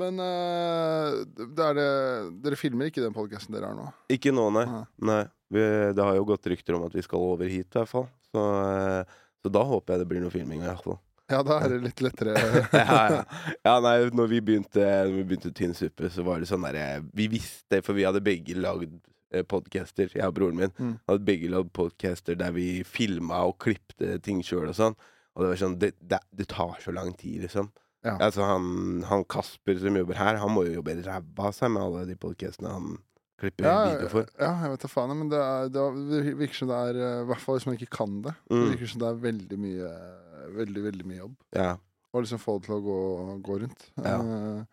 Men 0.00 0.22
uh, 0.22 1.20
det 1.36 1.66
er 1.66 1.76
det, 1.76 1.90
dere 2.46 2.58
filmer 2.58 2.88
ikke 2.90 3.04
den 3.04 3.16
podkasten 3.16 3.56
dere 3.56 3.70
har 3.70 3.76
nå? 3.76 3.90
Ikke 4.12 4.32
nå, 4.34 4.48
nei. 4.56 4.64
Nei. 4.70 4.86
nei. 5.10 5.22
Vi, 5.50 5.62
det 5.96 6.06
har 6.06 6.16
jo 6.16 6.28
gått 6.28 6.46
rykter 6.52 6.78
om 6.78 6.86
at 6.86 6.94
vi 6.94 7.04
skal 7.04 7.22
over 7.32 7.50
hit, 7.50 7.68
i 7.74 7.80
hvert 7.80 7.90
fall. 7.90 8.08
Så, 8.30 8.40
uh, 8.40 9.22
så 9.42 9.52
da 9.52 9.64
håper 9.66 9.94
jeg 9.94 10.04
det 10.04 10.10
blir 10.10 10.24
noe 10.24 10.34
filming, 10.34 10.64
i 10.64 10.68
hvert 10.70 10.84
fall. 10.86 11.00
Ja, 11.30 11.44
da 11.46 11.60
er 11.62 11.74
det 11.74 11.84
litt 11.84 12.02
lettere. 12.02 12.34
ja, 12.74 13.02
ja. 13.14 13.20
ja, 13.66 13.76
nei, 13.84 13.94
når 14.16 14.32
vi 14.32 14.40
begynte, 14.48 14.82
når 14.82 15.14
vi 15.20 15.26
begynte 15.30 15.52
Tynn 15.54 15.76
suppe, 15.78 16.10
så 16.10 16.24
var 16.26 16.42
det 16.42 16.48
sånn 16.50 16.64
derre 16.66 17.04
Vi 17.16 17.28
visste, 17.30 17.82
for 17.86 17.94
vi 17.98 18.06
hadde 18.06 18.22
begge 18.24 18.56
lagd 18.58 18.96
eh, 19.30 19.44
podcaster, 19.46 20.10
jeg 20.10 20.26
og 20.26 20.34
broren 20.36 20.58
min. 20.58 20.74
Mm. 20.74 20.96
Hadde 21.06 21.28
begge 21.28 21.52
lagd 21.52 21.70
podcaster 21.76 22.38
der 22.38 22.54
vi 22.56 22.82
filma 22.86 23.44
og 23.46 23.60
klipte 23.62 24.18
ting 24.26 24.42
sjøl 24.46 24.72
og 24.72 24.76
sånn. 24.78 24.98
Og 25.36 25.44
det 25.44 25.52
var 25.52 25.62
sånn 25.62 25.78
det, 25.78 25.92
det, 26.02 26.18
det 26.34 26.48
tar 26.50 26.74
så 26.82 26.94
lang 26.94 27.14
tid, 27.18 27.44
liksom. 27.46 27.70
Ja. 28.04 28.14
Altså, 28.24 28.42
han, 28.48 29.02
han 29.04 29.24
Kasper 29.28 29.78
som 29.82 29.96
jobber 29.96 30.16
her, 30.16 30.38
han 30.40 30.52
må 30.54 30.62
jo 30.64 30.78
jobbe 30.78 30.94
ræva 31.04 31.48
av 31.50 31.52
seg 31.56 31.70
med 31.74 31.82
alle 31.82 32.06
de 32.08 32.16
podcastene 32.16 32.70
han 32.72 32.94
klipper 33.40 33.64
Ja, 33.66 33.74
video 33.94 34.08
for. 34.12 34.26
ja, 34.40 34.50
jeg 34.64 34.70
vet 34.72 34.82
da 34.86 34.88
faen, 34.92 35.12
men 35.18 35.28
det, 35.32 35.38
er, 35.40 35.68
det 35.72 35.82
er- 35.84 36.34
virker 36.40 36.54
som 36.62 36.68
det 36.72 36.78
er 36.80 36.98
eh, 37.00 37.20
I 37.22 37.28
hvert 37.28 37.40
fall 37.44 37.56
hvis 37.58 37.66
man 37.68 37.76
ikke 37.76 37.90
kan 37.98 38.18
det. 38.24 38.34
Det 38.48 38.56
Mm. 38.56 38.66
virker 38.72 38.86
som 38.94 39.00
det 39.04 39.08
er 39.10 39.22
veldig 39.28 39.58
mye 39.66 39.92
Veldig, 40.50 40.82
veldig 40.82 41.04
mye 41.06 41.18
jobb. 41.20 41.34
Ja. 41.54 41.76
Å 42.10 42.20
liksom 42.24 42.40
få 42.42 42.56
det 42.58 42.64
til 42.66 42.74
å 42.74 42.82
gå, 42.82 42.96
gå 43.44 43.58
rundt. 43.60 43.82
Ja. 44.02 44.16
Eh, 44.18 44.64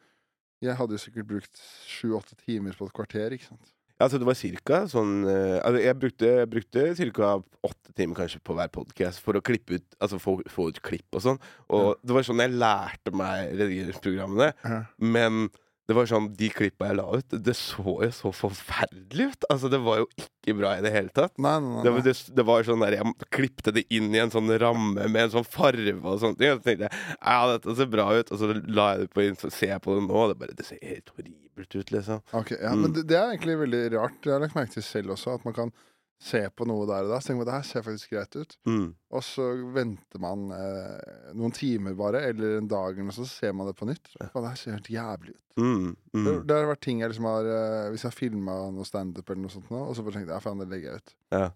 jeg 0.66 0.76
hadde 0.80 0.96
jo 0.96 1.02
sikkert 1.04 1.28
brukt 1.30 1.59
sju-åtte 1.86 2.34
timer 2.40 2.73
på 2.73 2.88
et 2.88 2.94
kvarter, 2.98 3.36
ikke 3.36 3.50
sant. 3.52 3.73
Altså, 3.98 4.20
det 4.22 4.28
var 4.30 4.38
cirka 4.38 4.80
sånn 4.92 5.24
eh, 5.26 5.58
altså, 5.58 5.80
Jeg 5.82 5.98
brukte, 5.98 6.32
brukte 6.52 6.84
cirka 7.00 7.32
åtte 7.66 7.94
timer 7.98 8.20
kanskje 8.20 8.42
på 8.46 8.54
hver 8.58 8.70
podcast 8.73 9.23
for 9.26 9.40
å 9.40 9.42
klippe 9.42 9.80
ut 9.80 9.98
Altså 9.98 10.20
få, 10.22 10.36
få 10.54 10.68
ut 10.70 10.82
klipp 10.86 11.18
og 11.18 11.23
sånn. 11.26 11.40
Og 11.73 11.96
det 12.06 12.14
var 12.14 12.28
sånn 12.28 12.44
jeg 12.46 12.54
lærte 12.54 13.14
meg 13.18 13.56
redigeringsprogrammene. 13.56 14.52
Ja. 14.62 14.84
Men 15.02 15.48
det 15.88 15.96
var 15.96 16.08
sånn, 16.09 16.26
de 16.36 16.50
klippa 16.52 16.90
jeg 16.90 16.98
la 17.00 17.05
ut, 17.16 17.36
det 17.48 17.54
så 17.55 17.94
jo 18.04 18.09
så 18.12 18.32
forferdelig 18.36 19.30
ut. 19.31 19.45
Altså, 19.53 19.70
det 19.72 19.80
var 19.86 20.02
jo 20.02 20.08
ikke 20.20 20.56
bra 20.58 20.73
i 20.75 20.84
det 20.84 20.92
hele 20.92 21.14
tatt. 21.16 21.31
Nei, 21.39 21.53
nei, 21.64 21.78
nei. 21.78 21.84
Det 21.86 21.94
var, 21.95 22.03
det, 22.03 22.14
det 22.36 22.45
var 22.50 22.67
sånn 22.67 22.84
der, 22.84 22.98
Jeg 22.98 23.30
klippte 23.38 23.73
det 23.78 23.86
inn 23.95 24.09
i 24.12 24.20
en 24.20 24.34
sånn 24.34 24.52
ramme 24.59 25.08
med 25.08 25.22
en 25.23 25.34
sånn 25.38 25.47
farve 25.47 25.95
og 26.02 26.20
sånne 26.23 26.39
ting. 26.42 26.52
Og 26.52 26.59
så 26.59 26.66
tenkte 26.67 26.89
jeg 26.89 27.06
ja, 27.16 27.38
dette 27.53 27.78
ser 27.80 27.92
bra 27.95 28.08
ut. 28.17 28.34
Og 28.36 28.42
så 28.42 28.52
la 28.67 28.89
jeg 28.94 29.06
det 29.06 29.12
på 29.16 29.23
inn, 29.23 29.39
så 29.39 29.52
ser 29.53 29.73
jeg 29.78 29.84
på 29.88 29.95
det 29.95 30.03
nå, 30.09 30.17
og 30.25 30.34
det, 30.34 30.39
bare, 30.44 30.58
det 30.59 30.67
ser 30.67 30.84
helt 30.84 31.14
horribelt 31.16 31.80
ut, 31.80 31.95
liksom. 31.95 32.23
Ok, 32.36 32.52
ja, 32.58 32.75
Mm. 32.75 32.84
Men 32.84 32.97
det, 33.00 33.08
det 33.08 33.16
er 33.22 33.31
egentlig 33.31 33.56
veldig 33.64 33.84
rart. 33.95 34.19
Jeg 34.28 34.36
har 34.36 34.44
lagt 34.44 34.59
merke 34.59 34.75
til 34.75 34.84
selv 34.86 35.16
også, 35.16 35.40
at 35.40 35.47
man 35.47 35.56
kan 35.56 35.72
se 36.20 36.40
på 36.50 36.66
noe 36.66 36.88
der 36.90 37.06
og 37.06 37.12
da. 37.14 37.20
Så 37.22 37.30
tenker 37.30 37.44
man 37.44 37.50
det 37.52 37.58
her 37.60 37.66
ser 37.70 37.84
faktisk 37.86 38.14
greit 38.16 38.36
ut. 38.40 38.56
Mm. 38.66 38.88
Og 39.14 39.22
så 39.23 39.46
venter 39.76 40.20
man 40.24 40.48
eh, 40.56 41.34
noen 41.38 41.54
timer 41.54 41.94
bare, 42.00 42.24
eller 42.32 42.58
en 42.58 42.68
dag, 42.72 42.96
eller 42.96 43.06
noe, 43.12 43.16
så 43.16 43.28
ser 43.30 43.54
man 43.54 43.70
det 43.70 43.76
på 43.78 43.86
nytt. 43.90 44.09
Og 44.32 44.40
det 44.42 44.50
her 44.50 44.58
ser 44.64 44.78
helt 44.80 44.90
jævlig 44.92 45.36
ut. 45.36 45.44
Mm. 45.62 45.94
Det, 46.14 46.18
Mm. 46.18 46.42
det 46.48 46.56
har 46.58 46.68
vært 46.72 46.82
ting 46.86 47.00
jeg 47.02 47.09
liksom 47.09 47.26
har 47.26 47.48
eh, 47.50 47.90
Hvis 47.90 48.04
jeg 48.04 48.12
har 48.12 48.18
filma 48.18 48.56
noe 48.74 48.86
standup 48.86 49.30
eller 49.30 49.42
noe 49.46 49.54
sånt, 49.54 49.70
nå, 49.74 49.80
og 49.90 49.96
så 49.98 50.04
bare 50.06 50.14
tenkte 50.18 50.34
jeg 50.34 50.38
ja, 50.38 50.44
faen, 50.44 50.59
det 50.62 50.68
legger 50.74 50.92
jeg 50.92 51.02
ut. 51.04 51.14
Ja. 51.34 51.48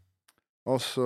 Og 0.70 0.78
så 0.78 1.06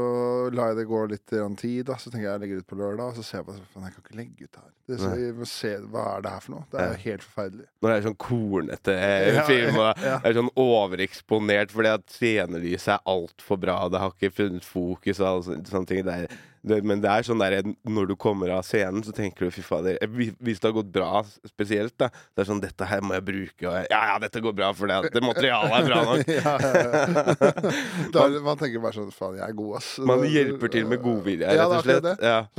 lar 0.51 0.73
jeg 0.73 0.81
det 0.81 0.87
gå 0.89 1.01
litt 1.07 1.31
tid, 1.31 1.85
da. 1.87 1.95
Så 1.95 2.09
tenker 2.11 2.25
jeg 2.25 2.33
jeg 2.33 2.41
legger 2.41 2.63
ut 2.63 2.67
på 2.67 2.79
lørdag, 2.79 3.13
og 3.13 3.15
så 3.15 3.23
ser 3.23 3.39
jeg 3.39 3.45
på 3.47 3.53
faen, 3.55 3.85
jeg 3.87 3.93
kan 3.95 4.03
ikke 4.03 4.17
legge 4.19 4.47
ut 4.47 4.57
her. 4.59 4.71
Det, 4.85 4.97
så, 4.99 5.11
jeg 5.17 5.35
må 5.37 5.47
se, 5.47 5.71
hva 5.93 6.03
er 6.11 6.25
det 6.25 6.33
her 6.33 6.43
for 6.43 6.55
noe? 6.55 6.65
Det 6.71 6.81
er 6.81 6.89
jo 6.89 6.97
helt 7.05 7.23
forferdelig. 7.25 7.67
Når 7.79 7.91
det 7.91 7.95
er 7.95 8.03
sånn 8.05 8.17
kornete 8.25 8.97
eh, 9.05 9.39
film, 9.47 9.79
og 9.79 10.03
ja. 10.03 10.17
er 10.19 10.35
sånn 10.39 10.51
overeksponert 10.65 11.71
fordi 11.75 11.93
at 11.93 12.17
scenelyset 12.17 12.91
er 12.97 13.07
altfor 13.15 13.61
bra, 13.63 13.77
det 13.93 14.03
har 14.03 14.11
ikke 14.11 14.35
funnet 14.41 14.67
fokus 14.67 15.23
og 15.23 15.47
sånne 15.47 15.85
ting. 15.89 16.03
Det 16.05 16.19
er, 16.25 16.37
det, 16.65 16.79
men 16.87 17.01
det 17.03 17.09
er 17.11 17.25
sånn 17.27 17.41
der 17.41 17.59
når 17.85 18.07
du 18.09 18.15
kommer 18.19 18.49
av 18.55 18.63
scenen, 18.65 19.03
så 19.05 19.13
tenker 19.15 19.45
du 19.45 19.53
fy 19.53 19.61
fader 19.65 19.97
eh, 20.01 20.07
hvis- 20.09 20.33
det 20.59 20.69
har 20.69 20.75
gått 20.79 20.91
bra 20.95 21.21
spesielt, 21.45 21.93
da, 22.01 22.09
det 22.35 22.43
er 22.43 22.49
sånn 22.49 22.61
dette 22.63 22.87
her 22.89 23.01
må 23.05 23.13
jeg 23.17 23.25
bruke, 23.27 23.67
og 23.69 23.75
jeg, 23.77 23.87
ja 23.91 24.01
ja, 24.11 24.15
dette 24.23 24.41
går 24.41 24.55
bra, 24.57 24.71
for 24.77 24.89
det, 24.91 25.11
det 25.13 25.23
materialet 25.23 25.75
er 25.77 25.89
bra 25.89 25.99
nok. 26.09 26.31
ja, 26.39 26.55
ja, 26.65 28.23
er 28.25 28.39
man 28.45 28.57
tenker 28.61 28.83
bare 28.83 28.97
sånn 28.97 29.11
faen, 29.15 29.37
jeg 29.39 29.45
er 29.49 29.57
god, 29.57 29.75
ass. 29.81 29.91
Man 30.11 30.25
hjelper 30.29 30.73
til 30.73 30.89
med 30.89 31.01
godvilje, 31.05 31.47
rett 31.51 31.77
og 31.79 31.85
slett. 31.85 32.09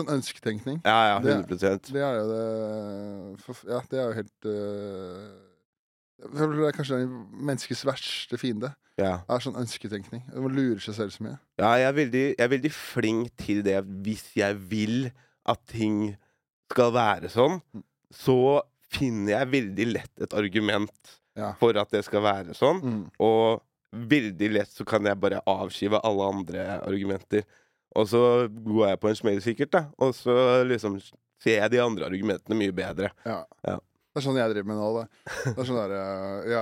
Sånn 0.00 0.14
ønsketenkning. 0.18 0.80
ja, 0.84 0.98
ja 1.14 1.18
Det- 1.24 1.36
100 1.46 1.92
Det 1.92 2.02
er 2.02 2.20
jo 2.20 2.26
det 2.30 3.60
Ja, 3.70 3.80
det 3.90 3.98
er 3.98 4.06
jo 4.06 4.14
helt 4.22 4.32
føler 4.46 5.45
Det 6.16 6.46
er 6.66 6.72
kanskje 6.76 6.98
den 7.02 7.16
menneskets 7.46 7.82
verste 7.86 8.38
fiende. 8.40 8.70
ja. 8.98 9.18
er 9.28 9.42
sånn 9.44 9.58
ønsketenkning. 9.60 10.22
Man 10.32 10.54
lurer 10.56 10.80
seg 10.80 10.94
selv 10.96 11.12
så 11.12 11.26
mye. 11.26 11.36
Ja, 11.60 11.74
jeg 11.76 11.88
er, 11.90 11.96
veldig, 11.98 12.22
jeg 12.38 12.44
er 12.46 12.52
veldig 12.54 12.70
flink 12.72 13.34
til 13.42 13.60
det 13.66 13.76
hvis 14.06 14.24
jeg 14.38 14.56
vil 14.70 15.10
at 15.46 15.60
ting 15.68 16.16
skal 16.72 16.94
være 16.96 17.28
sånn, 17.30 17.60
så 18.10 18.62
finner 18.90 19.34
jeg 19.36 19.50
veldig 19.52 19.86
lett 19.92 20.24
et 20.24 20.34
argument 20.34 21.12
Ja. 21.36 21.52
for 21.60 21.76
at 21.76 21.90
det 21.92 22.00
skal 22.06 22.22
være 22.24 22.54
sånn. 22.56 22.80
Mm. 22.80 23.02
Og 23.20 23.60
veldig 23.92 24.48
lett 24.56 24.72
så 24.72 24.86
kan 24.88 25.04
jeg 25.04 25.20
bare 25.20 25.42
avskive 25.46 26.00
alle 26.02 26.30
andre 26.32 26.64
argumenter. 26.80 27.44
Og 27.96 28.08
så 28.08 28.22
går 28.48 28.88
jeg 28.88 29.00
på 29.00 29.08
en 29.12 29.18
smell, 29.20 29.42
sikkert, 29.44 29.70
da. 29.72 29.84
Og 30.00 30.14
så 30.16 30.64
liksom 30.64 30.96
ser 31.42 31.60
jeg 31.60 31.70
de 31.76 31.82
andre 31.84 32.08
argumentene 32.08 32.56
mye 32.56 32.72
bedre. 32.72 33.12
Ja. 33.28 33.42
Ja. 33.68 33.76
Det 34.16 34.22
er 34.22 34.24
sånn 34.24 34.38
jeg 34.40 34.48
driver 34.48 34.68
med 34.70 34.78
nå. 34.80 34.84
Det, 34.96 35.32
det 35.44 35.60
er 35.60 35.66
sånn 35.68 35.76
derre 35.76 36.04
ja, 36.48 36.60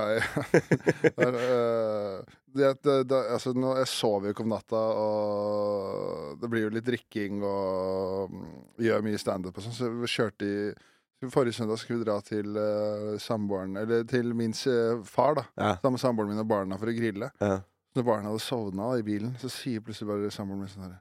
er, 1.23 1.37
øh, 1.39 2.33
det, 2.51 2.71
det, 2.83 2.95
det, 3.07 3.19
altså, 3.31 3.53
Jeg 3.55 3.87
sover 3.87 4.27
jo 4.27 4.33
ikke 4.35 4.43
om 4.43 4.51
natta, 4.51 4.81
og 4.99 6.41
det 6.41 6.49
blir 6.51 6.65
jo 6.65 6.73
litt 6.75 6.83
drikking 6.83 7.39
og 7.47 8.33
mm, 8.33 8.51
gjør 8.83 9.07
mye 9.07 9.21
standup 9.23 9.55
og 9.55 9.63
sånn. 9.63 9.77
Så 9.77 9.87
vi 9.87 10.11
kjørte 10.11 10.49
i 10.51 11.31
Forrige 11.31 11.55
søndag 11.55 11.79
skulle 11.79 12.01
vi 12.01 12.09
dra 12.09 12.19
til 12.27 12.59
uh, 12.59 13.15
samboeren 13.23 13.79
Eller 13.79 14.03
til 14.03 14.35
min 14.35 14.51
eh, 14.51 14.99
far, 15.07 15.39
da. 15.39 15.47
Ja. 15.55 15.71
Sammen 15.79 15.95
med 15.95 16.03
samboeren 16.03 16.35
min 16.35 16.43
og 16.43 16.51
barna 16.51 16.75
for 16.81 16.91
å 16.91 16.97
grille. 16.99 17.31
Ja. 17.39 17.61
Når 17.95 18.03
barna 18.11 18.33
hadde 18.33 18.43
sovna 18.43 18.91
i 18.99 19.07
bilen, 19.07 19.31
så 19.39 19.47
sier 19.47 19.79
plutselig 19.79 20.11
bare 20.11 20.27
samboeren 20.27 20.67
min 20.67 20.73
sånn 20.75 20.89
her 20.89 20.99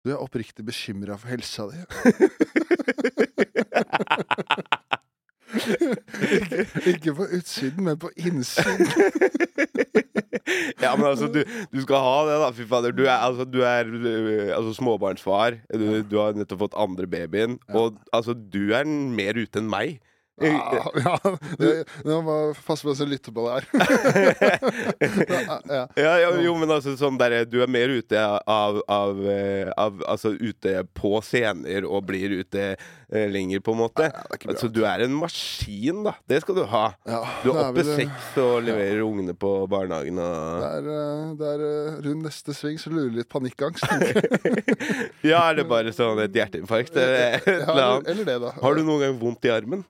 Du 0.00 0.14
er 0.14 0.24
oppriktig 0.24 0.64
bekymra 0.64 1.20
for 1.20 1.28
helsa 1.36 1.68
di. 1.68 1.76
ikke, 5.54 6.66
ikke 6.92 7.14
på 7.18 7.26
utsiden, 7.36 7.84
men 7.84 7.98
på 8.00 8.10
innsiden. 8.16 8.86
ja, 10.84 10.92
men 10.96 11.06
altså, 11.06 11.28
du, 11.32 11.42
du 11.72 11.80
skal 11.84 12.04
ha 12.04 12.16
det, 12.28 12.36
da. 12.42 12.50
Fy 12.56 12.66
fader. 12.70 12.94
Du 12.96 13.04
er, 13.06 13.16
altså, 13.16 13.46
du 13.48 13.60
er 13.66 13.88
øh, 13.88 14.50
altså, 14.56 14.74
småbarnsfar. 14.78 15.58
Du, 15.74 15.86
du 16.06 16.16
har 16.20 16.38
nettopp 16.38 16.66
fått 16.66 16.78
andre 16.78 17.08
babyen. 17.10 17.58
Og 17.74 17.98
altså, 18.12 18.34
du 18.34 18.72
er 18.76 18.86
mer 18.86 19.38
ute 19.40 19.62
enn 19.62 19.70
meg. 19.70 19.98
Ja, 20.40 20.88
ja 21.04 21.14
Nå 22.06 22.20
må 22.24 22.36
passe 22.66 22.86
på 22.86 22.94
å 22.94 23.08
lytte 23.08 23.32
på 23.34 23.44
det 23.46 23.52
her. 23.56 23.64
ja. 25.68 25.84
Ja, 26.00 26.12
ja, 26.22 26.30
jo, 26.42 26.54
men 26.58 26.70
altså 26.72 26.94
sånn 26.98 27.18
der, 27.20 27.42
Du 27.50 27.58
er 27.62 27.70
mer 27.70 27.92
ute 27.92 28.20
av, 28.20 28.80
av, 28.90 29.20
eh, 29.28 29.70
av 29.80 30.00
Altså 30.08 30.32
ute 30.38 30.80
på 30.96 31.18
scener 31.24 31.84
og 31.88 32.06
blir 32.08 32.32
ute 32.40 32.64
eh, 32.72 33.26
lenger, 33.30 33.60
på 33.64 33.74
en 33.74 33.80
måte. 33.82 34.08
Altså, 34.38 34.68
du 34.72 34.82
er 34.86 35.04
en 35.04 35.14
maskin, 35.18 36.02
da. 36.06 36.14
Det 36.30 36.40
skal 36.44 36.60
du 36.60 36.62
ha. 36.70 36.84
Du 37.42 37.50
er 37.50 37.60
oppe 37.66 37.84
seks 37.86 38.36
og 38.40 38.60
leverer 38.66 39.02
ungene 39.04 39.34
på 39.38 39.52
barnehagen 39.70 40.20
og 40.22 40.64
Det 40.64 40.70
er, 40.70 40.90
eh, 40.96 41.24
det 41.40 41.52
er 41.54 41.64
rundt 42.06 42.28
neste 42.28 42.54
sving 42.56 42.78
så 42.80 42.92
lurer 42.94 43.12
litt 43.20 43.30
panikkangst. 43.32 43.86
Ja, 45.26 45.42
er 45.50 45.60
det 45.60 45.66
bare 45.70 45.92
sånn 45.94 46.18
et 46.22 46.34
hjerteinfarkt? 46.36 46.96
eller 46.96 47.40
eller 47.44 48.04
eller 48.08 48.24
det, 48.26 48.36
da. 48.42 48.52
Har 48.62 48.76
du 48.76 48.82
noen 48.86 49.02
gang 49.04 49.18
vondt 49.20 49.46
i 49.48 49.52
armen? 49.52 49.84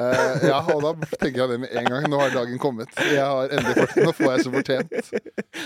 Eh, 0.00 0.44
ja, 0.48 0.58
og 0.72 0.80
da 0.80 0.92
tenker 1.20 1.42
jeg 1.42 1.50
det 1.50 1.58
med 1.66 1.72
en 1.76 1.88
gang. 1.90 2.06
Nå 2.08 2.20
har 2.22 2.32
dagen 2.32 2.60
kommet. 2.60 2.92
Jeg 2.96 3.20
har 3.20 3.50
endelig 3.52 3.74
fått, 3.76 3.98
Nå 4.00 4.14
får 4.16 4.30
jeg 4.30 4.44
så 4.46 4.52
fortjent. 4.54 5.10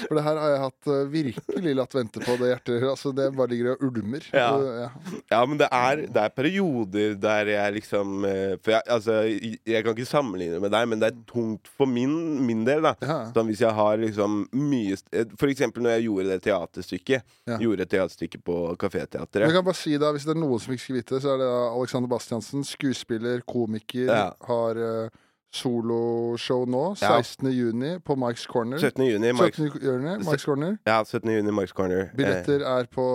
For 0.07 0.19
det 0.19 0.25
her 0.27 0.41
har 0.41 0.53
jeg 0.53 0.63
hatt 0.65 0.91
uh, 0.91 0.97
virkelig 1.13 1.75
latt 1.79 1.95
vente 1.95 2.23
på, 2.23 2.35
det 2.41 2.51
hjertet. 2.51 2.87
Altså, 2.91 3.13
det 3.15 3.29
bare 3.37 3.53
ligger 3.53 3.73
og 3.77 3.85
ulmer. 3.87 4.27
Ja. 4.35 4.49
uh, 4.59 4.81
ja. 4.83 4.89
Ja, 5.31 5.41
men 5.47 5.61
det 5.61 5.69
er, 5.71 6.03
det 6.11 6.25
er 6.25 6.35
perioder 6.35 7.15
der 7.21 7.51
jeg 7.51 7.75
liksom 7.79 8.25
eh, 8.27 8.57
For 8.63 8.75
jeg, 8.75 8.83
altså, 8.93 9.17
jeg 9.27 9.85
kan 9.85 9.95
ikke 9.95 10.09
sammenligne 10.09 10.59
med 10.63 10.73
deg, 10.75 10.89
men 10.91 11.03
det 11.03 11.11
er 11.13 11.23
tungt 11.31 11.71
for 11.79 11.91
min, 11.91 12.15
min 12.47 12.65
del, 12.67 12.83
da. 12.87 12.95
Ja. 13.07 13.19
Sånn 13.35 13.51
hvis 13.51 13.63
jeg 13.63 13.75
har 13.77 14.01
liksom 14.03 14.45
mye 14.57 14.99
For 15.39 15.51
eksempel 15.51 15.85
når 15.85 15.97
jeg 15.97 16.07
gjorde 16.09 16.33
det 16.33 16.41
teaterstykket. 16.47 17.37
Gjorde 17.63 17.87
et 17.87 17.93
teaterstykke 17.95 18.43
på 18.47 18.59
Kaféteatret. 18.81 19.47
jeg 19.47 19.55
kan 19.55 19.67
bare 19.67 19.79
si 19.79 19.95
da, 20.01 20.11
Hvis 20.15 20.27
det 20.27 20.35
er 20.35 20.41
noen 20.41 20.63
som 20.63 20.75
ikke 20.75 20.85
skal 20.85 20.99
vite 20.99 21.17
det, 21.17 21.23
så 21.25 21.35
er 21.35 21.43
det 21.43 21.51
Alexander 21.67 22.11
Bastiansen, 22.11 22.67
skuespiller, 22.67 23.43
komiker, 23.47 24.07
Ja. 24.17 24.26
Har 24.49 24.81
uh, 24.83 25.23
soloshow 25.57 26.67
nå. 26.69 26.83
Ja. 27.01 27.17
16. 27.23 27.49
juni 27.55 27.93
på 28.05 28.17
Mike's 28.19 28.47
Corner. 28.51 28.79
17. 28.79 29.05
juni, 29.07 29.33
Marks, 29.33 29.57
17. 29.57 29.81
juni, 29.83 30.17
Mike's 30.25 30.45
Corner. 30.45 30.77
ja, 30.85 30.99
17. 31.05 31.31
juni 31.33 31.55
Marks 31.55 31.73
Corner. 31.73 32.11
Billetter 32.17 32.65
er 32.67 32.89
på 32.93 33.07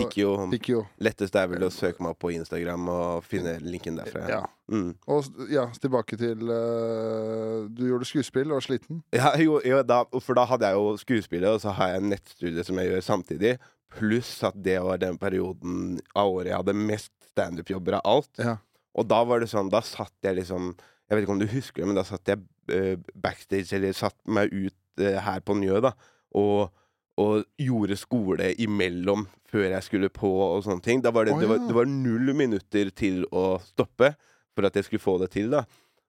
Eh. 0.00 0.04
Pikkio. 0.52 0.84
Lettest 1.02 1.34
er 1.36 1.48
vel 1.50 1.64
å 1.66 1.70
søke 1.72 2.02
meg 2.02 2.14
opp 2.14 2.20
på 2.22 2.30
Instagram 2.36 2.88
og 2.92 3.24
finne 3.26 3.56
linken 3.64 3.98
derfra. 3.98 4.28
Ja. 4.30 4.40
Mm. 4.70 4.94
Og 5.10 5.24
ja, 5.50 5.64
tilbake 5.82 6.14
til 6.20 6.46
uh, 6.46 7.66
Du 7.74 7.82
gjorde 7.88 8.06
skuespill 8.06 8.52
og 8.52 8.60
var 8.60 8.66
sliten. 8.68 9.02
Ja, 9.16 9.32
jo, 9.40 9.58
jo, 9.66 9.82
da, 9.82 10.04
for 10.22 10.38
da 10.38 10.44
hadde 10.46 10.68
jeg 10.70 10.78
jo 10.78 10.96
skuespillet, 11.00 11.50
og 11.50 11.60
så 11.64 11.74
har 11.74 11.94
jeg 11.94 12.04
en 12.04 12.10
nettstudie 12.14 12.64
som 12.66 12.78
jeg 12.78 12.92
gjør 12.92 13.06
samtidig. 13.08 13.56
Pluss 13.90 14.30
at 14.46 14.54
det 14.54 14.78
var 14.84 15.00
den 15.02 15.18
perioden 15.18 15.98
av 16.14 16.30
året 16.30 16.52
jeg 16.52 16.60
hadde 16.60 16.76
mest 16.78 17.10
standup-jobber 17.32 17.98
av 17.98 18.06
alt. 18.06 18.30
Ja. 18.38 18.56
Og 18.98 19.06
da 19.06 19.20
var 19.26 19.42
det 19.42 19.50
sånn, 19.50 19.70
da 19.72 19.82
satt 19.86 20.14
jeg 20.24 20.40
liksom 20.40 20.72
Jeg 20.74 21.16
vet 21.16 21.24
ikke 21.24 21.34
om 21.34 21.42
du 21.42 21.50
husker 21.50 21.82
det, 21.82 21.88
men 21.90 21.98
da 21.98 22.04
satt 22.06 22.30
jeg 22.30 22.42
uh, 22.70 22.94
backstage, 23.18 23.72
eller 23.74 23.96
satt 23.98 24.14
meg 24.30 24.52
ut 24.54 25.02
uh, 25.02 25.16
her 25.24 25.40
på 25.42 25.56
Njø, 25.58 25.80
da, 25.82 25.90
og, 26.38 26.70
og 27.18 27.48
gjorde 27.58 27.98
skole 27.98 28.52
imellom 28.62 29.24
før 29.50 29.72
jeg 29.72 29.86
skulle 29.88 30.12
på 30.14 30.30
og 30.30 30.62
sånne 30.62 30.84
ting. 30.84 31.02
Da 31.02 31.10
var 31.10 31.26
det, 31.26 31.34
Å, 31.34 31.40
det, 31.42 31.48
var, 31.50 31.64
det 31.66 31.74
var 31.74 31.90
null 31.90 32.30
minutter 32.38 32.92
til 32.94 33.24
å 33.34 33.58
stoppe 33.64 34.12
for 34.54 34.68
at 34.68 34.78
jeg 34.78 34.86
skulle 34.86 35.02
få 35.02 35.16
det 35.24 35.32
til, 35.34 35.50
da. 35.50 35.64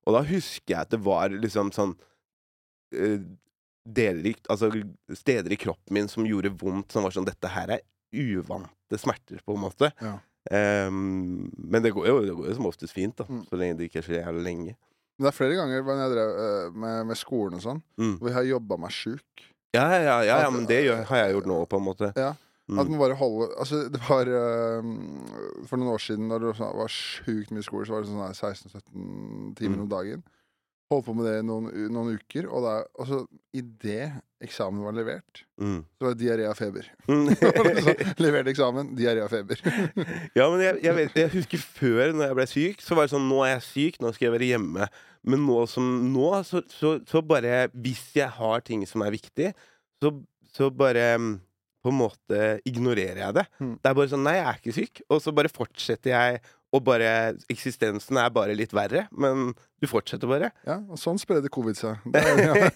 Og 0.06 0.18
da 0.18 0.22
husker 0.30 0.75
jeg 0.75 0.80
at 0.86 0.94
det 0.94 1.01
var 1.01 1.33
liksom 1.33 1.74
sånn 1.74 1.95
uh, 1.98 3.22
deler 3.81 4.38
altså, 4.50 4.69
steder 5.18 5.54
i 5.54 5.60
kroppen 5.60 5.98
min 5.98 6.10
som 6.12 6.28
gjorde 6.28 6.54
vondt, 6.62 6.94
som 6.94 7.06
var 7.06 7.13
sånn 7.16 7.25
Dette 7.25 7.50
her 7.50 7.78
er 7.78 7.86
uvante 8.12 9.00
smerter, 9.00 9.42
på 9.45 9.56
en 9.56 9.66
måte. 9.66 9.92
Ja. 10.01 10.19
Ehm, 10.49 11.51
men 11.53 11.83
det 11.83 11.91
går, 11.93 12.07
jo, 12.09 12.21
det 12.25 12.33
går 12.35 12.47
jo 12.49 12.55
som 12.57 12.65
oftest 12.71 12.93
fint, 12.95 13.13
da. 13.19 13.25
Mm. 13.29 13.43
Så 13.49 13.59
lenge 13.59 13.77
det 13.77 13.89
ikke 13.89 13.99
er 14.01 14.07
så 14.07 14.15
jævlig 14.17 14.43
lenge. 14.47 14.75
Men 15.19 15.27
det 15.27 15.29
er 15.29 15.38
flere 15.38 15.57
ganger 15.59 15.83
når 15.85 15.99
jeg 16.01 16.13
drev 16.15 16.31
uh, 16.41 16.77
med, 16.81 17.05
med 17.11 17.19
skolen 17.19 17.59
og 17.59 17.61
sånn, 17.65 17.81
Mm. 18.01 18.15
hvor 18.17 18.27
jeg 18.31 18.38
har 18.39 18.47
jobba 18.55 18.77
meg 18.81 18.91
sjuk. 18.95 19.43
Ja, 19.75 19.85
ja, 19.95 20.15
ja, 20.25 20.39
ja, 20.41 20.49
men 20.51 20.65
det 20.67 20.81
gjør, 20.88 21.03
har 21.07 21.17
jeg 21.21 21.35
gjort 21.38 21.45
nå, 21.47 21.59
på 21.69 21.77
en 21.77 21.85
måte. 21.91 22.13
Ja, 22.17 22.33
Mm. 22.71 22.77
At 22.79 22.88
man 22.88 22.99
bare 23.01 23.15
holder 23.17 23.49
Altså, 23.59 23.89
det 23.91 23.99
var 24.07 24.29
uh, 24.31 24.83
For 25.67 25.75
noen 25.81 25.89
år 25.91 25.99
siden, 25.99 26.29
da 26.29 26.38
det 26.39 26.53
var 26.55 26.87
sjukt 26.94 27.49
mye 27.51 27.65
skole, 27.65 27.83
så 27.89 27.91
var 27.97 28.03
det 28.05 28.11
sånn 28.11 28.21
her 28.21 28.37
16-17 28.37 29.55
timer 29.57 29.75
Mm. 29.75 29.81
om 29.81 29.89
dagen. 29.91 30.21
Holdt 30.91 31.05
på 31.07 31.13
med 31.15 31.23
det 31.29 31.38
i 31.39 31.43
noen, 31.47 31.69
noen 31.95 32.17
uker, 32.19 32.49
og 32.51 32.65
da 32.65 32.71
altså, 32.99 33.21
idet 33.55 34.09
eksamen 34.43 34.81
var 34.83 34.95
levert, 34.97 35.43
Mm. 35.61 35.83
så 35.95 36.03
var 36.07 36.15
det 36.17 36.23
diaré 36.25 36.47
og 36.49 36.57
feber. 36.57 36.88
Mm. 37.11 37.29
leverte 37.31 38.15
levert 38.25 38.49
eksamen, 38.51 38.89
diaré 38.97 39.21
og 39.23 39.29
feber. 39.31 39.61
ja, 40.39 40.47
men 40.49 40.63
jeg, 40.65 40.79
jeg, 40.83 40.95
vet, 40.97 41.15
jeg 41.21 41.31
husker 41.38 41.63
før, 41.63 42.11
når 42.17 42.25
jeg 42.27 42.38
ble 42.41 42.47
syk, 42.51 42.83
så 42.83 42.97
var 42.97 43.07
det 43.07 43.13
sånn 43.13 43.29
Nå 43.29 43.39
er 43.45 43.53
jeg 43.55 43.63
syk, 43.69 44.01
nå 44.03 44.11
skal 44.15 44.27
jeg 44.29 44.35
være 44.35 44.49
hjemme. 44.51 44.89
Men 45.31 45.43
nå 45.45 45.59
som 45.69 45.88
nå, 46.11 46.27
så, 46.49 46.63
så, 46.73 46.95
så 47.05 47.21
bare 47.21 47.67
Hvis 47.77 48.07
jeg 48.17 48.31
har 48.39 48.63
ting 48.65 48.81
som 48.89 49.03
er 49.05 49.13
viktig, 49.13 49.51
så, 50.01 50.11
så 50.49 50.71
bare 50.73 51.11
på 51.81 51.89
en 51.94 51.97
måte 51.99 52.39
ignorerer 52.69 53.21
jeg 53.23 53.35
det. 53.39 53.44
Mm. 53.61 53.75
Det 53.81 53.89
er 53.91 53.95
bare 53.97 54.09
sånn 54.11 54.25
Nei, 54.25 54.33
jeg 54.39 54.47
er 54.49 54.57
ikke 54.59 54.73
syk. 54.75 54.99
Og 55.13 55.21
så 55.23 55.31
bare 55.37 55.49
fortsetter 55.53 56.11
jeg, 56.15 56.41
og 56.71 56.83
bare 56.88 57.12
Eksistensen 57.51 58.19
er 58.21 58.31
bare 58.33 58.56
litt 58.56 58.73
verre, 58.75 59.06
men 59.12 59.51
du 59.81 59.88
fortsetter 59.89 60.29
bare. 60.29 60.51
ja, 60.68 60.77
og 60.88 61.00
sånn 61.00 61.19
spredde 61.19 61.51
covid 61.51 61.77
seg. 61.79 62.03
Det 62.13 62.21
er, 62.21 62.41
ja. 62.45 62.71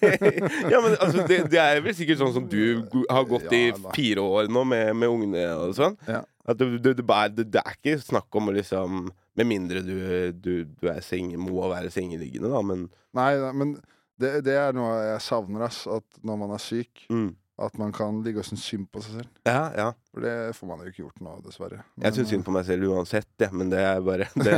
ja, 0.74 0.80
men 0.84 0.96
altså, 1.00 1.24
det, 1.28 1.42
det 1.52 1.60
er 1.62 1.80
vel 1.84 1.96
sikkert 1.96 2.20
sånn 2.20 2.34
som 2.34 2.48
du 2.50 2.84
har 3.08 3.28
gått 3.28 3.48
i 3.56 3.62
Ja, 3.70 3.76
i 3.76 3.94
fire 3.96 4.24
år 4.24 4.50
nå 4.52 4.64
med, 4.68 4.92
med 4.98 5.12
ungene 5.12 5.46
og 5.56 5.76
sånn. 5.78 5.96
Ja. 6.08 6.22
At 6.46 6.60
det, 6.60 6.68
det, 6.84 6.96
det, 7.00 7.06
er, 7.08 7.32
det, 7.34 7.48
det 7.56 7.64
ikke 7.72 7.96
snakk 8.04 8.36
om 8.38 8.52
å 8.52 8.54
liksom 8.54 9.08
Med 9.36 9.48
mindre 9.50 9.80
du, 9.82 9.96
du, 10.38 10.52
du 10.68 10.86
er 10.92 11.00
seng, 11.04 11.32
må 11.42 11.64
være 11.72 11.90
sengeliggende, 11.92 12.52
da, 12.52 12.62
men 12.64 12.86
Nei, 13.16 13.32
men 13.56 13.74
det, 14.20 14.38
det 14.46 14.54
er 14.60 14.76
noe 14.76 14.94
jeg 15.10 15.24
savner, 15.24 15.66
ass. 15.66 15.82
At 15.88 16.20
når 16.24 16.38
man 16.40 16.54
er 16.56 16.62
syk, 16.62 17.06
mm. 17.12 17.30
At 17.56 17.78
man 17.80 17.92
kan 17.92 18.18
ligge 18.24 18.42
og 18.42 18.44
synes 18.44 18.64
synd 18.68 18.84
på 18.92 19.00
seg 19.00 19.20
selv. 19.20 19.28
Ja, 19.48 19.70
ja. 19.72 19.86
For 20.12 20.20
det 20.24 20.32
får 20.58 20.68
man 20.68 20.82
jo 20.82 20.90
ikke 20.90 21.02
gjort 21.06 21.22
nå, 21.24 21.32
dessverre. 21.44 21.78
Jeg 22.04 22.16
syns 22.16 22.32
synd 22.34 22.44
på 22.44 22.52
meg 22.52 22.66
selv 22.68 22.90
uansett, 22.92 23.28
ja, 23.40 23.48
men 23.52 23.70
det 23.72 23.80
er 23.80 24.02
bare 24.04 24.26
Det, 24.46 24.56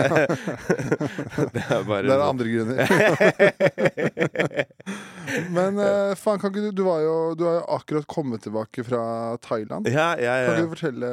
det 1.55 1.63
er 1.63 1.85
bare 1.87 2.03
Det 2.09 2.17
er 2.17 2.25
andre 2.27 2.49
grunner. 2.53 2.79
Men 5.55 5.77
uh, 5.77 6.15
faen, 6.17 6.41
kan 6.41 6.51
ikke 6.51 6.71
du 6.71 6.79
Du 6.81 6.85
var 6.87 7.03
jo 7.05 7.17
Du 7.37 7.45
har 7.45 7.59
jo 7.59 7.65
akkurat 7.77 8.07
kommet 8.09 8.43
tilbake 8.47 8.83
fra 8.87 9.03
Thailand. 9.45 9.87
ja, 9.87 10.15
ja, 10.19 10.35
ja. 10.41 10.47
Kan 10.49 10.57
ikke 10.57 10.67
du 10.67 10.75
fortelle, 10.75 11.11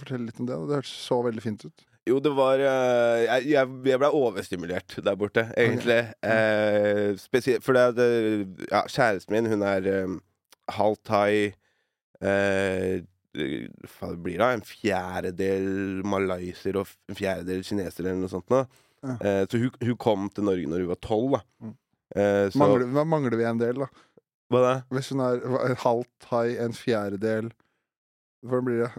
fortelle 0.00 0.24
litt 0.26 0.40
om 0.40 0.48
det? 0.48 0.56
Det 0.70 0.80
hørtes 0.80 0.96
så 1.06 1.20
veldig 1.26 1.44
fint 1.44 1.66
ut. 1.68 1.84
Jo, 2.08 2.18
det 2.24 2.32
var 2.32 2.62
eh, 2.64 3.26
Jeg, 3.26 3.50
jeg, 3.52 3.68
ble 3.84 4.08
overstimulert 4.08 4.96
der 5.04 5.18
borte, 5.20 5.44
egentlig. 5.60 6.00
Eh, 6.24 7.12
spesielt 7.20 7.66
For 7.66 7.76
det, 7.76 7.84
det 7.98 8.68
Ja, 8.72 8.86
kjæresten 8.88 9.36
min, 9.36 9.50
hun 9.52 9.62
er 9.62 9.90
eh, 10.68 10.74
halvt 10.78 11.02
thai 11.08 11.32
eh, 12.22 13.00
Hva 13.94 14.10
blir 14.16 14.40
det? 14.40 14.48
En 14.48 14.64
fjerdedel 14.66 15.68
malayser 16.08 16.78
og 16.80 16.90
en 17.08 17.18
fjerdedel 17.18 17.64
kineser, 17.66 18.04
eller 18.06 18.22
noe 18.22 18.32
sånt. 18.32 18.48
Nå. 18.52 18.64
Ja. 19.04 19.14
Eh, 19.20 19.42
så 19.50 19.60
hun, 19.62 19.74
hun 19.84 19.98
kom 20.00 20.28
til 20.34 20.48
Norge 20.48 20.70
når 20.70 20.84
hun 20.84 20.92
var 20.92 21.00
tolv, 21.04 21.36
da. 21.36 21.42
Mm. 21.62 21.74
Eh, 22.16 22.44
så 22.50 22.62
Mangler, 22.62 22.86
hva 22.96 23.04
mangler 23.06 23.36
vi 23.38 23.46
en 23.46 23.60
del, 23.60 23.84
da? 23.84 23.90
Hva 24.48 24.62
da? 24.64 24.74
Hvis 24.96 25.12
hun 25.12 25.22
er 25.22 25.76
halv 25.84 26.06
thai, 26.24 26.56
en 26.64 26.76
fjerdedel 26.76 27.52
Hvordan 28.46 28.64
blir 28.64 28.84
det? 28.84 28.90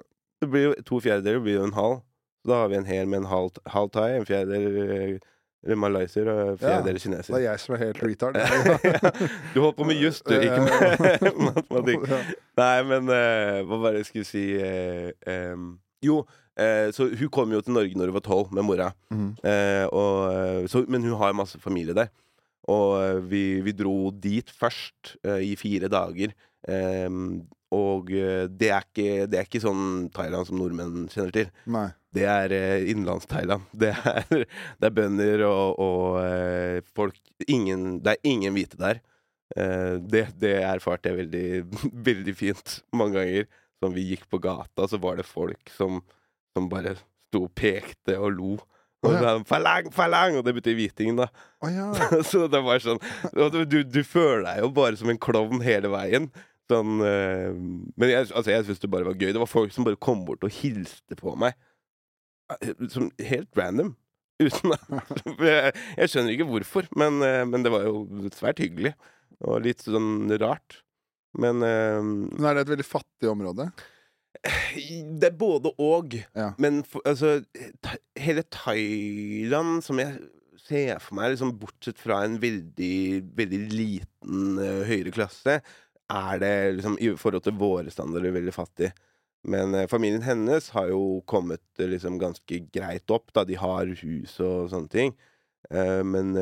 Det 0.44 0.48
blir 0.52 0.66
jo 0.66 0.72
to 0.88 1.00
fjerdedeler 1.04 1.42
blir 1.44 1.58
jo 1.58 1.66
en 1.68 1.76
halv. 1.76 2.02
Så 2.44 2.52
da 2.52 2.58
har 2.62 2.72
vi 2.72 2.76
en 2.80 2.88
hel 2.88 3.08
med 3.08 3.24
en 3.24 3.30
halv, 3.32 3.60
halv 3.72 3.92
thai, 3.96 4.10
en 4.18 4.28
fjerdedel 4.28 5.20
eh, 5.68 5.76
malayser 5.80 6.30
og 6.32 6.62
dere 6.62 7.02
kinesere. 7.02 7.34
Det 7.34 7.40
er 7.40 7.46
jeg 7.48 7.64
som 7.64 7.76
er 7.76 7.84
helt 7.86 8.04
retard. 8.06 8.40
du 9.54 9.62
holdt 9.64 9.80
på 9.80 9.88
med 9.90 10.00
juss, 10.02 10.22
du, 10.26 10.36
ikke 10.38 10.62
med 10.66 11.42
matematikk. 11.50 12.08
Nei, 12.60 12.76
men 12.92 13.12
uh, 13.12 13.60
hva 13.68 13.82
var 13.84 13.96
det 13.96 14.04
jeg 14.04 14.12
skulle 14.12 14.30
si 14.30 14.46
uh, 14.60 15.12
um, 15.54 15.70
Jo, 16.06 16.22
uh, 16.60 16.88
så 16.96 17.10
hun 17.12 17.34
kom 17.34 17.52
jo 17.56 17.62
til 17.64 17.76
Norge 17.76 18.00
når 18.00 18.12
hun 18.12 18.20
var 18.20 18.26
tolv, 18.26 18.56
med 18.56 18.68
mora. 18.68 18.90
Mm. 19.12 19.30
Eh, 19.44 19.86
og, 19.92 20.16
eh, 20.34 20.66
så, 20.72 20.84
men 20.88 21.04
hun 21.08 21.18
har 21.20 21.36
masse 21.36 21.60
familie 21.60 21.96
der. 21.98 22.12
Og 22.70 22.98
eh, 23.02 23.20
vi, 23.30 23.44
vi 23.66 23.74
dro 23.76 24.12
dit 24.12 24.50
først 24.54 25.16
eh, 25.24 25.42
i 25.50 25.56
fire 25.60 25.90
dager. 25.92 26.36
Um, 26.68 27.48
og 27.74 28.12
eh, 28.12 28.46
det 28.50 28.72
er, 28.74 28.86
ikke, 28.86 29.26
det 29.30 29.40
er 29.40 29.48
ikke 29.48 29.64
sånn 29.64 30.10
Thailand 30.14 30.50
som 30.50 30.60
nordmenn 30.60 31.08
kjenner 31.12 31.34
til. 31.36 31.52
Nei. 31.70 31.88
Det 32.16 32.26
er 32.26 32.54
eh, 32.56 32.90
innlands-Thailand. 32.92 33.70
Det, 33.82 33.94
det 34.80 34.90
er 34.90 34.96
bønder 34.96 35.46
og, 35.48 35.80
og 35.80 36.20
eh, 36.24 36.82
folk 36.98 37.18
ingen, 37.48 38.00
Det 38.04 38.16
er 38.16 38.32
ingen 38.32 38.56
hvite 38.56 38.80
der. 38.80 39.02
Eh, 39.56 39.98
det, 40.02 40.26
det 40.42 40.56
erfarte 40.64 41.12
jeg 41.12 41.24
veldig, 41.24 41.50
veldig 42.10 42.36
fint 42.38 42.80
mange 42.94 43.20
ganger. 43.20 43.50
Som 43.80 43.94
vi 43.96 44.10
gikk 44.10 44.26
på 44.28 44.42
gata, 44.44 44.90
så 44.92 44.98
var 45.00 45.16
det 45.16 45.24
folk 45.24 45.70
som, 45.72 46.02
som 46.52 46.66
bare 46.68 46.98
sto 47.00 47.46
og 47.46 47.54
pekte 47.56 48.18
og 48.20 48.34
lo. 48.36 48.58
Og 49.00 49.14
oh, 49.14 49.16
ja. 49.16 49.38
falang, 49.48 49.88
falang! 49.96 50.36
Og 50.36 50.44
det 50.44 50.52
betyr 50.58 50.76
hviting, 50.76 51.14
da. 51.16 51.30
Oh, 51.64 51.70
ja. 51.72 51.88
så 52.28 52.50
det 52.52 52.60
var 52.66 52.82
sånn 52.84 53.00
du, 53.32 53.62
du, 53.64 53.78
du 53.88 54.02
føler 54.04 54.44
deg 54.50 54.66
jo 54.66 54.74
bare 54.76 55.00
som 55.00 55.14
en 55.14 55.22
klovn 55.22 55.64
hele 55.64 55.94
veien. 55.94 56.28
Sånn, 56.70 57.00
men 57.00 58.12
jeg, 58.12 58.28
altså, 58.28 58.52
jeg 58.52 58.68
syns 58.68 58.84
det 58.84 58.92
bare 58.92 59.08
var 59.08 59.16
gøy. 59.16 59.32
Det 59.32 59.40
var 59.42 59.50
folk 59.50 59.72
som 59.74 59.88
bare 59.88 59.98
kom 60.04 60.26
bort 60.28 60.44
og 60.44 60.52
hilste 60.54 61.16
på 61.18 61.32
meg. 61.40 61.56
Eh, 62.58 62.74
Som 62.92 63.12
helt 63.20 63.58
random. 63.58 63.94
Uten 64.40 64.72
jeg, 64.72 65.72
jeg 66.00 66.12
skjønner 66.12 66.36
ikke 66.36 66.48
hvorfor, 66.48 66.88
men, 67.00 67.20
eh, 67.26 67.44
men 67.48 67.66
det 67.66 67.74
var 67.74 67.88
jo 67.88 68.06
svært 68.36 68.62
hyggelig. 68.64 68.94
Og 69.44 69.64
litt 69.64 69.84
sånn 69.86 70.28
rart. 70.40 70.82
Men 71.40 71.64
eh, 71.66 72.00
Men 72.02 72.50
er 72.50 72.60
det 72.60 72.68
et 72.68 72.76
veldig 72.76 72.88
fattig 72.88 73.32
område? 73.32 73.70
det 75.20 75.32
er 75.32 75.36
både 75.36 75.72
og. 75.82 76.14
Ja. 76.38 76.52
Men 76.62 76.84
for, 76.88 77.04
altså 77.08 77.40
Hele 78.20 78.44
Thailand, 78.54 79.82
som 79.84 80.00
jeg 80.00 80.16
ser 80.70 81.00
for 81.04 81.18
meg, 81.18 81.34
liksom, 81.34 81.56
bortsett 81.60 82.00
fra 82.00 82.22
en 82.26 82.38
veldig, 82.42 82.96
veldig 83.36 83.60
liten 83.74 84.60
uh, 84.62 84.84
høyere 84.88 85.14
klasse, 85.16 85.60
er 86.10 86.42
det 86.42 86.54
liksom 86.78 86.98
i 87.02 87.12
forhold 87.18 87.46
til 87.46 87.58
våre 87.58 87.94
standarder 87.94 88.36
veldig 88.36 88.54
fattig. 88.54 88.92
Men 89.48 89.76
eh, 89.76 89.88
familien 89.88 90.26
hennes 90.26 90.70
har 90.76 90.90
jo 90.92 91.22
kommet 91.30 91.64
eh, 91.80 91.88
liksom 91.88 92.20
ganske 92.20 92.62
greit 92.74 93.12
opp, 93.12 93.32
da 93.34 93.46
de 93.48 93.56
har 93.60 93.92
hus 94.02 94.40
og 94.44 94.70
sånne 94.74 94.92
ting. 94.92 95.16
Eh, 95.72 96.02
men 96.04 96.34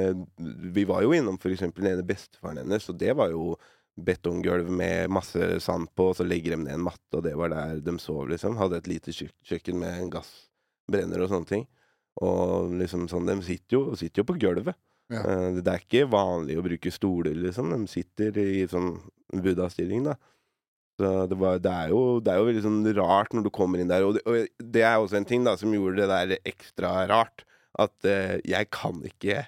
vi 0.73 0.85
var 0.87 1.03
jo 1.05 1.13
innom 1.13 1.37
eksempel 1.37 1.85
den 1.85 1.97
ene 1.97 2.07
bestefaren 2.07 2.61
hennes, 2.63 2.89
og 2.89 2.97
det 3.01 3.13
var 3.17 3.33
jo 3.33 3.55
betonggulv 3.97 4.69
med 4.69 5.09
masse 5.09 5.59
sand 5.63 5.89
på, 5.97 6.11
og 6.11 6.17
så 6.19 6.25
legger 6.25 6.53
de 6.53 6.63
ned 6.63 6.77
en 6.77 6.85
matte, 6.85 7.17
og 7.17 7.23
det 7.25 7.33
var 7.37 7.53
der 7.53 7.81
de 7.81 7.97
sov, 8.01 8.27
liksom. 8.29 8.57
Hadde 8.59 8.81
et 8.81 8.89
lite 8.89 9.13
kjøkken 9.13 9.79
med 9.81 10.03
en 10.03 10.11
gassbrenner 10.13 11.23
og 11.23 11.31
sånne 11.31 11.49
ting. 11.49 11.65
Og 12.25 12.73
liksom 12.77 13.05
sånn, 13.09 13.29
de 13.29 13.37
sitter 13.45 13.77
jo, 13.77 13.81
sitter 13.97 14.23
jo 14.23 14.27
på 14.29 14.37
gulvet. 14.41 14.77
Ja. 15.13 15.21
Eh, 15.23 15.59
det 15.61 15.73
er 15.73 15.83
ikke 15.83 16.09
vanlig 16.11 16.57
å 16.59 16.65
bruke 16.65 16.93
stoler, 16.93 17.37
liksom. 17.37 17.73
De 17.73 17.89
sitter 17.89 18.37
i 18.41 18.65
sånn 18.69 18.95
buddha-stilling, 19.33 20.05
da. 20.11 20.17
Det, 20.97 21.37
var, 21.37 21.59
det, 21.61 21.71
er 21.71 21.91
jo, 21.93 22.01
det 22.25 22.31
er 22.33 22.39
jo 22.39 22.47
veldig 22.47 22.63
sånn 22.65 22.79
rart 22.97 23.35
når 23.35 23.45
du 23.45 23.51
kommer 23.53 23.81
inn 23.81 23.91
der. 23.91 24.05
Og 24.07 24.17
det, 24.17 24.23
og 24.25 24.65
det 24.73 24.81
er 24.81 24.97
også 24.97 25.19
en 25.19 25.27
ting 25.29 25.45
da 25.45 25.53
som 25.59 25.73
gjorde 25.75 26.01
det 26.01 26.09
der 26.09 26.49
ekstra 26.49 26.93
rart. 27.09 27.45
At 27.77 27.93
uh, 28.09 28.37
jeg 28.47 28.71
kan 28.73 29.03
ikke 29.05 29.45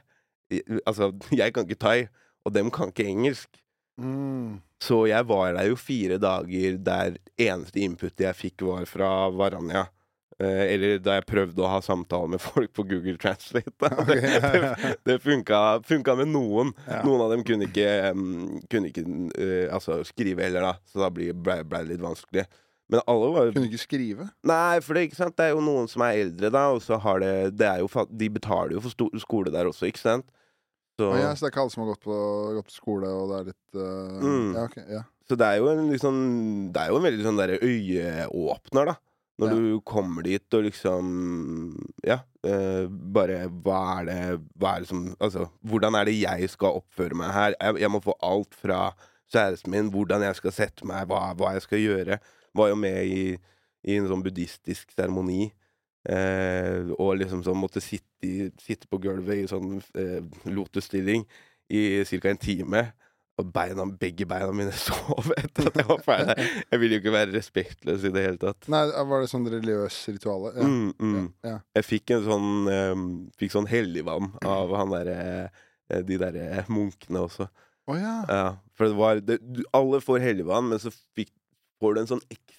Altså, 0.89 1.12
jeg 1.29 1.53
kan 1.53 1.68
ikke 1.68 1.77
thai, 1.77 2.08
og 2.41 2.56
dem 2.56 2.72
kan 2.74 2.89
ikke 2.89 3.06
engelsk. 3.06 3.60
Mm. 4.01 4.62
Så 4.82 5.03
jeg 5.06 5.27
var 5.29 5.51
der 5.53 5.68
jo 5.70 5.75
fire 5.77 6.18
dager 6.18 6.79
der 6.82 7.20
eneste 7.38 7.84
inputet 7.84 8.24
jeg 8.25 8.38
fikk, 8.39 8.63
var 8.65 8.88
fra 8.89 9.10
Varanja. 9.29 9.84
Eh, 10.39 10.62
eller 10.74 11.01
da 11.03 11.17
jeg 11.17 11.27
prøvde 11.27 11.63
å 11.65 11.67
ha 11.67 11.81
samtale 11.84 12.29
med 12.31 12.39
folk 12.39 12.72
på 12.75 12.86
Google 12.88 13.17
Translate. 13.19 13.74
Okay. 14.00 14.39
Det, 14.39 14.93
det 15.05 15.17
funka, 15.22 15.60
funka 15.86 16.15
med 16.22 16.31
noen. 16.31 16.72
Ja. 16.88 17.01
Noen 17.03 17.25
av 17.25 17.34
dem 17.34 17.43
kunne 17.48 17.67
ikke, 17.67 17.89
um, 18.15 18.62
kunne 18.72 18.89
ikke 18.89 19.03
uh, 19.03 19.67
altså, 19.75 20.00
skrive 20.08 20.46
heller, 20.46 20.63
da. 20.63 20.74
Så 20.88 21.03
da 21.03 21.10
ble 21.13 21.34
ble 21.36 21.60
ble 21.67 21.84
det 21.84 21.93
litt 21.93 22.03
vanskelig. 22.03 22.46
Men 22.89 23.03
alle 23.12 23.27
var 23.36 23.51
Kunne 23.53 23.69
ikke 23.69 23.84
skrive? 23.84 24.29
Nei, 24.50 24.79
for 24.81 24.98
det, 24.98 25.12
det 25.13 25.46
er 25.46 25.51
jo 25.53 25.62
noen 25.62 25.89
som 25.91 26.01
er 26.08 26.24
eldre, 26.24 26.50
da, 26.55 26.63
og 26.74 26.81
så 26.81 26.98
har 27.03 27.22
det, 27.22 27.34
det 27.60 27.75
jo, 27.84 27.89
De 28.10 28.31
betaler 28.39 28.77
jo 28.77 28.81
for 28.86 29.19
skole 29.22 29.53
der 29.53 29.69
også, 29.69 29.91
ikke 29.91 30.01
sant? 30.01 30.25
Så, 31.00 31.12
ja, 31.15 31.29
så 31.36 31.46
det 31.46 31.51
er 31.51 31.53
ikke 31.53 31.62
alle 31.63 31.74
som 31.75 31.84
har 31.84 31.91
gått 31.93 32.08
på, 32.08 32.15
gått 32.58 32.72
på 32.72 32.75
skole, 32.75 33.12
og 33.13 33.29
det 33.29 33.38
er 33.38 33.51
litt 33.51 33.77
uh, 33.77 34.17
Mm. 34.24 34.50
Ja, 34.55 34.65
ok. 34.65 34.79
Ja. 34.89 35.03
så 35.29 35.38
det 35.39 35.48
er 35.48 35.62
jo 35.62 35.69
en 35.72 35.86
liksom 35.93 36.17
Det 36.74 36.81
er 36.81 36.89
jo 36.91 36.98
en 36.98 37.05
veldig 37.05 37.27
sånn 37.27 37.39
derre 37.39 37.62
øyeåpner, 37.62 38.91
da. 38.91 38.98
Når 39.39 39.48
Ja. 39.50 39.55
du 39.55 39.79
kommer 39.88 40.24
dit 40.27 40.53
og 40.53 40.63
liksom 40.65 41.75
Ja, 42.03 42.19
eh, 42.43 42.88
bare 42.89 43.46
hva 43.48 44.01
er 44.01 44.05
det 44.10 44.41
Hva 44.60 44.75
er 44.75 44.79
det 44.84 44.89
som 44.89 45.05
Altså, 45.19 45.48
hvordan 45.63 45.96
er 45.96 46.05
det 46.10 46.17
jeg 46.19 46.50
skal 46.50 46.81
oppføre 46.81 47.15
meg 47.15 47.31
her? 47.31 47.55
Jeg, 47.62 47.79
jeg 47.86 47.91
må 47.93 48.01
få 48.03 48.15
alt 48.22 48.53
fra 48.53 48.93
kjæresten 49.31 49.69
min, 49.72 49.91
hvordan 49.93 50.22
jeg 50.25 50.36
skal 50.36 50.51
sette 50.51 50.86
meg, 50.89 51.05
hva, 51.08 51.34
hva 51.38 51.51
jeg 51.53 51.62
skal 51.62 51.79
gjøre. 51.84 52.19
Var 52.58 52.67
jo 52.72 52.75
med 52.75 53.05
i, 53.05 53.38
i 53.86 53.96
en 54.00 54.08
sånn 54.10 54.24
buddhistisk 54.25 54.89
seremoni. 54.96 55.51
Eh, 56.10 56.89
og 56.98 57.17
liksom 57.19 57.43
sånn 57.46 57.60
måtte 57.60 57.81
sitte, 57.84 58.50
sitte 58.58 58.88
på 58.89 58.98
gulvet 59.03 59.43
i 59.43 59.48
sånn 59.51 59.77
eh, 60.00 60.24
lotusstilling 60.50 61.27
i 61.69 62.03
ca. 62.10 62.29
en 62.31 62.41
time. 62.41 62.84
Og 63.39 63.48
beina, 63.55 63.86
begge 64.01 64.27
beina 64.27 64.51
mine 64.55 64.74
sov 64.86 65.31
etter 65.38 65.69
at 65.69 65.79
jeg 65.79 65.88
var 65.88 66.03
ferdig. 66.03 66.48
Jeg 66.65 66.81
ville 66.81 66.98
jo 66.98 67.03
ikke 67.03 67.15
være 67.15 67.36
respektløs 67.36 68.03
i 68.03 68.12
det 68.15 68.25
hele 68.25 68.41
tatt. 68.41 68.67
Nei, 68.72 68.84
var 69.12 69.24
det 69.24 69.31
sånn 69.31 69.48
religiøs 69.48 70.01
rituale? 70.12 70.53
Ja. 70.58 70.67
Mm, 70.67 70.91
mm. 71.00 71.25
Ja. 71.48 71.55
Jeg 71.79 71.88
fikk 71.88 72.15
en 72.17 72.27
sånn 72.27 72.51
um, 72.67 73.08
Fikk 73.39 73.55
sånn 73.55 73.69
helligvann 73.69 74.34
av 74.43 74.75
han 74.75 74.93
derre 74.93 75.17
eh, 75.24 76.03
de 76.05 76.19
derre 76.22 76.65
munkene 76.72 77.24
også. 77.24 77.48
Oh, 77.89 77.98
ja. 77.98 78.19
Ja, 78.29 78.46
for 78.77 78.91
det 78.91 79.00
var 79.00 79.22
det, 79.25 79.39
du, 79.41 79.63
Alle 79.74 80.01
får 80.03 80.22
helligvann, 80.22 80.67
men 80.69 80.81
så 80.81 80.91
fikk, 81.17 81.31
får 81.81 81.96
du 81.96 82.01
en 82.03 82.12
sånn 82.12 82.25
ekstra 82.29 82.59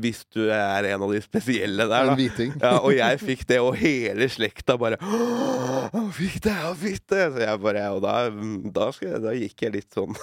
hvis 0.00 0.22
du 0.34 0.42
er 0.52 0.88
en 0.92 1.04
av 1.06 1.12
de 1.12 1.20
spesielle 1.24 1.86
der. 1.90 2.10
Ja, 2.60 2.72
og 2.78 2.92
jeg 2.94 3.20
fikk 3.22 3.46
det, 3.48 3.60
og 3.62 3.76
hele 3.80 4.28
slekta 4.30 4.76
bare 4.80 4.98
«Åh, 5.00 5.88
Han 5.94 6.10
fikk 6.14 6.38
det, 6.44 6.54
han 6.54 6.76
fikk 6.78 7.06
det! 7.10 7.24
Så 7.34 7.42
jeg 7.42 7.60
bare 7.62 7.84
Og 7.94 8.02
da, 8.04 8.14
da, 8.76 8.88
jeg, 9.02 9.22
da 9.24 9.34
gikk 9.36 9.64
jeg 9.64 9.74
litt 9.74 9.96
sånn 9.96 10.14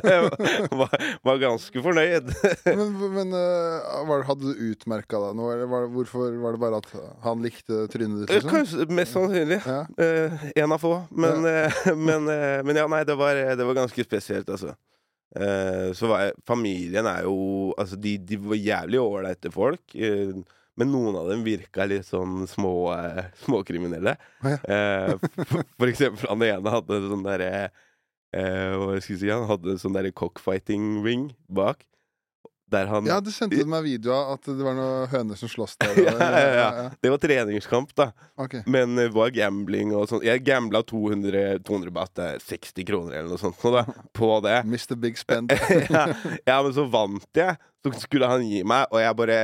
var, 0.80 0.94
var 1.26 1.42
ganske 1.42 1.84
fornøyd. 1.84 2.30
Men, 2.66 2.94
men 3.16 3.36
eh, 3.36 3.90
var, 4.08 4.24
hadde 4.28 4.54
du 4.54 4.64
utmerka 4.70 5.20
deg 5.26 5.36
noe, 5.38 5.52
eller 5.56 5.70
var 5.70 5.88
hvorfor 5.92 6.38
var 6.44 6.56
det 6.56 6.62
bare 6.62 6.80
at 6.80 6.90
han 7.26 7.44
likte 7.44 7.84
trynet 7.92 8.24
ditt? 8.24 8.32
Liksom? 8.32 8.52
Kanskje 8.54 8.88
mest 8.94 9.16
sannsynlig. 9.16 9.60
Ja. 9.64 9.82
Uh, 9.98 10.48
en 10.64 10.74
av 10.74 10.82
få. 10.82 10.96
Men, 11.10 11.44
eh, 11.48 11.82
men, 12.08 12.30
men 12.66 12.82
ja, 12.82 12.88
nei, 12.90 13.04
det 13.08 13.16
var, 13.20 13.38
det 13.58 13.68
var 13.68 13.82
ganske 13.84 14.06
spesielt, 14.06 14.50
altså. 14.50 14.74
Eh, 15.34 15.92
så 15.98 16.10
var 16.10 16.20
jeg, 16.22 16.34
familien 16.46 17.08
er 17.10 17.24
jo 17.26 17.72
Altså, 17.80 17.96
de, 17.98 18.12
de 18.22 18.38
var 18.38 18.60
jævlig 18.60 19.00
ålreite 19.02 19.50
folk. 19.54 19.82
eh, 19.98 20.34
men 20.74 20.90
noen 20.90 21.14
av 21.14 21.28
dem 21.30 21.44
virka 21.46 21.84
litt 21.86 22.06
sånn 22.08 22.48
små 22.50 22.90
eh, 22.96 23.28
småkriminelle. 23.44 24.16
Å, 24.42 24.52
ja. 24.54 24.58
For, 25.46 25.62
for 25.78 25.90
eksempel 25.90 26.30
han 26.32 26.42
ene 26.42 26.72
hadde 26.74 26.98
sånn 27.06 27.26
derre 27.26 27.50
Hva 28.34 28.96
skal 28.98 29.12
jeg 29.14 29.20
si? 29.20 29.30
Han 29.30 29.46
hadde 29.46 29.76
sånn 29.78 29.94
derre 29.94 30.10
cockfighting 30.10 31.04
ring 31.04 31.28
bak. 31.46 31.84
Han 32.72 33.06
ja, 33.06 33.18
du 33.20 33.28
sendte 33.30 33.62
meg 33.68 33.84
video 33.84 34.14
av 34.16 34.32
at 34.34 34.46
det 34.48 34.64
var 34.64 34.74
noen 34.74 35.10
høner 35.12 35.38
som 35.38 35.50
sloss 35.52 35.76
der. 35.78 35.92
Ja, 36.06 36.14
ja, 36.16 36.54
ja. 36.56 36.86
Det 37.00 37.10
var 37.12 37.20
treningskamp, 37.22 37.92
da. 37.94 38.08
Okay. 38.40 38.64
Men 38.66 38.96
det 38.98 39.10
var 39.14 39.30
gambling 39.36 39.92
og 39.94 40.08
sånn. 40.10 40.24
Jeg 40.24 40.42
gambla 40.46 40.80
200, 40.88 41.60
200 41.66 41.92
baht, 41.94 42.18
er 42.18 42.40
60 42.42 42.88
kroner 42.88 43.20
eller 43.20 43.34
noe 43.34 43.42
sånt 43.42 43.60
da, 43.76 43.84
på 44.16 44.30
det. 44.44 44.56
Mr. 44.72 44.96
Big 45.00 45.20
Spend. 45.20 45.52
ja, 45.92 46.06
ja, 46.40 46.56
men 46.56 46.72
så 46.74 46.86
vant 46.90 47.28
jeg. 47.36 47.60
Så 47.84 47.92
skulle 48.06 48.30
han 48.32 48.46
gi 48.48 48.64
meg, 48.66 48.88
og 48.90 49.04
jeg 49.04 49.20
bare 49.20 49.38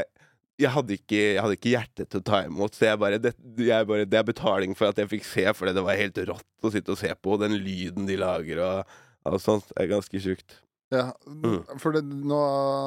jeg 0.61 0.73
hadde, 0.75 0.97
ikke, 0.99 1.19
jeg 1.19 1.41
hadde 1.41 1.57
ikke 1.57 1.71
hjerte 1.73 2.05
til 2.05 2.21
å 2.21 2.25
ta 2.27 2.43
imot, 2.45 2.75
så 2.77 2.91
jeg 2.91 3.01
bare, 3.01 3.21
det, 3.23 3.31
jeg 3.65 3.87
bare 3.89 4.05
Det 4.05 4.19
er 4.19 4.27
betaling 4.29 4.75
for 4.77 4.91
at 4.91 4.99
jeg 5.01 5.09
fikk 5.09 5.25
se, 5.25 5.47
for 5.57 5.71
det 5.73 5.85
var 5.87 5.97
helt 5.97 6.21
rått 6.29 6.67
å 6.67 6.73
sitte 6.75 6.93
og 6.93 7.01
se 7.01 7.13
på. 7.17 7.39
Den 7.41 7.57
lyden 7.65 8.09
de 8.09 8.19
lager 8.21 8.61
og, 8.65 8.99
og 9.29 9.39
sånt. 9.41 9.73
Er 9.81 9.89
ganske 9.89 10.21
sjukt. 10.21 10.59
Ja, 10.91 11.13
Mm. 11.27 11.61
for 11.79 11.93
det, 11.95 12.03
nå, 12.03 12.39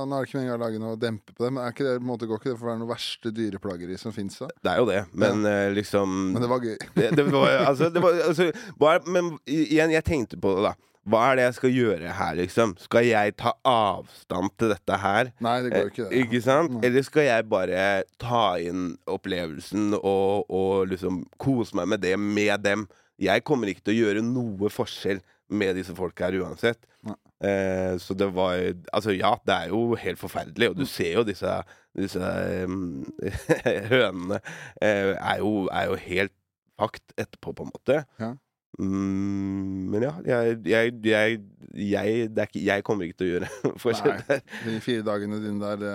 nå 0.07 0.17
er 0.17 0.25
det 0.25 0.27
ikke 0.27 0.37
meningen 0.41 0.57
å 0.57 0.61
lage 0.65 0.79
noe 0.83 0.97
dempe 0.99 1.31
på 1.31 1.45
det, 1.45 1.51
men 1.55 1.63
er 1.63 1.71
ikke 1.71 1.85
det, 1.87 1.93
på 1.99 2.03
en 2.03 2.09
måte, 2.09 2.27
går 2.27 2.41
ikke 2.41 2.49
det 2.51 2.57
for 2.59 2.67
å 2.67 2.71
være 2.73 2.79
noe 2.81 2.89
verste 2.91 3.31
dyreplageri 3.31 3.97
som 4.01 4.11
fins? 4.11 4.41
Det 4.43 4.71
er 4.73 4.81
jo 4.81 4.87
det, 4.89 5.01
men 5.15 5.45
eh, 5.47 5.69
liksom 5.77 6.17
Men 6.33 6.41
det 6.43 6.49
var 6.51 6.59
gøy. 6.67 6.75
det, 6.99 7.11
det 7.15 7.25
var, 7.31 7.47
altså, 7.69 7.87
det 7.95 8.03
var, 8.03 8.17
altså 8.27 8.49
er, 8.51 9.05
Men 9.07 9.29
igjen, 9.47 9.93
jeg 9.95 10.03
tenkte 10.03 10.39
på 10.43 10.51
det, 10.57 10.65
da. 10.67 10.73
Hva 11.07 11.21
er 11.31 11.35
det 11.35 11.43
jeg 11.49 11.55
skal 11.57 11.73
gjøre 11.75 12.11
her, 12.15 12.35
liksom? 12.39 12.75
Skal 12.79 13.03
jeg 13.09 13.33
ta 13.39 13.51
avstand 13.67 14.53
til 14.59 14.69
dette 14.71 14.99
her? 15.03 15.31
Nei, 15.43 15.55
det 15.65 15.71
går 15.73 15.81
Eh, 15.81 15.89
ikke, 15.91 16.05
det. 16.11 16.21
Ikke 16.27 16.41
sant? 16.45 16.71
Nei. 16.77 16.83
Eller 16.87 17.03
skal 17.03 17.25
jeg 17.27 17.47
bare 17.51 17.81
ta 18.23 18.43
inn 18.63 18.85
opplevelsen 19.11 19.97
og, 19.99 20.45
og 20.47 20.87
liksom 20.93 21.23
kose 21.43 21.75
meg 21.75 21.89
med 21.91 22.03
det 22.03 22.15
med 22.19 22.63
dem? 22.63 22.85
Jeg 23.19 23.43
kommer 23.47 23.67
ikke 23.71 23.83
til 23.87 23.95
å 23.95 23.99
gjøre 24.05 24.23
noe 24.23 24.71
forskjell 24.71 25.19
med 25.53 25.75
disse 25.75 25.91
folka 25.95 26.29
her 26.29 26.39
uansett. 26.43 26.79
Nei. 27.03 27.15
Eh, 27.43 27.97
så 27.99 28.15
det 28.15 28.29
var 28.35 28.55
Altså, 28.93 29.11
ja, 29.11 29.33
det 29.45 29.55
er 29.55 29.67
jo 29.73 29.95
helt 29.99 30.19
forferdelig, 30.21 30.69
og 30.71 30.77
du 30.79 30.85
ser 30.87 31.17
jo 31.17 31.23
disse, 31.27 31.57
disse 31.97 32.29
um, 32.63 33.03
hønene 33.91 34.39
eh, 34.81 35.11
er, 35.17 35.37
jo, 35.43 35.67
er 35.71 35.89
jo 35.91 35.99
helt 36.05 36.33
fakt 36.79 37.13
etterpå, 37.19 37.51
på 37.57 37.67
en 37.67 37.73
måte. 37.75 37.99
Ja. 38.21 38.31
Mm, 38.81 39.89
men 39.93 40.01
ja, 40.07 40.11
jeg, 40.25 40.55
jeg, 40.65 40.93
jeg, 41.77 42.23
ikke, 42.33 42.63
jeg 42.65 42.83
kommer 42.87 43.05
ikke 43.05 43.19
til 43.21 43.27
å 43.27 43.33
gjøre 43.35 43.49
forskjell 43.83 44.15
Nei. 44.15 44.23
der. 44.31 44.41
De 44.65 44.77
fire 44.81 45.03
dagene 45.05 45.37
dine 45.43 45.61
der 45.61 45.77
det, 45.83 45.91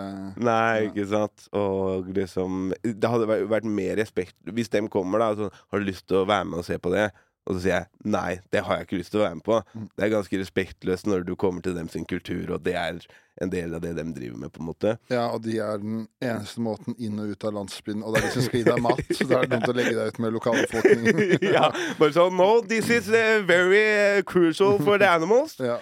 Nei, 0.47 0.85
Ja. 0.85 0.85
ikke 0.93 1.07
sant. 1.11 1.49
Og 1.59 2.13
liksom 2.15 2.69
Det 2.85 3.11
hadde 3.11 3.27
vært- 3.51 3.67
mer 3.67 3.97
respekt 3.99 4.37
Hvis 4.55 4.71
dem 4.71 4.87
kommer, 4.93 5.19
da, 5.25 5.33
så 5.35 5.49
har 5.73 5.81
du 5.83 5.89
lyst 5.91 6.07
til 6.07 6.21
å 6.23 6.29
være 6.29 6.47
med 6.53 6.61
og 6.63 6.69
se 6.69 6.79
på 6.79 6.93
det. 6.95 7.09
Og 7.49 7.57
så 7.57 7.65
sier 7.65 7.75
jeg 7.79 8.13
nei, 8.13 8.39
det 8.53 8.61
har 8.67 8.77
jeg 8.77 8.89
ikke 8.89 9.01
lyst 9.01 9.15
til 9.15 9.23
å 9.23 9.25
være 9.25 9.39
med 9.39 9.47
på. 9.47 9.61
Mm. 9.73 9.89
Det 9.97 10.05
er 10.05 10.13
ganske 10.13 10.41
respektløst 10.43 11.09
når 11.09 11.25
du 11.25 11.33
kommer 11.41 11.65
til 11.65 11.77
dem 11.79 11.89
sin 11.93 12.05
kultur, 12.09 12.53
og 12.53 12.67
det 12.67 12.77
er 12.77 13.01
en 13.41 13.51
del 13.51 13.75
av 13.75 13.83
det 13.83 13.93
de 13.97 14.05
driver 14.15 14.39
med, 14.39 14.53
på 14.53 14.63
en 14.63 14.69
måte. 14.69 14.95
Ja, 15.13 15.29
og 15.35 15.43
de 15.45 15.59
er 15.63 15.81
den 15.83 16.01
eneste 16.25 16.63
måten 16.65 16.97
inn 16.99 17.19
og 17.23 17.33
ut 17.33 17.47
av 17.47 17.55
landsbyen, 17.59 18.03
og 18.03 18.15
det 18.15 18.21
er 18.21 18.27
de 18.27 18.33
som 18.35 18.47
skal 18.47 18.61
gi 18.61 18.67
deg 18.69 18.83
mat, 18.85 19.03
så 19.15 19.27
da 19.29 19.39
er 19.39 19.47
det 19.47 19.53
dumt 19.55 19.71
å 19.71 19.77
legge 19.79 19.95
deg 19.99 20.13
ut 20.13 20.21
med 20.25 20.35
lokalbefolkningen. 20.39 21.23
ja, 21.57 21.69
bare 22.01 22.15
sånn 22.17 22.37
No, 22.39 22.49
this 22.63 22.91
is 22.93 23.09
uh, 23.11 23.41
very 23.47 23.83
uh, 24.19 24.23
crucial 24.23 24.79
for 24.79 25.01
the 25.01 25.09
animals. 25.11 25.57
Ja, 25.59 25.79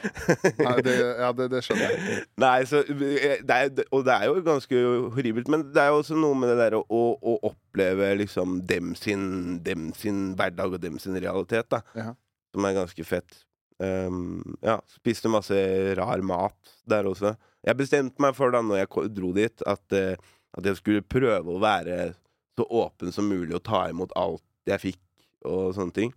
Nei, 0.61 0.77
det, 0.85 0.97
ja 0.97 1.33
det, 1.37 1.49
det 1.53 1.63
skjønner 1.67 1.93
jeg. 1.93 2.21
Nei, 2.41 2.59
så 2.69 2.83
eh, 2.85 3.43
det 3.45 3.57
er, 3.57 3.83
Og 3.91 4.05
det 4.07 4.15
er 4.15 4.29
jo 4.31 4.45
ganske 4.47 4.85
horribelt, 5.17 5.51
men 5.53 5.67
det 5.75 5.83
er 5.83 5.93
jo 5.93 6.01
også 6.03 6.17
noe 6.19 6.37
med 6.39 6.53
det 6.53 6.59
der 6.61 6.79
å, 6.79 6.85
å, 6.87 7.03
å 7.21 7.37
oppleve 7.51 8.13
liksom 8.23 8.61
dem 8.69 8.95
sin, 8.99 9.27
dem 9.67 9.91
sin 9.97 10.31
hverdag 10.39 10.79
og 10.79 10.83
dem 10.83 11.01
sin 11.03 11.19
realitet, 11.21 11.69
da. 11.73 11.83
Ja. 11.97 12.13
Som 12.55 12.65
er 12.69 12.79
ganske 12.79 13.05
fett. 13.05 13.43
Um, 13.79 14.57
ja, 14.65 14.79
spiste 14.89 15.29
masse 15.29 15.57
rar 15.99 16.23
mat 16.25 16.75
der 16.89 17.09
også. 17.11 17.35
Jeg 17.67 17.77
bestemte 17.77 18.23
meg 18.23 18.37
for 18.39 18.55
da 18.55 18.63
når 18.65 18.85
jeg 18.85 19.09
dro 19.17 19.33
dit, 19.37 19.65
at, 19.69 19.85
eh, 19.93 20.15
at 20.57 20.69
jeg 20.71 20.79
skulle 20.79 21.03
prøve 21.05 21.57
å 21.57 21.61
være 21.61 22.15
så 22.57 22.65
åpen 22.73 23.13
som 23.13 23.29
mulig 23.29 23.57
og 23.59 23.65
ta 23.67 23.83
imot 23.91 24.15
alt 24.17 24.45
jeg 24.71 24.81
fikk 24.81 25.03
og 25.47 25.75
sånne 25.77 25.93
ting. 25.97 26.15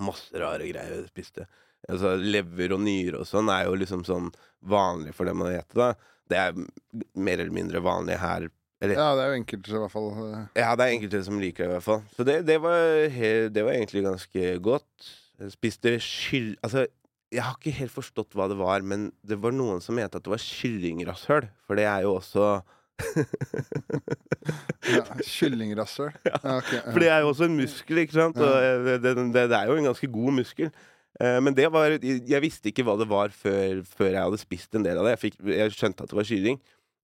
Masse 0.00 0.32
rare 0.40 0.64
greier 0.70 0.94
jeg 1.02 1.10
spiste. 1.10 1.44
Altså, 1.90 2.14
lever 2.16 2.72
og 2.76 2.80
nyre 2.84 3.20
og 3.20 3.28
sånn 3.28 3.50
er 3.52 3.66
jo 3.66 3.76
liksom 3.80 4.06
sånn 4.06 4.30
vanlig 4.70 5.12
for 5.16 5.28
dem 5.28 5.42
å 5.44 5.50
ete, 5.52 5.76
da. 5.76 5.92
Det 6.30 6.38
er 6.38 6.56
mer 7.18 7.40
eller 7.42 7.54
mindre 7.54 7.82
vanlig 7.84 8.16
her. 8.22 8.46
Eller, 8.80 8.96
Ja, 8.96 9.10
det 9.18 9.24
er 9.24 9.32
jo 9.34 9.40
enkelte 9.42 9.74
i 9.74 9.80
hvert 9.82 9.92
fall. 9.92 10.10
eh, 10.24 10.44
ja, 10.62 10.70
det 10.78 10.86
er 10.86 10.94
enkelte 10.94 11.22
som 11.26 11.40
liker 11.42 11.64
det, 11.66 11.68
i 11.68 11.74
hvert 11.74 11.88
fall. 11.88 12.02
Så 12.16 12.24
det, 12.24 12.38
det, 12.48 12.60
var, 12.62 13.10
det 13.52 13.64
var 13.66 13.74
egentlig 13.74 14.06
ganske 14.06 14.52
godt. 14.64 15.10
Spiste 15.48 15.94
skyll... 16.04 16.52
Altså, 16.66 16.86
jeg 17.30 17.44
har 17.46 17.54
ikke 17.56 17.76
helt 17.78 17.94
forstått 17.94 18.34
hva 18.34 18.48
det 18.50 18.56
var, 18.58 18.82
men 18.82 19.08
det 19.22 19.38
var 19.40 19.54
noen 19.54 19.80
som 19.84 19.94
mente 19.94 20.18
at 20.18 20.24
det 20.26 20.32
var 20.32 20.42
kyllingrasshøl. 20.42 21.46
For 21.66 21.78
det 21.78 21.86
er 21.86 22.02
jo 22.04 22.16
også 22.18 22.48
Ja, 24.90 25.04
Kyllingrasshøl. 25.24 26.10
Ja, 26.28 26.56
okay, 26.58 26.80
ja. 26.80 26.86
For 26.90 27.00
det 27.02 27.10
er 27.12 27.22
jo 27.24 27.30
også 27.32 27.46
en 27.48 27.56
muskel, 27.58 28.02
ikke 28.02 28.16
sant? 28.18 28.40
Og 28.40 28.56
eh, 28.58 28.80
det, 28.86 28.96
det, 29.04 29.14
det, 29.34 29.44
det 29.52 29.58
er 29.60 29.70
jo 29.70 29.78
en 29.78 29.88
ganske 29.90 30.10
god 30.12 30.36
muskel. 30.40 30.72
Eh, 31.20 31.38
Men 31.44 31.56
det 31.56 31.68
var 31.72 31.96
Jeg 32.02 32.42
visste 32.42 32.70
ikke 32.72 32.84
hva 32.86 32.98
det 33.00 33.08
var 33.10 33.32
før, 33.34 33.80
før 33.86 34.10
jeg 34.10 34.22
hadde 34.26 34.42
spist 34.42 34.74
en 34.76 34.84
del 34.86 34.98
av 35.00 35.06
det. 35.08 35.16
Jeg, 35.16 35.22
fikk, 35.28 35.40
jeg 35.54 35.76
skjønte 35.76 36.04
at 36.04 36.12
det 36.12 36.18
var 36.20 36.28
kylling. 36.28 36.60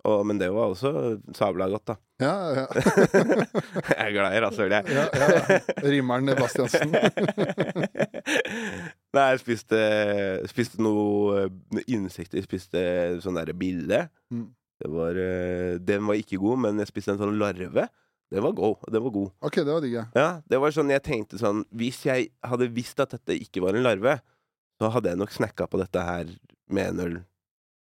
Og, 0.07 0.21
men 0.29 0.39
det 0.39 0.47
var 0.55 0.71
også 0.71 0.91
sabla 1.35 1.67
godt, 1.73 1.87
da. 1.91 1.95
Ja, 2.23 2.35
ja. 2.55 2.67
Jeg 3.91 3.99
er 4.05 4.13
glad 4.15 4.37
i 4.37 4.43
rasshøl, 4.45 4.71
jeg. 4.73 4.83
ja, 4.95 5.05
ja. 5.19 5.27
Rimmeren 5.83 6.31
Bastiansen. 6.39 6.95
Nei, 9.17 9.25
jeg 9.33 9.41
spiste, 9.41 9.79
spiste 10.51 10.83
noe 10.85 11.47
eh, 11.47 11.83
insekter. 11.93 12.39
Jeg 12.39 12.47
spiste 12.47 12.81
sånn 13.25 13.39
derre 13.39 13.55
bille. 13.57 14.03
Mm. 14.33 14.49
Var, 14.97 15.21
eh, 15.23 15.75
den 15.81 16.05
var 16.09 16.19
ikke 16.21 16.41
god, 16.43 16.61
men 16.67 16.83
jeg 16.83 16.91
spiste 16.93 17.15
en 17.15 17.21
sånn 17.23 17.39
larve. 17.41 17.87
Den 18.33 18.45
var 18.45 18.57
god. 18.59 18.85
Den 18.93 19.05
var 19.07 19.15
god. 19.15 19.31
Ok, 19.49 19.61
det 19.63 19.73
var 19.73 19.85
digg, 19.85 19.97
ja. 20.17 20.29
Det 20.47 20.61
var 20.63 20.75
sånn 20.75 20.91
jeg 20.93 21.05
tenkte 21.07 21.39
sånn 21.39 21.61
Hvis 21.79 22.01
jeg 22.09 22.31
hadde 22.45 22.67
visst 22.75 22.99
at 23.03 23.15
dette 23.15 23.37
ikke 23.39 23.63
var 23.65 23.79
en 23.79 23.87
larve, 23.87 24.19
så 24.81 24.91
hadde 24.93 25.13
jeg 25.13 25.21
nok 25.23 25.33
snakka 25.33 25.69
på 25.71 25.81
dette 25.81 26.03
her 26.05 26.27
med 26.69 26.93
en 26.93 27.05
øl. 27.07 27.17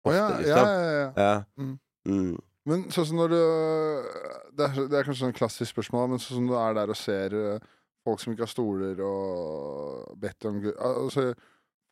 Å 0.05 0.13
ja, 0.13 0.27
liksom. 0.37 0.69
ja, 0.69 0.69
ja, 0.69 0.93
ja. 0.95 1.09
Ja. 1.17 1.33
Mm. 1.59 1.75
Mm. 2.05 2.35
Men 2.65 2.85
sånn 2.93 3.09
som 3.11 3.19
når 3.19 3.33
du 3.33 3.41
det 4.57 4.67
er, 4.67 4.77
det 4.89 4.97
er 4.97 5.05
kanskje 5.05 5.25
sånn 5.27 5.37
klassisk 5.37 5.75
spørsmål, 5.75 6.13
men 6.13 6.21
sånn 6.21 6.41
som 6.41 6.47
du 6.49 6.55
er 6.57 6.77
der 6.77 6.91
og 6.93 6.97
ser 6.97 7.35
eh, 7.37 7.67
folk 8.05 8.21
som 8.21 8.33
ikke 8.33 8.45
har 8.45 8.51
stoler 8.51 9.03
og 9.05 10.15
bedt 10.21 10.49
om 10.49 10.63
altså, 10.73 11.33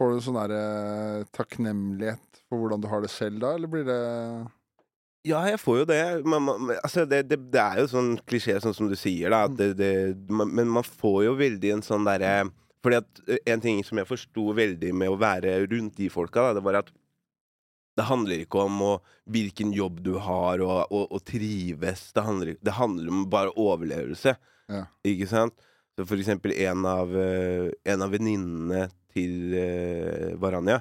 Får 0.02 0.10
du 0.10 0.24
sånn 0.26 0.40
derre 0.40 1.24
takknemlighet 1.38 2.40
for 2.50 2.58
hvordan 2.60 2.82
du 2.82 2.88
har 2.90 3.04
det 3.04 3.12
selv 3.14 3.44
da, 3.44 3.52
eller 3.54 3.70
blir 3.70 3.86
det 3.86 4.00
Ja, 5.30 5.44
jeg 5.48 5.60
får 5.62 5.84
jo 5.84 5.86
det. 5.88 6.02
Man, 6.26 6.42
man, 6.48 6.74
altså 6.80 7.06
det, 7.06 7.22
det, 7.30 7.38
det, 7.54 7.62
er 7.62 7.84
jo 7.84 7.92
sånn 7.92 8.10
klisjé, 8.28 8.58
sånn 8.60 8.74
som 8.76 8.90
du 8.90 8.98
sier, 9.00 9.30
da. 9.32 9.46
Det, 9.48 9.70
det, 9.78 9.92
man, 10.34 10.50
men 10.50 10.72
man 10.80 10.84
får 10.84 11.20
jo 11.28 11.38
veldig 11.40 11.76
en 11.78 11.86
sånn 11.86 12.10
derre 12.10 12.50
Fordi 12.84 13.00
at 13.00 13.22
eh, 13.28 13.40
en 13.54 13.64
ting 13.64 13.84
som 13.86 14.02
jeg 14.02 14.10
forsto 14.10 14.50
veldig 14.58 14.92
med 14.98 15.14
å 15.14 15.22
være 15.22 15.60
rundt 15.68 16.02
de 16.02 16.10
folka, 16.12 16.50
da, 16.50 16.58
det 16.58 16.66
var 16.66 16.82
at 16.82 16.92
det 17.98 18.08
handler 18.08 18.42
ikke 18.44 18.64
om 18.66 18.80
å, 18.82 18.94
hvilken 19.30 19.74
jobb 19.76 20.02
du 20.06 20.16
har, 20.22 20.64
og, 20.66 20.90
og, 20.90 21.06
og 21.14 21.22
trives. 21.28 22.08
Det 22.16 22.26
handler, 22.26 22.56
det 22.62 22.76
handler, 22.80 23.12
om 23.14 23.28
bare 23.30 23.54
overlevelse. 23.60 24.36
Ja. 24.72 24.84
Ikke 25.06 25.30
sant? 25.30 25.56
Så 25.94 26.08
for 26.10 26.18
eksempel 26.18 26.56
en 26.66 26.88
av, 26.90 27.14
uh, 27.14 27.70
en 27.86 28.06
av 28.06 28.14
venninnene 28.14 28.88
til 29.14 29.54
uh, 29.54 30.34
Varanja, 30.42 30.80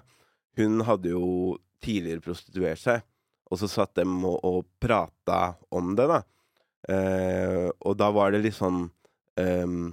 hun 0.56 0.80
hadde 0.88 1.12
jo 1.12 1.58
tidligere 1.84 2.24
prostituert 2.24 2.80
seg. 2.80 3.04
Og 3.52 3.60
så 3.60 3.68
satt 3.68 3.98
de 3.98 4.06
og, 4.08 4.38
og 4.48 4.62
prata 4.80 5.58
om 5.74 5.92
det, 5.98 6.08
da. 6.08 6.22
Uh, 6.88 7.68
og 7.84 7.98
da 8.00 8.08
var 8.14 8.32
det 8.32 8.40
litt 8.42 8.56
sånn 8.56 8.88
um, 9.38 9.92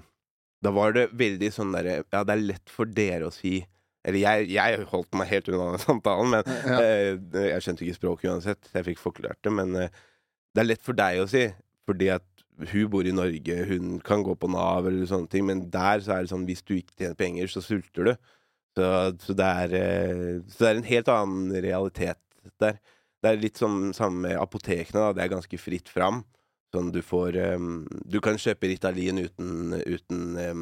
Da 0.58 0.72
var 0.74 0.96
det 0.96 1.04
veldig 1.14 1.52
sånn 1.54 1.76
derre 1.76 2.00
Ja, 2.02 2.24
det 2.26 2.34
er 2.34 2.42
lett 2.42 2.72
for 2.74 2.90
dere 2.90 3.28
å 3.28 3.34
si 3.36 3.60
eller 4.08 4.20
jeg, 4.22 4.50
jeg, 4.56 4.84
holdt 4.92 5.18
meg 5.20 5.28
helt 5.32 5.50
unna 5.52 5.72
den 5.74 5.84
samtalen, 5.90 6.32
men 6.38 6.52
Ja. 6.66 6.78
eh, 6.82 7.50
jeg 7.52 7.66
skjønte 7.66 7.86
ikke 7.86 7.98
språket 8.00 8.32
uansett. 8.32 8.70
Jeg 8.74 8.88
fikk 8.92 9.02
forklart 9.04 9.42
det, 9.44 9.54
men 9.54 9.76
eh, 9.76 9.90
det 10.56 10.64
er 10.64 10.70
lett 10.72 10.86
for 10.86 10.98
deg 10.98 11.20
å 11.24 11.28
si, 11.30 11.46
fordi 11.90 12.10
at 12.16 12.26
hun 12.72 12.90
bor 12.92 13.08
i 13.08 13.14
Norge, 13.16 13.56
hun 13.70 14.00
kan 14.04 14.24
gå 14.26 14.34
på 14.36 14.50
Nav 14.52 14.88
eller 14.90 15.06
sånne 15.08 15.30
ting, 15.32 15.46
men 15.48 15.62
der 15.72 16.02
så 16.04 16.16
er 16.18 16.26
det 16.26 16.32
sånn 16.34 16.48
hvis 16.48 16.64
du 16.68 16.74
ikke 16.76 16.98
tjener 17.00 17.16
penger, 17.20 17.48
så 17.52 17.62
sulter 17.64 18.10
du. 18.10 18.16
Så, 18.78 18.88
så, 19.24 19.36
det, 19.36 19.46
er, 19.64 19.76
eh, 19.80 20.34
så 20.52 20.64
det 20.66 20.72
er 20.72 20.80
en 20.82 20.90
helt 20.90 21.12
annen 21.14 21.54
realitet 21.64 22.20
der. 22.62 22.80
Det 23.20 23.32
er 23.34 23.40
litt 23.42 23.60
sånn 23.60 23.90
samme 23.96 24.28
med 24.30 24.40
apotekene, 24.40 25.02
da. 25.10 25.16
Det 25.18 25.24
er 25.26 25.32
ganske 25.34 25.58
fritt 25.60 25.90
fram. 25.92 26.22
Sånn 26.76 26.92
du 26.94 27.00
får 27.04 27.36
eh, 27.42 27.64
Du 28.08 28.20
kan 28.24 28.38
kjøpe 28.40 28.70
Ritalin 28.70 29.24
uten, 29.26 29.74
uten 29.90 30.22
eh, 30.40 30.62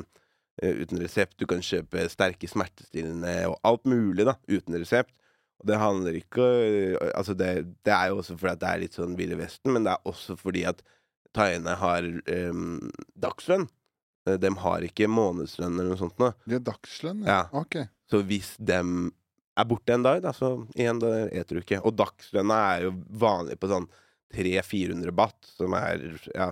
uten 0.63 0.99
resept. 1.03 1.35
Du 1.37 1.45
kan 1.49 1.61
kjøpe 1.61 2.07
sterke 2.09 2.49
smertestillende 2.49 3.33
og 3.51 3.57
alt 3.67 3.85
mulig 3.89 4.25
da, 4.27 4.33
uten 4.49 4.77
resept. 4.79 5.13
Og 5.61 5.65
det 5.71 5.77
handler 5.81 6.13
ikke 6.19 6.43
øh, 6.45 6.97
Altså, 7.15 7.33
det, 7.33 7.49
det 7.85 7.93
er 7.93 8.11
jo 8.11 8.19
også 8.21 8.35
fordi 8.37 8.51
at 8.53 8.61
det 8.61 8.69
er 8.69 8.81
litt 8.83 8.97
sånn 8.97 9.15
Ville 9.17 9.37
Vesten, 9.39 9.73
men 9.73 9.87
det 9.87 9.95
er 9.95 10.09
også 10.09 10.35
fordi 10.37 10.63
at 10.69 10.83
thaiene 11.37 11.73
har 11.81 12.05
um, 12.51 12.91
dagslønn. 13.17 13.65
Eh, 14.29 14.37
De 14.41 14.51
har 14.63 14.85
ikke 14.85 15.09
månedslønn 15.09 15.75
eller 15.79 15.93
noe 15.93 16.01
sånt. 16.01 16.17
Da. 16.21 16.31
De 16.45 16.57
har 16.59 16.65
dagslønn? 16.71 17.23
Ja. 17.27 17.39
Ok. 17.57 17.79
Så 18.09 18.21
hvis 18.25 18.53
dem 18.57 19.11
er 19.57 19.65
borte 19.65 19.93
en 19.97 20.05
dag, 20.05 20.21
da, 20.21 20.31
så 20.33 20.53
igjen, 20.77 21.01
da 21.01 21.09
eter 21.27 21.57
du 21.57 21.63
ikke. 21.63 21.81
Og 21.85 21.95
dagslønna 21.97 22.57
er 22.75 22.85
jo 22.87 22.93
vanlig 23.17 23.57
på 23.61 23.69
sånn 23.71 23.89
300-400 24.37 25.13
baht, 25.17 25.37
som 25.57 25.73
er 25.77 26.03
ja, 26.35 26.51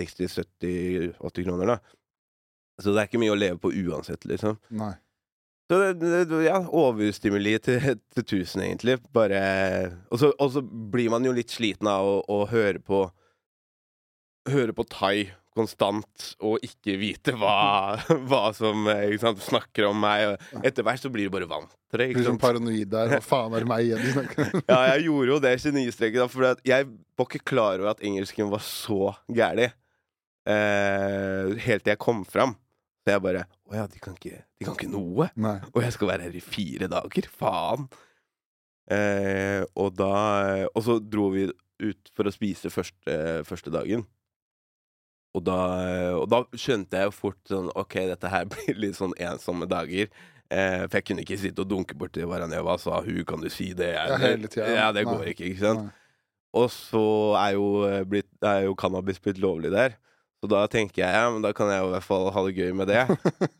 60-70-80 0.00 1.44
kroner, 1.48 1.74
da. 1.74 1.78
Så 2.82 2.92
det 2.92 3.02
er 3.02 3.10
ikke 3.10 3.22
mye 3.22 3.34
å 3.34 3.38
leve 3.38 3.60
på 3.62 3.70
uansett, 3.70 4.24
liksom. 4.26 4.58
Nei. 4.74 4.94
Så 5.70 5.78
det, 5.80 6.08
det, 6.28 6.40
ja, 6.44 6.58
overstimuli 6.60 7.54
til, 7.64 7.94
til 8.12 8.26
tusen, 8.28 8.64
egentlig. 8.66 8.98
Bare 9.16 9.40
Og 10.12 10.20
så 10.20 10.32
og 10.36 10.50
så 10.52 10.60
blir 10.60 11.08
man 11.14 11.24
jo 11.24 11.32
litt 11.32 11.54
sliten 11.54 11.88
av 11.88 12.04
å, 12.04 12.18
å 12.28 12.44
høre 12.50 12.82
på 12.84 13.06
Høre 14.44 14.74
på 14.76 14.84
thai 14.92 15.30
konstant 15.54 16.24
og 16.44 16.64
ikke 16.66 16.96
vite 17.00 17.32
hva, 17.38 17.94
hva 18.28 18.42
som 18.52 18.88
sant, 19.22 19.40
snakker 19.40 19.86
om 19.88 20.02
meg. 20.02 20.34
Etter 20.60 20.84
hvert 20.84 21.00
så 21.00 21.08
blir 21.14 21.30
du 21.30 21.32
bare 21.32 21.48
vant 21.48 21.70
til 21.88 22.02
det. 22.02 22.10
Blir 22.12 22.26
sånn 22.26 22.40
paranoid 22.42 22.90
der. 22.92 23.14
Hva 23.14 23.22
faen 23.24 23.54
er 23.54 23.64
det 23.64 23.70
meg 23.70 23.86
igjen 23.86 24.02
de 24.02 24.12
snakker 24.16 24.44
om? 24.44 24.64
Ja, 24.66 24.80
jeg 24.90 25.06
gjorde 25.06 25.30
jo 25.30 25.38
det 25.46 25.54
genistreket, 25.62 26.34
for 26.34 26.50
jeg 26.66 26.90
var 26.90 27.30
ikke 27.30 27.44
klar 27.54 27.78
over 27.78 27.94
at 27.94 28.04
engelsken 28.04 28.52
var 28.52 28.66
så 28.66 29.14
gæren. 29.32 29.72
Eh, 30.44 31.54
helt 31.64 31.86
til 31.86 31.94
jeg 31.94 32.02
kom 32.04 32.20
fram. 32.28 32.58
Så 33.04 33.12
jeg 33.12 33.20
bare 33.24 33.44
Å 33.68 33.76
ja, 33.76 33.84
de 33.90 34.00
kan 34.00 34.16
ikke, 34.16 34.40
de 34.58 34.66
kan 34.66 34.76
ikke 34.78 34.90
noe. 34.92 35.28
Nei. 35.36 35.58
Og 35.74 35.82
jeg 35.84 35.94
skal 35.96 36.10
være 36.14 36.26
her 36.28 36.36
i 36.36 36.42
fire 36.44 36.88
dager. 36.88 37.28
Faen! 37.36 37.88
Eh, 38.92 39.62
og 39.80 39.94
da 39.96 40.14
Og 40.74 40.82
så 40.84 40.98
dro 41.00 41.30
vi 41.32 41.46
ut 41.84 42.10
for 42.14 42.28
å 42.28 42.32
spise 42.32 42.70
første, 42.72 43.16
første 43.44 43.72
dagen. 43.74 44.04
Og 45.34 45.42
da, 45.42 45.56
og 46.14 46.28
da 46.30 46.44
skjønte 46.54 47.00
jeg 47.00 47.08
jo 47.10 47.14
fort 47.16 47.50
sånn 47.50 47.72
OK, 47.74 47.96
dette 48.12 48.30
her 48.30 48.46
blir 48.52 48.78
litt 48.78 48.96
sånn 48.96 49.16
ensomme 49.18 49.66
dager. 49.68 50.08
Eh, 50.52 50.84
for 50.86 51.00
jeg 51.00 51.08
kunne 51.08 51.24
ikke 51.24 51.40
sitte 51.40 51.64
og 51.64 51.70
dunke 51.70 51.96
borti 51.98 52.22
Varaneva 52.28 52.62
Hva 52.68 52.78
sa 52.78 53.00
hun? 53.02 53.24
Kan 53.26 53.42
du 53.42 53.48
si 53.52 53.72
det? 53.76 53.94
Ja, 53.96 54.18
hele 54.20 54.48
tiden. 54.48 54.70
Ja, 54.76 54.90
det 54.94 55.06
Nei. 55.06 55.12
går 55.12 55.30
ikke, 55.32 55.48
ikke 55.50 55.64
sant? 55.64 55.88
Nei. 55.88 56.00
Og 56.54 56.68
så 56.70 57.04
er 57.40 57.56
jo, 57.56 57.66
eh, 57.88 58.04
blitt, 58.06 58.30
er 58.46 58.68
jo 58.68 58.76
cannabis 58.78 59.18
blitt 59.18 59.40
lovlig 59.42 59.72
der. 59.74 59.96
Så 60.44 60.48
da 60.52 60.66
tenker 60.68 61.00
jeg 61.00 61.08
ja, 61.08 61.28
men 61.32 61.40
da 61.40 61.54
kan 61.56 61.70
jeg 61.72 61.80
jo 61.80 61.86
i 61.88 61.92
hvert 61.94 62.04
fall 62.04 62.26
ha 62.34 62.40
det 62.44 62.50
gøy 62.52 62.74
med 62.76 62.90
det. 62.90 63.04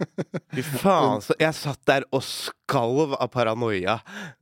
Fy 0.53 0.65
faen, 0.83 1.23
så 1.25 1.33
jeg 1.41 1.57
satt 1.57 1.81
der 1.89 2.05
og 2.13 2.21
skalv 2.21 3.15
av 3.17 3.31
paranoia. 3.33 3.95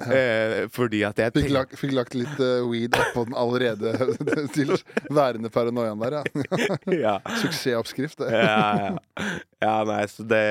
Eh, 0.02 0.64
fordi 0.74 1.04
at 1.06 1.22
jeg 1.22 1.36
Fikk, 1.36 1.52
lagt, 1.54 1.76
fikk 1.78 1.94
lagt 1.94 2.16
litt 2.18 2.42
uh, 2.42 2.66
weed 2.66 2.98
oppå 2.98 3.22
den 3.28 3.38
allerede 3.38 3.92
til 4.56 4.74
værende 5.06 5.52
paranoiaen 5.54 6.02
der, 6.02 6.18
ja. 6.18 6.58
ja. 7.04 7.14
Suksessoppskrift, 7.44 8.18
det. 8.24 8.32
ja, 8.34 8.90
ja. 8.90 9.30
ja, 9.62 9.76
nei, 9.86 10.02
så 10.10 10.26
det, 10.26 10.42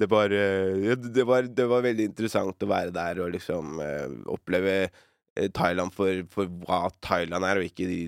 det, 0.00 0.08
var, 0.08 0.32
eh, 0.32 0.96
det, 0.96 1.28
var, 1.28 1.52
det 1.52 1.68
var 1.68 1.84
veldig 1.84 2.08
interessant 2.14 2.64
å 2.64 2.70
være 2.72 2.96
der 2.96 3.20
og 3.26 3.36
liksom 3.36 3.76
eh, 3.84 4.08
oppleve 4.32 4.78
eh, 4.86 5.52
Thailand 5.52 5.92
for, 5.92 6.24
for 6.32 6.48
hva 6.64 6.86
Thailand 7.04 7.44
er, 7.44 7.60
og 7.60 7.68
ikke 7.68 7.92
de 7.92 8.00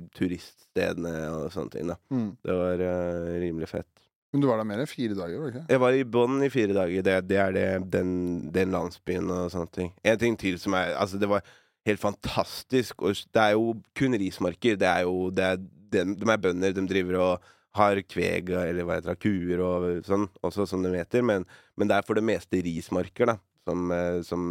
turiststedene 0.78 1.14
og 1.34 1.52
sånne 1.52 1.70
ting. 1.72 1.88
da 1.88 1.96
Mm. 2.10 2.36
Det 2.42 2.54
var 2.54 2.82
uh, 2.82 3.40
rimelig 3.40 3.68
fett. 3.68 3.88
Men 4.32 4.40
du 4.40 4.46
var 4.46 4.58
der 4.58 4.64
mer 4.68 4.80
enn 4.82 4.86
fire 4.86 5.14
dager, 5.16 5.48
ikke? 5.48 5.66
Jeg 5.68 5.80
var 5.80 5.92
i 5.92 6.04
bånn 6.04 6.42
i 6.44 6.50
fire 6.50 6.74
dager. 6.76 7.02
Det, 7.02 7.28
det 7.28 7.38
er 7.40 7.52
det, 7.52 7.90
den, 7.90 8.50
den 8.52 8.70
landsbyen 8.70 9.30
og 9.30 9.50
sånne 9.50 9.72
ting. 9.72 9.92
En 10.04 10.18
ting 10.18 10.36
til 10.36 10.58
som 10.60 10.74
er 10.74 10.92
Altså, 10.96 11.16
det 11.18 11.28
var 11.28 11.42
helt 11.86 12.00
fantastisk. 12.00 13.02
Og 13.02 13.16
det 13.32 13.40
er 13.40 13.54
jo 13.56 13.80
kun 13.96 14.12
rismarker. 14.20 14.76
Det 14.76 14.88
er 14.88 15.06
jo 15.08 15.30
det 15.30 15.44
er, 15.44 15.56
de, 15.56 16.04
de 16.20 16.28
er 16.28 16.42
bønder. 16.44 16.76
De 16.76 16.84
driver 16.86 17.16
og 17.22 17.48
har 17.78 18.02
kveg, 18.02 18.50
eller 18.50 18.84
hva 18.84 18.98
heter 18.98 19.14
det, 19.14 19.22
kuer 19.22 19.60
og 19.62 20.04
sånn, 20.04 20.26
også 20.42 20.66
som 20.66 20.82
de 20.82 20.92
heter. 20.92 21.22
Men, 21.22 21.46
men 21.78 21.88
det 21.88 21.96
er 21.96 22.04
for 22.04 22.18
det 22.18 22.26
meste 22.26 22.60
rismarker, 22.64 23.32
da, 23.32 23.36
som, 23.68 23.90
eh, 23.94 24.20
som 24.26 24.42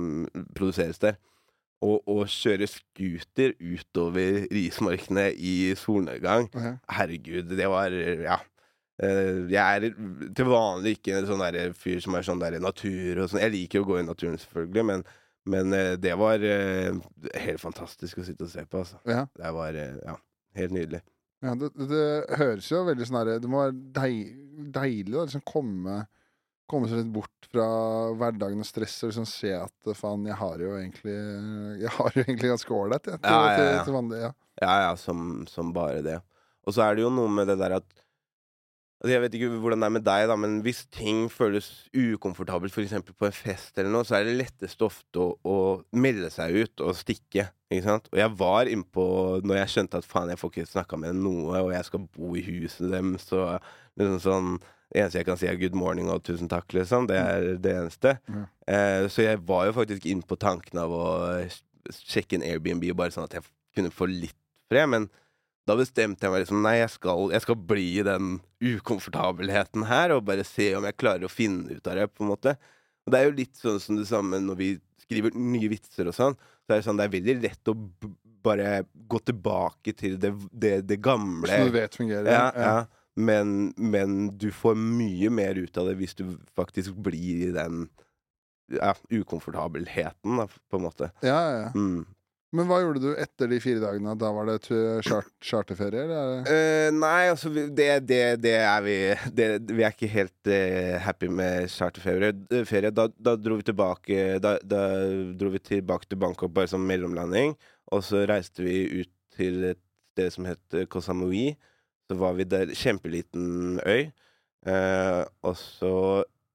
produseres 0.56 1.02
der. 1.04 1.18
Og 1.86 2.10
å 2.10 2.24
kjøre 2.26 2.66
scooter 2.72 3.54
utover 3.62 4.48
rismarkene 4.50 5.28
i 5.36 5.74
solnedgang 5.78 6.48
okay. 6.50 6.78
Herregud, 6.98 7.52
det 7.58 7.68
var 7.70 7.94
Ja. 7.94 8.40
Eh, 8.98 9.44
jeg 9.52 9.62
er 9.62 9.92
til 10.34 10.48
vanlig 10.50 10.96
ikke 10.98 11.20
en 11.20 11.28
sånn 11.30 11.44
der 11.44 11.76
fyr 11.78 12.00
som 12.02 12.16
er 12.18 12.26
sånn 12.26 12.42
der 12.42 12.58
natur 12.64 13.22
og 13.22 13.30
sånn. 13.30 13.44
Jeg 13.44 13.54
liker 13.54 13.84
å 13.84 13.90
gå 13.92 14.00
i 14.00 14.08
naturen, 14.08 14.40
selvfølgelig, 14.42 14.86
men, 14.90 15.04
men 15.54 15.76
eh, 15.78 15.92
det 16.02 16.16
var 16.18 16.42
eh, 16.42 16.98
helt 17.44 17.62
fantastisk 17.62 18.18
å 18.18 18.26
sitte 18.26 18.48
og 18.48 18.50
se 18.50 18.66
på, 18.66 18.82
altså. 18.82 18.98
Ja. 19.06 19.28
Det 19.38 19.54
var 19.54 19.78
ja, 19.78 20.18
helt 20.58 20.74
nydelig. 20.74 21.04
Ja, 21.46 21.54
det, 21.54 21.70
det, 21.78 21.88
det 21.94 22.40
høres 22.42 22.72
jo 22.72 22.80
veldig 22.88 23.06
sånn 23.06 23.20
herre 23.20 23.36
Det 23.38 23.50
må 23.54 23.60
være 23.62 23.76
deil, 23.94 24.22
deilig 24.74 25.14
å 25.14 25.28
liksom 25.28 25.44
komme 25.46 26.00
Komme 26.68 26.90
seg 26.92 27.00
litt 27.00 27.14
bort 27.16 27.48
fra 27.48 27.68
hverdagen 28.20 28.64
og 28.64 28.68
stress 28.68 28.98
og 29.06 29.12
liksom 29.14 29.28
se 29.30 29.54
at 29.56 29.88
eh, 29.88 29.96
faen, 29.98 30.26
jeg 30.28 30.36
har 30.40 30.64
jo 30.64 30.74
egentlig 30.76 31.16
Jeg 31.84 31.94
har 31.96 32.12
jo 32.12 32.24
egentlig 32.26 32.52
ganske 32.52 32.76
ålreit, 32.76 33.08
jeg. 33.14 33.22
Ja, 33.24 33.38
ja, 33.38 33.54
ja. 33.54 33.62
Til, 33.62 33.86
til 33.88 33.98
vanlig, 33.98 34.20
ja. 34.26 34.34
Ja, 34.58 34.74
ja, 34.88 34.92
som, 35.00 35.46
som 35.48 35.72
bare 35.76 36.02
det. 36.06 36.18
Og 36.68 36.76
så 36.76 36.84
er 36.84 36.98
det 36.98 37.06
jo 37.06 37.14
noe 37.14 37.32
med 37.32 37.48
det 37.48 37.60
der 37.62 37.78
at 37.80 37.88
altså 38.98 39.14
Jeg 39.14 39.22
vet 39.24 39.36
ikke 39.38 39.50
hvordan 39.62 39.84
det 39.84 39.88
er 39.88 39.94
med 39.94 40.06
deg, 40.08 40.24
da, 40.32 40.36
men 40.42 40.56
hvis 40.66 40.84
ting 40.94 41.28
føles 41.32 41.68
ukomfortabelt, 41.94 42.74
f.eks. 42.74 42.96
på 43.14 43.28
en 43.30 43.36
fest 43.36 43.78
eller 43.78 43.94
noe, 43.94 44.08
så 44.08 44.18
er 44.18 44.26
det 44.28 44.40
lettest 44.40 44.82
ofte 44.82 45.22
å, 45.22 45.28
å 45.46 45.58
melde 45.96 46.32
seg 46.34 46.58
ut 46.58 46.84
og 46.84 46.98
stikke. 46.98 47.46
Ikke 47.70 47.86
sant? 47.86 48.10
Og 48.12 48.20
jeg 48.20 48.34
var 48.40 48.72
innpå 48.72 49.06
når 49.46 49.62
jeg 49.62 49.74
skjønte 49.76 50.02
at 50.02 50.08
faen, 50.10 50.32
jeg 50.34 50.42
får 50.42 50.54
ikke 50.54 50.72
snakka 50.74 51.00
med 51.04 51.20
noe, 51.22 51.62
og 51.62 51.72
jeg 51.76 51.88
skal 51.88 52.08
bo 52.10 52.34
i 52.34 52.44
huset 52.48 52.90
deres, 52.90 53.30
og 53.38 53.60
liksom 54.02 54.20
sånn 54.26 54.58
Det 54.88 55.02
eneste 55.02 55.20
jeg 55.20 55.28
kan 55.28 55.40
si, 55.40 55.48
er 55.50 55.60
good 55.60 55.76
morning 55.76 56.10
og 56.12 56.24
tusen 56.28 56.50
takk, 56.52 56.72
liksom. 56.76 57.10
Det 57.10 57.18
er 57.20 57.48
det 57.60 57.74
eneste. 57.76 58.18
Mm. 58.32 58.44
Eh, 58.72 59.06
så 59.12 59.26
jeg 59.26 59.42
var 59.48 59.68
jo 59.68 59.76
faktisk 59.76 60.08
inne 60.08 60.24
på 60.28 60.40
tanken 60.40 60.80
av 60.80 60.94
å 60.96 61.08
sjekke 61.92 62.38
en 62.38 62.46
Airbnb, 62.48 62.86
bare 62.96 63.12
sånn 63.16 63.28
at 63.28 63.36
jeg 63.38 63.48
kunne 63.76 63.92
få 63.94 64.08
litt 64.10 64.38
fred. 64.72 64.88
Men 64.94 65.10
da 65.68 65.76
bestemte 65.76 66.24
jeg 66.24 66.32
meg 66.34 66.46
liksom 66.46 66.64
Nei, 66.64 66.78
jeg 66.80 66.94
skal, 66.96 67.28
jeg 67.36 67.44
skal 67.44 67.60
bli 67.70 67.88
i 68.00 68.06
den 68.08 68.38
ukomfortabelheten 68.64 69.88
her, 69.90 70.16
og 70.16 70.28
bare 70.30 70.48
se 70.48 70.72
om 70.78 70.88
jeg 70.88 71.00
klarer 71.00 71.28
å 71.28 71.32
finne 71.32 71.78
ut 71.78 71.92
av 71.92 72.00
det, 72.00 72.08
på 72.14 72.24
en 72.24 72.32
måte. 72.32 72.56
Og 73.08 73.14
det 73.14 73.20
er 73.20 73.28
jo 73.28 73.38
litt 73.38 73.60
sånn 73.60 73.82
som 73.84 74.00
det 74.00 74.08
samme 74.08 74.40
når 74.44 74.60
vi 74.60 74.70
skriver 75.04 75.36
nye 75.36 75.72
vitser 75.72 76.08
og 76.08 76.16
sånn. 76.16 76.40
Så 76.64 76.74
er 76.74 76.80
det 76.80 76.88
sånn, 76.88 77.00
det 77.00 77.08
er 77.08 77.16
veldig 77.16 77.36
lett 77.44 77.72
å 77.72 77.76
bare 78.48 78.72
gå 79.08 79.20
tilbake 79.28 79.94
til 79.98 80.18
det, 80.20 80.32
det, 80.52 80.74
det 80.88 81.00
gamle. 81.04 81.52
Som 81.52 81.70
du 81.72 81.76
vet 81.76 81.96
fungerer. 81.96 82.32
Ja, 82.32 82.48
ja. 82.56 82.74
Men, 83.18 83.72
men 83.78 84.18
du 84.38 84.52
får 84.54 84.78
mye 84.78 85.32
mer 85.34 85.58
ut 85.58 85.78
av 85.78 85.90
det 85.90 85.98
hvis 86.02 86.14
du 86.20 86.28
faktisk 86.58 87.00
blir 87.02 87.48
i 87.48 87.54
den 87.56 87.88
ja, 88.74 88.94
ukomfortabelheten, 89.10 90.38
da, 90.38 90.46
på 90.48 90.78
en 90.78 90.86
måte. 90.86 91.10
Ja, 91.26 91.40
ja, 91.42 91.58
ja. 91.66 91.72
Mm. 91.76 92.06
Men 92.56 92.68
hva 92.70 92.78
gjorde 92.80 93.02
du 93.04 93.10
etter 93.20 93.50
de 93.52 93.58
fire 93.60 93.82
dagene? 93.82 94.14
Da 94.20 94.30
var 94.32 94.48
det 94.48 94.62
chart 95.04 95.28
charterferie, 95.44 96.06
eller? 96.06 96.46
Eh, 96.48 96.88
nei, 96.96 97.28
altså 97.34 97.52
det, 97.52 97.90
det, 98.08 98.22
det 98.40 98.54
er 98.62 98.86
vi 98.86 98.96
det, 99.36 99.48
Vi 99.68 99.84
er 99.84 99.92
ikke 99.92 100.10
helt 100.14 100.52
uh, 100.52 100.96
happy 101.04 101.28
med 101.28 101.68
charterferie. 101.74 102.92
Da, 102.96 103.10
da 103.12 103.36
dro 103.36 103.60
vi 103.60 103.68
tilbake 103.68 104.38
Da, 104.44 104.56
da 104.64 104.82
dro 105.38 105.52
vi 105.52 105.60
tilbake 105.60 106.08
til 106.08 106.22
Bangkok 106.24 106.54
bare 106.56 106.72
som 106.72 106.88
mellomlanding. 106.88 107.58
Og 107.92 108.06
så 108.08 108.24
reiste 108.30 108.64
vi 108.64 109.04
ut 109.04 109.12
til 109.36 109.74
et 109.74 109.84
sted 110.16 110.32
som 110.34 110.48
het 110.48 110.80
Koh 110.88 111.04
Samui. 111.04 111.52
Så 112.08 112.18
var 112.20 112.38
vi 112.38 112.46
der. 112.48 112.72
Kjempeliten 112.78 113.80
øy. 113.86 114.08
Eh, 114.68 115.24
og 115.48 115.56
så 115.60 115.94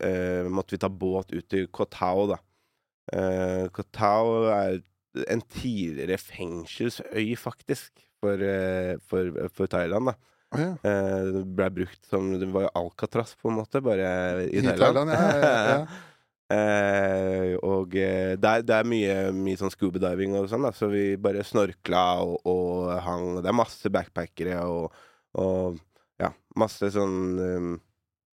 eh, 0.02 0.48
måtte 0.48 0.74
vi 0.76 0.80
ta 0.82 0.88
båt 0.88 1.32
ut 1.32 1.46
til 1.52 1.68
Koh 1.72 1.88
Tao, 1.92 2.26
da. 2.32 2.38
Eh, 3.12 3.68
Koh 3.72 3.86
Tao 3.92 4.48
er 4.52 4.80
en 5.28 5.42
tidligere 5.52 6.16
fengselsøy, 6.20 7.34
faktisk, 7.36 7.92
for, 8.22 8.40
eh, 8.40 8.96
for, 9.08 9.32
for 9.52 9.66
Thailand. 9.72 10.12
da 10.12 10.18
Oh, 10.52 10.60
ja. 10.60 10.72
Eh, 10.84 11.30
Det 11.32 11.42
ble 11.56 11.66
brukt 11.72 12.02
som 12.10 12.26
Det 12.36 12.44
var 12.52 12.66
jo 12.66 12.72
Alcatraz, 12.76 13.30
på 13.40 13.48
en 13.48 13.56
måte, 13.56 13.80
bare 13.80 14.08
i, 14.50 14.58
I 14.58 14.64
Thailand. 14.66 14.82
Thailand, 14.82 15.14
ja. 15.14 15.20
ja, 15.40 15.52
ja. 15.70 15.84
Eh, 16.52 17.54
og 17.64 17.94
eh, 17.96 18.34
det, 18.36 18.44
er, 18.50 18.64
det 18.68 18.74
er 18.76 18.84
mye, 18.84 19.12
mye 19.32 19.56
sånn 19.56 19.70
scuba-diving 19.72 20.34
og 20.36 20.50
sånn, 20.50 20.66
da, 20.66 20.72
så 20.76 20.90
vi 20.92 21.14
bare 21.16 21.40
snorkla 21.48 22.02
og, 22.26 22.34
og 22.44 22.90
hang 23.06 23.38
Det 23.38 23.48
er 23.48 23.56
masse 23.56 23.88
backpackere 23.94 24.58
og, 24.68 24.92
og 25.38 25.80
ja, 26.20 26.30
masse 26.60 26.92
sånn 26.94 27.16
um, 27.40 27.72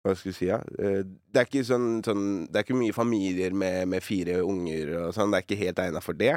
Hva 0.03 0.13
skal 0.19 0.29
jeg 0.29 0.35
si, 0.35 0.47
ja. 0.49 0.57
Eh, 0.83 0.99
det 1.03 1.39
er 1.39 1.47
ikke 1.47 1.63
sånn, 1.63 2.01
sånn 2.03 2.23
Det 2.51 2.59
er 2.59 2.65
ikke 2.65 2.75
mye 2.75 2.95
familier 2.95 3.53
med, 3.55 3.87
med 3.93 4.03
fire 4.03 4.41
unger 4.43 4.91
og 4.99 5.13
sånn, 5.15 5.31
det 5.31 5.39
er 5.39 5.45
ikke 5.47 5.59
helt 5.61 5.79
egna 5.79 6.01
for 6.03 6.19
det. 6.19 6.33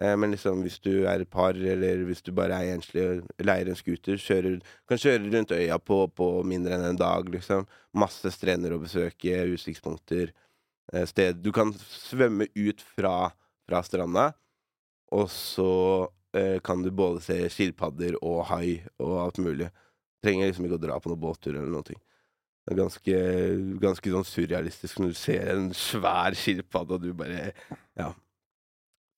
Eh, 0.00 0.14
men 0.16 0.32
liksom 0.32 0.62
hvis 0.64 0.78
du 0.80 1.04
er 1.04 1.22
et 1.24 1.30
par, 1.30 1.52
eller 1.52 2.06
hvis 2.08 2.24
du 2.24 2.32
bare 2.36 2.56
er 2.56 2.72
enslig 2.78 3.04
og 3.04 3.44
leier 3.44 3.68
en 3.68 3.78
scooter, 3.78 4.16
kjører, 4.16 4.56
kan 4.88 5.02
kjøre 5.02 5.28
rundt 5.28 5.52
øya 5.52 5.76
på, 5.78 6.06
på 6.16 6.30
mindre 6.48 6.78
enn 6.78 6.88
en 6.94 7.00
dag, 7.00 7.28
liksom. 7.36 7.68
Masse 8.00 8.32
strender 8.32 8.72
å 8.72 8.80
besøke, 8.80 9.44
utsiktspunkter. 9.52 10.32
Eh, 10.92 11.06
sted 11.08 11.44
Du 11.44 11.52
kan 11.52 11.72
svømme 11.84 12.48
ut 12.56 12.80
fra, 12.96 13.30
fra 13.68 13.84
stranda, 13.84 14.30
og 15.12 15.28
så 15.30 15.70
eh, 16.36 16.58
kan 16.64 16.80
du 16.82 16.90
både 16.90 17.20
se 17.20 17.38
skilpadder 17.52 18.16
og 18.24 18.46
hai 18.48 18.80
og 18.96 19.18
alt 19.26 19.44
mulig. 19.44 19.68
Trenger 20.22 20.50
liksom 20.50 20.66
ikke 20.68 20.78
å 20.78 20.82
dra 20.86 20.96
på 21.02 21.10
noen 21.12 21.20
båttur 21.22 21.54
eller 21.56 21.70
noe. 21.72 21.82
Det 22.62 22.70
er 22.70 22.78
ganske, 22.78 23.14
ganske 23.82 24.10
sånn 24.14 24.26
surrealistisk 24.28 25.00
når 25.02 25.14
du 25.14 25.18
ser 25.18 25.48
en 25.56 25.70
svær 25.74 26.36
skilpadde, 26.38 26.94
og 26.98 27.02
du 27.02 27.12
bare 27.18 27.48
Ja. 27.98 28.12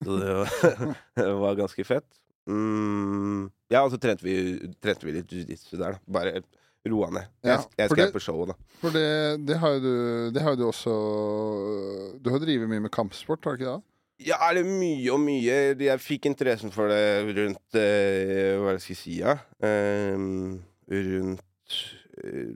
Så 0.03 0.17
det 0.19 0.33
var, 0.35 0.55
det 1.21 1.27
var 1.39 1.55
ganske 1.61 1.85
fett. 1.87 2.07
Mm, 2.49 3.47
ja, 3.73 3.83
og 3.85 3.93
så 3.93 3.97
trente 4.01 4.25
vi, 4.25 4.35
trente 4.83 5.05
vi 5.07 5.13
litt 5.15 5.31
jiu-jitsu 5.33 5.77
der, 5.79 5.95
da. 5.95 6.01
Bare 6.17 6.41
roa 6.85 7.07
ned. 7.15 7.29
Ja, 7.45 7.55
jeg, 7.55 7.69
jeg 7.79 7.89
skal 7.93 8.03
det- 8.03 8.13
på 8.13 8.21
showet, 8.21 8.51
da. 8.51 8.57
For 8.81 8.93
det, 8.93 9.05
det 9.47 9.55
har 9.61 9.77
jo 9.77 9.79
du 9.81 9.95
Det 10.35 10.41
har 10.45 10.53
jo 10.53 10.59
du 10.59 10.65
også 10.67 10.91
Du 12.21 12.29
har 12.29 12.41
drevet 12.43 12.69
mye 12.69 12.83
med 12.83 12.91
kampsport, 12.93 13.45
har 13.47 13.55
du 13.55 13.63
ikke 13.63 13.71
det? 13.77 13.83
Ja, 14.27 14.37
det 14.53 14.61
er 14.61 14.69
mye 14.69 15.09
og 15.15 15.19
mye? 15.23 15.55
Jeg 15.81 15.99
fikk 16.03 16.27
interessen 16.29 16.71
for 16.75 16.91
det 16.91 17.33
rundt 17.35 17.75
eh, 17.79 18.53
Hva 18.61 18.75
det 18.75 18.77
jeg 18.77 18.83
skal 18.85 18.99
si, 19.01 19.15
ja? 19.23 19.33
Ehm, 19.65 20.61
rundt 20.91 21.79
eh, 22.23 22.51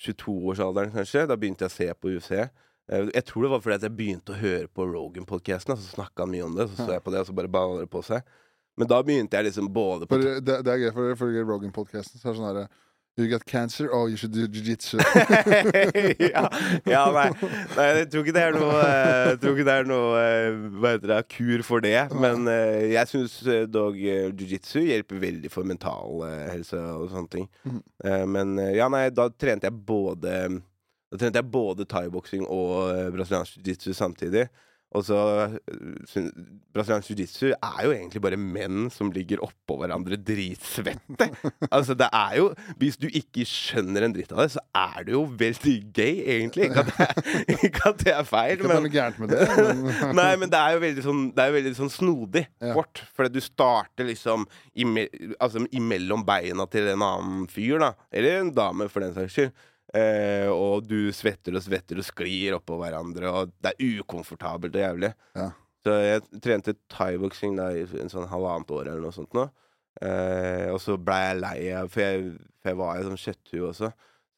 22-årsalderen, 0.00 0.92
kanskje. 0.94 1.26
Da 1.28 1.36
begynte 1.40 1.66
jeg 1.66 1.72
å 1.72 1.76
se 1.76 1.88
på 1.96 2.12
UFC. 2.14 2.34
Eh, 2.36 3.08
jeg 3.14 3.24
tror 3.28 3.46
det 3.46 3.52
var 3.54 3.64
fordi 3.64 3.78
at 3.78 3.88
jeg 3.88 3.96
begynte 3.96 4.34
å 4.34 4.40
høre 4.40 4.68
på 4.72 4.86
Rogan-podkasten. 4.90 5.76
Så 5.78 5.96
snakka 5.96 6.24
han 6.24 6.34
mye 6.34 6.46
om 6.46 6.56
det, 6.56 6.68
så 6.70 6.84
så 6.86 6.94
jeg 6.96 7.04
på 7.06 7.14
det, 7.14 7.24
og 7.24 7.30
så 7.30 7.36
bare 7.36 7.52
balla 7.52 7.82
det 7.82 7.90
på 7.92 8.02
seg. 8.06 8.24
Men 8.80 8.88
da 8.88 9.00
begynte 9.04 9.36
jeg 9.36 9.50
liksom 9.50 9.68
både 9.74 10.06
på 10.08 10.16
For 10.16 10.40
det, 10.40 10.60
det 10.64 10.72
er 10.72 10.86
gøy, 10.86 10.92
for 10.96 11.12
ifølge 11.12 11.44
Rogan-podkasten 11.48 12.20
så 12.20 12.30
er 12.30 12.32
det 12.32 12.40
sånn 12.40 12.48
herre 12.48 12.68
You 13.20 13.28
got 13.28 13.44
cancer? 13.44 13.90
Oh, 13.92 14.06
you 14.06 14.16
should 14.16 14.32
do 14.32 14.46
jiu-jitsu. 14.48 14.98
ja, 16.32 16.48
ja 16.86 17.02
nei, 17.12 17.26
nei, 17.76 17.86
jeg 17.98 18.06
tror 18.12 18.24
ikke 18.24 18.34
det 18.36 18.44
er 18.46 18.56
noe 18.56 18.78
uh, 18.80 19.34
det 19.36 19.74
er 19.74 19.88
noe 19.88 20.22
uh, 20.22 20.94
det, 21.02 21.18
kur 21.34 21.64
for 21.66 21.84
det. 21.84 21.98
Men 22.16 22.48
uh, 22.48 22.80
jeg 22.88 23.10
syns 23.10 23.36
dog 23.68 23.98
jiu-jitsu 24.00 24.86
hjelper 24.86 25.20
veldig 25.20 25.52
for 25.52 25.68
mental 25.68 26.24
helse 26.48 26.80
og 26.80 27.10
sånne 27.12 27.32
ting. 27.34 27.46
Eh, 28.04 28.24
men 28.24 28.56
ja, 28.72 28.88
nei, 28.92 29.08
da 29.12 29.28
trente 29.28 29.68
jeg 29.68 29.76
både 29.86 30.34
Da 31.10 31.18
trente 31.20 31.42
jeg 31.42 31.52
både 31.52 31.84
thaiboksing 31.90 32.46
og 32.48 33.12
brasiliansk 33.16 33.60
jiu-jitsu 33.60 33.92
samtidig. 33.98 34.48
Og 34.90 35.04
så 35.06 35.16
eh, 35.46 36.24
Brasiliansk 36.74 37.12
jiu-jitsu 37.12 37.52
er 37.52 37.82
jo 37.86 37.92
egentlig 37.94 38.22
bare 38.24 38.38
menn 38.40 38.88
som 38.90 39.12
ligger 39.14 39.42
oppå 39.46 39.76
hverandre 39.78 40.18
dritsvette. 40.18 41.28
altså, 41.76 41.94
det 41.98 42.08
er 42.10 42.34
jo 42.40 42.48
Hvis 42.80 42.98
du 42.98 43.06
ikke 43.06 43.44
skjønner 43.46 44.06
en 44.08 44.14
dritt 44.16 44.32
av 44.34 44.42
det, 44.42 44.48
så 44.56 44.64
er 44.74 45.06
du 45.06 45.12
jo 45.14 45.22
veldig 45.38 45.76
gay, 45.94 46.18
egentlig. 46.36 46.70
Ikke 46.70 46.82
at 46.82 46.90
det 46.90 47.06
er, 47.06 47.22
ikke 47.68 47.84
at 47.92 48.04
det 48.04 48.14
er 48.16 48.26
feil, 48.28 48.56
Ikke 48.56 48.66
men, 48.66 48.72
det 48.72 48.80
er 48.80 48.86
noe 48.88 48.94
gærent 48.96 49.22
med 49.22 49.34
det. 49.34 49.48
Men, 50.02 50.14
Nei, 50.20 50.30
men 50.42 50.52
det 50.52 50.60
er 50.62 50.74
jo 50.76 50.82
veldig 50.86 51.06
sånn, 51.06 51.22
det 51.38 51.48
jo 51.52 51.58
veldig 51.60 51.74
sånn 51.78 51.94
snodig 51.94 52.44
Ja. 52.60 52.74
sport. 52.74 53.04
Fordi 53.16 53.34
du 53.38 53.40
starter 53.44 54.10
liksom 54.10 54.46
ime, 54.74 55.06
altså, 55.38 55.62
imellom 55.76 56.26
beina 56.26 56.66
til 56.70 56.90
en 56.92 57.06
annen 57.06 57.46
fyr, 57.50 57.78
da. 57.82 57.94
Eller 58.10 58.40
en 58.42 58.54
dame, 58.56 58.90
for 58.90 59.06
den 59.06 59.14
saks 59.16 59.38
skyld. 59.38 59.54
Eh, 59.96 60.46
og 60.52 60.84
du 60.86 61.10
svetter 61.14 61.56
og 61.58 61.64
svetter 61.64 61.98
og 61.98 62.06
sklir 62.06 62.54
oppå 62.58 62.76
hverandre, 62.78 63.30
og 63.32 63.54
det 63.58 63.72
er 63.72 63.96
ukomfortabelt 64.00 64.76
og 64.78 64.84
jævlig. 64.84 65.10
Ja. 65.38 65.48
Så 65.80 65.96
jeg 66.04 66.42
trente 66.44 66.76
thaiboksing 66.92 67.56
i 67.72 67.86
en 68.02 68.12
sånn 68.12 68.28
halvannet 68.30 68.70
år 68.76 68.84
eller 68.90 69.00
noe 69.06 69.16
sånt 69.16 69.32
nå. 69.34 69.48
Eh, 70.04 70.68
og 70.70 70.78
så 70.82 70.94
blei 71.00 71.18
jeg 71.24 71.38
lei 71.40 71.56
av 71.76 71.88
For 71.90 72.00
jeg, 72.04 72.28
for 72.62 72.70
jeg 72.70 72.78
var 72.78 72.98
jo 73.00 73.08
sånn 73.08 73.20
kjøtthue 73.24 73.66
også. 73.72 73.90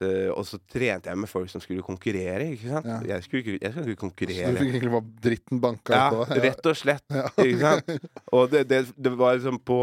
Eh, 0.02 0.28
og 0.32 0.46
så 0.48 0.58
trente 0.72 1.10
jeg 1.10 1.20
med 1.20 1.30
folk 1.30 1.50
som 1.52 1.62
skulle 1.62 1.84
konkurrere, 1.86 2.48
ikke 2.54 2.70
sant. 2.72 2.88
Ja. 2.88 3.00
Jeg, 3.12 3.26
skulle 3.26 3.42
ikke, 3.44 3.58
jeg 3.60 3.74
skulle 3.74 3.96
ikke 3.96 4.30
så 4.32 4.52
du 4.54 4.58
fikk 4.62 4.70
egentlig 4.72 4.94
bare 4.94 5.16
dritten 5.26 5.60
banka 5.62 5.98
Ja, 5.98 6.06
ut 6.14 6.22
av 6.24 6.32
deg? 6.32 6.44
rett 6.48 6.70
og 6.72 6.78
slett. 6.80 7.04
Ja. 7.12 7.26
Ikke 7.44 7.60
sant? 7.66 7.92
Og 8.38 8.48
det, 8.54 8.64
det, 8.70 8.80
det 8.96 9.12
var 9.20 9.36
liksom 9.36 9.60
på 9.66 9.82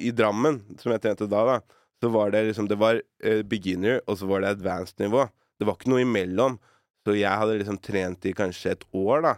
I 0.00 0.10
Drammen, 0.16 0.62
som 0.80 0.94
jeg 0.94 1.04
trente 1.04 1.28
da, 1.30 1.44
da 1.52 1.60
så 2.04 2.12
var 2.12 2.34
det 2.34 2.44
liksom 2.50 2.68
Det 2.68 2.78
var 2.80 3.00
uh, 3.00 3.42
beginner, 3.48 4.02
og 4.06 4.20
så 4.20 4.28
var 4.28 4.44
det 4.44 4.52
advanced 4.58 5.00
nivå. 5.00 5.24
Det 5.58 5.66
var 5.68 5.78
ikke 5.78 5.92
noe 5.92 6.04
imellom. 6.04 6.58
Så 7.04 7.16
jeg 7.16 7.40
hadde 7.40 7.58
liksom 7.60 7.80
trent 7.84 8.28
i 8.28 8.32
kanskje 8.36 8.76
et 8.76 8.84
år, 8.96 9.24
da. 9.24 9.34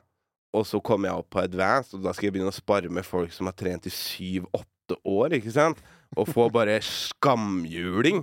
Og 0.57 0.65
så 0.67 0.81
kom 0.81 1.05
jeg 1.07 1.19
opp 1.19 1.29
på 1.35 1.43
advanced, 1.43 1.99
og 1.99 2.07
da 2.07 2.15
skal 2.15 2.29
jeg 2.29 2.37
begynne 2.37 2.53
å 2.53 2.57
spare 2.57 2.91
med 2.93 3.07
folk 3.07 3.35
som 3.35 3.51
har 3.51 3.57
trent 3.59 3.89
i 3.89 3.93
syv-åtte 3.93 4.99
år, 5.03 5.35
ikke 5.39 5.53
sant? 5.55 5.81
Og 6.17 6.29
få 6.31 6.47
bare 6.53 6.79
skamhjuling. 6.85 8.23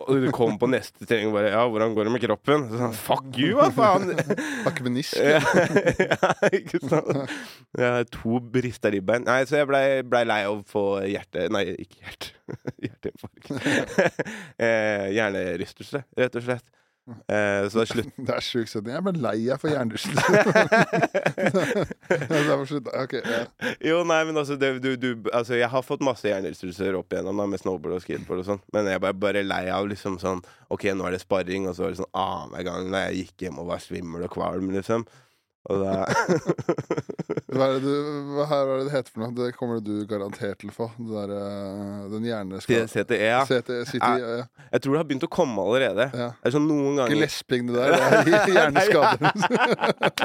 Og 0.00 0.22
du 0.24 0.28
kom 0.34 0.56
på 0.60 0.68
neste 0.70 1.04
trening 1.04 1.30
og 1.30 1.36
bare 1.38 1.52
Ja, 1.52 1.64
hvordan 1.68 1.94
går 1.96 2.08
det 2.08 2.14
med 2.14 2.24
kroppen? 2.24 2.66
Så 2.70 2.80
sånn, 2.80 2.96
Fuck 2.96 3.40
you, 3.40 3.56
hva 3.58 3.68
faen? 3.74 4.14
Ja, 5.20 5.40
ja, 6.00 6.32
ikke 6.56 6.80
sant? 6.82 7.34
Jeg 7.76 7.92
har 7.98 8.08
to 8.12 8.40
brista 8.40 8.92
ribbein. 8.92 9.26
Nei, 9.28 9.42
så 9.48 9.60
jeg 9.60 9.70
blei 9.70 9.84
ble 10.06 10.24
lei 10.28 10.40
av 10.48 10.60
å 10.60 10.64
få 10.66 10.86
hjerte... 11.04 11.48
Nei, 11.52 11.66
ikke 11.76 12.00
hjerte. 12.02 12.32
Hjerteinfarkt. 12.86 13.52
eh, 14.64 15.06
hjernerystelse, 15.16 16.04
rett 16.18 16.40
og 16.40 16.48
slett. 16.48 16.66
Eh, 17.06 17.68
så 17.70 17.84
er 17.84 17.86
slutt... 17.86 18.08
Det 18.18 18.34
er 18.34 18.42
sjuk 18.42 18.66
setning. 18.70 18.96
Jeg 18.96 19.04
ble 19.06 19.12
lei 19.22 19.46
av 19.54 19.60
for 19.62 19.70
hjernerystelse. 19.70 20.26
okay, 23.04 23.20
jeg. 23.20 23.28
Ja. 23.30 23.44
Jo, 23.92 24.00
nei, 24.08 24.18
men 24.26 24.34
altså, 24.40 24.56
det, 24.58 24.72
du, 24.82 24.96
du, 24.98 25.10
altså 25.30 25.54
Jeg 25.54 25.70
har 25.70 25.84
fått 25.86 26.02
masse 26.06 26.26
hjernerystelser 26.26 26.98
opp 26.98 27.14
igjennom 27.14 27.38
da, 27.38 27.46
med 27.52 27.62
snowboard 27.62 28.00
og 28.00 28.02
skateboard 28.02 28.42
og 28.42 28.48
sånn, 28.48 28.62
men 28.74 28.90
jeg 28.90 28.98
ble 29.04 29.12
bare, 29.22 29.44
lei 29.46 29.64
av 29.70 29.86
liksom 29.90 30.18
sånn 30.22 30.42
OK, 30.74 30.88
nå 30.98 31.06
er 31.06 31.14
det 31.14 31.22
sparring, 31.22 31.68
og 31.70 31.74
så 31.76 31.86
var 31.86 31.94
det 31.94 32.00
sånn 32.00 32.18
annenhver 32.18 32.66
gang 32.66 32.90
da 32.90 32.98
jeg 33.06 33.22
gikk 33.22 33.36
hjem 33.46 33.62
og 33.62 33.70
var 33.70 33.80
svimmel 33.84 34.26
og 34.26 34.32
kvalm, 34.34 34.66
liksom. 34.74 35.06
Hva 37.56 37.66
er 37.70 37.76
det, 37.78 37.86
du, 37.86 37.92
hva 38.36 38.44
er 38.52 38.68
det 38.68 38.76
det 38.88 38.92
heter 38.92 39.12
for 39.14 39.22
noe? 39.22 39.32
Det 39.36 39.46
kommer 39.56 39.78
du 39.80 39.92
garantert 40.08 40.58
til 40.60 40.68
å 40.68 40.74
få. 40.74 40.86
Der, 41.08 41.30
eh, 41.32 42.02
den 42.12 42.26
hjerneskaden. 42.28 42.88
CTE, 42.92 43.18
ja. 43.22 43.38
CTE, 43.48 43.78
CTE, 43.88 44.10
ja. 44.20 44.42
Jeg 44.74 44.82
tror 44.84 44.92
det 44.96 45.00
har 45.00 45.06
begynt 45.08 45.24
å 45.24 45.30
komme 45.32 45.62
allerede. 45.62 46.08
ja. 46.12 46.26
Det 46.36 46.50
er 46.50 46.54
sånn 46.56 46.66
noen 46.68 47.00
Ikke 47.06 47.20
lesping, 47.22 47.70
det 47.70 47.78
der. 47.78 47.94
Det 48.26 48.34
er 48.36 48.52
hjerneskade. 48.58 49.32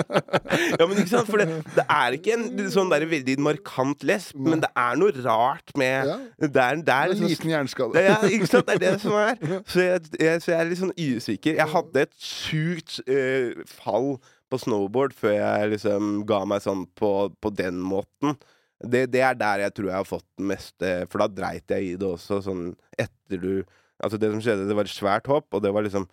Ja, 0.81 0.85
men 0.87 0.97
ikke 0.99 1.11
sant? 1.13 1.29
For 1.31 1.39
det, 1.39 1.47
det 1.77 1.85
er 1.87 2.17
ikke 2.17 2.35
en 2.35 2.43
sånn 2.73 2.89
der 2.91 3.05
veldig 3.09 3.37
markant 3.43 4.03
lesp, 4.07 4.35
men 4.41 4.59
det 4.65 4.69
er 4.77 4.99
noe 4.99 5.13
rart 5.23 5.71
med 5.79 6.11
Ja. 6.11 6.17
Det 6.41 6.49
er, 6.65 6.81
det 6.81 6.93
er 6.95 7.05
En 7.05 7.13
liksom 7.13 7.29
liten 7.31 7.53
hjerneskade. 7.53 8.03
ja, 8.09 8.17
ikke 8.27 8.49
sant? 8.49 8.67
Det 8.67 8.75
er 8.75 8.83
det 8.83 8.93
som 9.05 9.15
er. 9.15 9.39
Så 9.71 9.85
jeg, 9.85 10.03
jeg, 10.19 10.43
så 10.43 10.51
jeg 10.51 10.59
er 10.59 10.69
litt 10.73 10.81
sånn 10.81 10.93
usikker. 10.97 11.55
Jeg 11.61 11.69
hadde 11.77 12.05
et 12.07 12.13
sjukt 12.19 12.99
øh, 13.07 13.63
fall 13.71 14.15
på 14.51 14.59
snowboard 14.61 15.15
før 15.17 15.35
jeg 15.37 15.69
liksom 15.75 16.21
ga 16.29 16.41
meg 16.49 16.63
sånn 16.63 16.85
på, 16.99 17.11
på 17.41 17.51
den 17.55 17.79
måten. 17.83 18.35
Det, 18.81 19.05
det 19.13 19.21
er 19.25 19.37
der 19.37 19.65
jeg 19.65 19.75
tror 19.77 19.91
jeg 19.91 19.99
har 19.99 20.07
fått 20.09 20.25
den 20.39 20.47
meste 20.49 20.87
For 21.11 21.21
da 21.21 21.27
dreit 21.29 21.69
jeg 21.69 21.85
i 21.85 21.97
det 22.01 22.07
også, 22.07 22.39
sånn 22.41 22.71
etter 22.97 23.37
du 23.37 23.51
Altså, 24.01 24.17
det 24.17 24.31
som 24.31 24.39
skjedde, 24.41 24.65
det 24.65 24.73
var 24.73 24.87
et 24.89 24.95
svært 24.95 25.27
hopp, 25.29 25.45
og 25.53 25.61
det 25.61 25.69
var 25.69 25.85
liksom 25.85 26.07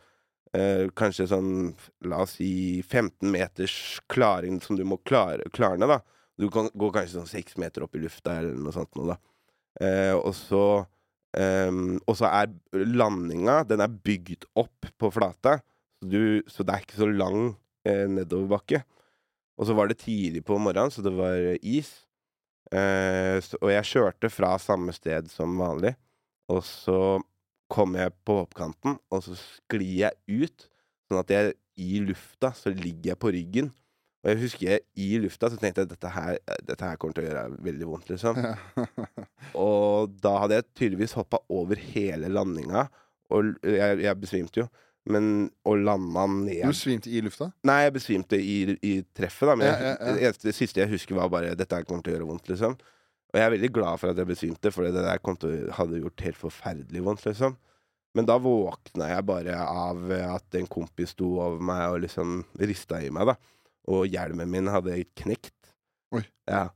eh, 0.53 0.91
kanskje 0.93 1.25
sånn, 1.31 1.71
la 2.05 2.19
oss 2.27 2.35
si 2.37 2.83
15 2.83 3.25
meters 3.33 3.77
klaring 4.13 4.59
som 4.61 4.77
du 4.77 4.83
må 4.85 4.99
klare, 5.09 5.47
klarne, 5.57 5.89
da. 5.89 5.97
Du 6.37 6.51
kan 6.53 6.69
gå 6.69 6.91
kanskje 6.93 7.15
sånn 7.15 7.31
seks 7.31 7.57
meter 7.57 7.87
opp 7.87 7.97
i 7.97 8.03
lufta, 8.03 8.35
eller 8.43 8.61
noe 8.61 8.77
sånt 8.77 8.93
noe, 8.93 9.15
da. 9.15 9.17
Eh, 9.81 10.13
og 10.19 10.37
så 10.37 10.85
Um, 11.37 11.99
Og 12.09 12.17
så 12.17 12.25
er 12.33 12.49
landinga 12.73 13.61
Den 13.69 13.83
er 13.85 13.93
bygd 13.93 14.47
opp 14.57 14.89
på 14.97 15.11
flata, 15.13 15.59
så, 16.01 16.09
du, 16.09 16.41
så 16.49 16.65
det 16.65 16.73
er 16.73 16.87
ikke 16.87 17.03
så 17.03 17.09
lang 17.11 17.51
eh, 17.89 18.05
nedoverbakke. 18.13 18.83
Og 19.59 19.67
så 19.67 19.75
var 19.75 19.91
det 19.91 19.99
tidlig 20.05 20.45
på 20.47 20.59
morgenen, 20.61 20.93
så 20.95 21.03
det 21.03 21.13
var 21.17 21.39
is. 21.67 21.91
Eh, 22.71 23.39
så, 23.43 23.59
og 23.63 23.73
jeg 23.73 23.89
kjørte 23.91 24.31
fra 24.31 24.53
samme 24.63 24.95
sted 24.95 25.31
som 25.33 25.57
vanlig. 25.59 25.95
Og 26.53 26.63
så 26.65 27.19
kom 27.69 27.97
jeg 27.99 28.15
på 28.25 28.39
hoppkanten, 28.43 28.97
og 29.13 29.25
så 29.25 29.35
sklir 29.39 30.07
jeg 30.07 30.45
ut. 30.45 30.69
Sånn 31.09 31.21
at 31.21 31.33
jeg 31.33 31.57
i 31.79 32.01
lufta 32.05 32.53
så 32.57 32.73
ligger 32.75 33.13
jeg 33.13 33.21
på 33.23 33.33
ryggen. 33.35 33.73
Og 34.25 34.33
jeg 34.33 34.41
husker 34.41 34.71
jeg 34.73 34.83
i 34.99 35.21
lufta 35.23 35.51
så 35.51 35.59
tenkte 35.61 35.85
jeg 35.85 35.93
dette 35.93 36.11
her, 36.11 36.39
dette 36.67 36.87
her 36.87 36.99
kommer 36.99 37.17
til 37.17 37.27
å 37.27 37.29
gjøre 37.29 37.45
veldig 37.69 37.89
vondt, 37.89 38.09
liksom. 38.11 38.41
Og 39.67 40.17
da 40.23 40.35
hadde 40.43 40.59
jeg 40.59 40.69
tydeligvis 40.73 41.15
hoppa 41.19 41.41
over 41.55 41.79
hele 41.95 42.31
landinga, 42.33 42.89
og 43.29 43.53
jeg, 43.63 44.01
jeg 44.03 44.19
besvimte 44.19 44.63
jo. 44.63 44.69
Men 45.09 45.49
og 45.65 45.79
landa 45.81 46.27
ned 46.29 46.67
Du 46.69 46.77
svimte 46.77 47.09
i 47.09 47.23
lufta? 47.25 47.47
Nei, 47.65 47.79
jeg 47.87 47.95
besvimte 47.97 48.37
i, 48.37 48.57
i 48.85 48.95
treffet, 49.17 49.49
da. 49.49 49.55
Men 49.57 49.67
Ja, 49.71 49.77
ja, 49.81 49.95
ja. 49.97 50.17
Det, 50.35 50.43
det 50.45 50.55
siste 50.57 50.83
jeg 50.83 50.91
husker, 50.93 51.17
var 51.17 51.31
bare 51.33 51.55
'dette 51.57 51.79
her 51.79 51.87
kommer 51.89 52.05
til 52.05 52.13
å 52.13 52.17
gjøre 52.19 52.29
vondt', 52.29 52.51
liksom. 52.53 52.77
Og 53.29 53.37
jeg 53.37 53.45
er 53.47 53.55
veldig 53.57 53.71
glad 53.73 54.01
for 54.01 54.11
at 54.13 54.17
jeg 54.21 54.27
besvimte, 54.29 54.73
for 54.73 54.85
det 54.85 54.93
der 54.95 55.19
å- 55.19 55.73
hadde 55.79 56.01
gjort 56.01 56.21
helt 56.25 56.37
forferdelig 56.41 57.03
vondt, 57.05 57.25
liksom. 57.27 57.57
Men 58.15 58.27
da 58.27 58.39
våkna 58.41 59.09
jeg 59.15 59.27
bare 59.29 59.55
av 59.57 60.11
at 60.13 60.55
en 60.55 60.67
kompis 60.67 61.11
sto 61.13 61.39
over 61.41 61.61
meg 61.61 61.91
og 61.93 62.01
liksom 62.03 62.45
rista 62.59 63.01
i 63.05 63.11
meg, 63.11 63.27
da. 63.27 63.37
Og 63.89 64.07
hjelmen 64.09 64.49
min 64.51 64.67
hadde 64.67 64.97
knekt. 65.17 65.55
Oi. 66.13 66.25
Ja. 66.49 66.69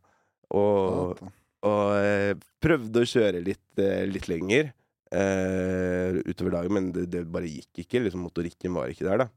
Og, 0.53 1.17
og, 1.23 1.33
og 1.65 1.97
eh, 1.97 2.35
prøvde 2.61 3.01
å 3.01 3.09
kjøre 3.09 3.41
litt, 3.45 3.65
eh, 3.81 4.05
litt 4.09 4.29
lenger 4.29 4.73
eh, 5.13 6.19
utover 6.27 6.57
dagen, 6.57 6.75
men 6.77 6.91
det, 6.95 7.07
det 7.13 7.27
bare 7.33 7.51
gikk 7.51 7.85
ikke. 7.85 8.03
Liksom, 8.07 8.25
motorikken 8.27 8.75
var 8.77 8.93
ikke 8.93 9.09
der, 9.09 9.25
da. 9.25 9.29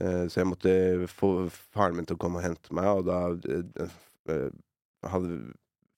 Eh, 0.00 0.24
så 0.28 0.42
jeg 0.42 0.50
måtte 0.50 0.74
få 1.10 1.32
faren 1.50 1.96
min 1.98 2.08
til 2.08 2.18
å 2.18 2.22
komme 2.22 2.40
og 2.40 2.46
hente 2.46 2.74
meg, 2.76 2.90
og 2.92 3.08
da 3.08 3.20
eh, 3.48 3.96
eh, 4.34 5.08
hadde, 5.08 5.40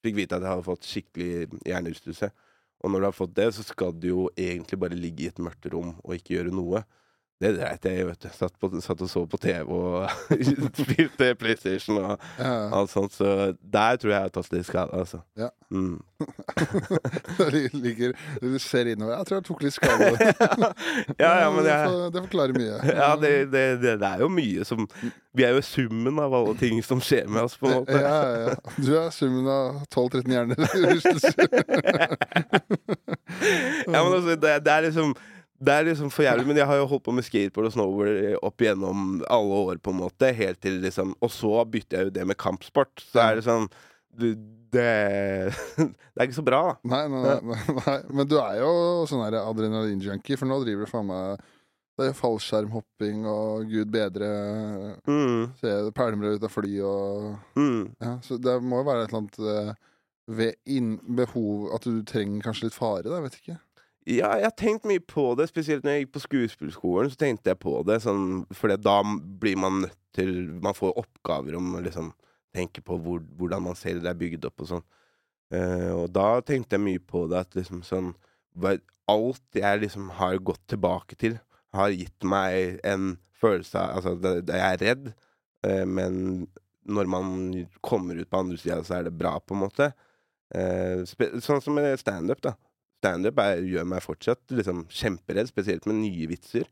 fikk 0.05 0.17
vite 0.17 0.37
at 0.37 0.45
jeg 0.45 0.53
hadde 0.53 0.67
fått 0.69 0.87
skikkelig 0.87 1.61
hjernerystelse. 1.67 2.31
Og 2.81 2.89
når 2.89 3.03
du 3.03 3.07
har 3.09 3.17
fått 3.17 3.35
det, 3.37 3.51
så 3.53 3.65
skal 3.65 3.93
du 3.93 4.07
jo 4.09 4.23
egentlig 4.39 4.79
bare 4.81 4.97
ligge 4.97 5.27
i 5.27 5.29
et 5.29 5.41
mørkt 5.43 5.67
rom 5.73 5.93
og 6.01 6.15
ikke 6.15 6.37
gjøre 6.37 6.55
noe. 6.55 6.81
Det 7.41 7.55
dreit 7.55 7.85
jeg 7.89 7.97
i, 7.97 8.03
vet 8.05 8.21
du. 8.21 8.27
Satt, 8.35 8.53
på, 8.61 8.69
satt 8.85 8.99
og 9.01 9.09
så 9.09 9.23
på 9.29 9.37
TV 9.41 9.65
og 9.73 10.05
spilte 10.83 11.31
PlayStation 11.39 11.97
og 11.97 12.11
Ja, 12.37 12.69
alt 12.77 12.91
sånt. 12.93 13.15
Så 13.17 13.55
der 13.61 13.97
tror 13.97 14.11
jeg 14.11 14.17
jeg 14.17 14.27
har 14.27 14.33
tatt 14.35 14.51
litt 14.53 14.67
skade, 14.67 14.93
altså. 14.93 15.23
Ja. 15.39 15.49
Mm. 15.71 16.03
Ligger 17.81 18.13
Du 18.41 18.59
ser 18.59 18.91
innover. 18.91 19.15
Jeg 19.15 19.25
tror 19.29 19.39
jeg 19.39 19.45
tok 19.47 19.63
litt 19.65 19.73
skade. 19.73 20.11
ja, 21.23 21.31
ja, 21.41 21.49
men 21.49 21.65
det, 21.65 21.71
jeg 21.71 22.13
det 22.13 22.23
forklarer 22.27 22.53
mye. 22.59 22.77
ja, 22.91 23.09
det, 23.23 23.33
det, 23.55 23.65
det, 23.87 23.95
er 24.11 24.21
jo 24.21 24.29
mye 24.29 24.67
som 24.67 24.85
Vi 25.33 25.47
er 25.47 25.55
jo 25.55 25.65
summen 25.65 26.21
av 26.21 26.35
alle 26.37 26.53
ting 26.61 26.83
som 26.85 27.01
skjer 27.01 27.25
med 27.25 27.47
oss, 27.47 27.57
på 27.57 27.71
en 27.71 27.79
måte. 27.79 27.97
Ja, 27.97 28.13
ja, 28.21 28.51
ja. 28.51 28.77
Du 28.77 28.91
er 28.99 29.09
summen 29.15 29.49
av 29.49 29.81
12-13 29.89 30.29
hjerner. 30.29 30.57
Ja, 33.87 34.03
men 34.03 34.13
altså, 34.13 34.35
det, 34.35 34.57
det 34.65 34.71
er 34.71 34.89
liksom 34.91 35.15
det 35.61 35.73
er 35.73 35.85
liksom 35.85 36.09
for 36.09 36.25
jævlig, 36.25 36.47
men 36.49 36.57
jeg 36.57 36.65
har 36.65 36.79
jo 36.79 36.87
holdt 36.89 37.03
på 37.05 37.13
med 37.13 37.25
skateboard 37.27 37.69
og 37.69 37.73
snowboard 37.75 38.39
opp 38.47 38.63
igjennom 38.63 39.21
alle 39.29 39.59
år, 39.69 39.81
på 39.83 39.93
en 39.93 39.99
måte. 40.01 40.31
Helt 40.33 40.61
til 40.63 40.79
liksom 40.81 41.13
Og 41.21 41.29
så 41.33 41.53
bytter 41.69 41.99
jeg 41.99 42.09
jo 42.09 42.13
det 42.15 42.25
med 42.31 42.39
kampsport. 42.41 43.03
Så 43.11 43.21
er 43.21 43.37
det 43.37 43.45
sånn 43.45 43.67
du, 44.11 44.33
det, 44.73 44.87
det 45.77 46.17
er 46.17 46.25
ikke 46.25 46.39
så 46.39 46.45
bra, 46.47 46.61
da. 46.67 46.73
Nei, 46.91 47.03
nei, 47.13 47.35
nei, 47.47 47.61
nei, 47.77 47.97
men 48.11 48.27
du 48.27 48.35
er 48.41 48.57
jo 48.59 48.71
sånn 49.07 49.23
adrenalinjunkie, 49.23 50.39
for 50.39 50.49
nå 50.49 50.57
driver 50.65 50.87
du 50.87 50.91
faen 50.91 51.07
meg 51.07 51.45
Det 51.99 52.09
er 52.09 52.17
fallskjermhopping 52.17 53.23
og 53.29 53.69
gud 53.71 53.93
bedre 53.93 54.31
Mm, 55.07 55.51
Se 55.61 55.75
pælmer 55.95 56.35
ut 56.35 56.43
av 56.47 56.51
fly 56.51 56.73
og 56.87 57.31
mm. 57.55 57.81
Ja, 58.01 58.17
så 58.25 58.39
det 58.41 58.57
må 58.65 58.81
jo 58.81 58.89
være 58.89 59.05
et 59.05 59.13
eller 59.13 59.21
annet 59.21 59.39
eh, 59.53 59.73
ved 60.41 60.59
inn, 60.75 60.95
behov 61.21 61.69
At 61.77 61.87
du 61.87 62.01
trenger 62.07 62.49
kanskje 62.49 62.67
litt 62.67 62.77
fare, 62.77 63.07
da. 63.07 63.21
Vet 63.23 63.39
ikke. 63.39 63.59
Ja, 64.09 64.31
jeg 64.39 64.47
har 64.47 64.55
tenkt 64.57 64.85
mye 64.89 65.01
på 65.03 65.27
det, 65.37 65.45
spesielt 65.51 65.83
når 65.85 65.93
jeg 65.93 66.05
gikk 66.05 66.13
på 66.15 66.23
skuespillskolen. 66.23 67.11
Så 67.11 67.19
tenkte 67.21 67.51
jeg 67.51 67.59
på 67.61 67.75
det, 67.85 67.99
sånn, 68.01 68.47
for 68.57 68.73
da 68.81 68.95
blir 69.41 69.59
man 69.61 69.83
nødt 69.85 69.97
til 70.11 70.31
Man 70.59 70.75
får 70.75 70.97
oppgaver 70.99 71.55
om 71.55 71.77
å 71.77 71.83
liksom 71.85 72.09
tenke 72.51 72.81
på 72.83 72.97
hvor, 72.99 73.21
hvordan 73.39 73.63
man 73.63 73.77
selv 73.79 74.09
er 74.09 74.17
bygd 74.17 74.47
opp 74.49 74.65
og 74.65 74.71
sånn. 74.73 74.87
Uh, 75.53 75.91
og 76.01 76.09
da 76.15 76.41
tenkte 76.47 76.75
jeg 76.75 76.83
mye 76.83 77.03
på 77.03 77.25
det 77.31 77.41
at 77.43 77.55
liksom 77.57 77.81
sånn 77.83 78.13
Alt 79.11 79.57
jeg 79.59 79.81
liksom 79.81 80.09
har 80.15 80.37
gått 80.39 80.61
tilbake 80.71 81.17
til, 81.19 81.37
har 81.75 81.91
gitt 81.91 82.23
meg 82.27 82.79
en 82.87 83.17
følelse 83.35 83.79
av 83.79 83.97
Altså, 83.97 84.13
det, 84.19 84.33
det 84.47 84.59
jeg 84.59 84.75
er 84.75 84.83
redd, 84.85 85.07
uh, 85.67 85.85
men 85.87 86.17
når 86.83 87.11
man 87.11 87.33
kommer 87.85 88.19
ut 88.19 88.29
på 88.31 88.43
andre 88.43 88.59
sida, 88.59 88.81
så 88.83 88.97
er 88.97 89.07
det 89.07 89.15
bra, 89.15 89.37
på 89.39 89.55
en 89.55 89.63
måte. 89.63 89.91
Uh, 90.51 91.05
sånn 91.07 91.63
som 91.63 91.77
med 91.77 91.99
standup, 92.01 92.41
da. 92.43 92.55
Standup 93.01 93.39
gjør 93.65 93.87
meg 93.89 94.03
fortsatt 94.05 94.53
liksom 94.53 94.85
kjemperedd, 94.93 95.49
spesielt 95.49 95.87
med 95.89 96.03
nye 96.03 96.27
vitser. 96.29 96.67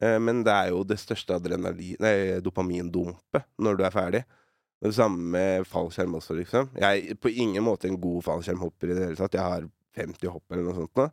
Eh, 0.00 0.18
men 0.22 0.44
det 0.46 0.54
er 0.54 0.70
jo 0.70 0.84
det 0.86 1.00
største 1.02 1.38
dopamindumpet 2.44 3.48
når 3.58 3.78
du 3.78 3.86
er 3.86 3.94
ferdig. 3.94 4.22
Det 4.78 4.94
samme 4.94 5.32
med 5.34 5.66
fallskjerm 5.66 6.14
også, 6.14 6.36
liksom. 6.38 6.68
Jeg 6.78 7.08
er 7.10 7.18
på 7.18 7.32
ingen 7.34 7.64
måte 7.66 7.88
en 7.88 7.98
god 7.98 8.22
fallskjermhopper 8.28 8.92
i 8.92 8.94
det 8.94 9.08
hele 9.08 9.18
tatt. 9.18 9.34
Jeg 9.34 9.42
har 9.42 9.66
50 9.98 10.30
hopp 10.30 10.54
eller 10.54 10.68
noe 10.68 10.76
sånt 10.76 11.00
nå, 11.00 11.08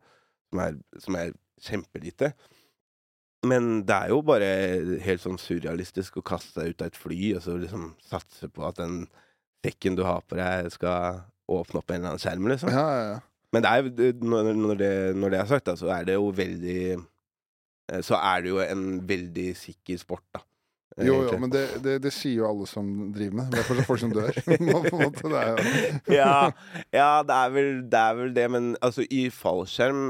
som 0.51 0.61
er, 0.61 0.77
som 1.01 1.17
er 1.17 1.33
kjempelite. 1.65 2.35
Men 3.49 3.79
det 3.85 3.95
er 3.95 4.13
jo 4.13 4.21
bare 4.25 4.49
helt 5.05 5.23
sånn 5.23 5.41
surrealistisk 5.41 6.19
å 6.19 6.25
kaste 6.25 6.59
seg 6.59 6.73
ut 6.73 6.83
av 6.83 6.91
et 6.91 6.97
fly 6.97 7.19
og 7.37 7.43
så 7.45 7.57
liksom 7.61 7.91
satse 8.05 8.49
på 8.53 8.65
at 8.69 8.77
den 8.81 9.05
sekken 9.65 9.97
du 9.97 10.03
har 10.05 10.21
på 10.29 10.37
deg, 10.37 10.69
skal 10.73 11.23
åpne 11.49 11.81
opp 11.81 11.89
en 11.89 11.97
eller 11.97 12.13
annen 12.13 12.21
skjerm, 12.21 12.49
liksom. 12.51 12.69
Ja, 12.73 12.85
ja, 12.85 13.07
ja. 13.15 13.19
Men 13.55 13.63
det 13.63 13.71
er, 13.71 14.15
når, 14.19 14.49
når, 14.59 14.79
det, 14.81 14.89
når 15.15 15.31
det 15.31 15.39
er 15.39 15.47
sagt, 15.53 15.69
da, 15.69 15.77
så 15.79 15.87
er 15.95 16.09
det 16.09 16.17
jo 16.17 16.27
veldig 16.35 16.79
eh, 16.97 18.01
Så 18.03 18.17
er 18.19 18.43
det 18.43 18.51
jo 18.51 18.59
en 18.65 18.83
veldig 19.07 19.47
sikker 19.55 20.01
sport, 20.01 20.25
da. 20.35 20.41
eh, 20.97 21.07
Jo, 21.07 21.21
jo, 21.23 21.37
men 21.39 21.53
det, 21.53 21.63
det, 21.85 21.95
det 22.03 22.11
sier 22.15 22.41
jo 22.41 22.49
alle 22.49 22.67
som 22.67 22.89
driver 23.15 23.37
med 23.39 23.53
det. 23.53 23.61
Er 23.61 23.67
fortsatt 23.69 23.89
folk 23.89 24.01
som 24.03 24.15
dør. 24.15 24.39
Måte, 24.99 25.31
ja, 26.19 26.51
ja 26.91 27.09
det, 27.23 27.37
er 27.39 27.53
vel, 27.55 27.71
det 27.93 28.01
er 28.01 28.19
vel 28.19 28.33
det, 28.35 28.47
men 28.57 28.71
altså 28.81 29.05
i 29.07 29.27
fallskjerm 29.33 30.01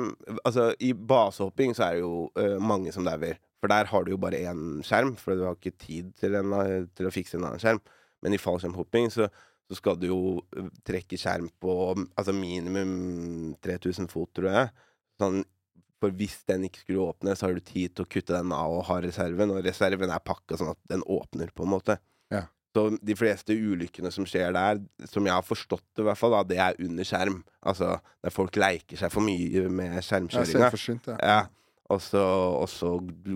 Altså 0.42 0.72
i 0.80 0.94
basehopping 0.94 1.76
så 1.78 1.90
er 1.90 2.00
det 2.00 2.06
jo 2.06 2.16
uh, 2.40 2.56
mange 2.62 2.94
som 2.96 3.06
dauer. 3.08 3.38
For 3.62 3.72
der 3.72 3.88
har 3.90 4.04
du 4.06 4.12
jo 4.14 4.22
bare 4.22 4.42
én 4.46 4.82
skjerm, 4.86 5.16
for 5.18 5.34
du 5.38 5.46
har 5.48 5.56
ikke 5.58 5.78
tid 5.82 6.12
til, 6.20 6.36
en, 6.38 6.54
til 6.98 7.08
å 7.08 7.14
fikse 7.14 7.38
en 7.40 7.48
annen 7.48 7.62
skjerm. 7.62 7.80
Men 8.26 8.36
i 8.36 8.42
fallskjermhopping 8.42 9.12
så, 9.14 9.30
så 9.70 9.78
skal 9.80 10.00
du 10.00 10.08
jo 10.10 10.22
eh, 10.56 10.70
trekke 10.86 11.18
skjerm 11.20 11.50
på 11.62 11.76
altså 11.96 12.34
minimum 12.36 13.56
3000 13.66 14.10
fot, 14.12 14.30
tror 14.38 14.52
jeg. 14.52 14.74
Sånn, 15.22 15.44
for 16.02 16.14
hvis 16.20 16.42
den 16.50 16.68
ikke 16.68 16.84
skulle 16.84 17.08
åpne, 17.08 17.34
så 17.38 17.48
har 17.48 17.56
du 17.56 17.64
tid 17.66 17.96
til 17.96 18.06
å 18.06 18.10
kutte 18.12 18.36
den 18.36 18.52
av 18.54 18.74
og 18.76 18.84
ha 18.90 19.00
reserven. 19.06 19.54
Og 19.56 19.64
reserven 19.66 20.12
er 20.12 20.26
pakka 20.26 20.60
sånn 20.60 20.74
at 20.74 20.82
den 20.92 21.06
åpner, 21.08 21.54
på 21.56 21.66
en 21.66 21.72
måte. 21.72 21.98
Ja. 22.34 22.44
Så 22.76 22.90
de 23.00 23.16
fleste 23.16 23.56
ulykkene 23.56 24.12
som 24.12 24.28
skjer 24.28 24.52
der, 24.54 24.82
som 25.08 25.26
jeg 25.26 25.32
har 25.34 25.46
forstått 25.48 25.86
det, 25.96 26.04
i 26.04 26.08
hvert 26.10 26.20
fall, 26.20 26.36
da, 26.36 26.44
det 26.50 26.58
er 26.60 26.82
under 26.84 27.08
skjerm. 27.08 27.40
Altså 27.66 27.94
der 28.20 28.36
folk 28.36 28.60
leker 28.60 29.00
seg 29.00 29.14
for 29.14 29.24
mye 29.26 29.70
med 29.72 29.96
er 29.96 30.04
skjermkjøringa. 30.06 30.68
ja. 31.24 31.24
Ja. 31.24 31.40
Og 31.94 32.02
så 32.02 32.92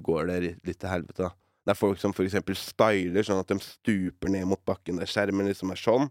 går 0.10 0.26
det 0.28 0.40
litt 0.68 0.80
til 0.82 0.90
helvete, 0.92 1.30
da. 1.30 1.34
Det 1.66 1.74
er 1.76 1.78
folk 1.80 2.00
som 2.02 2.14
eksempel 2.16 2.56
styler 2.58 3.26
sånn 3.28 3.42
at 3.44 3.52
de 3.52 3.60
stuper 3.62 4.32
ned 4.32 4.48
mot 4.50 4.62
bakken 4.66 4.98
der 5.02 5.10
skjermen 5.10 5.48
liksom 5.50 5.72
er 5.74 5.80
sånn, 5.80 6.08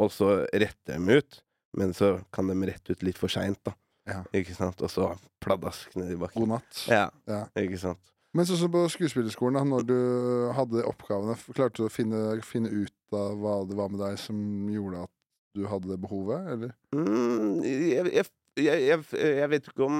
og 0.00 0.10
så 0.12 0.42
retter 0.52 0.98
de 0.98 1.18
ut. 1.20 1.42
Men 1.78 1.94
så 1.96 2.18
kan 2.34 2.50
de 2.50 2.56
rette 2.68 2.92
ut 2.92 3.02
litt 3.06 3.16
for 3.20 3.32
seint, 3.32 3.58
da. 3.64 3.72
Ja. 4.08 4.18
Ikke 4.36 4.52
sant? 4.56 4.82
Og 4.84 4.90
så 4.92 5.12
pladask 5.40 5.94
ned 5.96 6.10
i 6.12 6.18
bakken. 6.20 6.42
God 6.42 6.56
natt. 6.58 6.82
Ja, 6.90 7.06
Ja. 7.30 7.46
ikke 7.56 7.78
sant. 7.80 8.00
Men 8.34 8.46
sånn 8.48 8.58
som 8.62 8.72
på 8.72 8.82
skuespillerskolen, 8.88 9.58
da, 9.60 9.62
når 9.68 9.82
du 9.86 9.96
hadde 10.56 10.84
oppgavene, 10.88 11.36
klarte 11.52 11.82
du 11.82 11.86
å 11.86 11.92
finne, 11.92 12.40
finne 12.44 12.70
ut 12.72 13.16
av 13.16 13.36
hva 13.40 13.58
det 13.68 13.76
var 13.76 13.90
med 13.92 14.00
deg 14.00 14.16
som 14.20 14.38
gjorde 14.72 15.02
at 15.04 15.12
du 15.54 15.66
hadde 15.68 15.90
det 15.90 15.98
behovet, 16.00 16.46
eller? 16.54 16.72
Mm, 16.96 17.60
jeg, 17.62 18.06
jeg, 18.16 18.30
jeg, 18.56 19.04
jeg 19.12 19.50
vet 19.52 19.68
ikke 19.68 19.84
om 19.84 19.98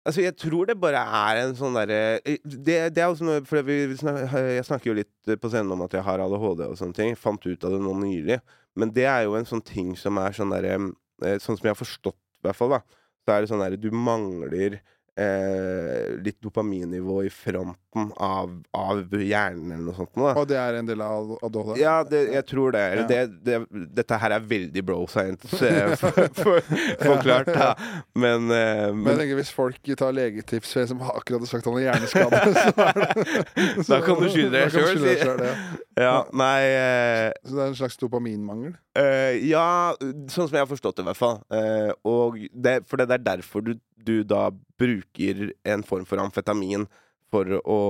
Altså, 0.00 0.22
jeg 0.24 0.32
tror 0.40 0.70
det 0.70 0.78
bare 0.80 1.00
er 1.04 1.42
en 1.42 1.50
sånn 1.58 1.74
derre 1.76 1.98
det, 2.24 2.76
det 2.96 3.02
er 3.02 3.10
også 3.10 3.26
noe 3.26 3.42
For 3.44 3.60
vi, 3.66 3.82
snak, 4.00 4.22
jeg 4.32 4.64
snakker 4.64 4.88
jo 4.88 4.94
litt 4.96 5.32
på 5.42 5.50
scenen 5.52 5.74
om 5.74 5.84
at 5.84 5.96
jeg 5.96 6.06
har 6.06 6.22
ADHD 6.24 6.64
og 6.70 6.78
sånne 6.80 6.96
ting. 6.96 7.18
Fant 7.20 7.44
ut 7.44 7.66
av 7.68 7.74
det 7.74 7.82
nå 7.84 7.92
nylig. 8.00 8.38
Men 8.80 8.94
det 8.96 9.04
er 9.10 9.26
jo 9.26 9.36
en 9.36 9.48
sånn 9.48 9.64
ting 9.66 9.92
som 10.00 10.16
er 10.22 10.36
sånn 10.36 10.54
derre 10.54 10.78
eh, 10.78 11.36
Sånn 11.42 11.58
som 11.58 11.66
jeg 11.66 11.74
har 11.74 11.80
forstått, 11.80 12.18
i 12.40 12.46
hvert 12.46 12.56
fall, 12.56 12.78
da. 12.78 12.80
så 13.26 13.34
er 13.34 13.42
det 13.42 13.50
sånn 13.50 13.60
der 13.60 13.76
du 13.76 13.90
mangler 13.92 14.78
eh, 15.20 16.16
litt 16.24 16.38
dopaminnivå 16.42 17.20
i 17.26 17.30
fronten 17.32 18.10
av, 18.22 18.52
av 18.76 19.00
hjernen 19.18 19.72
eller 19.74 19.84
noe 19.90 19.96
sånt. 19.98 20.12
Da. 20.14 20.32
Og 20.38 20.46
det 20.50 20.58
er 20.60 20.78
en 20.78 20.88
del 20.88 21.00
av 21.04 21.32
ADHD? 21.42 21.80
Ja, 21.82 21.96
det, 22.06 22.20
jeg 22.36 22.46
tror 22.50 22.74
det. 22.76 22.84
Eller 22.94 23.02
Ja. 23.02 23.26
det, 23.26 23.44
det. 23.46 23.86
Dette 24.00 24.18
her 24.22 24.34
er 24.36 24.44
veldig 24.50 24.84
bro 24.86 25.00
science 25.10 25.48
forklart, 25.50 25.98
for, 26.02 26.20
for, 26.38 26.60
forklart, 27.02 27.50
da. 27.54 27.70
Men, 28.14 28.46
eh, 28.50 28.90
Men 28.90 28.94
jeg 28.94 28.94
men 29.04 29.20
tenker 29.24 29.40
hvis 29.40 29.52
folk 29.54 29.90
tar 30.00 30.14
legetips 30.16 30.72
for 30.74 30.84
en 30.84 30.90
som 30.94 31.02
har 31.04 31.18
akkurat 31.20 31.44
har 31.44 31.50
sagt 31.50 31.66
han 31.70 31.78
har 31.80 31.86
hjerneskade, 31.88 32.42
så 32.64 32.86
er 32.86 33.00
det 33.00 33.88
Da 33.90 34.00
kan 34.06 34.20
du 34.22 34.28
skylde 34.30 34.54
deg 34.54 34.70
sjøl, 34.74 35.02
si. 35.02 35.16
ja. 35.18 35.52
ja, 36.00 36.14
nei 36.36 36.60
eh, 36.70 37.26
Så 37.44 37.56
det 37.58 37.64
er 37.64 37.72
en 37.74 37.78
slags 37.82 37.98
dopaminmangel? 38.00 38.76
Eh, 38.98 39.36
ja, 39.50 39.66
sånn 40.00 40.48
som 40.48 40.54
jeg 40.56 40.62
har 40.64 40.70
forstått 40.70 40.98
det, 40.98 41.04
i 41.04 41.10
hvert 41.10 41.18
fall. 41.20 41.38
Eh, 41.54 41.90
og 42.10 42.38
det, 42.54 42.80
for 42.90 42.98
det 43.00 43.06
er 43.18 43.22
derfor 43.32 43.62
du, 43.66 43.74
du 44.06 44.22
da 44.24 44.48
bruker 44.80 45.52
en 45.68 45.84
form 45.86 46.06
for 46.08 46.22
amfetamin 46.22 46.86
for 47.30 47.60
å 47.62 47.80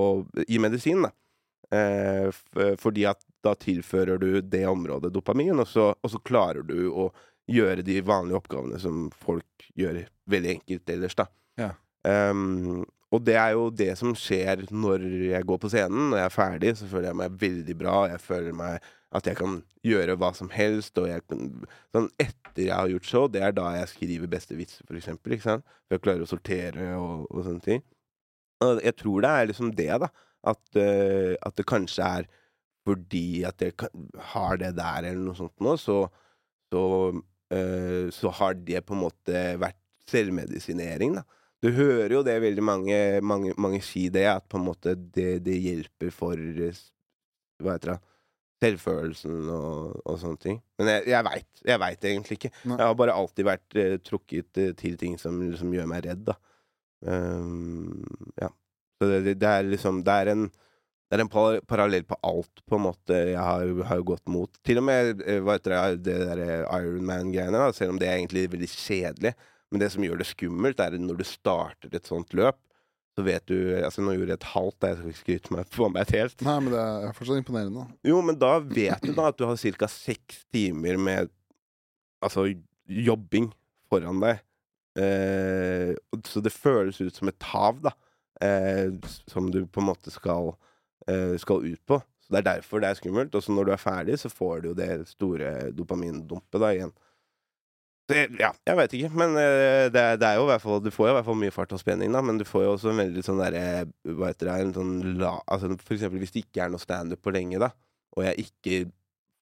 i 0.48 0.60
medisin. 0.62 1.06
Da. 1.06 1.12
Eh, 1.70 2.30
fordi 2.80 3.06
at 3.08 3.22
da 3.44 3.54
tilfører 3.54 4.20
du 4.20 4.40
det 4.42 4.66
området 4.68 5.12
dopamin, 5.14 5.62
og 5.62 5.68
så, 5.68 5.90
og 5.94 6.12
så 6.12 6.20
klarer 6.22 6.66
du 6.66 6.90
å 6.90 7.10
gjøre 7.50 7.84
de 7.86 8.00
vanlige 8.06 8.38
oppgavene 8.40 8.78
som 8.82 9.08
folk 9.22 9.68
gjør 9.78 10.04
veldig 10.30 10.56
enkelt 10.58 10.92
ellers, 10.92 11.16
da. 11.18 11.26
Ja. 11.60 11.70
Um, 12.06 12.84
og 13.10 13.24
det 13.26 13.34
er 13.40 13.54
jo 13.56 13.70
det 13.74 13.90
som 13.98 14.14
skjer 14.16 14.68
når 14.70 15.04
jeg 15.32 15.46
går 15.46 15.58
på 15.62 15.70
scenen. 15.72 16.10
Når 16.12 16.20
jeg 16.20 16.28
er 16.28 16.34
ferdig, 16.34 16.72
så 16.78 16.86
føler 16.90 17.10
jeg 17.10 17.18
meg 17.18 17.38
veldig 17.40 17.76
bra. 17.80 17.96
Jeg 18.12 18.22
føler 18.22 18.54
meg 18.54 18.90
at 19.16 19.26
jeg 19.26 19.38
kan 19.40 19.60
gjøre 19.86 20.16
hva 20.20 20.30
som 20.36 20.50
helst. 20.54 20.98
Og 21.02 21.08
jeg 21.10 21.24
kan, 21.30 21.48
sånn 21.94 22.10
etter 22.20 22.66
jeg 22.66 22.74
har 22.74 22.90
gjort 22.92 23.08
show, 23.10 23.28
det 23.30 23.42
er 23.46 23.54
da 23.56 23.70
jeg 23.78 23.92
skriver 23.94 24.30
beste 24.30 24.58
vitser, 24.58 24.86
for 24.88 24.98
eksempel. 24.98 25.36
Ikke 25.36 25.48
sant? 25.48 25.66
For 25.86 25.96
jeg 25.96 26.04
klarer 26.06 26.26
å 26.26 26.30
sortere 26.30 26.90
og, 26.98 27.24
og 27.30 27.46
sånne 27.46 27.64
ting. 27.64 27.82
Og 28.64 28.82
jeg 28.84 28.96
tror 29.00 29.24
det 29.24 29.32
er 29.32 29.50
liksom 29.50 29.72
det, 29.76 29.90
da. 30.04 30.10
At, 30.50 30.62
uh, 30.76 31.34
at 31.44 31.56
det 31.58 31.68
kanskje 31.68 32.12
er 32.20 32.30
fordi 32.88 33.42
at 33.44 33.60
jeg 33.60 33.74
kan, 33.78 34.06
har 34.32 34.56
det 34.60 34.70
der, 34.78 35.04
eller 35.10 35.20
noe 35.20 35.36
sånt 35.36 35.60
nå, 35.60 35.74
så, 35.76 35.98
så, 36.72 36.84
uh, 37.12 38.06
så 38.14 38.32
har 38.38 38.56
det 38.56 38.80
på 38.86 38.96
en 38.96 39.02
måte 39.04 39.42
vært 39.60 39.78
selvmedisinering, 40.10 41.18
da. 41.20 41.26
Du 41.60 41.68
hører 41.76 42.14
jo 42.14 42.22
det 42.24 42.38
veldig 42.40 42.62
mange, 42.64 42.98
mange, 43.20 43.52
mange 43.60 43.82
si 43.84 44.06
det, 44.12 44.24
at 44.30 44.46
på 44.48 44.56
en 44.56 44.64
måte 44.64 44.94
det, 44.96 45.42
det 45.44 45.58
hjelper 45.60 46.12
for 46.14 46.40
eh, 46.40 46.78
Hva 47.60 47.74
heter 47.74 47.92
det? 47.92 47.98
Selvfølelsen 48.60 49.36
og, 49.54 50.00
og 50.04 50.18
sånne 50.20 50.40
ting. 50.42 50.60
Men 50.78 50.92
jeg, 50.92 51.06
jeg 51.14 51.26
veit 51.26 51.62
jeg 51.70 51.80
vet 51.82 52.06
egentlig 52.10 52.38
ikke. 52.38 52.52
Nei. 52.64 52.76
Jeg 52.76 52.86
har 52.86 52.96
bare 53.00 53.16
alltid 53.16 53.48
vært 53.48 53.76
eh, 53.80 53.98
trukket 54.04 54.60
eh, 54.60 54.72
til 54.78 54.96
ting 55.00 55.18
som, 55.20 55.40
som 55.56 55.72
gjør 55.74 55.88
meg 55.90 56.04
redd, 56.08 56.24
da. 56.28 56.36
Um, 57.00 58.02
ja. 58.36 58.50
Så 59.00 59.08
det, 59.08 59.38
det, 59.40 59.48
er 59.48 59.64
liksom 59.64 60.02
Det 60.04 60.12
er 60.12 60.34
en 60.34 60.50
det 61.10 61.16
er 61.16 61.22
en 61.24 61.30
par 61.32 61.56
parallell 61.66 62.04
på 62.06 62.14
alt, 62.22 62.60
på 62.70 62.76
en 62.76 62.84
måte, 62.84 63.16
jeg 63.32 63.40
har, 63.42 63.70
har 63.88 64.02
gått 64.06 64.28
mot. 64.30 64.50
Til 64.62 64.78
og 64.78 64.84
med 64.86 65.24
eh, 65.24 65.40
hva 65.42 65.56
heter 65.56 65.72
det, 65.74 66.04
det 66.06 66.18
der 66.28 66.42
Ironman-greiene, 66.68 67.64
selv 67.74 67.96
om 67.96 67.98
det 67.98 68.06
er 68.06 68.20
egentlig 68.20 68.44
veldig 68.52 68.68
kjedelig. 68.70 69.32
Men 69.74 69.82
det 69.82 69.88
som 69.90 70.06
gjør 70.06 70.20
det 70.20 70.28
skummelt, 70.28 70.82
er 70.84 70.94
når 71.02 71.18
du 71.18 71.26
starter 71.26 71.96
et 71.98 72.06
sånt 72.06 72.30
løp, 72.38 72.60
så 73.20 73.26
vet 73.26 73.44
du 73.50 73.56
Altså, 73.76 74.00
nå 74.04 74.14
gjorde 74.16 74.32
jeg 74.32 74.40
et 74.40 74.48
halvt, 74.54 74.86
jeg 74.88 74.98
skal 74.98 75.12
ikke 75.12 75.20
skryte 75.20 75.54
meg 75.54 75.72
på 75.76 75.88
meg 75.92 76.06
et 76.06 76.16
helt. 76.16 76.44
Nei, 76.46 76.56
men 76.64 76.72
det 76.72 76.80
er 76.80 77.16
fortsatt 77.16 77.40
imponerende. 77.42 77.86
Jo, 78.08 78.20
men 78.24 78.38
da 78.40 78.54
vet 78.64 79.04
du 79.04 79.12
da 79.16 79.28
at 79.30 79.38
du 79.38 79.44
har 79.48 79.60
ca. 79.60 79.88
seks 79.92 80.44
timer 80.54 81.00
med 81.00 81.32
altså 82.24 82.46
jobbing 82.90 83.50
foran 83.90 84.22
deg. 84.22 84.40
Eh, 85.00 85.92
så 86.26 86.42
det 86.42 86.54
føles 86.54 87.00
ut 87.00 87.16
som 87.16 87.30
et 87.30 87.50
hav, 87.52 87.82
da. 87.84 87.94
Eh, 88.40 88.96
som 89.28 89.50
du 89.52 89.62
på 89.66 89.82
en 89.82 89.90
måte 89.90 90.12
skal, 90.12 90.54
eh, 91.06 91.36
skal 91.40 91.66
ut 91.66 91.82
på. 91.86 92.00
Så 92.24 92.32
Det 92.32 92.40
er 92.40 92.48
derfor 92.56 92.80
det 92.80 92.90
er 92.90 92.98
skummelt. 92.98 93.34
Og 93.34 93.42
så 93.42 93.52
når 93.52 93.66
du 93.66 93.72
er 93.72 93.84
ferdig, 93.84 94.18
så 94.18 94.30
får 94.32 94.62
du 94.62 94.68
jo 94.70 94.74
det 94.74 95.08
store 95.08 95.72
dopamindumpet 95.72 96.60
da 96.60 96.72
igjen. 96.72 96.92
Jeg, 98.14 98.30
ja, 98.40 98.50
jeg 98.66 98.78
veit 98.78 98.94
ikke, 98.98 99.10
men 99.22 99.36
eh, 99.40 99.88
det, 99.92 100.04
det 100.20 100.28
er 100.28 100.38
jo 100.38 100.46
hvert 100.48 100.62
fall 100.64 100.80
Du 100.84 100.90
får 100.94 101.08
jo 101.08 101.12
i 101.12 101.16
hvert 101.18 101.28
fall 101.28 101.40
mye 101.40 101.54
fart 101.54 101.74
og 101.76 101.82
spenning, 101.82 102.14
da, 102.14 102.22
men 102.24 102.40
du 102.40 102.46
får 102.48 102.64
jo 102.66 102.72
også 102.76 102.92
en 102.92 103.02
veldig 103.02 103.24
sånn 103.26 103.42
derre 103.42 103.64
Hva 104.06 104.30
heter 104.32 104.50
det 104.50 104.56
en 104.64 104.72
sånn 104.76 104.94
la, 105.20 105.34
altså 105.46 105.72
For 105.82 105.96
eksempel 105.96 106.22
hvis 106.22 106.34
det 106.36 106.44
ikke 106.46 106.64
er 106.66 106.72
noe 106.72 106.82
standup 106.82 107.22
på 107.24 107.34
lenge, 107.34 107.60
da, 107.62 107.70
og 108.16 108.26
jeg 108.26 108.48
ikke 108.48 108.80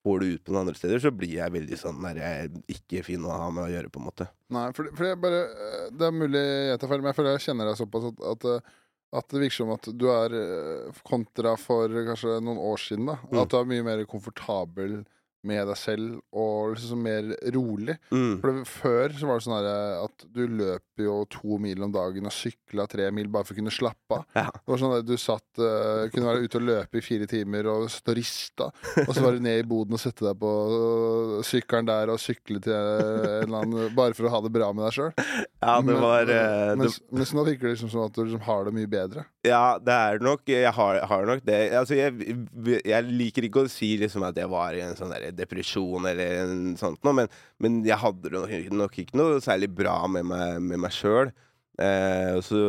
får 0.05 0.19
det 0.19 0.27
ut 0.33 0.43
på 0.45 0.53
noen 0.53 0.61
andre 0.63 0.79
steder, 0.79 1.01
så 1.03 1.11
blir 1.11 1.35
jeg 1.35 1.53
veldig 1.53 1.79
sånn 1.79 2.03
der 2.05 2.19
jeg 2.21 2.61
ikke 2.75 3.03
fin 3.05 3.25
å 3.27 3.35
ha 3.35 3.49
med 3.51 3.65
å 3.65 3.71
gjøre, 3.71 3.91
på 3.91 4.01
en 4.01 4.07
måte. 4.07 4.29
Nei, 4.55 4.67
for, 4.75 4.91
for 4.95 5.09
jeg 5.09 5.19
bare 5.21 5.41
eh, 5.45 5.87
Det 5.91 6.07
er 6.07 6.15
mulig 6.15 6.43
jeg 6.43 6.81
tar 6.81 6.91
feil, 6.91 7.01
men 7.03 7.11
jeg 7.11 7.19
føler 7.19 7.35
jeg 7.35 7.45
kjenner 7.49 7.69
deg 7.69 7.79
såpass 7.81 8.07
at, 8.09 8.23
at, 8.31 8.47
eh, 8.47 8.77
at 9.19 9.33
det 9.33 9.43
virker 9.43 9.57
som 9.57 9.73
at 9.75 9.89
du 9.99 10.07
er 10.13 10.35
eh, 10.39 11.01
kontra 11.07 11.55
for 11.59 12.01
kanskje 12.07 12.39
noen 12.45 12.61
år 12.71 12.83
siden, 12.85 13.09
da. 13.11 13.17
Mm. 13.27 13.41
At 13.43 13.51
du 13.51 13.57
er 13.59 13.71
mye 13.73 13.87
mer 13.89 14.05
komfortabel 14.09 15.01
med 15.47 15.69
deg 15.69 15.77
selv 15.79 16.19
og 16.35 16.73
liksom 16.75 17.03
mer 17.03 17.29
rolig. 17.55 17.95
Mm. 18.11 18.39
For 18.41 18.51
det, 18.51 18.65
Før 18.69 19.15
så 19.15 19.29
var 19.29 19.39
det 19.39 19.45
sånn 19.45 19.57
her 19.57 19.69
at 20.03 20.25
du 20.35 20.41
løper 20.47 21.05
jo 21.05 21.15
to 21.31 21.59
mil 21.61 21.85
om 21.85 21.93
dagen 21.93 22.27
og 22.27 22.35
sykla 22.35 22.85
tre 22.91 23.07
mil 23.15 23.29
bare 23.31 23.47
for 23.47 23.55
å 23.55 23.59
kunne 23.61 23.73
slappe 23.73 24.19
av. 24.19 24.25
Ja. 24.35 24.47
Det 24.51 24.73
var 24.73 24.81
sånn 24.81 24.95
at 24.97 25.07
Du 25.09 25.15
satt, 25.19 25.47
uh, 25.61 26.05
kunne 26.13 26.27
være 26.27 26.45
ute 26.45 26.59
og 26.59 26.67
løpe 26.67 26.99
i 26.99 27.03
fire 27.03 27.27
timer 27.29 27.69
og 27.71 27.87
stå 27.91 28.13
rista, 28.17 28.69
og 29.05 29.13
så 29.15 29.23
var 29.23 29.37
du 29.37 29.43
ned 29.45 29.63
i 29.63 29.67
boden 29.67 29.95
og 29.95 30.01
sette 30.01 30.25
deg 30.25 30.37
på 30.39 30.51
øh, 30.75 31.33
sykkelen 31.47 31.87
der 31.87 32.11
og 32.13 32.19
sykle 32.21 32.61
til 32.63 32.75
en 32.75 33.47
eller 33.47 33.63
annen 33.63 33.95
Bare 33.95 34.15
for 34.15 34.27
å 34.27 34.31
ha 34.33 34.41
det 34.43 34.51
bra 34.53 34.69
med 34.75 34.85
deg 34.85 34.95
sjøl. 34.95 35.11
Ja, 35.59 35.79
det 35.83 35.95
var 35.99 36.27
Men 36.27 36.29
det, 36.29 36.75
mens, 36.83 36.99
mens 37.11 37.33
nå 37.35 37.43
virker 37.47 37.67
det 37.67 37.75
liksom 37.77 37.91
som 37.91 38.05
at 38.05 38.15
du 38.15 38.21
liksom 38.23 38.43
har 38.45 38.67
det 38.67 38.75
mye 38.75 38.89
bedre. 38.91 39.25
Ja, 39.45 39.79
det 39.79 39.95
er 39.95 40.21
nok 40.23 40.49
Jeg 40.51 40.71
har, 40.75 40.99
har 41.07 41.25
nok 41.27 41.43
det. 41.47 41.59
Altså, 41.79 41.95
jeg, 41.97 42.35
jeg 42.83 43.07
liker 43.07 43.47
ikke 43.47 43.65
å 43.65 43.71
si 43.71 43.93
liksom 44.01 44.25
at 44.27 44.37
jeg 44.39 44.51
var 44.51 44.75
i 44.75 44.83
en 44.83 44.97
sånn 44.99 45.13
der 45.13 45.28
depresjon 45.35 46.07
eller 46.09 46.41
en 46.43 46.73
sånt 46.79 47.03
noe, 47.05 47.15
men, 47.21 47.29
men 47.61 47.79
jeg 47.87 47.99
hadde 48.01 48.31
nok, 48.33 48.51
nok 48.79 48.97
ikke 49.03 49.19
noe 49.19 49.39
særlig 49.43 49.71
bra 49.75 50.01
med 50.11 50.27
meg, 50.29 50.59
med 50.65 50.83
meg 50.85 50.95
sjøl. 50.95 51.31
Eh, 51.79 52.33
og 52.35 52.43
så 52.43 52.59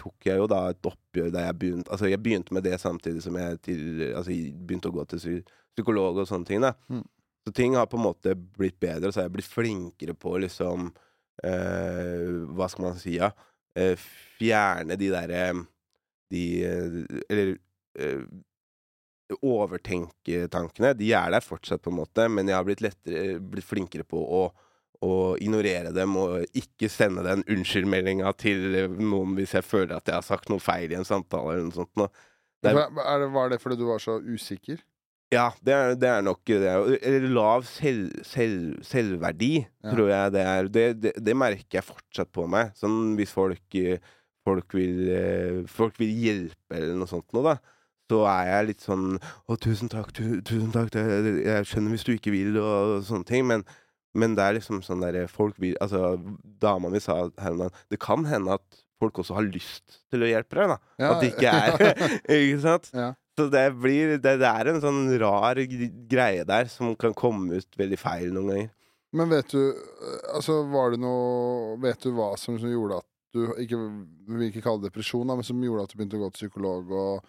tok 0.00 0.26
jeg 0.26 0.40
jo 0.40 0.48
da 0.50 0.64
et 0.72 0.88
oppgjør 0.90 1.28
der 1.30 1.44
jeg 1.46 1.58
begynte 1.60 1.92
Altså, 1.94 2.08
jeg 2.10 2.18
begynte 2.18 2.54
med 2.56 2.64
det 2.66 2.80
samtidig 2.82 3.22
som 3.22 3.36
jeg 3.38 3.60
til, 3.62 3.82
altså, 4.08 4.34
begynte 4.66 4.90
å 4.90 4.96
gå 4.96 5.04
til 5.12 5.42
psykolog 5.76 6.18
og 6.18 6.26
sånne 6.26 6.48
ting. 6.48 6.64
da 6.64 6.74
Mm. 6.90 7.04
Så 7.46 7.52
ting 7.56 7.74
har 7.74 7.86
på 7.86 7.96
en 7.96 8.04
måte 8.04 8.34
blitt 8.36 8.76
bedre, 8.80 9.08
og 9.08 9.14
så 9.14 9.22
har 9.22 9.28
jeg 9.28 9.36
blitt 9.38 9.48
flinkere 9.48 10.14
på 10.14 10.34
liksom 10.42 10.90
eh, 11.44 12.26
Hva 12.52 12.68
skal 12.68 12.84
man 12.84 12.98
si, 13.00 13.16
ja? 13.16 13.30
Eh, 13.78 13.94
fjerne 14.38 14.98
de 15.00 15.08
derre 15.12 15.44
De 16.30 16.44
eh, 16.66 16.98
Eller 17.30 17.54
eh, 17.96 18.26
overtenketankene. 19.38 20.94
De 20.98 21.12
er 21.16 21.30
der 21.34 21.44
fortsatt, 21.44 21.82
på 21.84 21.92
en 21.92 21.98
måte, 22.00 22.26
men 22.32 22.48
jeg 22.50 22.56
har 22.58 22.66
blitt, 22.66 22.82
lettere, 22.84 23.38
blitt 23.40 23.66
flinkere 23.68 24.04
på 24.08 24.20
å, 24.20 24.42
å 25.06 25.12
ignorere 25.40 25.92
dem 25.96 26.16
og 26.20 26.44
ikke 26.56 26.90
sende 26.92 27.24
den 27.26 27.44
unnskyldmeldinga 27.48 28.32
til 28.40 28.66
noen 29.00 29.36
hvis 29.38 29.54
jeg 29.56 29.64
føler 29.66 29.96
at 29.96 30.10
jeg 30.10 30.18
har 30.18 30.26
sagt 30.26 30.50
noe 30.52 30.60
feil 30.62 30.92
i 30.92 30.98
en 30.98 31.08
samtale 31.08 31.54
eller 31.56 31.70
noe 31.70 31.78
sånt. 31.80 32.10
Det 32.60 32.74
er- 32.74 32.76
Er 33.06 33.18
det, 33.24 33.30
var 33.32 33.48
det 33.48 33.60
fordi 33.62 33.76
du 33.80 33.86
var 33.88 33.98
så 33.98 34.18
usikker? 34.20 34.78
Ja, 35.32 35.52
det 35.62 35.72
er, 35.72 35.94
det 35.94 36.08
er 36.10 36.22
nok 36.26 36.40
det 36.44 36.66
er, 36.66 36.98
Eller 37.06 37.28
lav 37.30 37.62
selv, 37.64 38.10
selv, 38.26 38.82
selvverdi, 38.82 39.64
Ja. 39.84 39.90
tror 39.94 40.08
jeg 40.10 40.32
det 40.32 40.40
er. 40.44 40.68
Det, 40.68 41.00
det, 41.00 41.12
det 41.24 41.36
merker 41.36 41.78
jeg 41.78 41.84
fortsatt 41.86 42.32
på 42.32 42.48
meg. 42.50 42.72
Sånn 42.74 43.14
hvis 43.16 43.30
folk, 43.30 43.62
eh, 43.78 43.98
folk, 44.44 44.74
vil, 44.74 45.08
eh, 45.08 45.60
folk 45.70 45.94
vil 46.02 46.10
hjelpe 46.10 46.74
eller 46.74 46.94
noe 46.98 47.06
sånt 47.06 47.30
noe, 47.32 47.44
da. 47.54 47.56
Så 48.10 48.24
er 48.26 48.48
jeg 48.48 48.68
litt 48.72 48.82
sånn 48.84 49.06
Å, 49.20 49.56
tusen 49.60 49.90
takk, 49.92 50.10
tu, 50.16 50.24
tusen 50.46 50.72
takk, 50.74 50.90
det, 50.96 51.04
jeg 51.46 51.70
skjønner 51.70 51.94
hvis 51.94 52.06
du 52.08 52.12
ikke 52.16 52.34
vil, 52.34 52.58
og, 52.58 52.98
sånne 53.06 53.28
ting. 53.28 53.46
Men, 53.46 53.64
men 54.18 54.34
det 54.38 54.46
er 54.46 54.58
liksom 54.58 54.82
sånn 54.86 55.04
derre 55.04 55.28
Folk 55.30 55.58
vil 55.62 55.78
Altså, 55.82 56.16
dama 56.62 56.90
mi 56.92 57.02
sa 57.02 57.22
her 57.40 57.54
om 57.54 57.64
dagen 57.64 57.82
Det 57.92 58.00
kan 58.02 58.26
hende 58.28 58.58
at 58.58 58.82
folk 59.00 59.22
også 59.22 59.38
har 59.38 59.46
lyst 59.48 60.02
til 60.12 60.26
å 60.26 60.28
hjelpe 60.28 60.58
deg, 60.58 60.74
da. 60.74 60.78
Ja, 61.00 61.14
At 61.14 61.22
det 61.22 61.32
ikke 61.32 61.54
er 61.54 62.04
Ikke 62.40 62.62
sant? 62.66 62.90
Ja. 62.96 63.12
Så 63.38 63.46
det 63.48 63.64
blir 63.80 64.18
det, 64.18 64.34
det 64.42 64.50
er 64.50 64.68
en 64.68 64.82
sånn 64.82 65.06
rar 65.22 65.56
greie 66.10 66.44
der 66.44 66.68
som 66.68 66.92
kan 67.00 67.14
komme 67.16 67.62
ut 67.62 67.78
veldig 67.80 67.98
feil 68.00 68.34
noen 68.34 68.50
ganger. 68.52 68.72
Men 69.16 69.30
vet 69.32 69.54
du 69.54 69.62
Altså, 70.36 70.60
var 70.70 70.92
det 70.92 71.00
noe 71.02 71.78
Vet 71.82 72.04
du 72.04 72.12
hva 72.14 72.34
som, 72.38 72.58
som 72.60 72.70
gjorde 72.70 73.00
at 73.00 73.06
du 73.34 73.44
ikke 73.62 73.78
Vi 73.78 74.36
vil 74.36 74.48
ikke 74.50 74.64
kalle 74.64 74.82
det 74.82 74.90
depresjon, 74.90 75.28
da, 75.30 75.36
men 75.38 75.46
som 75.46 75.62
gjorde 75.62 75.86
at 75.86 75.92
du 75.92 75.98
begynte 75.98 76.18
å 76.18 76.24
gå 76.24 76.30
til 76.34 76.40
psykolog 76.44 76.90
og. 76.98 77.28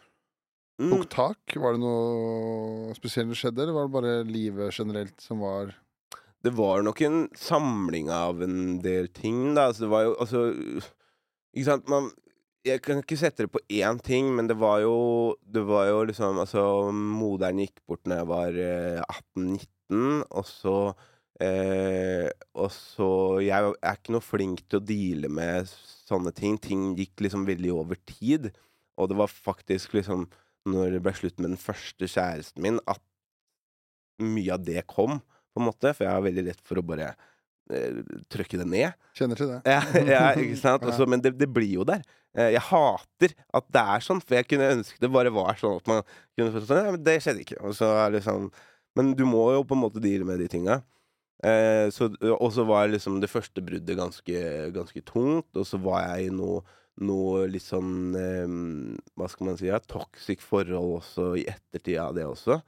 Tok 0.89 1.05
tak? 1.11 1.55
Var 1.61 1.75
det 1.75 1.81
noe 1.83 2.95
spesielt 2.97 3.31
som 3.31 3.37
skjedde, 3.37 3.65
eller 3.65 3.77
var 3.77 3.87
det 3.87 3.95
bare 3.95 4.15
livet 4.27 4.75
generelt 4.75 5.21
som 5.21 5.43
var 5.43 5.75
Det 6.41 6.53
var 6.57 6.81
nok 6.85 7.01
en 7.05 7.21
samling 7.37 8.09
av 8.09 8.41
en 8.41 8.79
del 8.81 9.11
ting, 9.13 9.53
da. 9.53 9.69
Altså, 9.69 9.85
det 9.85 9.91
var 9.93 10.07
jo 10.07 10.15
altså 10.17 10.43
Ikke 11.53 11.67
sant, 11.67 11.91
man 11.91 12.09
Jeg 12.65 12.81
kan 12.85 13.01
ikke 13.01 13.19
sette 13.19 13.45
det 13.45 13.53
på 13.53 13.61
én 13.69 14.01
ting, 14.01 14.33
men 14.35 14.49
det 14.49 14.57
var 14.57 14.81
jo 14.85 15.35
Det 15.45 15.63
var 15.67 15.91
jo 15.91 16.03
liksom 16.09 16.41
Altså, 16.41 16.65
moderen 16.91 17.61
gikk 17.61 17.83
bort 17.87 18.05
når 18.05 18.23
jeg 18.23 18.31
var 18.31 18.59
eh, 18.65 19.21
18-19, 19.37 20.27
og 20.31 20.45
så 20.47 20.75
Eh, 21.41 22.27
og 22.53 22.69
så 22.69 23.07
Jeg 23.41 23.73
er 23.73 23.95
ikke 23.95 24.13
noe 24.13 24.21
flink 24.21 24.61
til 24.69 24.77
å 24.77 24.85
deale 24.85 25.31
med 25.31 25.69
sånne 25.71 26.33
ting. 26.37 26.59
Ting 26.61 26.91
gikk 26.97 27.23
liksom 27.25 27.47
veldig 27.47 27.73
over 27.73 27.99
tid. 28.05 28.51
Og 28.99 29.09
det 29.09 29.17
var 29.17 29.31
faktisk 29.31 29.95
liksom 29.97 30.27
Når 30.69 30.91
det 30.95 31.01
ble 31.05 31.13
slutt 31.17 31.39
med 31.41 31.53
den 31.55 31.59
første 31.61 32.05
kjæresten 32.11 32.61
min, 32.61 32.79
at 32.91 33.01
mye 34.21 34.53
av 34.53 34.63
det 34.65 34.83
kom, 34.89 35.19
på 35.51 35.61
en 35.61 35.67
måte. 35.67 35.93
For 35.97 36.05
jeg 36.05 36.13
har 36.13 36.25
veldig 36.25 36.43
lett 36.51 36.61
for 36.67 36.79
å 36.79 36.85
bare 36.85 37.07
eh, 37.73 38.01
trykke 38.31 38.59
det 38.61 38.67
ned. 38.69 38.97
Kjenner 39.17 39.39
til 39.39 39.49
det. 39.55 39.61
Ja, 39.65 39.81
ja 40.13 40.23
ikke 40.37 40.59
sant? 40.65 40.85
Også, 40.87 41.07
men 41.09 41.23
det, 41.23 41.33
det 41.39 41.49
blir 41.51 41.79
jo 41.81 41.87
der. 41.87 42.03
Eh, 42.37 42.53
Jeg 42.53 42.63
hater 42.69 43.33
at 43.57 43.67
det 43.73 43.85
er 43.95 44.05
sånn, 44.05 44.21
for 44.23 44.37
jeg 44.37 44.47
kunne 44.51 44.69
ønske 44.77 45.01
det 45.01 45.11
bare 45.11 45.33
var 45.33 45.57
sånn 45.59 45.79
at 45.81 45.89
man 45.89 46.05
kunne 46.37 46.61
sånn 46.61 46.85
Ja, 46.85 46.93
men 46.95 47.03
det 47.07 47.17
skjedde 47.25 47.43
ikke. 47.47 47.59
Og 47.65 47.75
så 47.75 47.89
er 48.05 48.13
det 48.15 48.21
sånn 48.27 48.51
Men 48.95 49.13
du 49.17 49.25
må 49.27 49.49
jo 49.55 49.65
på 49.67 49.75
en 49.75 49.81
måte 49.85 50.03
deale 50.03 50.27
med 50.27 50.39
de 50.43 50.47
tinga. 50.51 50.81
Eh, 51.41 51.87
og 52.37 52.49
så 52.53 52.63
var 52.69 52.91
liksom 52.91 53.17
det 53.23 53.31
første 53.31 53.63
bruddet 53.65 53.97
ganske, 53.97 54.41
ganske 54.75 55.01
tungt, 55.07 55.49
og 55.57 55.65
så 55.65 55.79
var 55.81 56.03
jeg 56.05 56.27
i 56.27 56.33
noe, 56.35 56.59
noe 57.05 57.47
litt 57.49 57.65
sånn 57.65 58.15
eh, 58.17 58.53
Hva 59.17 59.27
skal 59.31 59.49
man 59.49 59.59
si? 59.59 59.69
Ja, 59.69 59.81
toxic 59.81 60.43
forhold 60.45 61.01
også 61.01 61.33
i 61.41 61.47
ettertid 61.49 61.99
av 62.01 62.15
det 62.17 62.27
også. 62.29 62.61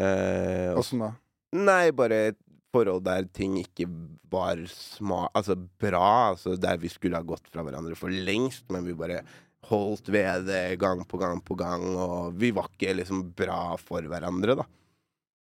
Eh, 0.00 0.72
Åssen 0.76 1.04
da? 1.04 1.12
Nei, 1.56 1.92
bare 1.96 2.20
et 2.32 2.40
forhold 2.74 3.04
der 3.06 3.28
ting 3.32 3.56
ikke 3.62 3.86
var 4.32 4.60
sma 4.70 5.26
altså 5.36 5.56
bra. 5.56 6.32
Altså 6.34 6.56
der 6.60 6.80
vi 6.82 6.90
skulle 6.92 7.18
ha 7.18 7.26
gått 7.26 7.48
fra 7.52 7.64
hverandre 7.66 7.96
for 7.98 8.12
lengst, 8.12 8.66
men 8.72 8.86
vi 8.86 8.96
bare 8.98 9.22
holdt 9.70 10.10
ved 10.12 10.46
det 10.46 10.78
gang 10.78 11.02
på 11.08 11.18
gang 11.18 11.40
på 11.42 11.56
gang, 11.58 11.84
og 11.98 12.36
vi 12.38 12.52
var 12.54 12.68
ikke 12.70 12.94
liksom 13.00 13.24
bra 13.36 13.74
for 13.80 14.04
hverandre, 14.06 14.60
da. 14.60 14.66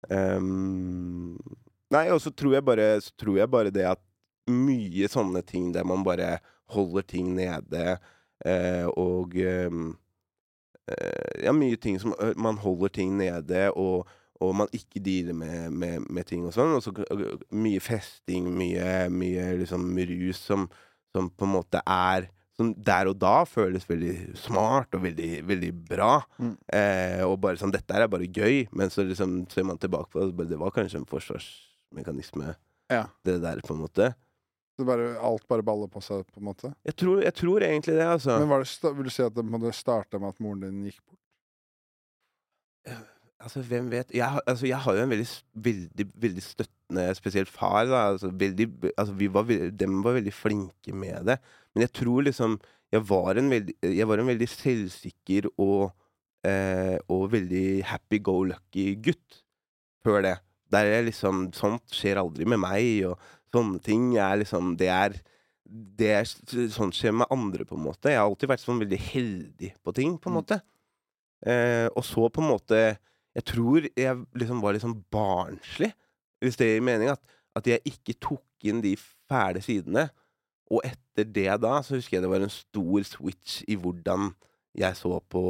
Um, 0.05 1.33
nei, 1.91 2.05
og 2.13 2.19
så 2.21 2.29
tror 2.29 2.59
bare 2.61 2.99
Så 3.01 3.09
tror 3.17 3.39
jeg 3.39 3.49
bare 3.49 3.71
det 3.73 3.87
at 3.89 4.01
mye 4.45 5.07
sånne 5.09 5.41
ting 5.41 5.71
der 5.73 5.87
man 5.87 6.03
bare 6.05 6.35
holder 6.69 7.01
ting 7.09 7.31
nede, 7.33 7.97
og 8.97 9.35
ehm, 9.39 9.95
eh, 10.91 11.45
Ja, 11.45 11.53
mye 11.55 11.77
ting 11.81 11.99
som 12.01 12.13
eh, 12.19 12.33
Man 12.37 12.57
holder 12.57 12.89
ting 12.89 13.17
nede, 13.17 13.71
og 13.75 14.07
og 14.43 14.51
man 14.51 14.67
ikke 14.75 14.99
dealer 14.99 15.31
med, 15.33 15.71
med, 15.71 16.09
med 16.11 16.25
ting 16.27 16.41
og 16.43 16.51
sånn. 16.51 16.73
Og 16.75 16.81
så 16.83 16.91
mye 17.55 17.79
festing, 17.79 18.49
mye, 18.51 19.05
mye 19.07 19.45
liksom 19.61 19.85
rus 19.95 20.41
som, 20.43 20.65
som 21.15 21.29
på 21.31 21.47
en 21.47 21.53
måte 21.53 21.79
er 21.87 22.27
Som 22.59 22.73
der 22.75 23.07
og 23.07 23.15
da 23.19 23.45
føles 23.47 23.87
veldig 23.87 24.35
smart 24.35 24.93
og 24.95 25.05
veldig, 25.07 25.39
veldig 25.47 25.71
bra. 25.87 26.17
Mm. 26.37 26.51
Eh, 26.67 27.23
og 27.23 27.39
bare 27.43 27.55
sånn 27.59 27.71
Dette 27.71 27.95
er 27.95 28.11
bare 28.11 28.27
gøy. 28.27 28.67
Men 28.75 28.91
så 28.91 29.07
liksom 29.07 29.45
ser 29.51 29.63
man 29.63 29.79
tilbake 29.79 30.11
på 30.11 30.27
det, 30.27 30.49
det 30.51 30.59
var 30.59 30.75
kanskje 30.75 30.99
en 30.99 31.07
forsvarsmekanisme, 31.07 32.57
Ja. 32.91 33.05
det 33.23 33.39
der, 33.41 33.63
på 33.63 33.73
en 33.73 33.81
måte. 33.87 34.13
Det 34.75 34.83
bare, 34.87 35.13
alt 35.23 35.45
bare 35.47 35.63
baller 35.63 35.87
på 35.91 36.01
seg, 36.03 36.25
på 36.27 36.41
en 36.41 36.49
måte? 36.49 36.73
Jeg 36.83 36.97
tror, 36.99 37.21
jeg 37.23 37.35
tror 37.37 37.63
egentlig 37.63 37.95
det, 37.95 38.07
altså. 38.17 38.39
Men 38.41 38.49
var 38.51 38.65
det, 38.65 38.91
vil 38.97 39.07
du 39.07 39.13
si 39.13 39.23
at 39.23 39.37
det 39.37 39.75
starta 39.77 40.19
med 40.19 40.33
at 40.33 40.41
moren 40.43 40.65
din 40.65 40.81
gikk 40.89 40.99
bort? 41.05 41.21
Altså, 43.45 43.61
hvem 43.67 43.91
vet 43.91 44.13
jeg, 44.15 44.41
altså, 44.47 44.65
jeg 44.65 44.79
har 44.81 44.95
jo 44.97 45.03
en 45.03 45.11
veldig, 45.11 45.27
veldig, 45.67 46.05
veldig 46.23 46.43
støttende 46.43 47.03
Spesielt 47.17 47.49
far. 47.49 47.83
Da. 47.89 48.01
Altså, 48.13 48.29
veldig, 48.29 48.67
altså, 48.97 49.13
vi 49.17 49.27
var, 49.33 49.49
dem 49.73 49.99
var 50.05 50.17
veldig 50.17 50.33
flinke 50.33 50.93
med 50.93 51.25
det. 51.29 51.37
Men 51.73 51.85
jeg 51.87 51.93
tror 52.01 52.25
liksom 52.27 52.59
Jeg 52.93 53.01
var 53.09 53.35
en 53.35 53.49
veldig, 53.49 53.73
jeg 53.81 54.07
var 54.07 54.21
en 54.21 54.27
veldig 54.29 54.47
selvsikker 54.47 55.47
og, 55.57 55.89
eh, 56.45 56.95
og 57.09 57.31
veldig 57.33 57.83
happy 57.83 58.19
go 58.23 58.43
lucky 58.45 58.93
gutt 59.03 59.41
før 60.05 60.21
det. 60.21 60.35
Der 60.71 60.85
jeg 60.85 61.07
liksom 61.09 61.49
Sånt 61.57 61.91
skjer 61.91 62.21
aldri 62.21 62.45
med 62.45 62.61
meg, 62.61 63.09
og 63.09 63.17
sånne 63.55 63.81
ting 63.83 64.11
er 64.21 64.37
liksom 64.43 64.75
Det 64.79 64.91
er 64.91 65.17
det 65.65 66.11
er, 66.13 66.27
sånn 66.69 66.91
skjer 66.93 67.15
med 67.17 67.31
andre, 67.33 67.65
på 67.65 67.73
en 67.73 67.81
måte. 67.87 68.11
Jeg 68.11 68.19
har 68.21 68.27
alltid 68.29 68.51
vært 68.51 68.61
sånn 68.61 68.77
veldig 68.83 68.99
heldig 69.01 69.71
på 69.81 69.93
ting, 69.97 70.11
på 70.21 70.29
en 70.29 70.35
Mm. 70.35 70.37
måte. 70.43 70.59
Eh, 71.45 71.87
og 71.95 72.03
så 72.05 72.29
på 72.31 72.41
en 72.43 72.51
måte 72.51 72.97
Jeg 73.35 73.43
tror 73.49 73.81
jeg 73.97 74.19
liksom 74.37 74.61
var 74.61 74.71
litt 74.71 74.83
sånn 74.85 75.03
barnslig, 75.11 75.89
hvis 76.39 76.55
det 76.55 76.67
gir 76.69 76.85
mening. 76.85 77.09
At, 77.11 77.19
at 77.57 77.65
jeg 77.67 77.81
ikke 77.83 78.13
tok 78.23 78.45
inn 78.63 78.79
de 78.85 78.93
fæle 79.27 79.59
sidene. 79.65 80.05
Og 80.71 80.79
etter 80.87 81.25
det 81.25 81.49
da, 81.61 81.81
så 81.83 81.97
husker 81.97 82.15
jeg 82.15 82.23
det 82.23 82.29
var 82.31 82.45
en 82.45 82.53
stor 82.53 83.03
switch 83.03 83.63
i 83.67 83.75
hvordan 83.75 84.29
jeg 84.77 84.95
så 84.95 85.19
på 85.29 85.43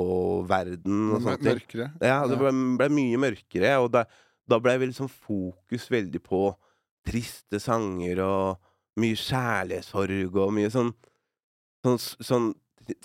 verden 0.49 1.11
og 1.13 1.21
sånne 1.21 1.37
ting. 1.43 1.59
Mørkere? 1.59 1.91
Ja, 2.01 2.17
det 2.27 2.39
ble, 2.41 2.51
ble 2.81 2.89
mye 2.89 3.17
mørkere, 3.21 3.75
og 3.83 3.91
da, 3.93 4.05
da 4.49 4.57
ble 4.59 4.79
vel 4.81 4.89
liksom 4.89 5.07
fokus 5.11 5.85
veldig 5.93 6.23
på 6.25 6.41
triste 7.05 7.59
sanger 7.61 8.21
og 8.25 8.61
mye 9.01 9.17
kjærlighetssorg 9.19 10.39
og 10.41 10.55
mye 10.55 10.71
sånn 10.73 10.93
Sånn, 11.85 11.99
sånn 12.01 12.45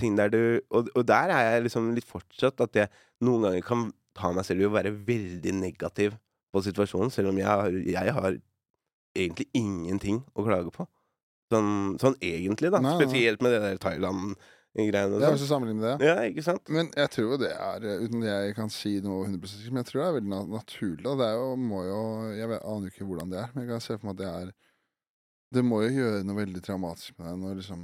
ting 0.01 0.15
der 0.17 0.31
du 0.33 0.39
og, 0.73 0.87
og 0.97 1.03
der 1.05 1.29
er 1.35 1.43
jeg 1.45 1.65
liksom 1.67 1.91
litt 1.93 2.07
fortsatt 2.09 2.63
at 2.65 2.79
jeg 2.79 2.89
noen 3.27 3.45
ganger 3.45 3.67
kan 3.67 3.83
ta 4.17 4.31
meg 4.33 4.47
selv 4.49 4.65
i 4.65 4.69
å 4.69 4.73
være 4.73 4.93
veldig 5.05 5.53
negativ 5.59 6.15
på 6.51 6.63
situasjonen, 6.65 7.13
selv 7.13 7.31
om 7.31 7.39
jeg 7.39 7.47
har, 7.47 7.77
jeg 7.77 8.15
har 8.17 8.39
egentlig 9.13 9.47
ingenting 9.57 10.23
å 10.33 10.47
klage 10.47 10.73
på. 10.75 10.87
Sånn, 11.53 11.99
sånn 12.03 12.17
egentlig, 12.25 12.71
da. 12.73 12.81
Nei, 12.83 12.95
nei. 12.95 13.05
Spesielt 13.05 13.45
med 13.45 13.55
det 13.55 13.61
der 13.67 13.81
Thailand-greiene 14.77 15.17
og 15.19 15.23
Ja, 15.25 15.31
hvis 15.35 15.43
du 15.45 15.49
sammenligner 15.51 15.99
det. 15.99 16.07
Ja, 16.07 16.15
ikke 16.31 16.45
sant? 16.47 16.69
Men 16.71 16.91
jeg 16.95 17.11
tror 17.11 17.27
jo 17.33 17.37
det 17.43 17.51
er, 17.57 17.85
eh, 17.91 18.03
uten 18.07 18.23
at 18.23 18.29
jeg 18.47 18.55
kan 18.55 18.71
si 18.71 18.93
noe 19.03 19.25
100 19.27 19.49
sikkert, 19.51 19.73
men 19.75 19.83
jeg 19.83 19.89
tror 19.91 20.01
det 20.01 20.09
er 20.09 20.17
veldig 20.21 20.31
na 20.31 20.41
naturlig. 20.59 21.03
Da. 21.05 21.15
Det 21.19 21.27
er 21.27 21.39
jo, 21.41 21.49
må 21.57 21.81
jo, 21.89 22.01
jeg 22.39 22.49
vet, 22.53 22.63
aner 22.71 22.87
jo 22.87 22.93
ikke 22.95 23.09
hvordan 23.11 23.31
det 23.35 23.39
er, 23.43 23.49
men 23.55 23.65
jeg 23.67 23.71
kan 23.73 23.81
se 23.87 23.97
for 23.99 24.07
meg 24.07 24.15
at 24.15 24.21
det 24.25 24.31
er 24.35 24.53
Det 25.53 25.65
må 25.67 25.81
jo 25.83 25.89
gjøre 25.91 26.23
noe 26.23 26.37
veldig 26.39 26.61
traumatisk 26.63 27.19
med 27.19 27.27
deg 27.27 27.41
når 27.43 27.57
liksom 27.59 27.81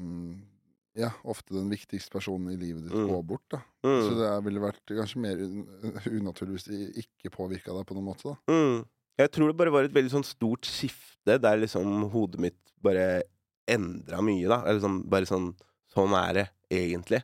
Ja, 0.97 1.11
ofte 1.28 1.53
den 1.53 1.68
viktigste 1.68 2.09
personen 2.14 2.53
i 2.55 2.57
livet 2.57 2.84
ditt 2.87 2.95
Mm. 2.95 3.09
går 3.11 3.22
bort, 3.26 3.43
da. 3.51 3.59
Mm. 3.84 4.01
Så 4.07 4.12
det 4.16 4.45
ville 4.47 4.61
vært 4.62 4.87
kanskje 4.89 5.20
mer 5.20 5.37
un 5.43 5.66
unaturlig 6.09 6.55
hvis 6.57 6.68
det 6.70 7.05
ikke 7.05 7.34
påvirka 7.34 7.74
deg 7.74 7.84
på 7.84 7.95
noen 7.99 8.07
måte, 8.14 8.30
da. 8.30 8.37
Mm. 8.49 8.87
Jeg 9.18 9.30
tror 9.32 9.49
det 9.51 9.57
bare 9.59 9.72
var 9.74 9.84
et 9.84 9.93
veldig 9.93 10.11
sånn 10.14 10.24
stort 10.24 10.62
skifte 10.64 11.37
der 11.41 11.59
liksom 11.59 12.09
hodet 12.12 12.39
mitt 12.41 12.57
bare 12.80 13.24
endra 13.68 14.22
mye, 14.22 14.47
da. 14.49 14.62
Eller 14.64 14.80
sånn, 14.80 15.03
bare 15.09 15.26
sånn 15.26 15.55
Sånn 15.97 16.12
er 16.12 16.32
det 16.34 16.49
egentlig. 16.72 17.22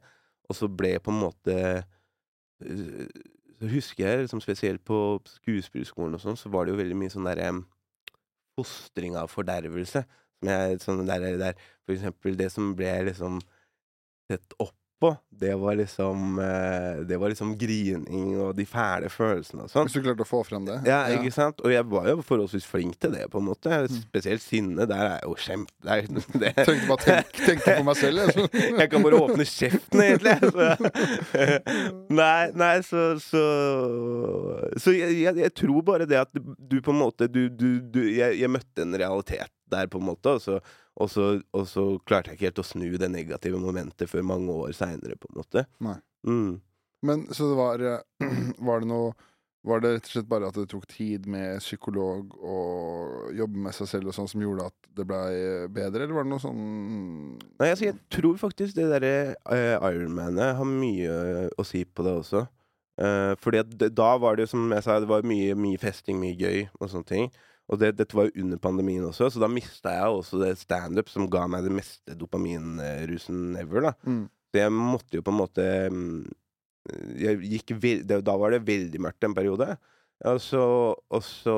Og 0.49 0.57
så 0.59 0.69
ble 0.69 0.97
på 1.01 1.13
en 1.13 1.21
måte 1.23 1.55
øh, 2.63 3.07
Så 3.63 3.71
husker 3.71 4.09
jeg 4.09 4.25
liksom 4.25 4.41
spesielt 4.43 4.83
på 4.85 4.97
skuespillerskolen 5.39 6.17
og 6.19 6.23
sånn, 6.23 6.39
så 6.39 6.51
var 6.51 6.67
det 6.67 6.75
jo 6.75 6.81
veldig 6.81 6.97
mye 6.99 7.13
sånn 7.13 7.29
derre 7.29 7.53
fostring 8.59 9.15
av 9.17 9.31
fordervelse. 9.31 10.03
Som 10.41 10.51
jeg 10.51 10.81
sånn 10.83 11.07
der, 11.07 11.29
der 11.39 11.61
For 11.87 11.95
eksempel 11.95 12.39
det 12.39 12.51
som 12.53 12.73
ble 12.79 12.91
liksom 13.07 13.39
sett 14.31 14.57
opp 14.59 14.75
på, 15.03 15.11
det 15.43 15.57
var 15.59 15.75
liksom 15.75 16.37
eh, 16.39 17.01
Det 17.09 17.17
var 17.19 17.33
liksom 17.33 17.57
grining 17.59 18.29
og 18.39 18.53
de 18.55 18.63
fæle 18.69 19.09
følelsene 19.11 19.65
og 19.65 19.73
sånn. 19.73 19.89
Hvis 19.89 19.97
du 19.99 20.05
klarte 20.05 20.23
å 20.23 20.29
få 20.29 20.43
frem 20.47 20.69
det. 20.69 20.77
Ja, 20.87 21.01
ikke 21.17 21.33
sant? 21.35 21.59
Og 21.67 21.73
jeg 21.75 21.83
var 21.91 22.07
jo 22.13 22.23
forholdsvis 22.23 22.69
flink 22.71 22.95
til 23.03 23.17
det, 23.17 23.25
på 23.33 23.41
en 23.43 23.49
måte. 23.49 23.73
Mm. 23.89 23.97
Spesielt 24.05 24.45
sinne. 24.45 24.87
Der 24.87 25.03
er 25.03 25.15
jeg 25.17 25.27
jo 25.27 25.35
kjempe... 25.43 25.75
Det 25.83 25.97
er, 25.97 26.07
det, 26.45 26.53
Tenkte 26.61 26.91
bare 26.93 27.07
tenk, 27.09 27.33
tenkte 27.43 27.77
på 27.81 27.87
meg 27.91 27.99
selv, 27.99 28.23
jeg. 28.23 28.37
så- 28.37 28.65
jeg 28.85 28.93
kan 28.95 29.07
bare 29.09 29.23
åpne 29.27 29.49
kjeften, 29.51 30.05
egentlig. 30.07 30.37
Så. 30.55 30.69
Nei, 32.23 32.43
nei, 32.63 32.75
så 32.87 33.03
Så, 33.23 33.43
så 34.81 34.95
jeg, 34.95 35.17
jeg, 35.25 35.37
jeg 35.43 35.55
tror 35.59 35.83
bare 35.87 36.07
det 36.09 36.21
at 36.23 36.31
du, 36.37 36.53
du 36.59 36.79
på 36.85 36.93
en 36.95 37.01
måte 37.03 37.27
du, 37.33 37.47
du, 37.51 37.81
du, 37.83 38.01
jeg, 38.13 38.39
jeg 38.41 38.51
møtte 38.53 38.85
en 38.87 38.95
realitet 39.01 39.51
der, 39.73 39.89
på 39.89 39.99
en 40.03 40.05
måte, 40.11 40.37
og 40.37 40.43
så, 40.45 40.59
og, 41.01 41.09
så, 41.11 41.27
og 41.57 41.67
så 41.69 41.87
klarte 42.05 42.33
jeg 42.33 42.39
ikke 42.39 42.51
helt 42.51 42.63
å 42.63 42.69
snu 42.69 42.89
det 43.01 43.09
negative 43.13 43.61
momentet 43.61 44.11
før 44.11 44.27
mange 44.29 44.53
år 44.53 44.75
seinere, 44.77 45.17
på 45.21 45.31
en 45.31 45.41
måte. 45.41 45.67
Nei. 45.85 45.99
Mm. 46.29 46.61
Men 47.03 47.27
så 47.35 47.49
det 47.51 47.59
var 47.59 47.83
eh, 47.83 48.03
Var 48.67 48.83
det 48.83 48.87
noe 48.87 49.09
Var 49.67 49.83
det 49.83 49.91
rett 49.97 50.07
og 50.07 50.13
slett 50.15 50.29
bare 50.31 50.51
at 50.51 50.59
det 50.59 50.69
tok 50.71 50.85
tid 50.91 51.27
med 51.31 51.59
psykolog 51.63 52.37
og 52.39 53.33
jobbe 53.35 53.65
med 53.65 53.75
seg 53.75 53.91
selv 53.91 54.11
og 54.11 54.17
sånn 54.17 54.31
som 54.31 54.43
gjorde 54.43 54.69
at 54.71 54.89
det 54.99 55.07
blei 55.09 55.35
bedre, 55.73 56.03
eller 56.03 56.17
var 56.17 56.27
det 56.27 56.33
noe 56.33 56.43
sånn 56.43 56.63
Nei, 57.39 57.69
altså, 57.69 57.87
jeg 57.87 57.99
tror 58.13 58.41
faktisk 58.41 58.75
det 58.77 58.89
derre 58.91 59.13
uh, 59.47 59.87
Ironmanet 59.87 60.59
har 60.59 60.67
mye 60.69 61.47
å 61.55 61.65
si 61.65 61.85
på 61.87 62.05
det 62.05 62.17
også. 62.25 62.43
Uh, 63.01 63.39
fordi 63.41 63.63
at 63.63 63.71
det, 63.79 63.93
da 63.97 64.11
var 64.21 64.37
det 64.37 64.49
som 64.51 64.67
jeg 64.75 64.85
sa, 64.85 64.99
det 65.01 65.09
var 65.09 65.25
mye, 65.31 65.55
mye 65.55 65.81
festing, 65.81 66.19
mye 66.21 66.35
gøy 66.37 66.67
og 66.81 66.91
sånne 66.91 67.09
ting. 67.09 67.31
Og 67.71 67.79
det, 67.81 67.93
dette 67.97 68.17
var 68.17 68.29
jo 68.29 68.43
under 68.43 68.59
pandemien 68.61 69.05
også, 69.07 69.31
så 69.31 69.41
da 69.41 69.49
mista 69.49 69.95
jeg 69.95 70.17
også 70.19 70.41
det 70.43 70.57
standup 70.61 71.09
som 71.13 71.29
ga 71.31 71.47
meg 71.51 71.65
det 71.65 71.75
meste 71.77 72.17
dopaminrusen 72.19 73.57
ever, 73.61 73.89
da. 73.89 73.93
mm. 74.03 74.25
Så 74.53 74.61
jeg 74.61 74.73
måtte 74.77 75.17
jo 75.17 75.25
på 75.25 75.33
en 75.33 75.39
måte 75.39 75.65
mm, 75.89 76.17
gikk 77.49 77.73
Da 78.05 78.35
var 78.37 78.53
det 78.53 78.67
veldig 78.67 79.01
mørkt 79.01 79.25
en 79.25 79.37
periode. 79.37 79.71
Og 80.29 80.39
så, 80.39 80.63
og 80.95 81.23
så 81.25 81.55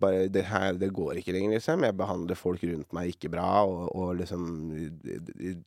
bare 0.00 0.28
Det 0.32 0.42
her, 0.48 0.74
det 0.80 0.88
går 0.94 1.20
ikke 1.20 1.34
lenger, 1.36 1.58
liksom. 1.58 1.84
Jeg 1.86 1.96
behandler 1.98 2.38
folk 2.38 2.64
rundt 2.64 2.96
meg 2.96 3.12
ikke 3.12 3.30
bra, 3.30 3.62
og, 3.68 3.92
og 3.94 4.16
liksom 4.18 4.48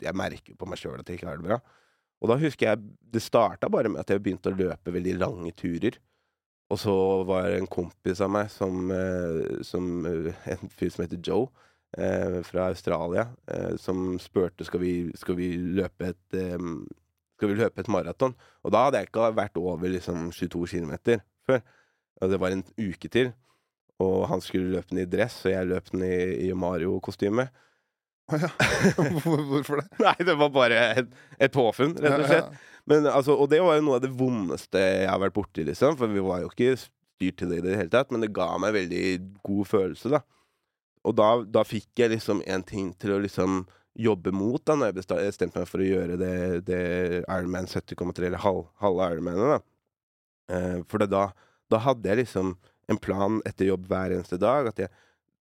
Jeg 0.02 0.16
merker 0.18 0.58
på 0.58 0.68
meg 0.68 0.82
sjøl 0.82 1.00
at 1.00 1.08
jeg 1.08 1.22
ikke 1.22 1.30
har 1.30 1.40
det 1.40 1.48
bra. 1.48 1.60
Og 2.18 2.32
da 2.32 2.40
husker 2.42 2.72
jeg 2.72 2.84
Det 3.14 3.24
starta 3.24 3.70
bare 3.72 3.94
med 3.94 4.02
at 4.02 4.12
jeg 4.12 4.24
begynte 4.24 4.52
å 4.52 4.58
løpe 4.58 4.94
veldig 4.94 5.16
lange 5.22 5.54
turer. 5.56 6.00
Og 6.68 6.80
så 6.82 6.94
var 7.28 7.48
det 7.48 7.62
en 7.62 7.70
kompis 7.72 8.20
av 8.24 8.32
meg 8.34 8.52
som, 8.52 8.92
eh, 8.92 9.64
som 9.64 10.06
eh, 10.06 10.34
En 10.52 10.70
fyr 10.70 10.92
som 10.92 11.06
heter 11.06 11.22
Joe, 11.24 11.48
eh, 11.98 12.42
fra 12.44 12.68
Australia, 12.68 13.30
som 13.80 14.18
spurte 14.20 14.66
skal 14.68 14.82
vi 14.82 14.94
skal 15.16 15.36
vi 15.36 15.56
løpe 15.56 16.12
et 16.12 16.38
Skal 17.38 17.50
vi 17.50 17.56
løpe 17.56 17.80
et 17.80 17.88
maraton. 17.88 18.34
Og 18.64 18.72
da 18.72 18.86
hadde 18.86 18.98
jeg 18.98 19.08
ikke 19.08 19.36
vært 19.38 19.58
over 19.58 19.88
liksom 19.88 20.32
22 20.32 20.68
km 20.68 21.22
før. 21.46 21.62
Og 22.22 22.32
det 22.32 22.40
var 22.40 22.50
en 22.50 22.64
uke 22.80 23.08
til. 23.08 23.32
Og 24.00 24.28
han 24.28 24.42
skulle 24.42 24.72
løpe 24.72 24.90
den 24.90 25.04
i 25.04 25.06
dress, 25.06 25.46
og 25.46 25.52
jeg 25.52 25.68
løp 25.68 25.92
den 25.92 26.02
i, 26.02 26.50
i 26.50 26.54
Mario-kostyme. 26.54 27.48
Ja. 28.28 28.50
Hvorfor 29.24 29.82
det? 29.82 29.88
Nei, 30.04 30.16
det 30.28 30.36
var 30.40 30.50
bare 30.52 30.80
et, 31.00 31.14
et 31.40 31.54
påfunn, 31.54 31.96
rett 32.04 32.20
og 32.20 32.28
slett. 32.28 32.58
Men, 32.88 33.08
altså, 33.12 33.36
og 33.36 33.50
det 33.52 33.60
var 33.64 33.78
jo 33.78 33.86
noe 33.88 34.00
av 34.00 34.04
det 34.04 34.14
vondeste 34.16 34.80
jeg 34.80 35.08
har 35.12 35.20
vært 35.20 35.36
borti, 35.36 35.66
liksom. 35.68 35.98
For 36.00 36.12
vi 36.12 36.24
var 36.24 36.44
jo 36.44 36.52
ikke 36.52 36.76
styrt 36.80 37.40
til 37.40 37.52
det 37.52 37.62
i 37.62 37.66
det 37.66 37.80
hele 37.82 37.92
tatt, 37.92 38.12
men 38.14 38.24
det 38.24 38.34
ga 38.36 38.50
meg 38.62 38.76
veldig 38.76 39.06
god 39.48 39.72
følelse, 39.72 40.12
da. 40.16 40.22
Og 41.08 41.16
da, 41.16 41.30
da 41.48 41.64
fikk 41.68 42.04
jeg 42.04 42.16
liksom 42.16 42.44
en 42.48 42.64
ting 42.68 42.94
til 43.00 43.16
å 43.16 43.20
liksom 43.24 43.66
jobbe 43.98 44.32
mot, 44.36 44.62
da, 44.68 44.76
når 44.78 44.92
jeg 44.92 45.00
bestemte 45.00 45.60
meg 45.60 45.70
for 45.70 45.82
å 45.82 45.88
gjøre 45.88 46.20
det, 46.22 46.34
det 46.68 46.82
Ironman 47.24 47.68
70,3, 47.72 48.28
eller 48.28 48.44
halv, 48.44 48.68
halve 48.84 49.12
Ironmanet, 49.16 49.56
da. 49.56 49.60
Eh, 50.54 50.80
for 50.88 51.04
da, 51.04 51.30
da 51.72 51.80
hadde 51.84 52.12
jeg 52.12 52.22
liksom 52.22 52.56
en 52.88 53.00
plan 53.04 53.42
etter 53.48 53.68
jobb 53.72 53.88
hver 53.90 54.14
eneste 54.16 54.40
dag. 54.40 54.70
At 54.72 54.80
jeg, 54.84 54.92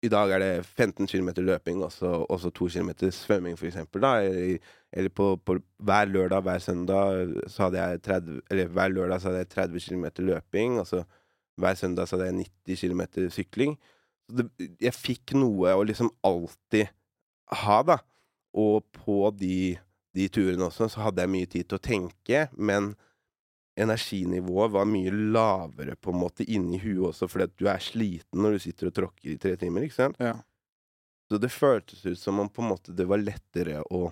i 0.03 0.09
dag 0.11 0.31
er 0.35 0.41
det 0.41 0.65
15 0.65 1.07
km 1.07 1.29
løping 1.37 1.83
og 1.83 1.91
så 1.91 2.11
og 2.27 2.39
så 2.39 2.49
2 2.51 2.67
km 2.75 2.89
svømming. 3.11 3.55
Da. 3.55 4.13
Eller, 4.19 4.57
eller 4.91 5.09
på, 5.09 5.35
på 5.35 5.57
hver 5.79 6.05
lørdag, 6.05 6.41
hver 6.41 6.59
søndag 6.59 7.31
så 7.47 7.63
hadde 7.63 7.79
jeg 7.79 8.01
30 8.01 8.41
Eller 8.51 8.67
hver 8.67 8.89
lørdag 8.89 9.21
så 9.21 9.27
hadde 9.27 9.37
jeg 9.37 9.49
30 9.49 9.79
km 9.79 10.05
løping, 10.17 10.79
og 10.79 10.87
så 10.87 11.03
hver 11.57 11.75
søndag 11.75 12.07
så 12.07 12.17
hadde 12.17 12.25
jeg 12.25 12.49
90 12.67 12.81
km 12.81 13.29
sykling. 13.29 13.77
Det, 14.27 14.49
jeg 14.81 14.93
fikk 14.93 15.35
noe 15.37 15.75
å 15.75 15.83
liksom 15.87 16.11
alltid 16.23 16.91
ha, 17.63 17.81
da. 17.83 17.97
Og 18.53 18.83
på 18.91 19.31
de, 19.39 19.77
de 20.15 20.27
turene 20.27 20.67
også 20.67 20.89
så 20.89 21.07
hadde 21.07 21.23
jeg 21.23 21.33
mye 21.33 21.49
tid 21.49 21.69
til 21.69 21.79
å 21.79 21.87
tenke, 21.87 22.47
men 22.57 22.93
energinivået 23.79 24.71
var 24.73 24.85
mye 24.85 25.11
lavere 25.33 25.95
på 25.97 26.11
en 26.13 26.19
måte 26.21 26.45
inni 26.45 26.77
huet 26.83 27.07
også, 27.09 27.27
fordi 27.31 27.47
at 27.49 27.55
du 27.57 27.67
er 27.71 27.81
sliten 27.81 28.43
når 28.43 28.57
du 28.57 28.63
sitter 28.65 28.89
og 28.91 28.95
tråkker 28.99 29.31
i 29.33 29.37
tre 29.41 29.55
timer, 29.57 29.85
ikke 29.87 29.97
sant? 29.97 30.19
Ja. 30.21 30.35
Så 31.31 31.39
det 31.41 31.49
føltes 31.53 32.03
ut 32.05 32.19
som 32.19 32.39
om 32.43 32.49
på 32.53 32.61
en 32.61 32.69
måte 32.69 32.93
det 32.93 33.07
var 33.09 33.21
lettere 33.23 33.79
å, 33.89 34.11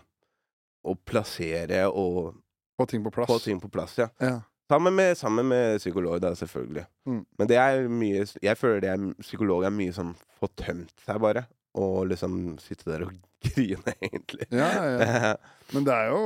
å 0.82 0.95
plassere 1.05 1.84
og 1.89 2.34
Få 2.80 2.88
ting 2.89 3.03
på 3.05 3.12
plass. 3.14 3.30
få 3.30 3.38
ting 3.43 3.59
på 3.62 3.70
plass, 3.70 3.97
ja. 4.01 4.07
Ja. 4.24 4.39
Sammen 4.72 4.95
med, 4.95 5.18
sammen 5.20 5.45
med 5.51 5.78
psykolog, 5.84 6.22
da, 6.24 6.32
selvfølgelig. 6.36 6.86
Mm. 7.05 7.26
Men 7.38 7.47
det 7.49 7.57
er 7.59 7.89
mye 7.91 8.22
Jeg 8.41 8.55
føler 8.57 8.80
det 8.82 8.89
er, 8.93 9.01
psykolog 9.20 9.66
er 9.68 9.74
mye 9.76 9.91
sånn 9.93 10.14
få 10.39 10.47
tømt 10.57 10.93
seg, 11.03 11.20
bare. 11.22 11.43
Og 11.80 12.07
liksom 12.11 12.57
sitte 12.59 12.89
der 12.89 13.05
og 13.07 13.13
grine, 13.47 13.93
egentlig. 14.03 14.47
Ja, 14.51 14.69
ja. 14.86 15.36
Men 15.74 15.86
det 15.88 15.93
er 15.95 16.09
jo 16.11 16.22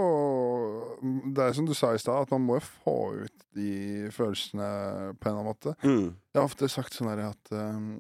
Det 1.36 1.44
er 1.46 1.54
som 1.54 1.68
du 1.68 1.74
sa 1.78 1.92
i 1.94 2.02
stad, 2.02 2.26
at 2.26 2.32
man 2.34 2.42
må 2.48 2.58
jo 2.58 2.66
få 2.66 2.96
ut 3.26 3.46
de 3.56 4.10
følelsene 4.12 4.70
på 5.20 5.30
en 5.30 5.32
eller 5.32 5.40
annen 5.40 5.52
måte. 5.52 5.76
mm. 5.86 6.08
Jeg 6.34 6.42
har 6.42 6.48
ofte 6.50 6.70
sagt 6.72 6.98
sånn 6.98 7.12
her 7.14 7.22
at 7.30 7.52
um, 7.54 7.92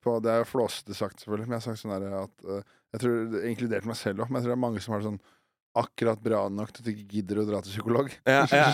på, 0.00 0.14
Det 0.22 0.30
er 0.32 0.46
flåsete 0.48 0.94
sagt, 0.96 1.20
selvfølgelig, 1.20 1.48
men 1.48 1.56
jeg 1.58 1.64
har 1.64 1.66
sagt 1.72 1.82
sånn 1.82 1.96
her 1.96 2.06
at 2.22 2.46
uh, 2.46 2.62
Jeg 2.94 3.02
tror 3.02 3.18
det 3.32 3.42
er 3.42 3.50
inkludert 3.50 3.88
meg 3.90 3.98
selv 4.00 4.22
òg, 4.24 4.30
men 4.30 4.38
jeg 4.38 4.46
tror 4.46 4.54
det 4.54 4.58
er 4.60 4.66
mange 4.68 4.84
som 4.84 4.94
har 4.96 5.04
sånn 5.04 5.20
akkurat 5.80 6.20
bra 6.22 6.40
nok 6.52 6.70
til 6.72 6.82
at 6.82 6.86
du 6.86 6.90
ikke 6.92 7.08
gidder 7.16 7.40
å 7.42 7.46
dra 7.48 7.60
til 7.64 7.72
psykolog. 7.74 8.10
Ja, 8.28 8.44
ja, 8.52 8.64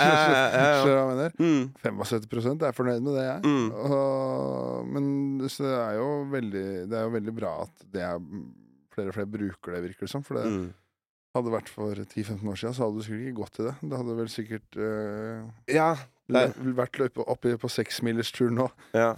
ja? 0.54 1.28
Mm. 1.38 1.72
75% 1.82 2.64
er 2.68 2.76
fornøyd 2.76 3.02
med 3.04 3.18
det, 3.18 3.24
jeg. 3.26 3.42
Mm. 3.44 3.68
Og, 3.88 4.86
men 4.94 5.10
det 5.42 5.50
er 5.60 5.98
jo 5.98 6.08
veldig 6.32 6.64
Det 6.90 6.98
er 6.98 7.04
jo 7.08 7.12
veldig 7.18 7.34
bra 7.36 7.52
at 7.66 7.84
det 7.94 8.04
er 8.06 8.18
flere 8.94 9.10
og 9.10 9.16
flere 9.18 9.30
bruker 9.34 9.74
det, 9.76 9.82
virker 9.88 10.06
det 10.06 10.12
som. 10.14 10.22
For 10.26 10.38
det 10.38 10.46
Mm. 10.54 10.66
hadde 11.34 11.50
vært 11.50 11.68
for 11.72 11.94
10-15 11.98 12.46
år 12.46 12.58
siden, 12.60 12.74
så 12.76 12.84
hadde 12.86 13.00
du 13.00 13.06
sikkert 13.06 13.24
ikke 13.26 13.40
gått 13.42 13.54
til 13.56 13.66
det. 13.66 13.74
Det 13.82 13.98
hadde 13.98 14.18
vel 14.20 14.28
sikkert 14.30 14.76
øh, 14.78 15.48
Ja, 15.74 15.88
det- 16.32 16.74
vært 16.78 16.98
løype 16.98 17.24
oppi 17.28 17.52
på 17.60 17.68
seksmilerstur 17.68 18.50
nå. 18.54 18.68
ja. 18.96 19.10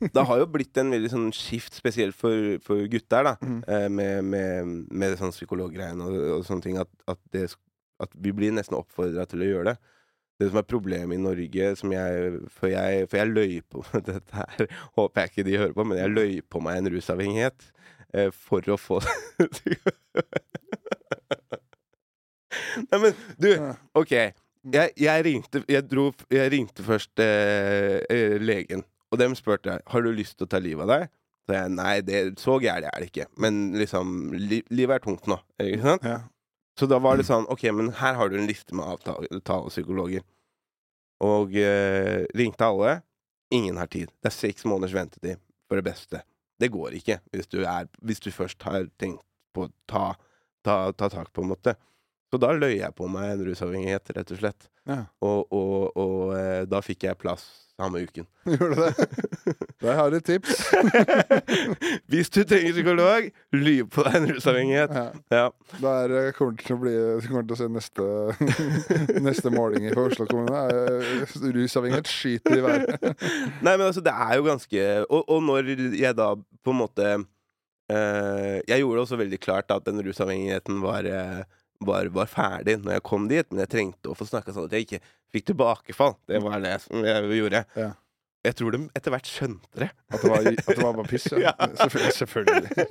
Det 0.00 0.24
har 0.26 0.38
jo 0.40 0.46
blitt 0.50 0.76
en 0.82 0.90
veldig 0.90 1.10
sånn 1.12 1.28
skift, 1.36 1.74
spesielt 1.78 2.16
for, 2.18 2.58
for 2.66 2.82
gutter, 2.90 3.22
da. 3.30 3.36
Mm. 3.42 3.60
eh, 3.68 3.88
Med, 3.88 4.24
med, 4.24 4.72
med 4.90 5.18
sånn 5.20 5.30
psykologgreiene 5.34 6.02
og, 6.08 6.16
og 6.38 6.42
sånne 6.48 6.62
ting. 6.66 6.78
At, 6.82 6.90
at, 7.06 7.20
det, 7.32 7.46
at 8.02 8.10
vi 8.18 8.32
blir 8.34 8.50
nesten 8.56 8.76
oppfordra 8.78 9.26
til 9.30 9.42
å 9.46 9.50
gjøre 9.52 9.72
det. 9.72 9.76
Det 10.38 10.46
som 10.52 10.58
er 10.60 10.66
problemet 10.70 11.16
i 11.16 11.22
Norge 11.22 11.72
som 11.80 11.90
jeg, 11.90 12.36
For 12.54 12.70
jeg, 12.70 13.08
for 13.10 13.18
jeg 13.18 13.32
løy 13.32 13.56
på 13.66 13.80
Dette 14.06 14.36
her 14.38 14.68
håper 14.94 15.24
jeg 15.24 15.32
ikke 15.32 15.46
de 15.48 15.56
hører 15.58 15.72
på, 15.74 15.82
men 15.90 15.98
jeg 15.98 16.12
løy 16.14 16.36
på 16.46 16.60
meg 16.62 16.78
en 16.78 16.90
rusavhengighet 16.94 17.58
eh, 18.14 18.30
for 18.30 18.62
å 18.70 18.76
få 18.78 19.00
Nei, 22.78 22.98
men 23.02 23.12
du, 23.42 23.48
OK. 23.98 24.14
Jeg, 24.74 24.92
jeg, 25.00 25.24
ringte, 25.24 25.62
jeg, 25.70 25.84
dro, 25.88 26.10
jeg 26.32 26.52
ringte 26.52 26.84
først 26.84 27.22
eh, 27.22 27.98
eh, 28.12 28.36
legen, 28.42 28.84
og 29.08 29.20
dem 29.20 29.36
spurte 29.38 29.78
har 29.80 30.04
du 30.04 30.10
lyst 30.12 30.36
til 30.38 30.48
å 30.48 30.50
ta 30.52 30.60
livet 30.62 30.84
av 30.84 30.92
deg. 30.92 31.12
Så 31.48 31.56
jeg 31.56 31.72
nei, 31.72 31.92
det, 32.04 32.18
så 32.42 32.58
gærent 32.60 32.90
er 32.90 33.00
det 33.00 33.08
ikke. 33.08 33.28
Men 33.40 33.60
liksom, 33.80 34.34
li, 34.36 34.60
livet 34.68 34.98
er 34.98 35.04
tungt 35.06 35.30
nå. 35.30 35.38
Ikke 35.64 35.84
sant? 35.86 36.04
Ja. 36.04 36.18
Så 36.78 36.86
da 36.86 36.98
var 37.02 37.16
det 37.18 37.24
sånn 37.26 37.48
OK, 37.50 37.64
men 37.74 37.88
her 37.98 38.18
har 38.18 38.28
du 38.30 38.36
en 38.38 38.46
liste 38.46 38.76
med 38.76 38.84
avtalepsykologer. 38.84 40.26
Og 41.24 41.56
eh, 41.58 42.28
ringte 42.38 42.68
alle. 42.68 42.98
Ingen 43.54 43.80
har 43.80 43.88
tid. 43.90 44.12
Det 44.20 44.28
er 44.28 44.36
seks 44.36 44.66
måneders 44.68 44.94
ventetid 44.94 45.40
for 45.66 45.80
det 45.80 45.88
beste. 45.88 46.20
Det 46.60 46.68
går 46.74 46.98
ikke 46.98 47.18
hvis 47.32 47.48
du, 47.50 47.62
er, 47.64 47.88
hvis 48.04 48.20
du 48.20 48.28
først 48.34 48.62
har 48.68 48.86
tenkt 49.00 49.24
på 49.56 49.66
å 49.66 49.72
ta, 49.90 50.04
ta, 50.66 50.76
ta 50.92 51.08
tak, 51.10 51.32
på 51.32 51.42
en 51.42 51.52
måte. 51.54 51.74
Så 52.28 52.36
da 52.42 52.50
løy 52.52 52.74
jeg 52.78 52.92
på 52.98 53.06
meg 53.08 53.30
en 53.36 53.46
rusavhengighet, 53.48 54.10
rett 54.18 54.34
og 54.34 54.42
slett. 54.42 54.68
ja. 54.88 55.04
Og, 55.24 55.46
og, 55.52 55.96
og 55.96 56.36
eh, 56.36 56.66
da 56.68 56.82
fikk 56.84 57.06
jeg 57.08 57.16
plass 57.20 57.46
samme 57.78 58.00
uken. 58.02 58.26
Gjorde 58.50 58.74
du 58.74 58.80
det? 58.82 59.08
Der 59.84 59.94
har 59.94 60.10
du 60.10 60.16
et 60.18 60.26
tips. 60.26 60.64
Hvis 62.10 62.30
du 62.34 62.40
trenger 62.42 62.72
psykolog, 62.74 63.28
ly 63.54 63.74
på 63.86 64.02
deg 64.08 64.16
en 64.18 64.26
rusavhengighet. 64.34 64.96
Ja. 64.98 65.04
Ja. 65.30 65.44
Der 65.84 66.32
kommer 66.36 66.58
til 66.58 66.74
å 66.74 66.80
bli 66.82 66.94
kommer 67.28 67.46
til 67.46 67.54
å 67.54 67.60
se 67.60 67.68
neste, 67.70 68.08
neste 69.22 69.52
målinger 69.54 69.94
for 69.94 70.10
Oslo 70.10 70.26
kommune. 70.26 70.64
eh, 70.74 71.52
Rusavhengighet 71.54 72.10
skyter 72.10 72.58
i 72.58 72.64
været. 72.66 73.06
Nei, 73.62 73.76
men 73.76 73.86
altså, 73.86 74.02
det 74.04 74.12
er 74.14 74.34
jo 74.40 74.48
ganske 74.48 74.84
Og, 75.06 75.22
og 75.30 75.42
når 75.46 75.70
jeg 75.96 76.16
da 76.18 76.32
på 76.36 76.74
en 76.74 76.80
måte 76.82 77.06
eh, 77.14 78.58
Jeg 78.68 78.82
gjorde 78.82 78.98
det 78.98 79.04
også 79.06 79.20
veldig 79.22 79.40
klart 79.46 79.70
at 79.74 79.86
den 79.86 80.02
rusavhengigheten 80.04 80.82
var, 80.82 81.06
eh, 81.08 81.44
var, 81.86 82.08
var 82.14 82.26
ferdig 82.30 82.78
når 82.82 82.96
jeg 82.96 83.04
kom 83.06 83.28
dit, 83.30 83.46
men 83.52 83.62
jeg 83.64 83.70
trengte 83.74 84.10
å 84.10 84.16
få 84.18 84.26
snakka 84.28 84.54
sånn 84.54 84.66
at 84.68 84.74
jeg 84.76 84.86
ikke 84.88 85.00
fikk 85.34 85.50
tilbakefall. 85.52 86.16
Det 86.28 86.40
var 86.42 86.62
det 86.64 86.76
som 86.84 87.04
jeg 87.06 87.38
gjorde. 87.38 87.64
Ja. 87.78 87.90
Jeg 88.46 88.56
tror 88.58 88.74
de 88.74 88.80
etter 88.96 89.12
hvert 89.12 89.28
skjønte 89.28 89.82
det. 89.82 89.90
At 90.14 90.22
det 90.24 90.30
var, 90.32 90.46
at 90.48 90.68
det 90.72 90.78
var 90.82 90.96
bare 90.96 91.10
piss, 91.10 91.26
ja. 91.34 91.52
Ja. 91.58 91.68
Selvfølgelig. 91.82 92.14
selvfølgelig. 92.18 92.88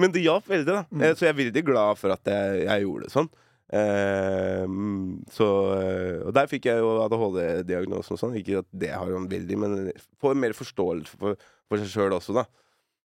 Men 0.00 0.12
det 0.14 0.22
hjalp 0.24 0.46
veldig, 0.48 0.66
da. 0.72 0.82
Mm. 0.88 1.02
Eh, 1.04 1.14
Så 1.18 1.26
jeg 1.26 1.34
er 1.34 1.40
veldig 1.42 1.62
glad 1.66 1.98
for 2.00 2.14
at 2.14 2.30
jeg, 2.32 2.62
jeg 2.64 2.84
gjorde 2.86 3.06
det 3.08 3.12
sånn. 3.12 3.28
Eh, 3.70 4.62
mm, 4.66 5.10
så, 5.30 5.48
eh, 5.76 6.14
og 6.26 6.32
der 6.34 6.48
fikk 6.50 6.70
jeg 6.70 6.80
jo 6.80 6.94
ADHD-diagnosen 7.04 8.16
og 8.16 8.22
sånn. 8.22 8.38
Ikke 8.40 8.62
at 8.64 8.70
det 8.72 8.90
har 8.94 9.12
han 9.12 9.28
veldig, 9.30 9.58
men 9.60 9.76
får 10.22 10.38
mer 10.40 10.56
forståelse 10.56 11.20
for, 11.20 11.36
for 11.68 11.82
seg 11.82 11.92
sjøl 11.92 12.16
også, 12.16 12.34
da. 12.40 12.46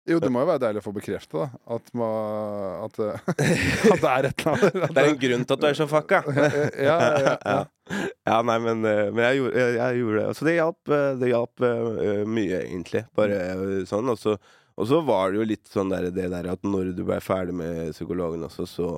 Jo, 0.05 0.19
det 0.21 0.29
må 0.29 0.43
jo 0.43 0.47
være 0.51 0.61
deilig 0.61 0.81
å 0.83 0.85
få 0.85 0.91
bekrefta. 0.93 1.47
At, 1.65 1.87
at, 1.89 2.97
det- 2.99 3.15
at 3.95 4.03
det 4.03 4.11
er 4.11 4.27
et 4.29 4.43
eller 4.43 4.51
annet. 4.51 4.75
Det 4.93 5.01
er 5.01 5.09
en 5.09 5.17
grunn 5.23 5.45
til 5.49 5.55
at 5.55 5.63
du 5.63 5.67
er 5.71 5.79
så 5.79 5.87
fucka. 5.89 6.19
ja, 6.89 6.97
ja, 6.99 7.33
ja. 7.41 7.55
Ja, 8.25 8.37
nei, 8.45 8.59
men, 8.61 8.85
eh, 8.89 9.09
men 9.13 9.23
jeg, 9.25 9.39
gjorde, 9.39 9.63
jeg, 9.63 9.73
jeg 9.79 9.99
gjorde 10.03 10.21
det. 10.27 10.35
Så 10.37 10.45
det 10.49 10.55
hjalp, 10.59 10.93
eh, 10.99 11.07
det 11.23 11.31
hjalp 11.31 11.65
eh, 11.69 12.21
mye, 12.37 12.61
egentlig. 12.67 13.01
Bare 13.17 13.41
eh, 13.49 13.65
sånn. 13.89 14.13
Og 14.13 14.21
så, 14.21 14.37
og 14.77 14.89
så 14.91 15.01
var 15.09 15.33
det 15.33 15.41
jo 15.41 15.49
litt 15.55 15.73
sånn 15.73 15.89
der, 15.93 16.11
det 16.13 16.29
der 16.33 16.51
at 16.53 16.65
når 16.69 16.93
du 16.97 17.03
ble 17.07 17.17
ferdig 17.25 17.57
med 17.57 17.93
psykologen 17.97 18.45
også, 18.45 18.65
så, 18.69 18.91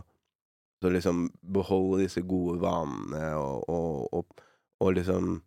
så 0.83 0.91
liksom 0.91 1.29
beholde 1.55 2.03
disse 2.03 2.23
gode 2.27 2.59
vanene 2.63 3.29
og, 3.39 3.63
og, 3.71 4.07
og, 4.19 4.47
og 4.83 4.95
liksom 4.99 5.37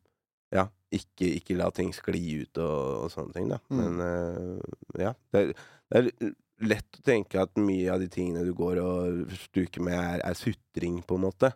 ikke, 0.95 1.29
ikke 1.41 1.57
la 1.59 1.69
ting 1.75 1.93
skli 1.95 2.23
ut 2.43 2.59
og, 2.63 3.05
og 3.05 3.11
sånne 3.15 3.35
ting, 3.37 3.49
da. 3.53 3.59
Mm. 3.71 3.81
Men 3.81 4.01
uh, 4.05 5.03
ja. 5.07 5.13
Det, 5.33 5.43
er- 5.43 5.53
det 5.91 6.01
er 6.01 6.35
lett 6.71 6.99
å 6.99 7.05
tenke 7.07 7.41
at 7.41 7.57
mye 7.57 7.89
av 7.95 8.03
de 8.03 8.09
tingene 8.13 8.43
du 8.45 8.53
går 8.57 8.81
og 8.83 9.31
stuker 9.47 9.83
med, 9.87 9.97
er, 9.99 10.25
er 10.27 10.37
sutring, 10.39 11.01
på 11.07 11.17
en 11.19 11.25
måte. 11.29 11.53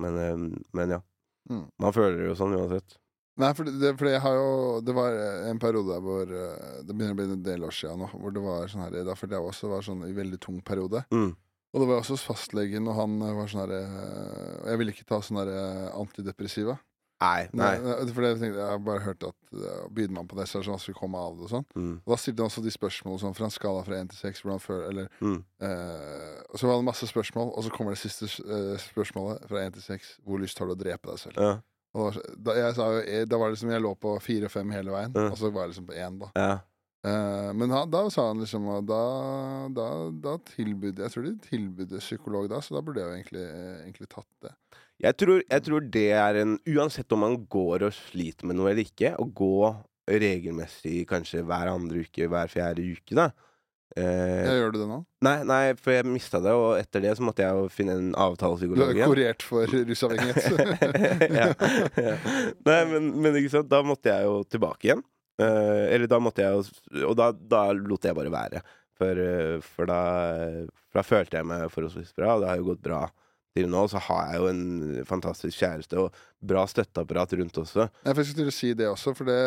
Men, 0.00 0.16
uh, 0.16 0.48
men 0.76 0.96
ja. 0.96 1.00
Mm. 1.50 1.64
Man 1.82 1.94
føler 1.96 2.18
det 2.20 2.26
jo 2.32 2.38
sånn 2.38 2.56
uansett. 2.58 2.96
Nei, 3.40 3.52
for 3.56 3.64
det, 3.64 3.92
for 3.96 4.10
jeg 4.10 4.20
har 4.20 4.34
jo 4.36 4.48
Det 4.84 4.92
var 4.92 5.14
en 5.48 5.60
periode 5.62 5.94
der 5.94 6.02
hvor 6.04 6.28
eh, 6.34 6.80
Det 6.84 6.92
begynner 6.92 7.14
å 7.14 7.16
bli 7.16 7.24
en 7.30 7.44
del 7.46 7.62
år 7.64 7.72
siden 7.72 8.02
nå, 8.02 8.08
hvor 8.12 8.34
det 8.34 8.42
var 8.44 8.66
sånn 8.68 8.82
her 8.82 8.96
Da 9.06 9.14
følte 9.16 9.38
jeg 9.38 9.46
også 9.48 9.70
var 9.70 9.86
sånn 9.86 10.02
i 10.04 10.10
veldig 10.12 10.40
tung 10.42 10.58
periode. 10.66 11.00
Mm. 11.14 11.30
Og 11.70 11.80
det 11.80 11.86
var 11.88 12.02
også 12.02 12.18
fastlegen, 12.20 12.88
og 12.90 12.98
han 12.98 13.14
var 13.22 13.48
sånn 13.48 13.62
her 13.62 13.72
eh, 13.78 14.68
Jeg 14.72 14.80
ville 14.82 14.92
ikke 14.92 15.06
ta 15.08 15.20
sånn 15.24 15.40
her 15.40 15.52
eh, 15.54 15.86
antidepressiva. 16.02 16.74
Nei. 17.20 17.48
Nei, 17.52 17.74
nei. 17.84 17.94
for 18.16 18.24
det 18.24 18.30
tenkte 18.40 18.56
jeg, 18.56 18.64
jeg 18.64 18.70
har 18.72 18.78
bare 18.84 19.02
hørt 19.04 19.24
at 19.28 19.36
uh, 19.52 19.88
begynner 19.92 20.14
man 20.20 20.28
på 20.30 20.38
det, 20.38 20.46
så 20.48 20.56
er 20.58 20.62
det 20.62 20.68
sånn 20.70 20.78
at 20.80 20.98
komme 21.00 21.20
av 21.20 21.34
det 21.36 21.44
og 21.48 21.50
sånn. 21.52 21.66
Mm. 21.76 21.90
Og 22.00 22.14
da 22.14 22.16
stilte 22.22 22.40
han 22.40 22.48
også 22.48 22.62
de 22.64 22.72
spørsmålene 22.72 23.20
sånn 23.24 23.36
fra 23.36 23.48
en 23.50 23.52
skala 23.54 23.82
fra 23.84 23.98
1 24.00 24.12
til 24.14 24.20
6, 24.22 24.40
hvordan 24.46 24.62
føler 24.64 24.86
Eller 24.88 25.10
Mm. 25.20 25.42
uh, 25.60 26.56
så 26.56 26.66
var 26.70 26.76
det 26.80 26.86
masse 26.88 27.06
spørsmål, 27.10 27.52
og 27.52 27.64
så 27.66 27.70
kommer 27.74 27.92
det 27.92 28.00
siste 28.00 28.30
uh, 28.48 28.76
spørsmålet 28.80 29.44
fra 29.50 29.66
1 29.66 29.76
til 29.76 29.82
6. 29.82 30.08
Hvor 30.24 30.40
lyst 30.40 30.58
har 30.58 30.66
du 30.70 30.72
å 30.72 30.80
drepe 30.80 31.10
deg 31.12 31.18
selv? 31.26 31.36
Ja. 31.44 31.58
Og 32.00 32.16
da, 32.38 32.54
jeg 32.54 32.74
sa 32.76 32.86
jo, 32.94 32.98
eh, 33.02 33.24
da 33.26 33.36
var 33.36 33.50
det 33.50 33.56
liksom 33.58 33.70
jeg 33.74 33.82
lå 33.82 33.94
på 33.98 34.16
4-5 34.22 34.72
hele 34.76 34.92
veien, 34.94 35.12
Ja. 35.16 35.28
og 35.32 35.38
så 35.38 35.50
var 35.50 35.66
jeg 35.66 35.72
liksom 35.74 35.88
på 35.90 35.96
1, 35.98 36.18
da. 36.24 36.32
ja. 36.38 36.58
Uh, 37.00 37.48
men 37.56 37.70
han, 37.72 37.88
da 37.88 38.02
sa 38.12 38.26
han 38.28 38.42
liksom 38.42 38.66
da, 38.84 38.98
da, 39.72 39.86
da 40.12 40.34
tilbød 40.50 40.98
Jeg 41.00 41.08
tror 41.14 41.24
de 41.24 41.30
tilbød 41.46 41.94
psykolog 41.98 42.50
da, 42.52 42.58
så 42.60 42.74
da 42.76 42.82
burde 42.84 43.00
jeg 43.00 43.08
jo 43.08 43.14
egentlig, 43.16 43.44
egentlig 43.86 44.08
tatt 44.12 44.28
det. 44.44 44.50
Jeg 45.00 45.16
tror, 45.16 45.40
jeg 45.48 45.64
tror 45.64 45.84
det 45.94 46.08
er 46.12 46.38
en 46.42 46.58
Uansett 46.68 47.12
om 47.16 47.22
man 47.24 47.36
går 47.48 47.86
og 47.88 47.94
sliter 47.96 48.48
med 48.48 48.58
noe 48.58 48.72
eller 48.72 48.84
ikke, 48.84 49.14
å 49.16 49.24
gå 49.24 49.70
regelmessig 50.10 51.04
kanskje 51.08 51.44
hver 51.46 51.70
andre 51.72 52.02
uke, 52.04 52.26
hver 52.28 52.50
fjerde 52.52 52.84
uke, 52.84 53.14
da. 53.16 53.30
Eh, 53.96 54.44
Ja, 54.46 54.52
gjør 54.58 54.74
du 54.74 54.78
det 54.78 54.88
nå? 54.90 54.98
nei, 55.26 55.36
nei, 55.48 55.62
for 55.78 55.94
jeg 55.94 56.06
mista 56.06 56.38
det, 56.42 56.52
og 56.54 56.76
etter 56.78 57.02
det 57.02 57.14
så 57.18 57.24
måtte 57.26 57.42
jeg 57.42 57.56
jo 57.56 57.70
finne 57.72 57.96
en 57.98 58.10
Du 58.12 58.18
er 58.18 58.26
avtalepsykolog 58.28 59.00
kurert 59.00 59.46
for 59.46 59.66
rusavhengighet. 59.66 61.30
ja, 61.40 61.48
ja. 62.06 62.16
Nei, 62.68 62.80
men, 62.92 63.08
men 63.24 63.40
ikke 63.40 63.54
sant, 63.56 63.70
da 63.72 63.80
måtte 63.86 64.12
jeg 64.12 64.28
jo 64.28 64.42
tilbake 64.50 64.90
igjen. 64.90 65.02
Eh, 65.40 65.86
eller 65.94 66.10
da 66.10 66.18
måtte 66.20 66.44
jeg 66.44 66.52
jo 66.52 67.08
Og 67.08 67.14
da, 67.16 67.30
da 67.32 67.70
lot 67.72 68.04
jeg 68.04 68.14
bare 68.18 68.32
være. 68.34 68.60
For, 69.00 69.16
eh, 69.24 69.56
for 69.64 69.88
da, 69.88 70.00
for 70.90 71.00
da 71.00 71.06
følte 71.06 71.40
jeg 71.40 71.48
meg 71.48 71.70
forholdsvis 71.72 72.12
bra, 72.18 72.34
og 72.36 72.44
det 72.44 72.50
har 72.52 72.60
jo 72.60 72.68
gått 72.74 72.84
bra 72.84 73.06
til 73.56 73.68
nå. 73.70 73.84
Så 73.90 73.98
har 74.06 74.30
jeg 74.32 74.40
jo 74.42 74.48
en 74.52 75.04
fantastisk 75.08 75.58
kjæreste 75.62 75.98
og 75.98 76.14
bra 76.40 76.66
støtteapparat 76.70 77.34
rundt 77.40 77.58
også. 77.64 77.88
Jeg 78.06 78.18
fikk 78.20 78.34
til 78.38 78.50
å 78.52 78.54
si 78.54 78.72
det 78.78 78.88
også, 78.90 79.14
for 79.18 79.28
det, 79.30 79.40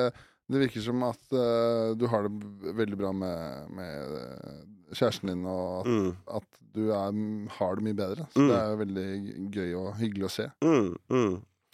det 0.51 0.59
virker 0.65 0.83
som 0.83 1.03
at 1.07 1.21
uh, 1.31 1.93
du 1.97 2.05
har 2.11 2.27
det 2.27 2.73
veldig 2.81 2.99
bra 2.99 3.13
med, 3.15 3.71
med 3.77 4.17
eh, 4.19 4.59
kjæresten 4.93 5.31
din, 5.31 5.45
og 5.47 5.79
at, 5.81 5.87
Mm, 5.93 6.11
at 6.39 6.59
du 6.73 6.83
er, 6.89 7.17
har 7.59 7.75
det 7.77 7.83
mye 7.85 7.97
bedre. 7.97 8.27
Så 8.33 8.41
Mm. 8.41 8.47
det 8.49 8.57
er 8.59 8.69
jo 8.71 8.81
veldig 8.83 9.09
gøy 9.53 9.73
og 9.79 9.89
hyggelig 10.01 10.25
å 10.27 10.33
se. 10.35 10.45
mm, 10.65 10.91
mm, 11.13 11.33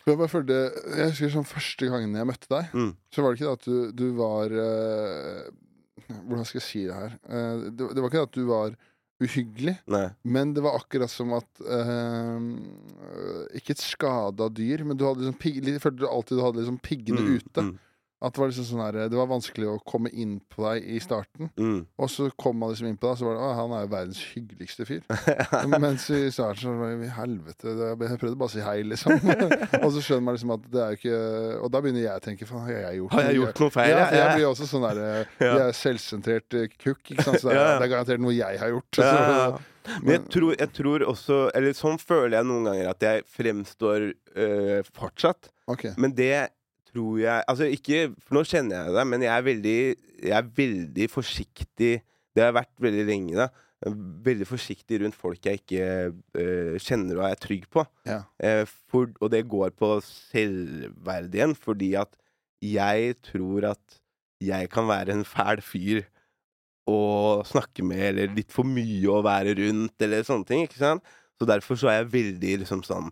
jeg 0.10 0.30
følte 0.32 0.56
Jeg 0.98 1.10
husker 1.12 1.30
sånn 1.36 1.46
første 1.46 1.86
gangen 1.92 2.16
jeg 2.18 2.26
møtte 2.28 2.48
deg, 2.50 2.72
mm. 2.74 2.92
så 3.14 3.22
var 3.22 3.32
det 3.34 3.40
ikke 3.40 3.50
det 3.50 3.58
at 3.60 3.68
du, 3.68 3.92
du 3.94 4.06
var 4.18 4.56
uh, 4.56 5.50
Hvordan 6.10 6.46
skal 6.48 6.58
jeg 6.62 6.66
si 6.66 6.86
det 6.88 6.96
her? 6.96 7.18
Uh, 7.30 7.68
det, 7.70 7.90
det 7.94 8.02
var 8.02 8.10
ikke 8.10 8.22
det 8.24 8.30
at 8.30 8.38
du 8.40 8.46
var 8.50 8.78
uhyggelig, 9.20 9.76
Nei. 9.92 10.06
men 10.24 10.54
det 10.56 10.62
var 10.64 10.78
akkurat 10.80 11.12
som 11.12 11.34
at 11.36 11.62
eh, 11.68 12.40
Ikke 13.60 13.76
et 13.76 13.84
skada 13.84 14.48
dyr, 14.50 14.84
men 14.88 14.98
du 15.00 15.06
hadde 15.08 15.26
liksom 15.26 15.40
følte 15.84 16.00
du 16.06 16.08
alltid 16.08 16.38
du 16.40 16.44
hadde 16.46 16.62
liksom 16.64 16.80
piggene 16.86 17.22
Mm, 17.26 17.36
ute. 17.40 17.66
Mm, 17.66 17.78
At 18.20 18.36
det 18.36 18.42
var 18.42 18.50
liksom 18.52 18.66
sånn 18.68 18.82
her, 18.84 18.98
det 19.08 19.16
var 19.16 19.30
vanskelig 19.30 19.68
å 19.72 19.78
komme 19.88 20.10
inn 20.12 20.40
på 20.52 20.66
deg 20.66 20.88
i 20.92 20.98
starten. 21.00 21.48
mm. 21.56 21.78
Og 22.04 22.10
så 22.12 22.28
kom 22.36 22.58
man 22.60 22.74
liksom 22.74 22.90
inn 22.90 22.98
på 23.00 23.08
deg, 23.08 23.20
så 23.22 23.28
var 23.30 23.38
det 23.38 23.46
Å, 23.46 23.52
han 23.56 23.76
er 23.78 23.86
jo 23.86 23.92
verdens 23.94 24.20
hyggeligste 24.34 24.88
fyr. 24.90 25.06
Mens 25.86 26.10
i 26.12 26.20
starten 26.36 26.60
så 26.66 26.74
var 26.76 26.98
det 27.00 27.14
helvete, 27.16 27.76
jeg 27.80 28.20
prøvde 28.20 28.36
bare 28.42 28.52
å 28.52 28.54
si 28.54 28.66
hei, 28.66 28.78
liksom. 28.92 29.16
og 29.84 29.90
så 29.96 30.04
skjønner 30.04 30.26
man 30.28 30.36
liksom 30.36 30.54
at 30.58 30.68
det 30.68 30.84
er 30.84 30.92
jo 30.92 31.00
ikke 31.00 31.24
Og 31.64 31.72
da 31.72 31.84
begynner 31.84 32.04
jeg 32.04 32.20
å 32.20 32.26
tenke 32.26 32.50
faen, 32.50 32.66
har 32.68 32.76
jeg 32.76 33.00
gjort 33.00 33.16
Har 33.16 33.26
jeg 33.30 33.40
gjort 33.40 33.64
noe 33.64 33.76
feil? 33.78 33.94
Ja, 33.94 34.04
for 34.04 34.20
jeg 34.20 34.36
blir 34.36 34.48
også 34.50 34.70
sånn 34.74 34.88
der 34.90 35.02
eh. 35.06 35.34
Jeg 35.46 35.64
er 35.64 35.76
selvsentrert 35.80 36.60
eh, 36.60 36.70
kukk, 36.76 37.02
ikke 37.14 37.24
sant. 37.24 37.40
Så 37.40 37.50
det 37.50 37.56
er, 37.56 37.72
det 37.80 37.88
er 37.88 37.94
garantert 37.96 38.24
noe 38.24 38.36
jeg 38.36 38.60
har 38.60 38.76
gjort. 38.76 39.00
Så. 39.00 39.66
Men 40.04 40.14
jeg 40.18 40.24
tror, 40.34 40.52
jeg 40.60 40.72
tror 40.76 41.04
også 41.08 41.38
Eller 41.58 41.76
sånn 41.78 41.98
føler 42.02 42.38
jeg 42.38 42.48
noen 42.50 42.68
ganger 42.68 42.92
at 42.92 43.06
jeg 43.06 43.24
fremstår 43.32 44.10
øh, 44.12 44.80
fortsatt. 44.92 45.52
Okay. 45.70 45.96
Men 46.02 46.14
det 46.18 46.50
tror 46.90 47.20
jeg 47.22 47.46
Altså 47.48 47.70
ikke 47.70 48.04
For 48.26 48.38
nå 48.38 48.44
kjenner 48.48 48.84
jeg 48.86 48.96
det, 48.98 49.08
men 49.12 49.26
jeg 49.26 49.34
er 49.34 49.48
veldig 49.48 49.80
Jeg 50.26 50.36
er 50.38 50.54
veldig 50.60 51.10
forsiktig 51.14 51.92
Det 52.02 52.44
har 52.44 52.52
jeg 52.52 52.60
vært 52.60 52.86
veldig 52.86 53.06
lenge, 53.08 53.36
da. 53.40 53.50
Veldig 54.28 54.48
forsiktig 54.48 55.00
rundt 55.04 55.18
folk 55.18 55.46
jeg 55.48 55.62
ikke 55.62 55.86
øh, 56.12 56.76
kjenner 56.84 57.22
og 57.22 57.30
er 57.30 57.40
trygg 57.40 57.64
på. 57.72 57.86
Ja. 58.08 58.20
Eh, 58.44 58.66
for, 58.92 59.08
og 59.24 59.32
det 59.32 59.46
går 59.50 59.72
på 59.80 59.94
selvverdigheten, 60.04 61.56
fordi 61.56 61.94
at 62.00 62.12
jeg 62.62 63.16
tror 63.24 63.70
at 63.72 64.00
jeg 64.44 64.70
kan 64.72 64.88
være 64.88 65.16
en 65.16 65.26
fæl 65.28 65.64
fyr 65.64 66.04
å 66.92 67.00
snakke 67.48 67.86
med, 67.88 68.04
eller 68.12 68.36
litt 68.36 68.52
for 68.54 68.68
mye 68.68 69.10
å 69.12 69.24
være 69.26 69.56
rundt, 69.62 69.96
eller 70.04 70.28
sånne 70.28 70.48
ting. 70.50 70.68
ikke 70.68 70.82
sant? 70.82 71.16
Så 71.40 71.48
derfor 71.48 71.80
så 71.80 71.90
er 71.92 72.02
jeg 72.02 72.14
veldig 72.18 72.56
liksom 72.66 72.84
sånn 72.84 73.08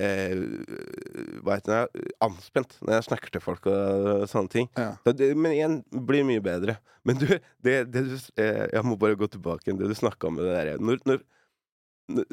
eh, 0.00 1.40
Hva 1.44 1.56
heter 1.58 1.74
det? 1.92 2.06
Anspent 2.24 2.76
når 2.82 2.96
jeg 2.98 3.06
snakker 3.08 3.34
til 3.34 3.42
folk 3.44 3.66
og 3.70 4.24
sånne 4.30 4.52
ting. 4.52 4.68
Ja. 4.78 4.94
Så 5.04 5.12
det, 5.16 5.30
men 5.36 5.52
igjen, 5.56 5.76
blir 6.08 6.24
mye 6.28 6.42
bedre. 6.44 6.78
Men 7.08 7.20
du, 7.20 7.26
det, 7.64 7.76
det 7.92 8.02
du 8.08 8.16
eh, 8.40 8.66
Jeg 8.74 8.84
må 8.88 8.96
bare 9.00 9.16
gå 9.20 9.28
tilbake 9.32 9.68
igjen 9.68 9.78
det 9.80 9.88
du 9.92 9.96
snakka 9.96 10.28
om 10.28 10.40
det 10.40 10.48
derre 10.50 10.78
når, 10.80 10.98
når- 11.08 11.26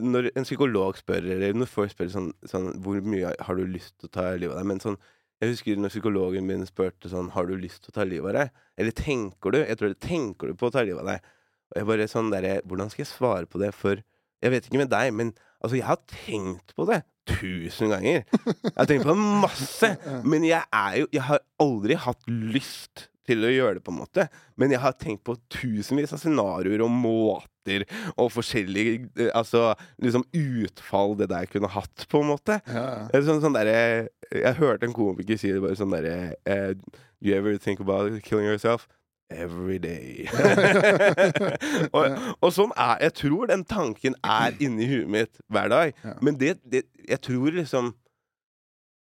når 0.02 0.32
en 0.36 0.44
psykolog 0.48 0.98
spør, 0.98 1.22
eller 1.36 1.54
når 1.54 1.70
folk 1.70 1.92
spør 1.94 2.08
sånn, 2.10 2.32
sånn 2.50 2.72
Hvor 2.82 2.98
mye 3.06 3.30
har 3.46 3.60
du 3.60 3.68
lyst 3.70 3.94
til 4.02 4.10
å 4.10 4.14
ta 4.16 4.24
livet 4.34 4.56
av 4.56 4.64
deg? 4.64 4.70
Men 4.72 4.80
sånn 4.82 4.96
Jeg 5.38 5.52
husker 5.52 5.78
når 5.78 5.92
psykologen 5.94 6.48
min 6.50 6.64
spurte 6.66 7.12
sånn 7.12 7.30
Har 7.36 7.46
du 7.46 7.54
lyst 7.62 7.84
til 7.86 7.94
å 7.94 7.98
ta 8.00 8.06
livet 8.10 8.32
av 8.32 8.40
deg? 8.40 8.56
Eller 8.82 8.96
tenker 8.98 9.54
du? 9.54 9.60
Jeg 9.62 9.78
tror 9.78 9.94
det 9.94 10.00
tenker 10.02 10.50
du 10.50 10.58
på 10.58 10.72
å 10.72 10.74
ta 10.74 10.82
livet 10.82 11.04
av 11.04 11.12
deg? 11.12 11.28
Og 11.70 11.78
jeg 11.78 11.90
bare 11.92 12.08
sånn 12.10 12.32
derre 12.34 12.56
Hvordan 12.66 12.90
skal 12.90 13.04
jeg 13.06 13.12
svare 13.12 13.46
på 13.54 13.62
det? 13.62 13.70
For 13.78 14.02
jeg 14.42 14.54
vet 14.56 14.66
ikke 14.72 14.82
med 14.82 14.90
deg, 14.96 15.14
men 15.18 15.32
altså, 15.62 15.76
jeg 15.80 15.88
har 15.88 16.02
tenkt 16.12 16.76
på 16.78 16.88
det 16.90 17.04
tusen 17.28 17.92
ganger. 17.92 18.24
Jeg 18.24 18.74
har 18.78 18.88
tenkt 18.90 19.06
på 19.06 19.14
det 19.14 19.28
masse. 19.44 19.92
Men 20.32 20.48
jeg 20.48 20.64
er 20.64 20.98
jo 21.02 21.08
Jeg 21.14 21.24
har 21.28 21.44
aldri 21.62 22.00
hatt 22.00 22.28
lyst 22.32 23.08
til 23.28 23.44
å 23.44 23.52
gjøre 23.52 23.78
det, 23.78 23.84
på 23.84 23.92
en 23.92 24.00
måte. 24.00 24.28
Men 24.56 24.72
jeg 24.72 24.80
har 24.80 24.96
tenkt 24.96 25.26
på 25.28 25.36
tusenvis 25.52 26.14
av 26.16 26.22
scenarioer 26.22 26.84
og 26.86 26.94
måter 26.94 27.84
og 28.16 28.30
forskjellige 28.32 29.10
eh, 29.20 29.32
Altså 29.36 29.74
liksom 30.00 30.24
utfall 30.32 31.18
det 31.20 31.28
der 31.34 31.50
kunne 31.52 31.72
hatt, 31.74 32.06
på 32.08 32.22
en 32.24 32.32
måte. 32.32 32.62
Ja, 32.72 33.10
er 33.12 33.26
Sånn, 33.28 33.44
sånn 33.44 33.58
derre 33.58 34.08
Jeg 34.32 34.60
hørte 34.62 34.88
en 34.88 34.96
komiker 34.96 35.40
si 35.40 35.52
det 35.52 35.64
bare 35.64 35.76
sånn 35.80 35.92
derre 35.92 36.38
uh, 36.48 36.72
You 37.20 37.36
ever 37.36 37.58
think 37.60 37.84
about 37.84 38.22
killing 38.24 38.48
yourself? 38.48 38.88
Every 39.30 39.78
day. 39.78 40.24
og, 41.96 42.14
og 42.40 42.52
sånn 42.56 42.72
er 42.80 43.02
Jeg 43.04 43.14
tror 43.20 43.50
den 43.52 43.66
tanken 43.68 44.16
er 44.24 44.56
inni 44.64 44.88
huet 44.88 45.12
mitt 45.12 45.42
hver 45.52 45.68
dag. 45.74 45.92
Ja. 46.04 46.14
Men 46.24 46.40
det, 46.40 46.58
det 46.64 46.86
Jeg 47.04 47.20
tror 47.28 47.58
liksom 47.58 47.92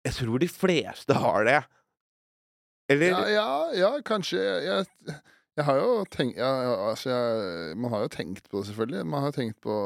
Jeg 0.05 0.17
tror 0.17 0.41
de 0.41 0.49
fleste 0.49 1.19
har 1.21 1.45
det. 1.45 1.61
Eller 2.89 3.13
Ja, 3.13 3.21
ja, 3.30 3.53
ja, 3.78 3.91
kanskje. 4.05 4.41
Jeg, 4.65 4.89
jeg 5.57 5.65
har 5.69 5.80
jo 5.80 6.03
tenkt 6.11 6.38
ja, 6.41 6.51
ja, 6.61 6.73
altså 6.89 7.13
jeg, 7.13 7.78
Man 7.78 7.93
har 7.93 8.05
jo 8.05 8.11
tenkt 8.17 8.49
på 8.49 8.59
det, 8.59 8.67
selvfølgelig. 8.71 9.05
Man 9.05 9.21
har 9.21 9.34
jo 9.34 9.39
tenkt 9.39 9.61
på 9.61 9.80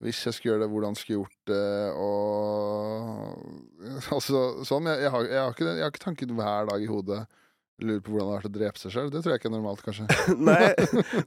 hvis 0.00 0.22
jeg 0.24 0.32
skulle 0.32 0.54
gjøre 0.54 0.62
det, 0.62 0.70
hvordan 0.72 0.94
skulle 0.96 1.12
jeg 1.12 1.20
gjort 1.20 1.40
det, 1.50 1.92
og 2.00 3.34
Altså 4.16 4.64
sånn. 4.64 4.88
Jeg, 4.88 5.02
jeg, 5.04 5.10
har, 5.12 5.26
jeg, 5.28 5.42
har 5.42 5.52
ikke, 5.52 5.66
jeg 5.76 5.84
har 5.84 5.92
ikke 5.92 6.04
tanken 6.06 6.32
hver 6.38 6.70
dag 6.70 6.84
i 6.84 6.88
hodet. 6.88 7.18
Lurer 7.80 8.02
på 8.04 8.12
hvordan 8.12 8.26
det 8.26 8.32
har 8.34 8.42
vært 8.42 8.50
å 8.50 8.54
drepe 8.58 8.80
seg 8.80 8.92
sjøl. 8.94 9.08
Det 9.12 9.22
tror 9.22 9.32
jeg 9.34 9.40
ikke 9.40 9.48
er 9.50 9.54
normalt, 9.54 9.80
kanskje. 9.84 10.06
Nei, 10.50 10.68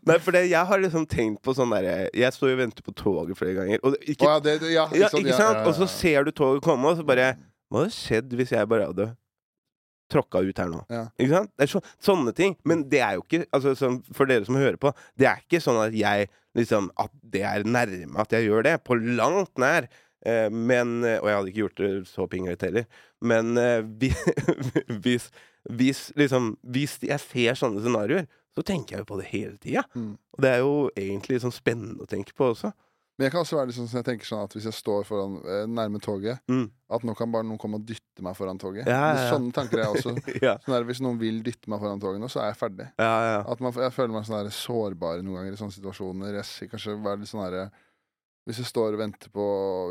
nei 0.09 0.17
for 0.21 0.35
det, 0.35 0.43
jeg 0.51 0.69
har 0.69 0.83
liksom 0.83 1.07
tenkt 1.09 1.41
på 1.45 1.55
sånn 1.57 1.73
derre 1.73 1.95
Jeg 2.13 2.35
står 2.35 2.51
jo 2.51 2.57
og 2.57 2.61
venter 2.61 2.85
på 2.85 2.93
toget 2.99 3.39
flere 3.39 3.55
ganger. 3.57 3.81
Og 3.81 3.97
ikke, 4.01 4.27
oh, 4.27 4.35
ja, 4.35 4.37
det, 4.43 4.55
ja, 4.69 4.85
sånn, 5.09 5.23
ikke 5.23 5.39
sant? 5.39 5.59
ja, 5.59 5.65
Og 5.69 5.75
så 5.77 5.89
ser 5.89 6.27
du 6.27 6.33
toget 6.35 6.63
komme, 6.65 6.91
og 6.91 7.01
så 7.01 7.07
bare 7.07 7.33
Hva 7.71 7.83
hadde 7.83 7.95
skjedd 7.95 8.37
hvis 8.37 8.53
jeg 8.55 8.69
bare 8.69 8.89
hadde 8.91 9.09
tråkka 10.13 10.43
ut 10.45 10.61
her 10.61 10.69
nå? 10.69 10.83
Ja. 10.93 11.03
Ikke 11.17 11.33
sant? 11.33 11.51
Det 11.57 11.65
er 11.65 11.73
så, 11.73 11.81
sånne 12.03 12.35
ting. 12.37 12.55
Men 12.69 12.85
det 12.91 13.01
er 13.01 13.17
jo 13.17 13.25
ikke 13.25 13.43
altså, 13.55 13.73
sånn, 13.79 14.01
For 14.13 14.29
dere 14.29 14.45
som 14.47 14.59
hører 14.59 14.79
på, 14.81 14.93
det 15.19 15.29
er 15.31 15.43
ikke 15.43 15.61
sånn 15.63 15.81
at 15.81 15.97
jeg 15.97 16.29
liksom 16.53 16.91
At 17.01 17.13
det 17.33 17.41
er 17.49 17.65
nærme 17.65 18.21
at 18.21 18.35
jeg 18.35 18.45
gjør 18.49 18.67
det. 18.67 18.75
På 18.85 18.97
langt 18.99 19.57
nær. 19.61 19.89
Eh, 20.25 20.47
men 20.49 21.01
Og 21.03 21.27
jeg 21.27 21.35
hadde 21.35 21.51
ikke 21.51 21.63
gjort 21.65 21.81
det 21.83 21.91
så 22.07 22.27
pinglete 22.31 22.69
heller. 22.69 22.85
Men 23.21 23.57
eh, 23.59 23.81
hvis, 25.03 25.29
hvis 25.69 26.05
liksom 26.19 26.53
Hvis 26.63 26.97
jeg 27.03 27.19
ser 27.23 27.59
sånne 27.59 27.83
scenarioer, 27.83 28.27
så 28.53 28.61
tenker 28.65 28.95
jeg 28.97 29.03
jo 29.03 29.09
på 29.09 29.17
det 29.19 29.27
hele 29.33 29.57
tida. 29.57 29.81
Mm. 29.97 30.13
Og 30.37 30.41
det 30.45 30.49
er 30.53 30.59
jo 30.61 30.73
egentlig 30.95 31.39
sånn 31.41 31.53
spennende 31.55 32.05
å 32.05 32.09
tenke 32.09 32.35
på 32.37 32.51
også. 32.53 32.69
Men 33.17 33.27
jeg 33.27 33.33
kan 33.35 33.43
også 33.43 33.57
være 33.59 33.69
litt 33.69 33.77
sånn 33.77 33.87
som 33.89 33.99
jeg 33.99 34.05
tenker 34.07 34.25
sånn 34.25 34.43
at 34.45 34.53
hvis 34.55 34.65
jeg 34.65 34.73
står 34.77 35.03
foran 35.05 35.35
eh, 35.45 35.63
nærme 35.69 35.99
toget, 36.01 36.39
Mm. 36.49 36.63
at 36.93 37.03
nå 37.05 37.13
kan 37.17 37.29
bare 37.33 37.45
noen 37.45 37.59
komme 37.61 37.77
og 37.77 37.85
dytte 37.85 38.21
meg 38.25 38.33
foran 38.37 38.57
toget. 38.61 38.87
Ja, 38.89 38.99
ja, 39.13 39.19
ja. 39.21 39.27
Sånne 39.33 39.53
tanker 39.53 39.81
er 39.81 39.83
jeg 39.85 39.99
også. 39.99 40.13
Sånn 40.65 40.73
der, 40.73 40.85
hvis 40.89 41.01
noen 41.01 41.19
vil 41.21 41.41
dytte 41.45 41.69
meg 41.69 41.81
foran 41.81 42.01
toget 42.01 42.21
nå, 42.21 42.29
så 42.29 42.41
er 42.41 42.51
jeg 42.51 42.59
ferdig. 42.61 42.87
ja, 43.01 43.11
ja. 43.29 43.39
At 43.53 43.61
man, 43.61 43.73
jeg 43.85 43.93
føler 43.93 44.13
meg 44.15 44.25
sånn 44.29 44.39
der 44.39 44.53
sårbar 44.57 45.21
noen 45.25 45.39
ganger 45.41 45.53
i 45.57 45.61
sånne 45.61 45.75
situasjoner. 45.77 46.39
Jeg 46.41 46.69
kanskje 46.73 46.95
være 47.05 47.21
litt 47.21 47.29
sånn 47.33 47.45
der, 47.45 47.69
Hvis 48.45 48.57
jeg 48.59 48.65
står 48.67 48.93
og 48.93 48.99
venter 48.99 49.29
på 49.31 49.43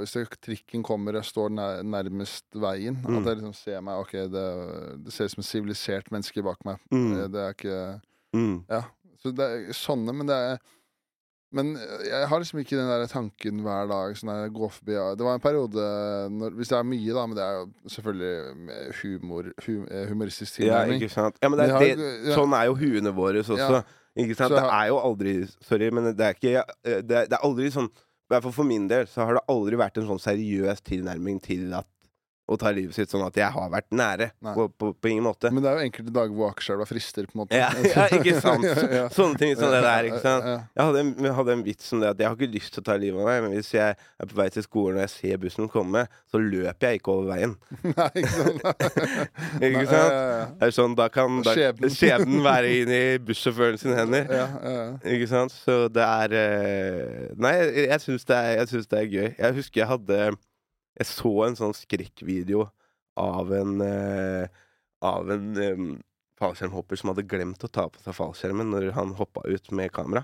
Hvis 0.03 0.12
jeg, 0.18 0.26
trikken 0.44 0.82
kommer, 0.84 1.14
jeg 1.16 1.24
står 1.24 1.48
nær, 1.57 1.82
nærmest 1.82 2.44
veien, 2.53 2.98
Mm. 3.00 3.18
at 3.22 3.24
jeg 3.30 3.36
liksom 3.40 3.55
ser 3.57 3.80
meg 3.80 3.94
Ok, 4.03 4.12
det, 4.12 4.46
det 5.05 5.12
ser 5.12 5.24
ut 5.24 5.30
som 5.30 5.40
et 5.40 5.48
sivilisert 5.48 6.11
menneske 6.12 6.42
bak 6.44 6.59
meg. 6.64 6.76
Mm. 6.92 7.12
Eh, 7.16 7.28
Det 7.28 7.40
er 7.40 7.55
ikke 7.57 8.00
Mm. 8.34 8.64
Ja. 8.68 8.82
Så 9.22 9.30
det 9.36 9.44
er 9.44 9.72
sånne, 9.76 10.12
men 10.14 10.26
det 10.26 10.34
er 10.36 10.59
Men 11.55 11.76
eh, 11.76 12.05
jeg 12.09 12.28
har 12.28 12.38
liksom 12.40 12.61
ikke 12.62 12.76
den 12.78 12.88
der 12.88 13.07
tanken 13.07 13.61
hver 13.61 13.86
dag. 13.88 14.14
Sånn 14.16 14.30
der, 14.32 14.48
gå 14.48 14.70
forbi. 14.72 14.94
Det 15.16 15.24
var 15.26 15.34
en 15.34 15.40
periode 15.44 15.82
når, 16.32 16.55
Hvis 16.57 16.68
det 16.72 16.78
er 16.78 16.82
mye, 16.88 17.12
da, 17.12 17.26
men 17.26 17.36
det 17.36 17.44
er 17.44 17.59
jo 17.59 17.66
selvfølgelig 17.88 18.94
humor, 19.03 19.42
hum, 19.66 19.82
humoristisk 20.09 20.09
humoristisk 20.09 20.61
Ja, 20.64 20.84
ikke 20.88 21.11
sant? 21.12 21.36
Ja, 21.42 21.48
men 21.48 21.59
det, 21.59 21.68
er- 21.68 21.76
har- 21.76 21.84
ja. 22.30 22.36
sånn 22.36 22.53
er 22.57 22.64
jo 22.70 22.74
huene 22.74 23.12
våre 23.14 23.40
også. 23.44 23.57
Ja. 23.59 23.82
Ikke 24.16 24.34
sant? 24.36 24.53
Så 24.53 24.61
Det 24.61 24.70
er 24.72 24.86
jo 24.88 24.96
aldri 25.00 25.34
Sorry, 25.64 25.90
men 25.90 26.05
det 26.16 26.20
er 26.20 26.34
ikke 26.34 26.64
eh, 26.84 27.00
Det 27.03 27.16
er, 27.16 27.26
det 27.28 27.32
er 27.32 27.44
aldri 27.44 27.68
sånn 27.72 27.88
hvert 28.32 28.46
fall 28.46 28.54
for 28.56 28.68
min 28.68 28.88
del 28.90 29.08
så 29.10 29.26
har 29.26 29.38
det 29.38 29.46
aldri 29.52 29.78
vært 29.80 30.00
en 30.00 30.08
sånn 30.08 30.22
seriøs 30.22 30.82
tilnærming 30.86 31.40
til 31.44 31.72
at 31.76 31.88
å 32.55 32.59
ta 32.61 32.70
livet 32.74 32.96
sitt 32.96 33.11
sånn 33.12 33.24
at 33.26 33.36
jeg 33.38 33.48
har 33.55 33.70
vært 33.72 33.88
nære. 33.94 34.30
På, 34.53 34.66
på, 34.68 34.92
på 34.98 35.11
ingen 35.11 35.24
måte. 35.26 35.50
Men 35.53 35.64
det 35.64 35.70
er 35.70 35.78
jo 35.80 35.86
enkelte 35.88 36.14
dager 36.14 36.36
hvor 36.36 36.50
Akerselva 36.53 36.86
frister, 36.88 37.26
på 37.28 37.36
en 37.36 37.42
måte. 37.42 37.59
Ja, 37.59 37.70
ja, 37.92 38.07
ikke 38.18 38.36
sant? 38.42 38.66
Sånne 39.18 39.40
ting 39.40 39.55
som 39.59 39.72
det 39.72 39.82
der. 39.84 40.09
ikke 40.11 40.20
sant? 40.22 40.48
Jeg 40.48 40.82
hadde, 40.82 41.03
en, 41.05 41.12
jeg 41.26 41.34
hadde 41.38 41.57
en 41.57 41.64
vits 41.66 41.92
om 41.96 42.03
det 42.03 42.11
at 42.12 42.22
jeg 42.22 42.28
har 42.30 42.38
ikke 42.38 42.50
lyst 42.57 42.76
til 42.76 42.84
å 42.84 42.86
ta 42.88 42.96
livet 43.00 43.22
av 43.22 43.28
meg, 43.30 43.40
men 43.46 43.57
hvis 43.57 43.72
jeg 43.76 43.96
er 43.96 44.30
på 44.30 44.38
vei 44.38 44.48
til 44.55 44.66
skolen 44.66 45.00
og 45.00 45.05
jeg 45.07 45.14
ser 45.16 45.42
bussen 45.42 45.70
komme, 45.72 46.05
så 46.30 46.40
løper 46.42 46.88
jeg 46.88 47.03
ikke 47.03 47.16
over 47.16 47.32
veien. 47.32 47.57
Nei, 47.92 48.09
ikke 48.22 48.34
sant? 48.36 48.62
Ikke 49.62 49.86
sant? 49.90 50.16
Det 50.61 50.68
er 50.68 50.76
sånn, 50.76 50.96
Da 50.98 51.09
kan 51.12 51.40
da, 51.44 51.55
Skjebnen. 51.57 51.94
skjebnen 51.96 52.44
være 52.44 52.72
inn 52.82 52.92
i 52.94 53.03
bussjåføren 53.24 53.80
sine 53.80 53.98
hender. 53.98 54.32
Ikke 55.09 55.28
sant? 55.30 55.55
Så 55.64 55.86
det 55.92 56.05
er 56.07 56.36
eh, 56.38 57.28
Nei, 57.42 57.53
jeg, 57.59 57.86
jeg 57.90 58.05
syns 58.07 58.26
det, 58.28 58.40
det 58.92 58.98
er 58.98 59.09
gøy. 59.12 59.28
Jeg 59.38 59.57
husker 59.59 59.82
jeg 59.82 59.90
hadde 59.90 60.18
Jeg 61.01 61.09
så 61.09 61.32
en 61.47 61.59
sånn 61.59 61.76
skrekkvideo 61.76 62.66
av 63.20 63.53
en 63.57 63.80
eh, 63.84 64.47
Av 65.03 65.30
en 65.34 65.47
eh, 65.59 65.80
fallskjermhopper 66.38 66.99
som 66.99 67.11
hadde 67.11 67.26
glemt 67.26 67.64
å 67.66 67.70
ta 67.70 67.88
på 67.90 68.03
seg 68.03 68.14
fallskjermen 68.16 68.70
når 68.70 68.93
han 68.97 69.16
hoppa 69.18 69.43
ut 69.51 69.70
med 69.74 69.90
kamera. 69.95 70.22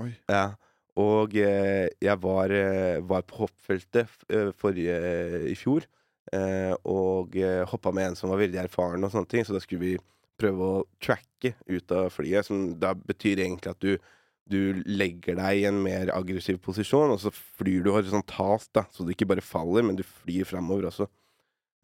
Oi. 0.00 0.10
Ja. 0.32 0.56
Og 0.96 1.36
eh, 1.36 1.92
jeg 2.00 2.20
var, 2.22 2.52
eh, 2.52 3.02
var 3.04 3.24
på 3.28 3.42
hoppfeltet 3.42 4.12
eh, 4.32 4.50
forrige 4.56 4.96
i 5.52 5.54
fjor. 5.58 5.84
Eh, 6.32 6.72
og 6.88 7.36
eh, 7.38 7.62
hoppa 7.68 7.92
med 7.94 8.10
en 8.10 8.18
som 8.18 8.32
var 8.32 8.40
veldig 8.40 8.62
erfaren, 8.64 9.04
og 9.04 9.12
sånne 9.12 9.30
ting 9.30 9.44
så 9.46 9.54
da 9.54 9.60
skulle 9.62 9.84
vi 9.84 9.94
prøve 10.40 10.70
å 10.72 10.84
tracke 11.02 11.54
ut 11.68 11.92
av 11.94 12.08
flyet. 12.14 12.48
Som 12.48 12.64
da 12.80 12.94
betyr 12.96 13.44
egentlig 13.44 13.72
at 13.72 13.84
du, 13.84 13.96
du 14.46 14.82
legger 14.86 15.38
deg 15.40 15.60
i 15.60 15.66
en 15.68 15.78
mer 15.82 16.12
aggressiv 16.14 16.60
posisjon, 16.62 17.12
og 17.14 17.20
så 17.22 17.32
flyr 17.34 17.82
du 17.84 17.92
horisontalt, 17.94 18.68
da, 18.76 18.84
så 18.94 19.04
du 19.04 19.10
ikke 19.14 19.28
bare 19.28 19.44
faller, 19.44 19.84
men 19.86 19.98
du 19.98 20.04
flyr 20.06 20.46
framover 20.46 20.88
også. 20.90 21.08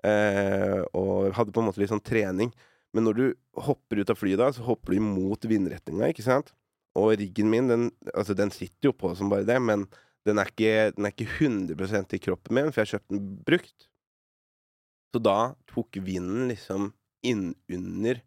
Eh, 0.07 0.81
og 0.99 1.33
hadde 1.37 1.55
på 1.55 1.63
en 1.63 1.69
måte 1.69 1.83
litt 1.83 1.93
sånn 1.93 2.05
trening. 2.05 2.53
Men 2.95 3.07
når 3.09 3.19
du 3.19 3.25
hopper 3.67 4.03
ut 4.03 4.13
av 4.13 4.19
flyet, 4.21 4.41
da, 4.41 4.51
så 4.55 4.65
hopper 4.67 4.95
du 4.95 5.01
imot 5.01 5.47
vindretninga, 5.49 6.11
ikke 6.13 6.27
sant? 6.27 6.53
Og 6.99 7.15
riggen 7.19 7.49
min, 7.51 7.71
den, 7.71 7.87
altså, 8.13 8.37
den 8.39 8.53
sitter 8.55 8.91
jo 8.91 8.97
på 8.97 9.15
som 9.19 9.33
bare 9.33 9.49
det, 9.49 9.59
men 9.65 9.87
den 10.29 10.39
er 10.39 10.51
ikke, 10.51 10.93
den 10.95 11.09
er 11.09 11.15
ikke 11.15 11.31
100% 11.41 12.15
i 12.15 12.21
kroppen 12.23 12.59
min, 12.59 12.71
for 12.71 12.83
jeg 12.83 12.87
har 12.87 12.95
kjøpt 12.99 13.15
den 13.15 13.23
brukt. 13.47 13.89
Så 15.13 15.21
da 15.21 15.39
tok 15.69 15.99
vinden 16.05 16.49
liksom 16.53 16.93
innunder 17.23 18.23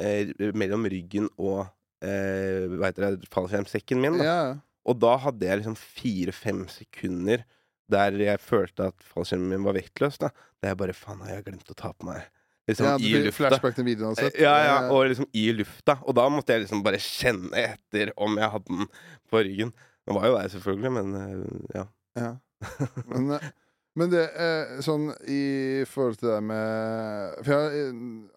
eh, 0.00 0.30
Mellom 0.56 0.86
ryggen 0.90 1.28
og 1.36 1.66
eh, 2.02 2.68
hva 2.76 2.90
heter 2.90 3.08
det, 3.08 3.30
fallskjermsekken 3.32 4.02
min. 4.02 4.20
Da. 4.20 4.28
ja, 4.28 4.36
ja. 4.50 4.60
Og 4.90 4.98
da 4.98 5.14
hadde 5.22 5.46
jeg 5.46 5.60
liksom 5.60 5.78
fire-fem 5.78 6.64
sekunder 6.70 7.44
der 7.92 8.16
jeg 8.18 8.40
følte 8.42 8.88
at 8.90 9.04
fallskjermen 9.04 9.52
min 9.52 9.66
var 9.66 9.76
vektløs. 9.76 10.18
Da 10.18 10.32
Der 10.62 10.72
jeg 10.72 10.80
bare 10.80 10.96
Faen, 10.96 11.20
har 11.22 11.36
jeg 11.36 11.46
glemt 11.50 11.70
å 11.70 11.76
ta 11.78 11.92
på 11.94 12.08
meg 12.08 12.24
liksom 12.68 12.86
ja, 12.86 12.98
i 12.98 13.14
lufta. 13.26 13.58
Videoen 13.82 14.12
altså. 14.12 14.28
Ja, 14.38 14.52
ja, 14.64 14.76
og 14.90 15.06
liksom 15.10 15.26
i 15.32 15.48
lufta. 15.56 15.98
Og 16.06 16.16
da 16.16 16.28
måtte 16.32 16.54
jeg 16.54 16.64
liksom 16.64 16.84
bare 16.84 17.00
kjenne 17.02 17.66
etter 17.72 18.12
om 18.16 18.38
jeg 18.38 18.52
hadde 18.54 18.70
den 18.70 18.92
på 19.30 19.42
ryggen. 19.42 19.72
Den 20.06 20.18
var 20.18 20.28
jo 20.28 20.38
der, 20.38 20.52
selvfølgelig, 20.52 20.92
men 20.98 21.18
eh, 21.18 21.76
ja. 21.78 21.88
Ja. 22.18 22.32
Men, 23.10 23.30
eh, 23.34 23.50
men 23.98 24.08
det 24.08 24.22
eh, 24.40 24.76
sånn 24.80 25.08
i 25.28 25.82
forhold 25.90 26.20
til 26.20 26.30
det 26.30 26.36
med 26.46 27.48
jeg, 27.48 27.88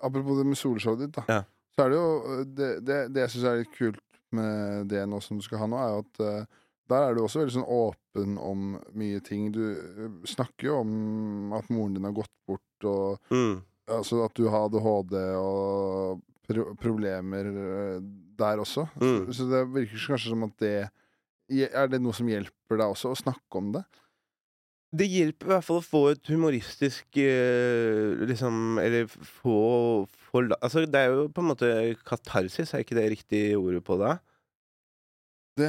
Apropos 0.03 0.39
det 0.39 0.45
med 0.49 0.59
solshowet 0.59 1.03
ditt, 1.05 1.13
da. 1.15 1.23
Ja. 1.29 1.37
Så 1.75 1.85
er 1.85 1.91
det 1.91 1.97
jo 1.99 2.43
Det, 2.55 2.69
det, 2.87 2.99
det 3.15 3.25
jeg 3.25 3.33
syns 3.35 3.47
er 3.49 3.57
litt 3.63 3.73
kult 3.75 4.01
med 4.35 4.87
det 4.91 5.01
nå 5.07 5.19
som 5.23 5.37
du 5.39 5.43
skal 5.45 5.61
ha 5.63 5.67
nå, 5.71 5.77
er 5.79 5.91
jo 5.93 6.03
at 6.05 6.21
eh, 6.25 6.45
der 6.91 7.01
er 7.07 7.15
du 7.17 7.21
også 7.23 7.39
veldig 7.41 7.53
sånn 7.55 7.69
åpen 7.71 8.35
om 8.37 8.65
mye 8.93 9.21
ting. 9.25 9.47
Du 9.55 9.61
eh, 9.73 10.09
snakker 10.29 10.67
jo 10.69 10.75
om 10.83 11.53
at 11.57 11.69
moren 11.73 11.95
din 11.97 12.05
har 12.05 12.13
gått 12.15 12.31
bort, 12.47 12.87
og 12.89 13.33
Mm. 13.33 13.61
altså 13.89 14.23
at 14.25 14.35
du 14.37 14.47
har 14.51 14.67
ADHD 14.67 15.15
og 15.39 16.21
pro 16.45 16.65
problemer 16.77 17.47
eh, 17.49 17.99
der 18.37 18.59
også. 18.61 18.85
Mm. 19.01 19.25
Så, 19.31 19.37
så 19.39 19.47
det 19.49 19.63
virker 19.73 20.03
kanskje 20.11 20.33
som 20.33 20.43
at 20.49 20.57
det 20.61 20.75
Er 21.71 21.87
det 21.87 22.01
noe 22.01 22.13
som 22.17 22.27
hjelper 22.29 22.79
deg 22.81 22.87
også, 22.91 23.11
å 23.13 23.17
snakke 23.23 23.59
om 23.61 23.71
det? 23.77 23.83
Det 24.95 25.05
hjelper 25.11 25.45
i 25.47 25.53
hvert 25.55 25.65
fall 25.67 25.81
å 25.81 25.85
få 25.85 26.01
et 26.13 26.29
humoristisk 26.31 27.17
liksom 28.25 28.79
Eller 28.81 29.05
få, 29.09 30.05
få 30.35 30.45
Altså, 30.59 30.85
det 30.85 31.01
er 31.01 31.13
jo 31.13 31.27
på 31.31 31.43
en 31.43 31.51
måte 31.53 31.73
katarsis, 32.07 32.73
er 32.73 32.85
ikke 32.85 32.97
det 32.99 33.11
riktig 33.15 33.43
ordet 33.57 33.83
på 33.87 33.97
det? 34.03 34.17
Det, 35.55 35.67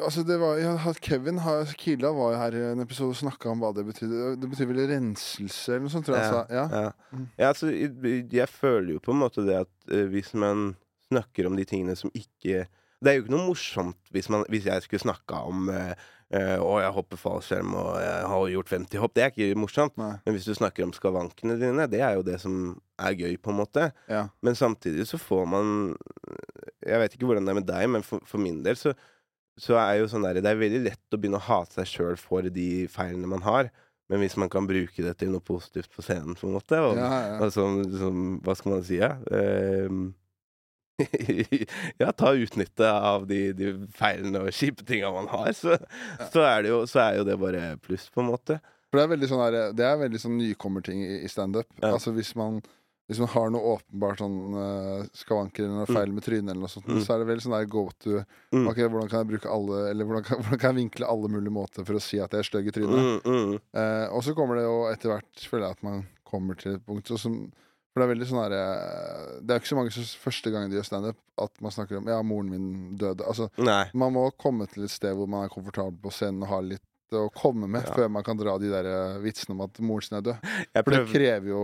altså 0.00 0.22
det 0.24 0.38
var, 0.40 0.56
ja, 0.56 0.92
Kevin 1.04 1.38
har, 1.44 1.68
Kila 1.76 2.14
var 2.16 2.30
jo 2.32 2.38
her 2.40 2.54
i 2.56 2.62
en 2.70 2.80
episode 2.80 3.12
og 3.12 3.18
snakka 3.20 3.50
om 3.52 3.60
hva 3.60 3.74
det 3.76 3.84
betydde. 3.84 4.30
Det 4.40 4.48
betyr 4.48 4.70
vel 4.70 4.86
renselse 4.88 5.74
eller 5.74 5.84
noe 5.84 5.92
sånt, 5.92 6.08
tror 6.08 6.16
jeg 6.16 6.30
han 6.30 6.36
sa. 6.38 6.44
Ja. 6.48 6.64
Ja. 6.72 6.92
Mm. 7.12 7.26
ja, 7.34 7.50
altså, 7.50 7.68
jeg, 7.74 8.22
jeg 8.32 8.48
føler 8.48 8.94
jo 8.94 9.02
på 9.04 9.12
en 9.12 9.20
måte 9.20 9.44
det 9.44 9.58
at 9.66 9.92
eh, 9.92 10.06
hvis 10.08 10.32
man 10.32 10.70
snakker 11.10 11.48
om 11.48 11.60
de 11.60 11.68
tingene 11.68 11.96
som 11.96 12.12
ikke 12.16 12.64
Det 12.98 13.10
er 13.10 13.14
jo 13.16 13.22
ikke 13.22 13.32
noe 13.32 13.46
morsomt 13.46 14.10
hvis, 14.12 14.26
man, 14.32 14.42
hvis 14.52 14.66
jeg 14.66 14.84
skulle 14.84 15.04
snakka 15.04 15.44
om 15.48 15.68
eh, 15.72 15.92
eh, 16.34 16.56
og 16.60 16.80
jeg 16.82 16.94
hopper 16.96 17.20
fallskjerm, 17.20 17.74
og 17.78 17.90
jeg 18.02 18.28
har 18.32 18.46
gjort 18.54 18.72
50 18.74 19.02
hopp. 19.02 19.14
Det 19.16 19.24
er 19.24 19.32
ikke 19.32 19.58
morsomt. 19.60 19.96
Nei. 20.00 20.14
Men 20.24 20.36
hvis 20.36 20.48
du 20.48 20.54
snakker 20.56 20.86
om 20.86 20.94
skavankene 20.96 21.58
dine, 21.60 21.88
det 21.90 22.02
er 22.04 22.18
jo 22.18 22.24
det 22.26 22.38
som 22.42 22.56
er 22.98 23.16
gøy, 23.18 23.36
på 23.42 23.52
en 23.54 23.60
måte. 23.60 23.90
Ja. 24.10 24.26
Men 24.44 24.58
samtidig 24.58 25.06
så 25.08 25.20
får 25.22 25.46
man 25.46 25.74
Jeg 26.86 26.98
vet 27.02 27.14
ikke 27.14 27.26
hvordan 27.28 27.46
det 27.46 27.52
er 27.52 27.58
med 27.60 27.68
deg, 27.68 27.88
men 27.90 28.04
for, 28.06 28.22
for 28.26 28.40
min 28.40 28.62
del 28.64 28.76
så, 28.78 28.92
så 29.58 29.76
er 29.80 29.98
jo 29.98 30.08
sånn 30.08 30.24
der 30.24 30.38
Det 30.40 30.50
er 30.50 30.60
veldig 30.60 30.84
lett 30.86 31.14
å 31.14 31.18
begynne 31.20 31.40
å 31.40 31.46
hate 31.48 31.80
seg 31.80 31.90
sjøl 31.90 32.16
for 32.20 32.46
de 32.54 32.86
feilene 32.92 33.28
man 33.30 33.44
har. 33.46 33.68
Men 34.08 34.22
hvis 34.22 34.38
man 34.40 34.48
kan 34.48 34.64
bruke 34.68 35.04
det 35.04 35.16
til 35.20 35.32
noe 35.34 35.44
positivt 35.44 35.90
på 35.92 36.04
scenen, 36.04 36.36
på 36.38 36.48
en 36.48 36.54
måte 36.56 36.78
og, 36.80 36.96
Ja, 36.96 37.10
ja. 37.26 37.34
Altså, 37.44 37.66
som, 38.00 38.38
hva 38.44 38.54
skal 38.56 38.72
man 38.72 38.86
si, 38.86 39.00
ja? 39.02 39.10
Ehm, 39.36 40.14
ja, 41.98 42.12
ta 42.12 42.32
utnytte 42.34 42.90
av 42.92 43.26
de, 43.30 43.52
de 43.56 43.74
feilene 43.94 44.42
og 44.46 44.54
kjipe 44.54 44.86
tinga 44.88 45.10
man 45.14 45.28
har, 45.30 45.52
så, 45.56 45.76
så, 46.32 46.42
er 46.46 46.64
det 46.66 46.72
jo, 46.74 46.80
så 46.90 47.04
er 47.06 47.20
jo 47.20 47.28
det 47.28 47.38
bare 47.40 47.76
pluss, 47.84 48.08
på 48.14 48.24
en 48.24 48.32
måte. 48.32 48.58
For 48.88 48.98
det 48.98 49.04
er 49.04 49.12
veldig 49.14 49.28
sånn 49.28 49.42
her, 49.44 49.56
Det 49.76 49.84
er 49.84 50.00
veldig 50.00 50.20
sånn 50.22 50.38
nykommerting 50.40 51.04
i, 51.04 51.14
i 51.26 51.30
standup. 51.30 51.68
Ja. 51.82 51.94
Altså 51.94 52.14
hvis 52.16 52.34
man 52.38 52.60
hvis 53.08 53.22
man 53.22 53.30
har 53.32 53.46
noe 53.48 53.70
åpenbart 53.78 54.18
sånn 54.20 54.34
uh, 54.52 55.04
skavanker 55.16 55.64
eller 55.64 55.78
noe 55.78 55.88
feil 55.96 56.10
med 56.12 56.26
trynet, 56.26 56.50
eller 56.52 56.66
noe 56.66 56.68
sånt, 56.68 56.90
Mm. 56.92 56.98
så 57.06 57.14
er 57.14 57.22
det 57.22 57.28
veldig 57.30 57.44
sånn 57.46 57.54
der 57.56 57.68
go 57.72 57.86
to 58.04 58.18
Mm. 58.52 58.66
Ok, 58.68 58.82
hvordan 58.84 59.08
kan 59.08 59.22
jeg 59.22 59.28
bruke 59.30 59.48
alle 59.48 59.78
Eller 59.90 60.04
hvordan 60.04 60.24
kan, 60.26 60.38
hvordan 60.44 60.60
kan 60.60 60.74
jeg 60.74 60.82
vinkle 60.82 61.08
alle 61.08 61.30
mulige 61.32 61.52
måter 61.56 61.86
for 61.88 61.96
å 61.96 62.02
si 62.04 62.20
at 62.20 62.36
jeg 62.36 62.44
er 62.44 62.48
stygg 62.50 62.68
i 62.68 62.74
trynet? 62.76 63.00
Mm, 63.24 63.32
mm, 63.32 63.54
Eh, 63.80 64.06
og 64.12 64.20
så 64.26 64.34
kommer 64.36 64.60
det 64.60 64.66
jo 64.66 64.76
etter 64.92 65.12
hvert, 65.14 65.40
føler 65.40 65.64
jeg, 65.70 65.78
at 65.78 65.86
man 65.88 66.04
kommer 66.28 66.60
til 66.60 66.74
et 66.76 66.84
punkt 66.84 67.08
som, 67.16 67.38
For 67.98 68.04
det 68.04 68.06
er 68.06 68.12
veldig 68.14 68.26
sånn 68.30 68.38
herre 68.44 68.58
Det 69.42 69.50
er 69.50 69.58
jo 69.58 69.62
ikke 69.64 69.70
så 69.72 69.78
mange 69.80 69.92
som 69.96 70.04
første 70.22 70.52
gang 70.54 70.68
de 70.70 70.78
gjør 70.78 70.86
standup, 70.86 71.18
at 71.42 71.60
man 71.64 71.74
snakker 71.74 71.98
om 71.98 72.06
Ja, 72.12 72.20
moren 72.22 72.52
min 72.52 72.68
døde. 73.00 73.26
Altså, 73.26 73.48
Nei. 73.58 73.88
man 73.98 74.14
må 74.14 74.28
komme 74.38 74.68
til 74.70 74.86
et 74.86 74.94
sted 74.94 75.16
hvor 75.18 75.26
man 75.30 75.48
er 75.48 75.52
komfortabel 75.52 75.98
på 76.04 76.12
scenen 76.14 76.44
og 76.46 76.52
har 76.52 76.62
litt 76.62 76.84
å 77.16 77.26
komme 77.34 77.66
med 77.66 77.86
Ja. 77.88 77.94
før 77.96 78.10
man 78.12 78.22
kan 78.22 78.36
dra 78.38 78.54
de 78.60 78.68
der 78.70 78.86
eh, 78.86 79.18
vitsene 79.24 79.56
om 79.56 79.62
at 79.64 79.78
moren 79.80 80.04
sin 80.06 80.18
er 80.18 80.26
død. 80.30 80.48
For 80.84 80.92
det 80.94 81.04
krever 81.10 81.48
jo 81.54 81.62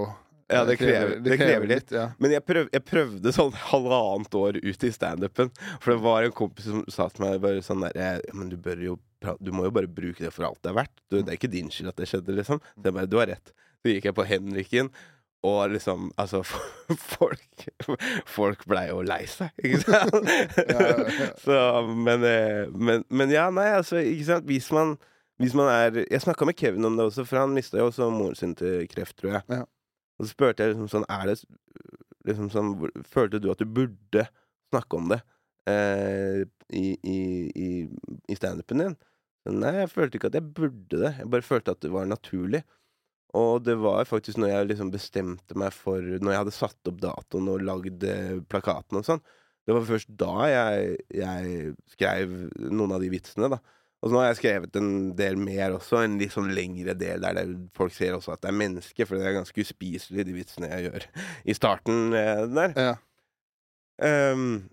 Ja, 0.48 0.62
det 0.68 0.76
krever, 0.80 1.20
det 1.24 1.38
krever 1.40 1.66
litt. 1.68 1.90
ja. 1.92 2.10
Men 2.18 2.32
jeg, 2.34 2.44
prøv, 2.44 2.66
jeg 2.72 2.84
prøvde 2.84 3.32
sånn 3.32 3.52
halvannet 3.70 4.34
år 4.40 4.58
ut 4.60 4.84
i 4.84 4.90
standupen. 4.92 5.52
For 5.80 5.92
det 5.94 6.00
var 6.04 6.24
en 6.26 6.32
kompis 6.36 6.66
som 6.68 6.82
sa 6.92 7.06
til 7.12 7.24
meg 7.26 7.40
bare 7.44 7.62
sånn 7.64 7.84
der 7.94 8.20
Men 8.32 8.50
du 8.52 8.56
bør 8.56 8.82
jo 8.84 8.96
Du 9.40 9.52
må 9.56 9.64
jo 9.64 9.70
bare 9.72 9.88
bruke 9.88 10.20
det 10.20 10.32
for 10.36 10.44
alt 10.48 10.60
det 10.64 10.72
er 10.72 10.80
verdt. 10.82 10.96
Du, 11.08 11.20
det 11.22 11.28
er 11.32 11.38
ikke 11.38 11.52
din 11.52 11.70
skyld 11.72 11.92
at 11.94 11.96
det 12.02 12.08
skjedde, 12.10 12.34
liksom. 12.40 12.60
Så 12.76 12.84
jeg 12.90 12.96
bare 12.98 13.08
Du 13.08 13.16
har 13.20 13.30
rett. 13.32 13.52
Så 13.84 13.92
gikk 13.92 14.04
jeg 14.08 14.14
på 14.16 14.24
Henriken, 14.24 14.88
og 15.44 15.70
liksom 15.74 16.10
Altså, 16.20 16.42
folk 17.14 17.66
Folk 18.26 18.64
blei 18.70 18.86
jo 18.88 19.02
lei 19.06 19.22
seg, 19.30 19.52
ikke 19.60 19.82
sant? 19.84 20.30
Så, 21.44 21.58
men, 22.06 22.24
eh, 22.28 22.70
men, 22.72 23.04
men 23.10 23.32
ja, 23.32 23.50
nei, 23.54 23.68
altså, 23.76 24.00
ikke 24.00 24.28
sant. 24.30 24.48
Hvis 24.48 24.70
man, 24.74 24.96
hvis 25.42 25.56
man 25.58 25.70
er 25.72 26.00
Jeg 26.08 26.24
snakka 26.24 26.48
med 26.48 26.58
Kevin 26.58 26.88
om 26.88 26.96
det 26.98 27.08
også, 27.10 27.26
for 27.28 27.42
han 27.42 27.54
mista 27.56 27.80
jo 27.80 27.90
også 27.90 28.10
moren 28.12 28.38
sin 28.38 28.56
til 28.58 28.88
kreft, 28.90 29.18
tror 29.20 29.36
jeg. 29.38 29.46
Ja. 29.52 29.64
Og 30.18 30.26
så 30.26 30.32
spurte 30.32 30.64
jeg 30.64 30.74
liksom 30.74 30.90
sånn 30.92 31.08
Er 31.10 31.30
det 31.30 31.38
liksom 32.28 32.50
sånn 32.52 32.74
Følte 33.10 33.42
du 33.42 33.50
at 33.52 33.62
du 33.62 33.68
burde 33.68 34.28
snakke 34.72 34.98
om 34.98 35.10
det 35.12 35.20
eh, 35.70 36.44
i, 36.74 36.86
i, 37.06 37.18
i, 37.54 37.68
i 38.32 38.36
standupen 38.38 38.80
din? 38.80 38.96
Nei, 39.52 39.74
jeg 39.82 39.90
følte 39.92 40.16
ikke 40.16 40.30
at 40.30 40.38
jeg 40.38 40.54
burde 40.56 40.98
det. 41.02 41.10
Jeg 41.20 41.28
bare 41.30 41.44
følte 41.44 41.74
at 41.74 41.82
det 41.84 41.90
var 41.92 42.06
naturlig. 42.08 42.62
Og 43.34 43.64
det 43.66 43.74
var 43.82 44.06
faktisk 44.06 44.38
når 44.38 44.52
jeg 44.52 44.68
liksom 44.70 44.90
bestemte 44.94 45.56
meg 45.58 45.74
for 45.74 45.98
Når 45.98 46.30
jeg 46.30 46.40
hadde 46.44 46.54
satt 46.54 46.90
opp 46.90 47.00
datoen 47.02 47.48
og 47.50 47.64
lagd 47.66 48.04
eh, 48.06 48.36
plakaten 48.50 49.00
og 49.00 49.06
sånn, 49.08 49.22
Det 49.66 49.74
var 49.74 49.88
først 49.88 50.12
da 50.20 50.34
jeg, 50.52 50.98
jeg 51.18 51.72
skrev 51.96 52.36
noen 52.68 52.94
av 52.94 53.02
de 53.02 53.10
vitsene, 53.10 53.50
da. 53.56 53.58
Og 54.04 54.10
så 54.10 54.12
nå 54.12 54.20
har 54.20 54.26
jeg 54.28 54.40
skrevet 54.42 54.74
en 54.76 54.90
del 55.16 55.38
mer 55.40 55.78
også, 55.78 56.02
en 56.04 56.18
litt 56.20 56.34
sånn 56.34 56.50
lengre 56.52 56.92
del 57.00 57.22
der 57.24 57.38
det, 57.38 57.44
folk 57.72 57.94
ser 57.96 58.12
også 58.12 58.34
at 58.34 58.42
det 58.44 58.50
er 58.50 58.58
mennesker, 58.60 59.08
for 59.08 59.16
det 59.16 59.30
er 59.30 59.38
ganske 59.38 59.64
uspiselig, 59.64 60.26
de 60.28 60.34
vitsene 60.36 60.68
jeg 60.68 60.90
gjør 60.90 61.06
i 61.50 61.56
starten 61.56 62.12
eh, 62.18 62.42
der. 62.52 62.76
Ja. 62.76 62.94
Um, 64.04 64.66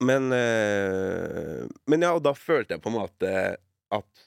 men 0.00 0.30
uh, 0.30 1.66
Men 1.90 2.06
ja, 2.06 2.14
og 2.14 2.22
da 2.22 2.32
følte 2.38 2.76
jeg 2.76 2.82
på 2.84 2.88
en 2.92 3.00
måte 3.00 3.30
at 3.92 4.26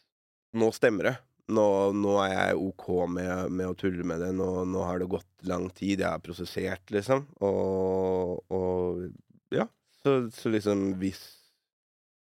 nå 0.53 0.69
stemmer 0.75 1.09
det. 1.09 1.15
Nå, 1.51 1.65
nå 1.97 2.15
er 2.23 2.31
jeg 2.35 2.57
OK 2.61 2.87
med, 3.11 3.51
med 3.51 3.71
å 3.71 3.75
tulle 3.77 4.05
med 4.07 4.21
det. 4.23 4.29
Nå, 4.37 4.47
nå 4.69 4.83
har 4.85 5.01
det 5.01 5.09
gått 5.11 5.27
lang 5.49 5.69
tid. 5.73 5.99
Jeg 6.03 6.07
har 6.09 6.21
prosessert, 6.23 6.83
liksom. 6.93 7.25
Og, 7.43 8.41
og 8.53 9.07
ja. 9.55 9.65
Så, 10.01 10.15
så 10.33 10.49
liksom 10.53 10.95
hvis 11.01 11.19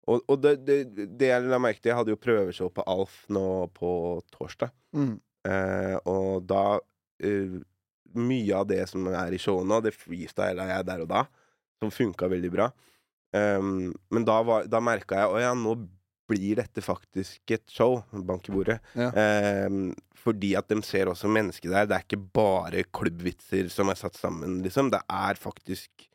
Og, 0.09 0.23
og 0.27 0.41
det, 0.43 0.55
det, 0.66 0.79
det 1.21 1.29
jeg 1.29 1.45
la 1.47 1.59
merke 1.62 1.79
til 1.79 1.93
Jeg 1.93 1.99
hadde 2.01 2.11
jo 2.14 2.19
prøveshow 2.19 2.71
på 2.75 2.83
Alf 2.91 3.21
nå 3.31 3.43
på 3.77 3.91
torsdag. 4.35 4.73
Mm. 4.97 5.12
Eh, 5.47 5.97
og 6.09 6.47
da 6.51 6.62
eh, 7.23 7.59
Mye 8.19 8.57
av 8.57 8.66
det 8.71 8.81
som 8.91 9.05
er 9.12 9.37
i 9.37 9.39
showet 9.39 9.69
nå, 9.69 9.83
det 9.85 9.93
freestyla 9.95 10.64
jeg 10.71 10.87
der 10.89 11.03
og 11.05 11.11
da, 11.12 11.27
som 11.79 11.93
funka 11.93 12.27
veldig 12.33 12.51
bra. 12.55 12.71
Um, 13.37 13.91
men 14.09 14.25
da, 14.25 14.39
var- 14.43 14.64
da 14.73 14.81
merka 14.81 15.19
jeg 15.21 15.29
Å 15.35 15.41
ja, 15.43 15.51
nå 15.53 15.75
blir 16.29 16.59
dette 16.61 16.83
faktisk 16.85 17.55
et 17.57 17.64
show. 17.72 17.99
Bank 18.29 18.49
i 18.49 18.55
bordet. 18.55 18.79
Ja. 18.99 19.09
Eh, 19.12 19.79
fordi 20.18 20.55
at 20.59 20.68
de 20.70 20.81
ser 20.87 21.11
også 21.11 21.31
mennesket 21.33 21.72
der. 21.72 21.89
Det 21.89 21.97
er 21.97 22.07
ikke 22.07 22.20
bare 22.41 22.85
klubbvitser 22.95 23.70
som 23.72 23.93
er 23.93 23.99
satt 24.01 24.18
sammen, 24.18 24.61
liksom. 24.64 24.93
Det 24.95 25.03
er 25.07 25.41
faktisk 25.41 26.09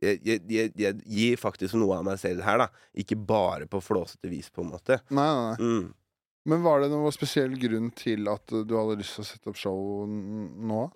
jeg, 0.00 0.20
jeg, 0.48 0.70
jeg, 0.80 1.00
gir 1.04 1.36
faktisk 1.36 1.76
noe 1.76 1.98
av 1.98 2.06
meg 2.06 2.16
selv 2.22 2.40
her, 2.46 2.62
da. 2.62 2.84
Ikke 2.96 3.18
bare 3.20 3.66
på 3.68 3.82
flåsete 3.84 4.30
vis, 4.32 4.48
på 4.48 4.64
en 4.64 4.70
måte. 4.72 4.96
Nei, 5.12 5.26
nei, 5.28 5.50
nei. 5.50 5.58
Mm. 5.60 5.90
Men 6.48 6.62
var 6.64 6.80
det 6.80 6.88
noen 6.88 7.12
spesiell 7.12 7.52
grunn 7.60 7.90
til 7.92 8.30
at 8.32 8.48
uh, 8.56 8.62
du 8.64 8.72
hadde 8.78 8.96
lyst 9.02 9.18
til 9.18 9.26
å 9.26 9.28
sette 9.28 9.52
opp 9.52 9.60
show 9.60 10.06
nå? 10.08 10.86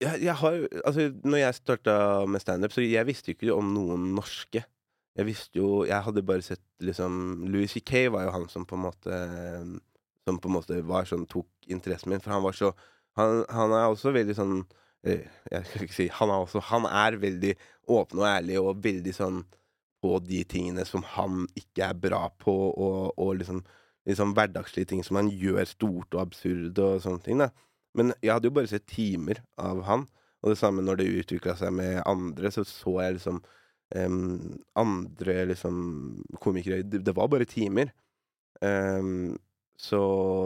jeg, 0.00 0.22
jeg 0.24 0.36
har 0.42 0.58
Altså, 0.84 1.08
når 1.24 1.42
jeg 1.42 1.58
starta 1.58 1.96
med 2.30 2.42
standup, 2.42 2.74
så 2.74 2.84
jeg 2.84 3.08
visste 3.08 3.32
jo 3.32 3.38
ikke 3.38 3.56
om 3.56 3.72
noen 3.74 4.10
norske. 4.16 4.64
Jeg 5.20 5.28
visste 5.28 5.60
jo 5.60 5.84
Jeg 5.88 6.04
hadde 6.06 6.24
bare 6.26 6.44
sett 6.44 6.64
liksom 6.84 7.46
Louis 7.52 7.72
C.K. 7.72 8.08
var 8.14 8.26
jo 8.26 8.34
han 8.34 8.48
som 8.52 8.66
på 8.68 8.78
en 8.78 8.84
måte 8.86 9.20
Som 10.26 10.40
på 10.40 10.50
en 10.50 10.56
måte 10.56 10.80
var 10.88 11.08
sånn 11.08 11.28
tok 11.30 11.48
interessen 11.70 12.12
min, 12.12 12.22
for 12.24 12.34
han 12.34 12.44
var 12.46 12.56
så 12.56 12.72
Han, 13.18 13.44
han 13.52 13.76
er 13.76 13.88
også 13.88 14.14
veldig 14.16 14.36
sånn 14.38 14.58
eh, 15.06 15.26
Jeg 15.52 15.66
skal 15.68 15.86
ikke 15.86 15.98
si 15.98 16.10
Han 16.20 16.32
er 16.32 16.44
også 16.46 16.64
Han 16.72 16.88
er 16.88 17.20
veldig 17.20 17.54
åpen 17.90 18.22
og 18.22 18.28
ærlig 18.30 18.60
og 18.60 18.84
veldig 18.84 19.16
sånn 19.16 19.42
på 20.00 20.16
de 20.24 20.38
tingene 20.48 20.86
som 20.88 21.02
han 21.18 21.42
ikke 21.58 21.90
er 21.90 21.96
bra 22.00 22.20
på, 22.40 22.52
og, 22.70 23.18
og 23.20 23.34
liksom 23.36 23.58
liksom 24.08 24.30
hverdagslige 24.32 24.88
ting 24.88 25.02
som 25.04 25.18
han 25.18 25.26
gjør 25.28 25.66
stort 25.68 26.14
og 26.16 26.22
absurd 26.22 26.78
og 26.80 27.02
sånne 27.04 27.20
ting. 27.26 27.42
da 27.42 27.50
men 27.96 28.12
jeg 28.22 28.32
hadde 28.34 28.50
jo 28.50 28.54
bare 28.54 28.70
sett 28.70 28.86
timer 28.90 29.40
av 29.58 29.82
han, 29.88 30.06
og 30.40 30.52
det 30.52 30.58
samme 30.60 30.84
når 30.84 31.00
det 31.00 31.08
utvikla 31.22 31.56
seg 31.58 31.74
med 31.74 32.00
andre, 32.08 32.52
så 32.54 32.64
så 32.66 32.96
jeg 33.02 33.18
liksom 33.18 33.40
em, 33.96 34.58
andre 34.78 35.44
liksom 35.50 35.78
komikere 36.42 36.82
det, 36.82 37.02
det 37.06 37.14
var 37.16 37.30
bare 37.32 37.48
timer. 37.48 37.92
Um, 38.60 39.38
så, 39.80 40.00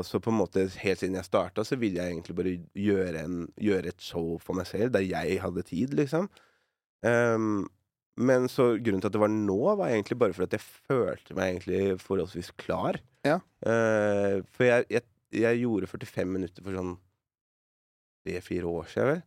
så 0.07 0.21
på 0.23 0.31
en 0.31 0.39
måte 0.39 0.69
helt 0.79 1.01
siden 1.01 1.17
jeg 1.19 1.27
starta, 1.27 1.65
så 1.67 1.77
ville 1.81 1.99
jeg 1.99 2.13
egentlig 2.13 2.37
bare 2.39 2.53
gjøre, 2.79 3.25
en, 3.25 3.41
gjøre 3.59 3.91
et 3.91 4.05
show 4.05 4.37
for 4.43 4.55
meg 4.55 4.69
selv, 4.71 4.93
der 4.95 5.03
jeg 5.03 5.41
hadde 5.43 5.65
tid, 5.67 5.97
liksom. 5.99 6.29
Um, 7.03 7.65
men 8.15 8.47
så 8.49 8.77
grunnen 8.79 9.03
til 9.03 9.11
at 9.11 9.17
det 9.17 9.23
var 9.25 9.33
nå, 9.33 9.59
var 9.75 9.91
egentlig 9.91 10.21
bare 10.21 10.37
for 10.37 10.47
at 10.47 10.55
jeg 10.55 10.63
følte 10.63 11.35
meg 11.35 11.57
egentlig 11.57 11.99
forholdsvis 12.05 12.53
klar. 12.63 13.01
Ja. 13.27 13.41
Uh, 13.67 14.45
for 14.55 14.69
jeg, 14.69 14.87
jeg, 14.93 15.03
jeg 15.35 15.65
gjorde 15.65 15.91
45 15.91 16.31
minutter 16.31 16.63
for 16.63 16.79
sånn 16.79 16.95
tre-fire 18.25 18.71
år 18.71 18.87
siden, 18.93 19.11
vel. 19.17 19.25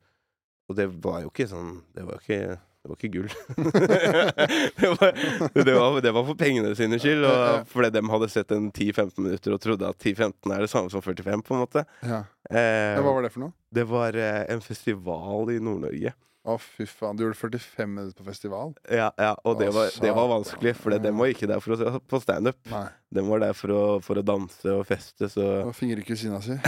Og 0.67 0.79
det 0.79 0.87
var 1.03 1.21
jo 1.23 1.29
ikke 1.31 1.45
sånn 1.47 1.69
Det 1.95 2.03
var 2.03 2.17
jo 2.17 2.23
ikke, 2.25 2.57
det 2.87 2.93
var 2.93 2.99
ikke 3.01 3.13
gull. 3.17 3.29
det, 4.79 4.89
var, 4.93 5.21
det, 5.53 5.73
var, 5.75 5.99
det 6.01 6.13
var 6.15 6.27
for 6.31 6.39
pengene 6.39 6.71
sine 6.79 6.99
skyld, 7.03 7.25
og 7.27 7.67
fordi 7.67 7.91
de 7.97 8.03
hadde 8.13 8.31
sett 8.31 8.53
en 8.55 8.71
10-15 8.71 9.19
minutter 9.19 9.55
og 9.57 9.61
trodde 9.63 9.91
at 9.91 9.99
10-15 9.99 10.55
er 10.55 10.63
det 10.63 10.71
samme 10.71 10.93
som 10.93 11.03
45, 11.03 11.43
på 11.43 11.57
en 11.57 11.63
måte. 11.65 11.83
Ja. 12.07 12.23
Eh. 12.47 12.95
Hva 12.95 13.11
var 13.11 13.27
det 13.27 13.33
for 13.35 13.43
noe? 13.43 13.55
det 13.69 13.83
var 13.83 14.15
eh, 14.15 14.45
en 14.53 14.61
festival 14.63 15.51
i 15.51 15.59
Nord-Norge. 15.59 16.13
Å, 16.47 16.53
fy 16.63 16.85
faen. 16.87 17.17
Du 17.19 17.25
gjorde 17.25 17.35
45 17.35 17.89
minutter 17.91 18.15
på 18.21 18.29
festival? 18.29 18.71
Ja, 18.87 19.09
ja, 19.19 19.33
og 19.43 19.57
det 19.59 19.67
var, 19.75 19.89
det 19.99 20.13
var 20.15 20.29
vanskelig, 20.31 20.77
for 20.79 20.95
de 20.95 21.11
var 21.11 21.33
ikke 21.33 21.49
der 21.51 21.59
for 21.59 21.75
å 21.75 21.79
se 21.81 21.91
på 22.07 22.21
standup. 22.23 22.71
De 23.11 23.23
var 23.27 23.43
der 23.43 23.57
for 23.57 23.73
å, 23.75 23.81
for 24.03 24.21
å 24.21 24.23
danse 24.23 24.71
og 24.71 24.85
feste, 24.87 25.27
så 25.27 25.43
fingre 25.75 25.99
i 25.99 26.07
fingerkusina 26.07 26.39
si. 26.45 26.55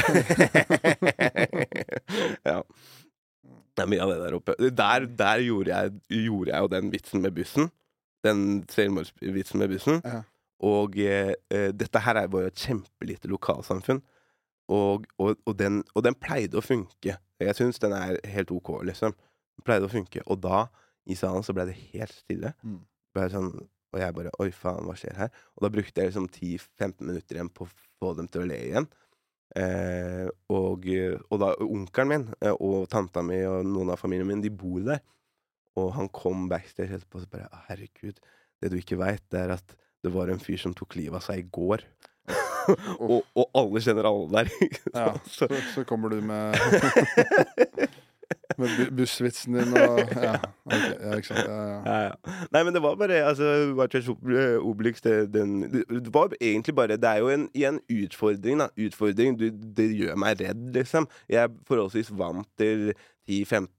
ja. 2.50 2.60
Det 3.80 3.86
er 3.86 3.92
mye 3.94 4.04
av 4.04 4.12
det 4.12 4.20
der 4.22 4.36
oppe. 4.36 4.56
Der, 4.60 5.06
der 5.22 5.44
gjorde, 5.46 5.72
jeg, 5.72 6.24
gjorde 6.28 6.52
jeg 6.52 6.66
jo 6.66 6.72
den 6.76 6.92
vitsen 6.92 7.24
med 7.24 7.36
bussen. 7.38 7.70
Den 8.28 8.42
selvmordsvitsen 8.68 9.62
med 9.62 9.72
bussen. 9.72 10.02
Ja. 10.04 10.22
Og 10.68 10.98
eh, 11.00 11.32
dette 11.72 12.02
her 12.04 12.20
er 12.20 12.28
jo 12.28 12.34
bare 12.36 12.52
et 12.52 12.60
kjempelite 12.60 13.32
lokalsamfunn. 13.32 14.02
Og, 14.70 15.08
og, 15.18 15.40
og, 15.46 15.54
den, 15.58 15.82
og 15.96 16.04
den 16.06 16.18
pleide 16.20 16.60
å 16.60 16.66
funke. 16.66 17.16
Jeg 17.40 17.56
syns 17.58 17.80
den 17.80 17.96
er 17.96 18.20
helt 18.28 18.52
OK, 18.52 18.74
liksom. 18.86 19.16
Den 19.16 19.66
pleide 19.66 19.88
å 19.88 19.94
funke. 19.94 20.22
Og 20.28 20.42
da, 20.44 20.66
i 21.10 21.16
salen, 21.18 21.46
så 21.48 21.56
ble 21.56 21.70
det 21.72 21.78
helt 21.94 22.14
stille. 22.14 22.52
Mm. 22.62 22.82
Ble 23.16 23.30
sånn, 23.34 23.54
og 23.90 24.02
jeg 24.04 24.16
bare 24.20 24.34
Oi, 24.44 24.50
faen, 24.54 24.86
hva 24.86 24.98
skjer 25.00 25.16
her? 25.18 25.32
Og 25.56 25.66
da 25.66 25.72
brukte 25.74 26.04
jeg 26.04 26.12
liksom 26.12 26.28
10-15 26.28 27.08
minutter 27.08 27.40
igjen 27.40 27.54
på 27.56 27.66
å 27.66 27.72
få 27.72 28.14
dem 28.20 28.28
til 28.30 28.44
å 28.44 28.50
le 28.52 28.60
igjen. 28.68 28.90
Eh, 29.58 30.28
og, 30.54 30.86
og 30.86 31.40
da 31.42 31.54
onkelen 31.66 32.12
min 32.12 32.26
eh, 32.38 32.54
og 32.54 32.86
tanta 32.92 33.24
mi 33.26 33.40
og 33.50 33.66
noen 33.66 33.94
av 33.94 34.02
familien 34.02 34.30
min, 34.30 34.44
de 34.44 34.52
bor 34.54 34.82
der. 34.86 35.02
Og 35.80 35.94
han 35.96 36.10
kom 36.14 36.48
backstage 36.52 36.98
etterpå 36.98 37.20
og 37.20 37.26
så 37.26 37.32
bare 37.32 37.64
Herregud, 37.70 38.20
det 38.60 38.72
du 38.72 38.78
ikke 38.80 39.00
veit, 39.00 39.24
det 39.32 39.42
er 39.46 39.56
at 39.58 39.76
det 40.04 40.12
var 40.14 40.32
en 40.32 40.42
fyr 40.42 40.60
som 40.62 40.76
tok 40.76 40.96
livet 41.00 41.20
av 41.20 41.26
seg 41.26 41.44
i 41.44 41.50
går. 41.52 41.84
og, 43.02 43.24
og 43.34 43.46
alle 43.58 43.82
kjenner 43.84 44.10
alle 44.10 44.44
der. 44.44 44.54
Ja. 45.00 45.14
Så, 45.30 45.50
så 45.74 45.86
kommer 45.88 46.14
du 46.14 46.22
med 46.26 46.58
Med 48.60 48.90
bussvitsen 48.98 49.56
din 49.56 49.76
og 49.78 50.00
Ja, 50.14 50.34
okay, 50.66 50.96
ja 51.00 51.18
ikke 51.20 51.30
sant. 51.30 51.46
Ja, 51.48 51.60
ja. 51.70 52.00
Ja. 52.10 52.34
Nei, 52.54 52.64
men 52.68 52.76
det 52.76 52.82
var 52.84 52.98
bare 53.00 53.22
altså, 53.26 53.52
Vartas 53.78 54.10
Obelix 54.10 55.04
det, 55.06 55.16
den, 55.34 55.62
det 55.70 56.14
var 56.14 56.34
egentlig 56.40 56.76
bare 56.76 56.98
Det 57.00 57.10
er 57.10 57.24
jo 57.24 57.30
en, 57.34 57.48
en 57.54 57.80
utfordring, 57.94 58.64
da. 58.64 58.70
Utfordring. 58.88 59.38
Du, 59.40 59.48
det 59.50 59.88
gjør 59.96 60.20
meg 60.20 60.42
redd, 60.44 60.68
liksom. 60.76 61.08
Jeg 61.32 61.46
er 61.46 61.56
forholdsvis 61.70 62.12
vant 62.20 62.50
til 62.60 62.92
10-15, 63.30 63.70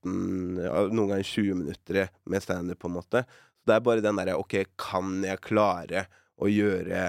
noen 0.94 1.10
ganger 1.10 1.26
20 1.26 1.58
minutter 1.58 2.12
med 2.30 2.44
standup, 2.44 2.78
på 2.80 2.90
en 2.90 2.98
måte. 3.00 3.24
Så 3.60 3.68
det 3.68 3.76
er 3.76 3.86
bare 3.86 4.04
den 4.04 4.20
derre 4.20 4.38
OK, 4.40 4.60
kan 4.80 5.18
jeg 5.26 5.42
klare 5.44 6.06
å 6.40 6.48
gjøre 6.48 7.02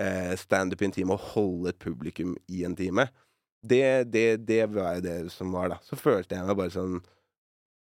eh, 0.00 0.32
standup 0.40 0.82
i 0.82 0.88
en 0.88 0.96
time 0.96 1.14
og 1.16 1.28
holde 1.34 1.74
et 1.74 1.82
publikum 1.82 2.34
i 2.48 2.64
en 2.66 2.76
time? 2.78 3.06
Det, 3.64 3.84
det, 4.12 4.28
det 4.44 4.62
var 4.74 4.98
jo 4.98 5.04
det 5.04 5.16
som 5.32 5.52
var, 5.56 5.70
da. 5.72 5.80
Så 5.86 5.96
følte 5.96 6.36
jeg 6.36 6.46
meg 6.46 6.58
bare 6.58 6.74
sånn 6.74 6.98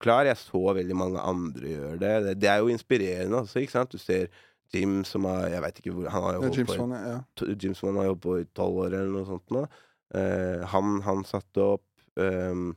klar. 0.03 0.29
Jeg 0.29 0.41
så 0.41 0.63
veldig 0.77 0.97
mange 0.97 1.23
andre 1.25 1.75
gjøre 1.75 1.99
det. 2.01 2.15
det. 2.27 2.35
Det 2.43 2.51
er 2.53 2.61
jo 2.61 2.73
inspirerende 2.73 3.41
også, 3.43 3.63
ikke 3.63 3.77
sant. 3.79 3.95
Du 3.95 4.01
ser 4.01 4.29
Jim 4.75 5.01
som 5.05 5.27
har 5.27 5.49
Jeg 5.51 5.63
vet 5.65 5.79
ikke 5.81 5.95
hvor 5.97 6.11
Han 6.15 6.23
har 6.23 6.37
jo 6.37 6.43
holdt 6.45 6.69
på 6.69 6.75
i 6.87 7.01
ja. 7.03 7.55
Jim 7.59 7.75
som 7.75 7.97
har 7.99 8.11
jobbet 8.11 8.27
på 8.27 8.37
i 8.39 8.47
tolv 8.55 8.85
år, 8.85 8.93
eller 8.93 9.11
noe 9.15 9.27
sånt 9.29 9.57
nå. 9.57 9.65
Uh, 10.11 10.63
han, 10.73 11.01
han 11.07 11.25
satte 11.27 11.63
opp 11.63 11.87
um, 12.19 12.73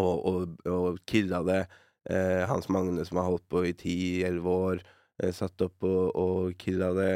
og, 0.00 0.16
og, 0.28 0.56
og 0.68 0.98
killa 1.08 1.42
det. 1.44 1.62
Uh, 2.08 2.46
Hans 2.48 2.68
Magne, 2.72 3.04
som 3.08 3.20
har 3.20 3.28
holdt 3.28 3.46
på 3.52 3.64
i 3.68 3.74
ti-elleve 3.76 4.56
år, 4.68 4.82
uh, 5.22 5.30
satte 5.36 5.68
opp 5.68 5.88
og, 5.88 6.16
og 6.16 6.54
killa 6.60 6.92
det. 6.96 7.14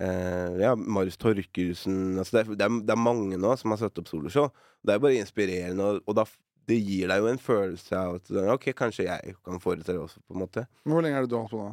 Eh, 0.00 0.54
ja, 0.62 0.72
Marius 0.76 1.18
Torkelsen 1.20 2.16
altså 2.18 2.38
det, 2.38 2.40
er, 2.46 2.54
det, 2.56 2.64
er, 2.64 2.78
det 2.88 2.94
er 2.94 3.00
mange 3.02 3.36
nå 3.40 3.52
som 3.60 3.74
har 3.74 3.82
satt 3.82 3.98
opp 4.00 4.08
soloshow. 4.08 4.48
Det 4.82 4.94
er 4.94 5.02
bare 5.04 5.18
inspirerende, 5.20 5.84
og, 5.84 6.00
og 6.08 6.16
da, 6.16 6.24
det 6.70 6.78
gir 6.80 7.10
deg 7.12 7.20
jo 7.22 7.28
en 7.32 7.42
følelse 7.42 7.98
av 7.98 8.16
at 8.20 8.30
OK, 8.54 8.70
kanskje 8.78 9.06
jeg 9.08 9.34
kan 9.44 9.60
foreta 9.62 9.92
det 9.92 10.00
også, 10.00 10.22
på 10.26 10.36
en 10.36 10.44
måte. 10.44 10.64
Men 10.84 10.96
hvor 10.96 11.04
lenge 11.04 11.18
er 11.20 11.26
det 11.26 11.32
du 11.32 11.36
har 11.36 11.44
holdt 11.44 11.56
på 11.56 11.64
nå? 11.66 11.72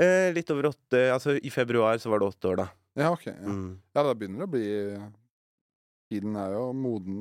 Uh, 0.00 0.30
litt 0.32 0.48
over 0.54 0.70
åtte 0.70 1.00
Altså, 1.12 1.34
i 1.36 1.50
februar 1.52 1.98
så 2.00 2.08
var 2.08 2.22
det 2.22 2.30
åtte 2.32 2.48
år, 2.48 2.62
da. 2.62 2.68
Ja, 2.96 3.10
ok. 3.12 3.26
Ja, 3.28 3.34
Mm. 3.44 3.74
ja 3.92 4.02
da 4.06 4.14
begynner 4.16 4.40
det 4.40 4.48
å 4.48 4.52
bli 4.54 4.68
Tiden 6.12 6.36
er 6.36 6.54
jo 6.56 6.64
moden 6.76 7.20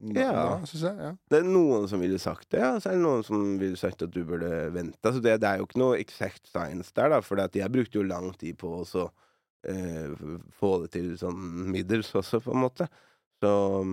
da, 0.00 0.20
Ja. 0.20 0.32
da 0.32 0.66
jeg. 0.66 0.82
Ja. 1.00 1.12
Det 1.30 1.38
er 1.40 1.46
noen 1.48 1.86
som 1.88 2.00
ville 2.02 2.18
sagt 2.20 2.50
det, 2.50 2.60
ja. 2.60 2.74
så 2.78 2.90
er 2.90 2.98
det 2.98 3.02
noen 3.04 3.22
som 3.24 3.58
ville 3.58 3.78
sagt 3.80 4.02
at 4.04 4.10
du 4.12 4.24
burde 4.28 4.50
vente. 4.74 4.98
Altså 5.02 5.22
det, 5.24 5.38
det 5.40 5.48
er 5.48 5.58
jo 5.62 5.66
ikke 5.68 5.80
noe 5.80 5.98
exact 6.00 6.46
science 6.50 6.92
der, 6.94 7.08
da, 7.14 7.20
for 7.24 7.40
jeg 7.40 7.72
brukte 7.72 7.96
jo 7.98 8.02
lang 8.06 8.32
tid 8.36 8.58
på 8.60 8.74
å 8.80 8.84
så, 8.86 9.06
eh, 9.06 9.25
få 10.56 10.72
det 10.84 10.92
til 10.94 11.12
sånn 11.20 11.38
middels 11.72 12.12
også, 12.16 12.42
på 12.44 12.54
en 12.54 12.64
måte. 12.66 12.88
Så, 13.40 13.84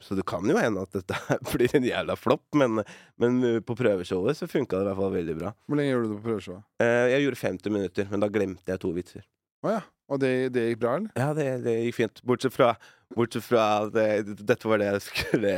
så 0.00 0.16
det 0.16 0.24
kan 0.24 0.46
jo 0.48 0.56
hende 0.56 0.84
at 0.86 0.94
dette 0.96 1.16
blir 1.52 1.74
en 1.76 1.84
jævla 1.84 2.16
flopp, 2.16 2.46
men, 2.56 2.80
men 3.20 3.40
på 3.66 3.76
prøveshowet 3.76 4.38
så 4.38 4.48
funka 4.48 4.78
det 4.78 4.86
i 4.86 4.88
hvert 4.88 5.00
fall 5.02 5.16
veldig 5.18 5.36
bra. 5.36 5.52
Hvor 5.68 5.80
lenge 5.80 5.92
gjorde 5.92 6.06
du 6.06 6.14
det 6.14 6.20
på 6.20 6.28
prøveshowet? 6.30 6.64
Eh, 6.84 7.02
jeg 7.12 7.26
gjorde 7.26 7.42
50 7.42 7.76
minutter, 7.76 8.08
men 8.12 8.24
da 8.24 8.30
glemte 8.32 8.72
jeg 8.72 8.82
to 8.82 8.92
vitser. 8.96 9.26
Å 9.66 9.74
ja. 9.76 9.82
Og 10.06 10.20
det, 10.22 10.32
det 10.54 10.68
gikk 10.68 10.82
bra, 10.84 10.94
eller? 11.00 11.10
Ja, 11.18 11.32
det, 11.34 11.46
det 11.64 11.74
gikk 11.80 11.96
fint. 11.98 12.20
Bortsett 12.26 12.54
fra, 12.54 12.70
bortsett 13.16 13.44
fra 13.44 13.64
det, 13.90 14.06
dette 14.38 14.70
var 14.70 14.80
det 14.80 14.90
jeg 14.92 15.04
skulle 15.08 15.54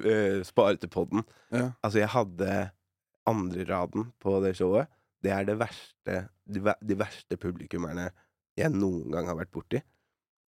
uh, 0.00 0.38
spare 0.48 0.80
til 0.80 0.92
podden. 0.92 1.26
Ja. 1.52 1.66
Altså, 1.84 2.00
jeg 2.00 2.12
hadde 2.14 2.54
andreraden 3.28 4.08
på 4.22 4.38
det 4.42 4.54
showet. 4.58 4.88
Det 5.20 5.34
er 5.36 5.44
det 5.44 5.58
verste 5.60 6.22
de, 6.48 6.62
de 6.64 6.96
verste 6.96 7.36
publikummerne 7.36 8.08
jeg 8.64 8.74
noen 8.76 9.10
gang 9.12 9.28
har 9.30 9.38
vært 9.38 9.52
borti. 9.54 9.80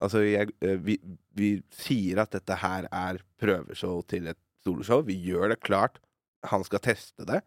Altså, 0.01 0.23
jeg, 0.25 0.53
eh, 0.65 0.79
vi, 0.81 0.97
vi 1.37 1.51
sier 1.75 2.23
at 2.23 2.33
dette 2.33 2.57
her 2.61 2.87
er 2.89 3.21
prøveshow 3.41 4.01
til 4.09 4.31
et 4.31 4.39
soloshow. 4.65 5.03
Vi 5.05 5.17
gjør 5.27 5.53
det 5.53 5.61
klart. 5.65 5.99
Han 6.49 6.65
skal 6.65 6.81
teste 6.83 7.27
det. 7.29 7.41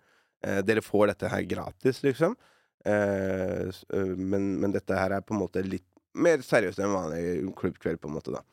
Eh, 0.45 0.61
dere 0.67 0.85
får 0.85 1.13
dette 1.13 1.31
her 1.33 1.47
gratis, 1.51 2.03
liksom. 2.05 2.37
Eh, 2.85 3.69
eh, 3.71 4.15
men, 4.17 4.55
men 4.61 4.75
dette 4.75 4.97
her 4.99 5.17
er 5.17 5.25
på 5.25 5.35
en 5.35 5.43
måte 5.43 5.65
litt 5.67 5.87
mer 6.15 6.45
seriøst 6.47 6.79
enn 6.79 6.91
en 6.91 6.99
vanlig 6.99 7.55
klubbkveld, 7.59 8.01
på 8.03 8.11
en 8.11 8.17
måte, 8.19 8.35
da. 8.35 8.45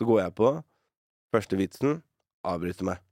Så 0.00 0.08
går 0.08 0.22
jeg 0.22 0.36
på. 0.38 0.54
Første 1.34 1.58
vitsen 1.60 2.00
avbryter 2.46 2.88
meg. 2.88 3.02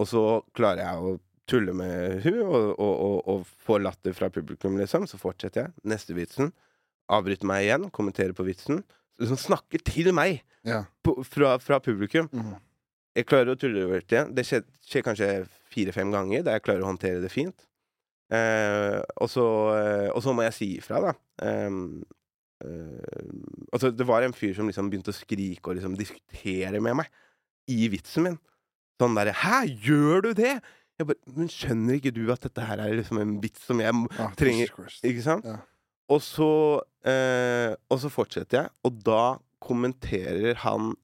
Og 0.00 0.08
så 0.10 0.22
klarer 0.56 0.82
jeg 0.82 1.04
å 1.04 1.16
tulle 1.46 1.72
med 1.78 2.24
hun 2.24 2.40
og, 2.42 2.72
og, 2.74 2.94
og, 3.06 3.18
og 3.30 3.44
få 3.68 3.78
latter 3.78 4.16
fra 4.16 4.30
publikum, 4.32 4.78
liksom. 4.80 5.06
Så 5.06 5.20
fortsetter 5.20 5.66
jeg. 5.66 5.76
Neste 5.86 6.16
vitsen. 6.16 6.50
Avbryter 7.08 7.46
meg 7.46 7.64
igjen, 7.66 7.90
kommenterer 7.94 8.32
på 8.36 8.44
vitsen. 8.46 8.82
Som 9.22 9.36
snakker 9.40 9.78
til 9.86 10.12
meg 10.12 10.42
Ja. 10.66 10.84
på, 11.04 11.22
fra, 11.24 11.56
fra 11.62 11.78
publikum. 11.80 12.28
Mm. 12.32 12.56
Jeg 13.16 13.26
klarer 13.30 13.54
å 13.54 13.58
tulle 13.58 13.84
over 13.86 14.02
det. 14.04 14.24
Det 14.34 14.44
skjer, 14.44 14.64
skjer 14.84 15.02
kanskje 15.06 15.28
fire-fem 15.72 16.10
ganger 16.12 16.42
der 16.44 16.58
jeg 16.58 16.62
klarer 16.66 16.82
å 16.84 16.90
håndtere 16.90 17.22
det 17.22 17.30
fint. 17.32 17.64
Eh, 18.32 18.98
og, 19.22 19.28
så, 19.30 19.44
eh, 19.78 20.08
og 20.10 20.20
så 20.24 20.34
må 20.34 20.42
jeg 20.44 20.52
si 20.56 20.68
ifra, 20.80 20.98
da. 21.00 21.12
Ehm, 21.46 22.02
eh, 22.64 23.70
altså, 23.72 23.92
det 23.94 24.06
var 24.08 24.26
en 24.26 24.34
fyr 24.36 24.52
som 24.58 24.66
liksom 24.68 24.90
begynte 24.90 25.14
å 25.14 25.16
skrike 25.16 25.70
og 25.70 25.78
liksom 25.78 25.94
diskutere 25.96 26.80
med 26.82 26.98
meg 27.02 27.08
i 27.72 27.86
vitsen 27.92 28.26
min. 28.26 28.38
Sånn 29.00 29.14
derre 29.16 29.32
'Hæ, 29.36 29.78
gjør 29.86 30.22
du 30.22 30.32
det?' 30.34 30.60
Jeg 30.98 31.06
bare, 31.06 31.18
Men 31.36 31.48
skjønner 31.48 31.98
ikke 32.00 32.14
du 32.14 32.32
at 32.32 32.40
dette 32.40 32.62
her 32.64 32.78
er 32.80 32.94
liksom 32.96 33.18
en 33.20 33.40
vits 33.40 33.60
som 33.66 33.78
jeg 33.78 33.92
Ah, 34.18 34.30
trenger 34.32 34.70
Ikke 35.04 35.22
sant? 35.22 35.44
Ja. 35.44 35.58
Og 36.12 36.22
så 36.22 36.50
eh, 37.06 37.74
Og 37.90 37.98
så 38.02 38.10
fortsetter 38.12 38.60
jeg, 38.60 38.72
og 38.86 39.02
da 39.06 39.24
kommenterer 39.66 40.58
han 40.62 40.94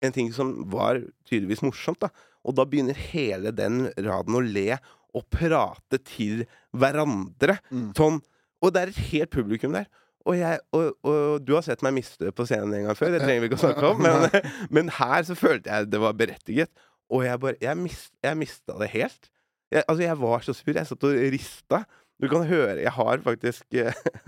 en 0.00 0.14
ting 0.14 0.30
som 0.32 0.54
var 0.72 1.02
tydeligvis 1.28 1.60
morsomt, 1.66 2.00
da. 2.00 2.08
Og 2.48 2.54
da 2.56 2.64
begynner 2.64 2.96
hele 2.96 3.52
den 3.52 3.90
raden 4.00 4.38
å 4.38 4.40
le 4.40 4.78
og 5.16 5.26
prate 5.34 5.98
til 6.06 6.46
hverandre. 6.72 7.58
Mm. 7.68 7.90
Sånn. 7.98 8.20
Og 8.64 8.72
det 8.72 8.80
er 8.80 8.92
et 8.92 9.02
helt 9.10 9.32
publikum 9.34 9.74
der. 9.76 9.90
Og, 10.28 10.34
jeg, 10.36 10.60
og, 10.76 10.92
og 11.08 11.44
du 11.44 11.54
har 11.56 11.64
sett 11.64 11.82
meg 11.84 11.96
miste 11.96 12.32
på 12.36 12.44
scenen 12.48 12.74
en 12.76 12.88
gang 12.90 12.96
før, 12.98 13.14
det 13.14 13.22
trenger 13.24 13.42
vi 13.42 13.50
ikke 13.50 13.58
å 13.58 13.62
snakke 13.64 13.90
om. 13.90 14.02
Men, 14.04 14.48
men 14.72 14.92
her 15.00 15.24
så 15.26 15.36
følte 15.38 15.72
jeg 15.72 15.90
det 15.92 16.00
var 16.02 16.16
berettiget. 16.16 16.72
Og 17.10 17.24
jeg 17.26 17.40
bare 17.42 17.58
Jeg, 17.58 17.76
mist, 17.80 18.12
jeg 18.22 18.38
mista 18.38 18.76
det 18.78 18.90
helt. 18.92 19.30
Jeg, 19.70 19.84
altså, 19.86 20.02
jeg 20.04 20.18
var 20.20 20.44
så 20.46 20.54
sur. 20.54 20.72
Jeg 20.76 20.86
satt 20.86 21.08
og 21.08 21.18
rista. 21.34 21.84
Du 22.20 22.26
kan 22.28 22.44
høre 22.44 22.76
Jeg 22.82 22.92
har 22.92 23.22
faktisk 23.24 23.76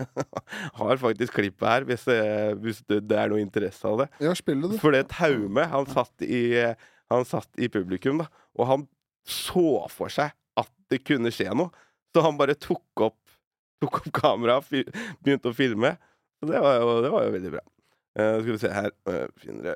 Har 0.79 1.01
faktisk 1.01 1.37
klippet 1.37 1.67
her, 1.69 1.87
hvis, 1.89 2.05
det, 2.09 2.21
hvis 2.63 2.81
det, 2.89 3.03
det 3.09 3.19
er 3.19 3.31
noe 3.31 3.43
interesse 3.43 3.87
av 3.87 4.03
det. 4.03 4.09
Ja, 4.23 4.33
spill 4.37 4.61
det, 4.63 4.73
du. 4.73 4.77
For 4.81 4.95
det 4.95 5.05
Taume, 5.13 5.67
han 5.69 5.89
satt 5.91 6.25
i 6.25 6.43
Han 7.13 7.27
satt 7.29 7.49
i 7.61 7.69
publikum, 7.69 8.23
da. 8.23 8.29
Og 8.57 8.69
han 8.69 8.87
så 9.23 9.85
for 9.93 10.11
seg 10.11 10.33
at 10.59 10.71
det 10.91 11.03
kunne 11.07 11.31
skje 11.33 11.53
noe. 11.55 11.71
Så 12.13 12.23
han 12.25 12.39
bare 12.39 12.57
tok 12.59 13.05
opp 13.09 13.19
Tok 13.83 13.97
opp 13.99 14.11
kameraet, 14.15 14.89
begynte 15.19 15.51
å 15.51 15.55
filme. 15.57 15.89
Og 16.39 16.51
det 16.51 16.59
var 16.63 16.77
jo, 16.79 16.91
det 17.03 17.09
var 17.11 17.25
jo 17.25 17.31
veldig 17.35 17.49
bra. 17.51 17.63
Uh, 18.19 18.41
skal 18.41 18.51
vi 18.51 18.57
se 18.61 18.69
her 18.69 18.91
uh, 19.09 19.27
Finner 19.41 19.63
det 19.63 19.75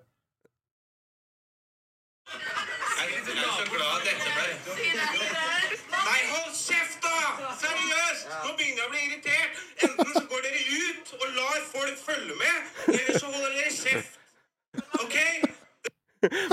Jeg 2.27 3.07
er 3.17 3.53
så 3.57 3.65
glad 3.71 4.03
dette 4.05 4.29
ble 4.35 4.45
Nei, 6.07 6.19
hold 6.29 6.53
kjeft, 6.53 6.99
da! 7.01 7.47
Seriøst! 7.63 8.27
Nå 8.43 8.53
begynner 8.59 8.83
jeg 8.83 8.85
å 8.85 8.91
bli 8.93 9.01
irritert. 9.07 9.57
Enten 9.87 10.13
så 10.13 10.23
går 10.29 10.45
dere 10.45 10.61
ut 10.83 11.15
og 11.17 11.25
lar 11.39 11.65
folk 11.71 11.97
følge 12.03 12.37
med, 12.43 12.69
eller 12.87 13.19
så 13.19 13.25
holder 13.29 13.53
dere 13.57 13.71
kjeft. 13.75 14.17
OK? 15.01 15.17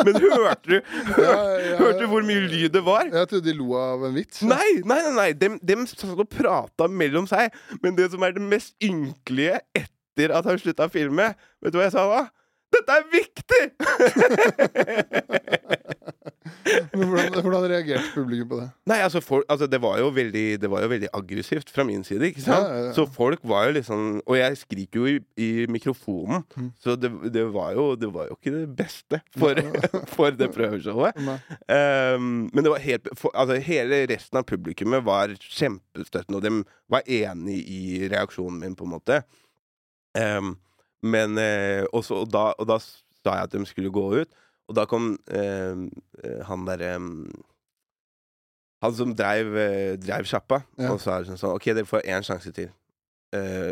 Men 0.04 0.18
hørte 0.20 0.68
du 0.68 0.74
Ja, 0.76 0.80
ja. 1.24 1.76
Hørte 1.80 2.02
du 2.02 2.06
hvor 2.10 2.24
mye 2.26 2.42
lyd 2.50 2.68
det 2.74 2.82
var? 2.84 3.08
Jeg 3.08 3.30
trodde 3.30 3.46
de 3.48 3.54
lo 3.56 3.72
av 3.80 4.04
en 4.08 4.14
vits. 4.16 4.42
Nei, 4.44 4.80
nei, 4.84 5.00
nei, 5.06 5.14
nei. 5.16 5.28
Dem, 5.40 5.58
dem 5.64 5.86
satt 5.88 6.12
og 6.12 6.28
prata 6.30 6.88
mellom 6.90 7.26
seg. 7.30 7.54
Men 7.82 7.96
det 7.98 8.10
som 8.12 8.22
er 8.26 8.36
det 8.36 8.44
mest 8.44 8.74
ynkelige 8.84 9.60
etter 9.76 10.34
at 10.36 10.46
han 10.46 10.60
slutta 10.60 10.86
å 10.86 10.92
filme, 10.92 11.32
vet 11.64 11.74
du 11.74 11.80
hva 11.80 11.88
jeg 11.88 11.96
sa 11.96 12.04
da? 12.10 12.22
Dette 12.74 12.90
er 12.98 13.04
viktig! 13.12 13.62
Men 16.94 17.08
hvordan, 17.10 17.34
hvordan 17.44 17.64
reagerte 17.70 18.10
publikum 18.14 18.48
på 18.50 18.58
det? 18.60 18.66
Nei, 18.88 18.98
altså, 19.04 19.20
folk, 19.24 19.44
altså 19.52 19.66
det, 19.70 19.80
var 19.82 19.98
jo 20.00 20.08
veldig, 20.16 20.44
det 20.62 20.70
var 20.72 20.84
jo 20.84 20.88
veldig 20.92 21.10
aggressivt 21.14 21.70
fra 21.74 21.84
min 21.84 22.04
side, 22.06 22.30
ikke 22.30 22.44
sant? 22.44 22.64
Ja, 22.68 22.74
ja, 22.78 22.84
ja. 22.88 22.92
Så 22.96 23.04
folk 23.12 23.42
var 23.44 23.66
jo 23.68 23.74
liksom 23.76 24.06
Og 24.26 24.38
jeg 24.38 24.56
skriker 24.60 25.00
jo 25.00 25.06
i, 25.12 25.18
i 25.36 25.66
mikrofonen, 25.70 26.44
Mm. 26.56 26.70
så 26.80 26.94
det, 26.96 27.10
det, 27.34 27.44
var 27.54 27.72
jo, 27.74 27.94
det 27.98 28.08
var 28.14 28.28
jo 28.28 28.36
ikke 28.36 28.52
det 28.54 28.68
beste 28.78 29.20
for, 29.36 29.58
for 30.16 30.30
det 30.30 30.50
prøveshowet. 30.54 31.16
Um, 31.68 32.50
men 32.54 32.64
det 32.64 32.70
var 32.72 32.82
helt 32.84 33.08
for, 33.18 33.30
Altså, 33.34 33.56
hele 33.64 34.04
resten 34.10 34.38
av 34.38 34.46
publikummet 34.48 35.04
var 35.04 35.32
kjempestøttende, 35.40 36.38
og 36.38 36.44
de 36.44 36.52
var 36.90 37.02
enig 37.06 37.58
i 37.68 38.08
reaksjonen 38.12 38.60
min, 38.60 38.76
på 38.78 38.86
en 38.86 38.94
måte. 38.94 39.22
Um, 40.14 40.54
men 41.02 41.36
uh, 41.38 41.84
også, 41.92 42.22
og, 42.22 42.30
da, 42.32 42.52
og 42.58 42.68
da 42.70 42.78
sa 42.80 43.38
jeg 43.38 43.48
at 43.48 43.54
de 43.56 43.66
skulle 43.68 43.92
gå 43.92 44.04
ut, 44.22 44.30
og 44.68 44.74
da 44.78 44.84
kom 44.90 45.12
eh, 45.28 45.74
eh, 46.24 46.40
han 46.48 46.64
derre 46.68 46.94
Han 48.84 48.94
som 48.94 49.14
dreiv, 49.16 49.54
eh, 49.56 49.96
dreiv 49.96 50.26
sjappa, 50.28 50.62
Ja. 50.78 50.90
og 50.92 51.00
sa 51.00 51.18
liksom 51.20 51.38
sånn 51.40 51.54
OK, 51.56 51.64
dere 51.72 51.88
får 51.88 52.02
én 52.04 52.24
sjanse 52.26 52.52
til. 52.52 52.68
Eh, 53.32 53.70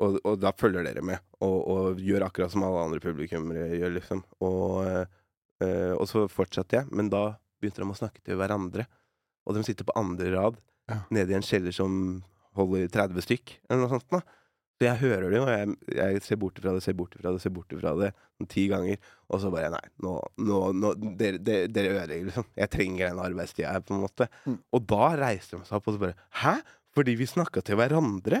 og, 0.00 0.18
og 0.24 0.38
da 0.40 0.52
følger 0.52 0.84
dere 0.84 1.02
med, 1.04 1.18
og, 1.40 1.56
og 1.68 1.96
gjør 2.00 2.26
akkurat 2.26 2.52
som 2.52 2.64
alle 2.64 2.82
andre 2.84 3.00
publikummere 3.00 3.70
gjør, 3.78 3.94
liksom. 3.96 4.22
Og, 4.44 4.84
eh, 4.86 5.04
eh, 5.64 5.92
og 5.96 6.06
så 6.08 6.26
fortsatte 6.28 6.76
jeg, 6.76 6.90
men 6.92 7.08
da 7.12 7.36
begynte 7.60 7.80
de 7.82 7.88
å 7.88 7.96
snakke 7.96 8.20
til 8.24 8.36
hverandre. 8.40 8.86
Og 9.46 9.56
de 9.56 9.64
sitter 9.64 9.84
på 9.88 9.96
andre 9.96 10.30
rad, 10.36 10.60
Ja. 10.90 11.00
nede 11.10 11.30
i 11.30 11.34
en 11.38 11.42
kjeller 11.46 11.72
som 11.72 12.22
holder 12.56 12.88
30 12.88 13.22
stykk, 13.22 13.58
eller 13.70 13.80
noe 13.86 13.92
sånt. 13.96 14.08
da 14.10 14.20
så 14.80 14.86
jeg 14.86 14.96
hører 15.02 15.26
det 15.28 15.36
jo, 15.36 15.44
og 15.44 15.50
jeg, 15.52 15.72
jeg 15.92 16.20
ser 16.24 16.38
bort 16.40 16.56
ifra 16.56 16.72
det, 16.72 16.80
ser 16.80 16.94
bort 16.96 17.12
ifra 17.18 17.34
det, 17.34 17.42
ser 17.42 17.52
bort 17.52 17.74
ifra 17.76 17.90
det 17.98 18.10
ti 18.48 18.64
ganger. 18.70 18.96
Og 19.28 19.42
så 19.42 19.50
bare 19.52 19.68
Nei, 19.74 19.82
nå, 20.00 20.14
nå, 20.40 20.60
nå 20.72 20.92
Dere, 21.20 21.36
dere, 21.44 21.68
dere 21.68 21.90
ødelegger, 21.98 22.30
liksom. 22.30 22.46
Jeg 22.56 22.72
trenger 22.72 23.10
den 23.10 23.20
arbeidstida 23.20 23.74
her, 23.74 23.84
på 23.84 23.92
en 23.92 24.06
måte. 24.06 24.30
Mm. 24.48 24.56
Og 24.72 24.86
da 24.88 25.10
reiser 25.20 25.58
de 25.58 25.68
seg 25.68 25.76
opp 25.76 25.90
og 25.90 25.98
så 25.98 26.02
bare 26.06 26.16
Hæ? 26.40 26.54
Fordi 26.96 27.14
vi 27.20 27.28
snakka 27.28 27.62
til 27.66 27.76
hverandre? 27.76 28.40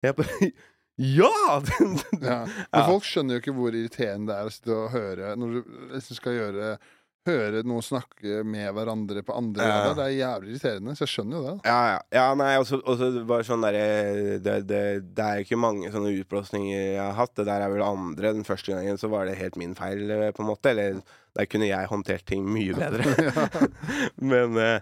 Jeg 0.00 0.16
bare 0.16 0.50
Ja! 1.00 1.60
Ja. 2.20 2.40
Men 2.72 2.88
folk 2.88 3.04
skjønner 3.08 3.36
jo 3.36 3.44
ikke 3.44 3.56
hvor 3.56 3.76
irriterende 3.76 4.32
det 4.32 4.40
er 4.40 4.48
å 4.48 4.56
sitte 4.56 4.74
og 4.76 4.90
høre 4.92 5.30
når 5.40 5.54
du 5.54 5.76
liksom 5.94 6.18
skal 6.18 6.36
gjøre 6.36 6.72
Høre 7.28 7.60
noen 7.68 7.84
snakke 7.84 8.40
med 8.48 8.70
hverandre 8.72 9.20
på 9.26 9.34
andre 9.36 9.66
Ja. 9.66 9.92
Det 9.96 10.06
er 10.06 10.14
jævlig 10.16 10.54
irriterende, 10.54 10.94
så 10.96 11.04
jeg 11.04 11.12
skjønner 11.12 11.36
jo 11.36 11.42
det. 11.44 11.54
da. 11.58 11.68
Ja, 11.68 11.80
ja. 11.92 11.98
ja 12.16 12.28
nei, 12.40 12.52
og 12.56 12.66
så 12.70 13.10
bare 13.28 13.44
sånn 13.44 13.66
derre 13.66 14.38
det, 14.40 14.54
det, 14.70 14.84
det 15.16 15.26
er 15.26 15.44
ikke 15.44 15.60
mange 15.60 15.90
sånne 15.92 16.14
utblåsninger 16.16 16.78
jeg 16.78 17.02
har 17.02 17.18
hatt. 17.18 17.34
Det 17.36 17.44
der 17.50 17.66
er 17.66 17.74
vel 17.74 17.84
andre. 17.84 18.32
Den 18.38 18.48
første 18.48 18.72
gangen 18.72 19.00
så 19.00 19.12
var 19.12 19.28
det 19.28 19.36
helt 19.40 19.60
min 19.60 19.76
feil, 19.76 20.06
eh, 20.08 20.30
på 20.32 20.44
en 20.46 20.48
måte. 20.48 20.72
Eller 20.72 21.02
der 21.36 21.50
kunne 21.50 21.68
jeg 21.68 21.92
håndtert 21.92 22.24
ting 22.30 22.48
mye 22.48 22.78
bedre. 22.78 23.04
men 24.32 24.56
eh, 24.56 24.80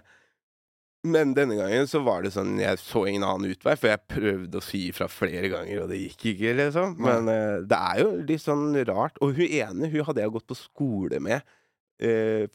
men 1.07 1.31
denne 1.31 1.55
gangen 1.55 1.87
så 1.87 2.01
var 2.03 2.25
det 2.25 2.33
sånn 2.33 2.57
Jeg 2.59 2.79
så 2.81 3.05
ingen 3.07 3.23
annen 3.23 3.53
utvei, 3.53 3.77
for 3.79 3.87
jeg 3.87 4.03
prøvde 4.11 4.59
å 4.59 4.63
si 4.63 4.81
ifra 4.89 5.07
flere 5.11 5.47
ganger, 5.51 5.85
og 5.85 5.93
det 5.93 6.01
gikk 6.01 6.25
ikke, 6.33 6.55
liksom. 6.59 6.97
Men 6.99 7.31
eh, 7.31 7.61
det 7.69 7.79
er 7.79 8.01
jo 8.03 8.09
litt 8.19 8.43
sånn 8.43 8.73
rart. 8.89 9.19
Og 9.23 9.37
hun 9.37 9.47
ene 9.47 9.91
hun 9.93 10.05
hadde 10.09 10.25
jeg 10.25 10.33
gått 10.35 10.49
på 10.51 10.59
skole 10.59 11.21
med 11.23 11.37
eh, 11.39 11.55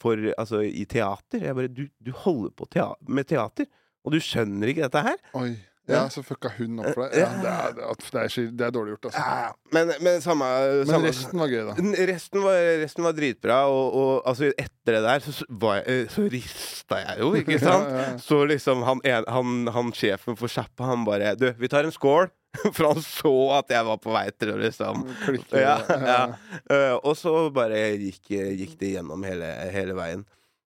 for, 0.01 0.25
altså, 0.33 0.63
i 0.65 0.85
teater. 0.89 1.43
Jeg 1.45 1.57
bare 1.57 1.71
Du, 1.71 1.85
du 2.01 2.11
holder 2.25 2.51
på 2.57 2.67
tea 2.73 2.89
med 3.07 3.29
teater, 3.29 3.69
og 4.05 4.15
du 4.15 4.19
skjønner 4.21 4.71
ikke 4.71 4.87
dette 4.87 5.05
her? 5.05 5.17
Oi. 5.37 5.53
Ja, 5.85 6.07
så 6.09 6.23
fucka 6.25 6.49
hun 6.57 6.79
opp 6.81 6.95
for 6.95 7.05
deg. 7.05 7.19
Ja, 7.21 7.27
det, 7.43 7.51
er, 7.51 7.73
det, 7.77 7.83
er, 7.85 8.29
det, 8.57 8.65
er, 8.65 8.71
dårlig 8.73 8.95
gjort, 8.95 9.07
altså. 9.11 9.21
Ja, 9.21 9.51
men, 9.75 9.91
men 10.01 10.23
samme, 10.23 10.47
Men 10.89 11.05
resten 11.05 11.41
var 11.41 11.51
gøy, 11.51 11.61
da. 11.67 11.75
Resten 12.09 12.41
var, 12.41 12.57
resten 12.81 13.05
var 13.05 13.17
dritbra, 13.17 13.59
og, 13.69 13.97
og 13.99 14.29
altså, 14.31 14.49
etter 14.49 14.97
det 14.97 15.03
der 15.05 15.25
så, 15.25 15.35
jeg, 15.45 15.83
eh, 15.93 16.01
så 16.09 16.25
rista 16.33 17.01
jeg 17.03 17.21
jo, 17.21 17.29
ikke 17.37 17.59
sant? 17.67 17.93
Ja. 17.93 18.07
Så 18.21 18.41
liksom 18.49 18.81
han, 18.87 19.03
han, 19.05 19.53
han 19.77 19.93
sjefen 19.97 20.39
for 20.39 20.51
sjappa, 20.51 20.89
han 20.89 21.05
bare 21.05 21.35
Du, 21.37 21.51
vi 21.59 21.69
tar 21.69 21.85
en 21.85 21.93
score. 21.93 22.31
For 22.75 22.89
han 22.89 23.01
så 23.05 23.33
at 23.59 23.73
jeg 23.75 23.87
var 23.87 23.99
på 24.03 24.13
vei 24.15 24.27
til 24.35 24.53
å 24.53 24.59
liksom 24.61 25.03
Klikke. 25.25 25.63
ja, 25.65 25.75
ja. 25.89 26.21
Uh, 26.69 26.95
og 27.01 27.13
så 27.19 27.35
bare 27.55 27.81
gikk, 28.01 28.31
gikk 28.31 28.77
det 28.81 28.95
gjennom 28.97 29.25
hele, 29.27 29.49
hele 29.73 29.97
veien. 29.97 30.23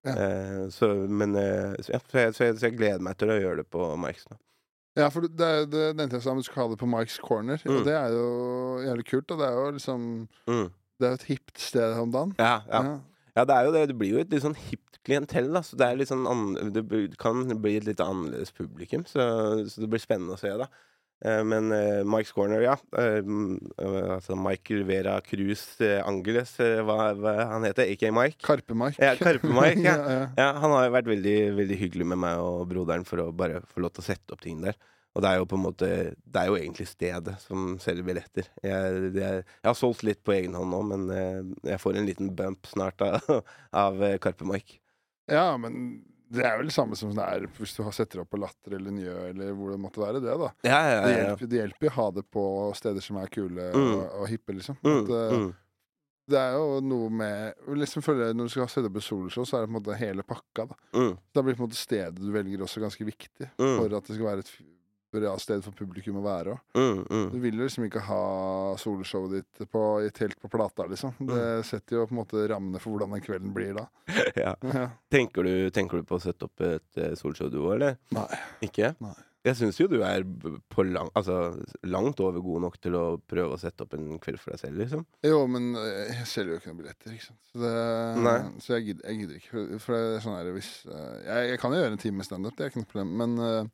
Ja. 0.08 0.14
Uh, 0.16 0.62
så, 0.74 0.94
men 1.08 1.36
uh, 1.36 1.74
så, 1.80 2.00
så, 2.12 2.22
jeg, 2.22 2.36
så, 2.38 2.46
jeg, 2.48 2.60
så 2.60 2.70
jeg 2.70 2.78
gleder 2.78 3.04
meg 3.04 3.20
til 3.20 3.34
å 3.34 3.40
gjøre 3.40 3.64
det 3.64 3.70
på 3.72 3.90
Mikes 4.00 4.30
nå. 4.32 4.40
Ja, 4.98 5.08
for 5.14 5.24
det, 5.24 5.52
det 5.72 5.86
nevnte 5.96 6.18
jeg 6.18 6.26
sa, 6.26 6.34
du 6.36 6.44
skal 6.44 6.64
ha 6.64 6.72
det 6.74 6.80
på 6.82 6.90
Mike's 6.90 7.20
Corner. 7.24 7.62
Mm. 7.64 7.76
Og 7.78 7.88
det 7.88 7.96
er 7.96 8.16
jo 8.16 8.30
jævlig 8.84 9.06
kult. 9.08 9.32
Og 9.32 9.42
det 9.42 9.48
er 9.48 9.58
jo 9.58 9.72
liksom 9.78 10.04
Mm. 10.50 10.68
Det 11.00 11.08
er 11.08 11.14
jo 11.14 11.20
et 11.22 11.30
hipt 11.30 11.62
sted 11.64 11.94
om 11.96 12.12
dagen. 12.12 12.34
Ja, 12.36 12.58
ja. 12.68 12.80
Ja. 12.84 12.96
ja, 13.38 13.44
det 13.48 13.56
er 13.56 13.68
jo 13.68 13.72
det. 13.72 13.84
Det 13.88 13.98
blir 13.98 14.18
jo 14.18 14.20
et 14.20 14.34
litt 14.34 14.44
sånn 14.44 14.58
hipt 14.60 14.98
klientell, 15.08 15.48
da. 15.56 15.62
Så 15.64 15.80
det, 15.80 15.88
er 15.88 16.00
litt 16.02 16.10
sånn 16.10 16.26
an 16.28 16.74
det 16.76 16.84
kan 17.22 17.46
bli 17.64 17.78
et 17.80 17.88
litt 17.88 18.04
annerledes 18.04 18.52
publikum. 18.58 19.06
Så, 19.08 19.24
så 19.72 19.86
det 19.86 19.88
blir 19.94 20.04
spennende 20.04 20.36
å 20.36 20.42
se, 20.42 20.52
da. 20.60 20.68
Eh, 21.26 21.42
men 21.44 21.72
uh, 21.72 22.04
Mike's 22.08 22.32
Corner, 22.36 22.62
ja. 22.64 22.78
Eh, 22.98 23.20
mm, 23.26 23.56
eh, 23.78 24.12
altså 24.16 24.38
Michael 24.40 24.86
Vera 24.88 25.18
Cruz 25.26 25.64
eh, 25.84 25.98
Angeles, 26.08 26.54
eh, 26.64 26.80
hva, 26.86 27.10
hva 27.20 27.34
han 27.56 27.68
heter? 27.68 27.90
A.K. 27.92 28.12
Mike? 28.16 28.40
Karpe-Mike. 28.46 29.04
Ja, 29.04 29.18
Karpe-Mike, 29.20 29.84
ja. 29.90 29.98
ja, 29.98 30.14
ja. 30.20 30.30
Ja, 30.40 30.52
han 30.64 30.76
har 30.76 30.88
jo 30.88 30.96
vært 30.96 31.12
veldig, 31.12 31.36
veldig 31.60 31.82
hyggelig 31.82 32.08
med 32.14 32.24
meg 32.24 32.40
og 32.44 32.64
broderen 32.72 33.04
for 33.08 33.26
å 33.26 33.34
bare 33.36 33.64
få 33.68 33.84
lov 33.84 33.96
til 33.96 34.06
å 34.06 34.10
sette 34.12 34.36
opp 34.36 34.46
ting 34.46 34.64
der. 34.64 34.80
Og 35.18 35.24
det 35.26 35.30
er 35.32 35.40
jo 35.42 35.48
på 35.50 35.58
en 35.58 35.64
måte 35.64 35.88
Det 36.22 36.38
er 36.38 36.52
jo 36.52 36.58
egentlig 36.60 36.86
stedet 36.88 37.34
som 37.42 37.74
selger 37.82 38.06
billetter. 38.06 38.46
Jeg, 38.64 39.10
det 39.16 39.24
er, 39.26 39.40
jeg 39.42 39.68
har 39.68 39.78
solgt 39.78 40.06
litt 40.08 40.22
på 40.24 40.36
egen 40.36 40.56
hånd 40.56 40.72
nå, 40.72 40.84
men 40.92 41.08
eh, 41.12 41.40
jeg 41.74 41.82
får 41.82 41.98
en 42.00 42.08
liten 42.08 42.30
bump 42.38 42.70
snart 42.70 43.02
av, 43.04 43.26
av 43.86 44.04
eh, 44.06 44.20
Karpe 44.22 44.48
Mike. 44.48 44.80
Ja, 45.30 45.52
men 45.62 46.06
det 46.30 46.44
er 46.46 46.58
vel 46.60 46.68
det 46.70 46.74
samme 46.76 46.96
som 46.96 47.10
det 47.16 47.24
er 47.26 47.48
hvis 47.58 47.72
du 47.78 47.82
har 47.84 47.92
setter 47.96 48.22
opp 48.22 48.30
på 48.30 48.38
Latter 48.40 48.76
eller 48.78 48.92
Njø 48.94 49.16
eller 49.32 49.54
hvor 49.58 49.72
det 49.74 49.80
måtte 49.82 50.02
være, 50.04 50.20
det, 50.22 50.36
da. 50.38 50.50
Ja, 50.68 50.82
ja, 50.92 51.00
Det 51.08 51.14
ja. 51.16 51.24
hjelper, 51.24 51.48
det 51.50 51.60
hjelper 51.64 51.90
å 51.90 51.96
ha 51.96 52.06
det 52.20 52.24
på 52.30 52.44
steder 52.78 53.02
som 53.02 53.18
er 53.18 53.28
kule 53.34 53.72
Mm. 53.74 53.90
og, 53.96 54.04
og 54.22 54.28
hippe, 54.30 54.54
liksom. 54.54 54.78
Mm, 54.86 55.00
At, 55.00 55.10
uh, 55.10 55.38
mm, 55.40 55.50
Det 56.30 56.38
er 56.38 56.52
jo 56.62 56.80
noe 56.86 57.10
med 57.10 57.54
liksom 57.82 58.04
føler 58.06 58.28
jeg 58.28 58.36
Når 58.38 58.46
du 58.46 58.54
skal 58.54 58.68
sette 58.70 58.86
opp 58.92 58.98
et 59.02 59.04
soloshow, 59.08 59.46
så 59.50 59.58
er 59.58 59.62
det 59.66 59.70
på 59.72 59.74
en 59.74 59.80
måte 59.82 59.98
hele 59.98 60.22
pakka. 60.24 60.68
Da 60.70 60.76
mm, 61.00 61.16
Da 61.34 61.42
blir 61.42 61.56
på 61.58 61.64
en 61.64 61.70
måte 61.72 61.80
stedet 61.80 62.16
du 62.22 62.30
velger, 62.32 62.62
også 62.62 62.84
ganske 62.86 63.06
viktig 63.08 63.50
Mm. 63.58 63.78
for 63.80 63.98
at 63.98 64.06
det 64.06 64.16
skal 64.20 64.26
være 64.30 64.46
et 64.46 64.52
bra 65.14 65.36
sted 65.42 65.64
for 65.66 65.76
publikum 65.78 66.20
å 66.20 66.26
være 66.26 66.56
òg. 66.56 66.66
mm, 66.78 67.00
mm. 67.10 67.30
Du 67.34 67.38
vil 67.44 67.60
jo 67.60 67.68
liksom 67.68 67.88
ikke 67.88 68.04
ha 68.08 68.24
soloshowet 68.82 69.38
ditt 69.40 69.72
på, 69.72 69.86
i 70.06 70.12
telt 70.16 70.40
på 70.42 70.52
plata, 70.52 70.88
liksom. 70.90 71.16
Mm. 71.20 71.32
Det 71.32 71.48
setter 71.70 72.00
jo 72.00 72.10
på 72.10 72.16
en 72.16 72.22
måte 72.22 72.46
rammene 72.52 72.82
for 72.84 72.96
hvordan 72.96 73.16
den 73.18 73.26
kvelden 73.26 73.56
blir 73.56 73.74
da. 73.78 73.88
ja. 74.44 74.54
Ja. 74.62 74.90
tenker, 75.12 75.48
du, 75.48 75.70
tenker 75.76 76.02
du 76.02 76.10
på 76.10 76.20
å 76.20 76.24
sette 76.24 76.50
opp 76.50 76.66
et 76.66 77.02
uh, 77.02 77.16
solshow, 77.20 77.52
du 77.52 77.62
òg, 77.64 77.74
eller? 77.80 78.00
Nei. 78.16 78.30
Ikke? 78.70 78.94
Nei. 79.04 79.18
Jeg 79.48 79.56
syns 79.56 79.78
jo 79.80 79.86
du 79.88 80.02
er 80.04 80.26
på 80.68 80.84
lang, 80.84 81.08
altså, 81.16 81.54
langt 81.88 82.20
over 82.20 82.44
god 82.44 82.66
nok 82.66 82.76
til 82.84 82.98
å 83.00 83.04
prøve 83.24 83.56
å 83.56 83.60
sette 83.62 83.86
opp 83.86 83.96
en 83.96 84.18
kveld 84.20 84.42
for 84.42 84.52
deg 84.52 84.60
selv, 84.60 84.82
liksom. 84.84 85.06
Jo, 85.24 85.46
men 85.52 85.70
eh, 85.80 86.12
jeg 86.12 86.28
selger 86.28 86.52
jo 86.52 86.60
ikke 86.60 86.72
noen 86.74 86.82
billetter, 86.82 87.14
ikke 87.16 87.28
sant. 87.30 87.40
Så, 87.48 87.62
det, 87.64 88.34
så 88.66 88.76
jeg, 88.76 88.88
gidder, 88.90 89.06
jeg 89.08 89.22
gidder 89.22 89.40
ikke. 89.40 89.80
For, 89.86 89.96
det 89.96 90.18
er 90.18 90.26
sånn 90.26 90.36
her 90.36 90.52
hvis 90.58 90.74
eh, 90.92 91.14
jeg, 91.30 91.46
jeg 91.54 91.62
kan 91.64 91.76
jo 91.76 91.80
gjøre 91.80 91.96
en 91.96 92.04
time 92.04 92.28
standup, 92.28 92.58
det 92.58 92.66
er 92.66 92.74
ikke 92.74 92.84
noe 92.84 92.92
problem, 92.92 93.16
men 93.24 93.38
eh, 93.46 93.62
eh, 93.62 93.72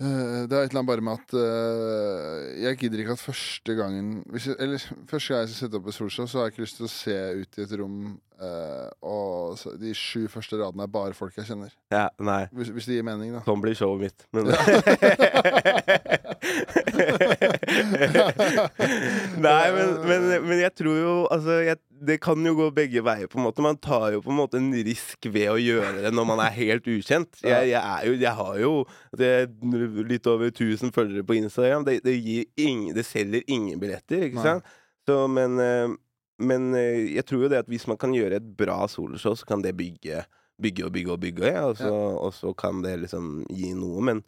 det 0.00 0.56
er 0.56 0.64
et 0.64 0.70
eller 0.70 0.80
annet 0.80 0.88
bare 0.88 1.02
med 1.04 1.18
at 1.18 1.32
uh, 1.36 2.62
jeg 2.62 2.78
gidder 2.80 3.02
ikke 3.02 3.16
at 3.18 3.20
første 3.20 3.74
gangen 3.76 4.22
hvis 4.32 4.46
jeg, 4.48 4.56
Eller 4.58 4.78
første 5.10 5.34
gang 5.34 5.42
jeg 5.42 5.50
skal 5.50 5.58
sette 5.58 5.76
opp 5.76 5.88
et 5.90 5.96
solshow, 5.96 6.26
så 6.26 6.38
har 6.38 6.46
jeg 6.46 6.52
ikke 6.54 6.64
lyst 6.64 6.76
til 6.78 6.88
å 6.88 6.94
se 6.94 7.16
ut 7.42 7.58
i 7.58 7.62
et 7.66 7.74
rom, 7.80 7.98
uh, 8.40 8.88
og 9.04 9.58
så, 9.60 9.68
de 9.76 9.92
sju 9.96 10.24
første 10.32 10.56
radene 10.56 10.82
er 10.86 10.94
bare 10.94 11.18
folk 11.18 11.36
jeg 11.36 11.50
kjenner. 11.50 11.70
Ja, 11.92 12.06
nei. 12.16 12.46
Hvis, 12.56 12.72
hvis 12.72 12.88
det 12.88 12.96
gir 12.96 13.04
mening, 13.10 13.30
da. 13.36 13.40
Sånn 13.44 13.60
blir 13.60 13.76
showet 13.76 14.00
mitt. 14.08 14.24
Men 14.32 14.48
Nei, 19.40 19.70
men, 19.76 19.94
men, 20.06 20.26
men 20.46 20.60
jeg 20.62 20.74
tror 20.78 20.98
jo 20.98 21.14
Altså, 21.32 21.60
jeg, 21.64 21.80
det 22.00 22.18
kan 22.24 22.46
jo 22.46 22.54
gå 22.56 22.68
begge 22.76 23.02
veier, 23.04 23.28
på 23.30 23.38
en 23.38 23.46
måte. 23.46 23.64
Man 23.64 23.78
tar 23.80 24.10
jo 24.14 24.22
på 24.24 24.32
en 24.32 24.38
måte 24.40 24.60
en 24.60 24.70
risk 24.86 25.28
ved 25.28 25.50
å 25.52 25.58
gjøre 25.60 26.06
det 26.06 26.12
når 26.16 26.28
man 26.30 26.42
er 26.44 26.54
helt 26.56 26.88
ukjent. 26.88 27.42
Jeg, 27.44 27.70
jeg, 27.74 28.08
jo, 28.08 28.14
jeg 28.22 28.34
har 28.38 28.60
jo 28.62 28.72
det, 29.20 29.32
litt 30.08 30.28
over 30.30 30.48
1000 30.48 30.94
følgere 30.96 31.26
på 31.28 31.36
Instagram. 31.40 31.84
Det, 31.88 31.98
det, 32.06 32.16
ingen, 32.56 32.94
det 32.96 33.04
selger 33.08 33.44
ingen 33.52 33.80
billetter, 33.82 34.28
ikke 34.30 34.46
sant? 34.46 34.76
Så, 35.08 35.22
men, 35.32 35.60
eh, 35.60 35.92
men 36.40 36.72
eh, 36.78 37.16
jeg 37.18 37.26
tror 37.28 37.44
jo 37.44 37.52
det 37.52 37.64
at 37.64 37.70
hvis 37.72 37.88
man 37.90 38.00
kan 38.00 38.16
gjøre 38.16 38.40
et 38.40 38.52
bra 38.56 38.82
soloshow, 38.88 39.36
så 39.36 39.48
kan 39.48 39.64
det 39.64 39.76
bygge 39.76 40.24
bygge 40.60 40.84
og 40.84 40.92
bygge 40.92 41.12
og 41.14 41.20
bygge, 41.20 41.52
og, 41.64 41.76
så, 41.78 41.92
og 42.20 42.34
så 42.36 42.52
kan 42.52 42.82
det 42.84 42.98
liksom 43.04 43.40
gi 43.48 43.72
noe. 43.76 44.02
Men 44.04 44.22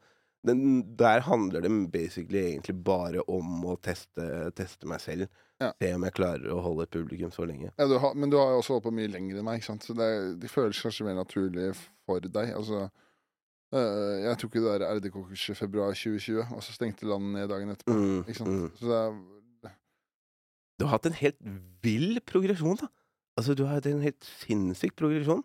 den, 0.46 0.96
der 0.98 1.22
handler 1.26 1.62
det 1.62 1.70
basically 1.92 2.40
egentlig 2.48 2.74
bare 2.84 3.22
om 3.30 3.62
å 3.70 3.76
teste, 3.82 4.24
teste 4.58 4.88
meg 4.90 5.02
selv. 5.02 5.28
Ja. 5.62 5.68
Se 5.78 5.92
om 5.94 6.02
jeg 6.02 6.16
klarer 6.16 6.50
å 6.50 6.58
holde 6.64 6.88
publikum 6.90 7.30
så 7.34 7.46
lenge. 7.46 7.70
Ja, 7.78 7.86
du 7.86 7.94
har, 8.02 8.16
men 8.18 8.32
du 8.32 8.38
har 8.40 8.50
jo 8.50 8.62
også 8.62 8.74
holdt 8.76 8.88
på 8.88 8.94
mye 8.96 9.10
lenger 9.12 9.38
enn 9.38 9.46
meg, 9.46 9.62
så 9.62 9.94
det, 9.94 10.08
det 10.42 10.50
føles 10.50 10.80
kanskje 10.82 11.06
mer 11.06 11.20
naturlig 11.20 11.68
for 11.78 12.24
deg. 12.24 12.50
Altså, 12.58 12.88
øh, 13.76 14.16
jeg 14.24 14.40
tok 14.42 14.58
jo 14.58 14.64
det 14.64 14.72
der 14.82 14.96
RD-konkurset 14.98 15.60
februar 15.60 15.94
2020, 15.94 16.42
og 16.56 16.66
så 16.66 16.74
stengte 16.74 17.06
landet 17.06 17.36
ned 17.36 17.52
dagen 17.54 17.70
etterpå. 17.76 17.94
Mm, 17.94 18.18
Ikke 18.26 18.40
sant? 18.40 18.50
mm. 18.50 18.74
Så 18.80 18.90
det 18.90 18.98
er, 18.98 19.78
Du 20.80 20.88
har 20.88 20.96
hatt 20.96 21.06
en 21.06 21.20
helt 21.22 21.38
vill 21.86 22.18
progresjon, 22.26 22.82
da. 22.82 22.90
Altså, 23.38 23.54
du 23.54 23.62
har 23.64 23.78
hatt 23.78 23.86
en 23.88 24.02
helt 24.02 24.26
sinnssyk 24.42 24.98
progresjon. 24.98 25.44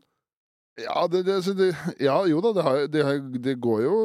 Ja, 0.78 1.08
det, 1.12 1.24
det, 1.26 1.36
så 1.46 1.54
det, 1.58 1.72
ja, 2.04 2.18
jo 2.30 2.40
da, 2.46 2.52
det, 2.54 2.64
har, 2.66 2.88
det, 2.94 3.04
har, 3.08 3.22
det 3.48 3.56
går 3.64 3.84
jo 3.86 3.96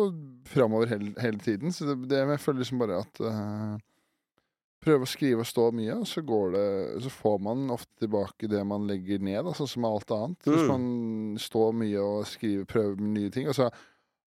framover 0.52 0.86
hele, 0.94 1.12
hele 1.20 1.38
tiden. 1.42 1.72
Så 1.72 1.94
det, 1.94 2.16
jeg 2.16 2.40
føler 2.40 2.62
liksom 2.64 2.80
bare 2.82 3.00
at 3.04 3.20
uh, 3.24 3.80
Prøve 4.82 5.06
å 5.06 5.10
skrive 5.12 5.44
og 5.44 5.46
stå 5.46 5.68
mye, 5.78 5.94
og 6.02 6.08
så 6.10 6.24
går 6.26 6.48
det 6.56 6.62
Så 7.04 7.10
får 7.14 7.36
man 7.46 7.60
ofte 7.70 8.00
tilbake 8.02 8.48
det 8.50 8.64
man 8.66 8.88
legger 8.90 9.20
ned, 9.22 9.44
da, 9.46 9.52
sånn 9.54 9.68
som 9.70 9.84
alt 9.86 10.10
annet. 10.10 10.40
Hvis 10.48 10.64
Mm. 10.64 10.70
man 10.72 11.38
står 11.38 11.76
mye 11.78 12.00
og 12.02 12.24
skriver, 12.26 12.64
prøver 12.66 12.96
med 12.98 13.12
nye 13.20 13.30
ting. 13.30 13.46
Og 13.52 13.54
så 13.54 13.68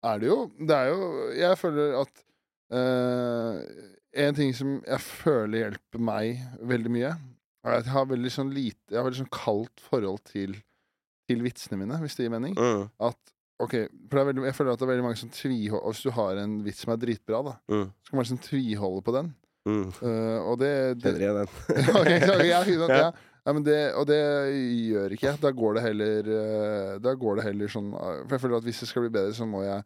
er 0.06 0.22
det 0.22 0.30
jo 0.30 0.38
Det 0.56 0.78
er 0.78 0.94
jo 0.94 1.10
Jeg 1.42 1.58
føler 1.60 1.98
at 2.06 2.24
uh, 2.72 3.60
En 4.16 4.38
ting 4.38 4.54
som 4.56 4.78
jeg 4.88 5.02
føler 5.04 5.66
hjelper 5.66 6.00
meg 6.08 6.40
veldig 6.64 6.94
mye, 6.94 7.12
er 7.66 7.80
at 7.82 7.90
jeg 7.90 7.96
har 7.98 8.08
veldig 8.14 8.32
sånn 8.32 8.54
lite 8.56 8.94
Jeg 8.94 9.02
har 9.02 9.10
veldig 9.10 9.24
sånn 9.26 9.34
kaldt 9.36 9.84
forhold 9.90 10.24
til, 10.32 10.56
til 11.30 11.42
vitsene 11.46 11.80
mine, 11.82 11.98
hvis 12.04 12.16
det 12.18 12.26
gir 12.28 12.34
mening. 12.34 12.54
Mm, 12.58 12.88
At 13.08 13.18
OK, 13.64 13.72
for 14.10 14.18
det 14.18 14.22
er 14.22 14.28
veldig, 14.32 14.44
jeg 14.50 14.56
føler 14.58 14.74
at 14.76 14.82
det 14.82 14.86
er 14.86 14.92
veldig 14.92 15.04
mange 15.06 15.16
som 15.22 15.30
tviholder 15.32 15.94
Hvis 15.94 16.02
du 16.04 16.10
har 16.12 16.40
en 16.42 16.56
vits 16.66 16.82
som 16.84 16.92
er 16.92 16.98
dritbra, 17.00 17.40
da, 17.46 17.54
mm, 17.72 17.86
så 18.04 18.10
kan 18.12 18.18
man 18.20 18.26
liksom 18.26 18.42
tviholde 18.44 19.06
på 19.06 19.14
den. 19.16 19.30
mm. 19.70 19.86
Uh, 20.02 20.40
og 20.52 20.60
det, 20.60 20.74
det 21.00 21.14
Kjenner 21.16 21.24
igjen 21.24 21.40
den. 21.40 21.48
okay, 22.02 22.20
okay, 22.36 22.50
ja, 22.52 22.60
Ja. 22.66 23.00
ja. 23.06 23.14
Ja, 23.46 23.54
men 23.54 23.62
det, 23.62 23.78
og 23.94 24.08
det 24.10 24.18
gjør 24.90 25.14
ikke 25.14 25.28
jeg. 25.28 25.38
Da 25.44 25.52
går 25.54 25.76
det 25.78 25.82
heller 25.86 26.30
uh, 26.34 26.94
Da 26.98 27.12
går 27.14 27.36
det 27.38 27.44
heller 27.46 27.70
sånn 27.70 27.92
uh, 27.94 28.24
For 28.26 28.34
jeg 28.34 28.42
føler 28.42 28.58
at 28.58 28.66
hvis 28.66 28.80
det 28.82 28.88
skal 28.90 29.06
bli 29.06 29.12
bedre, 29.14 29.36
så 29.38 29.46
må 29.46 29.62
jeg 29.62 29.84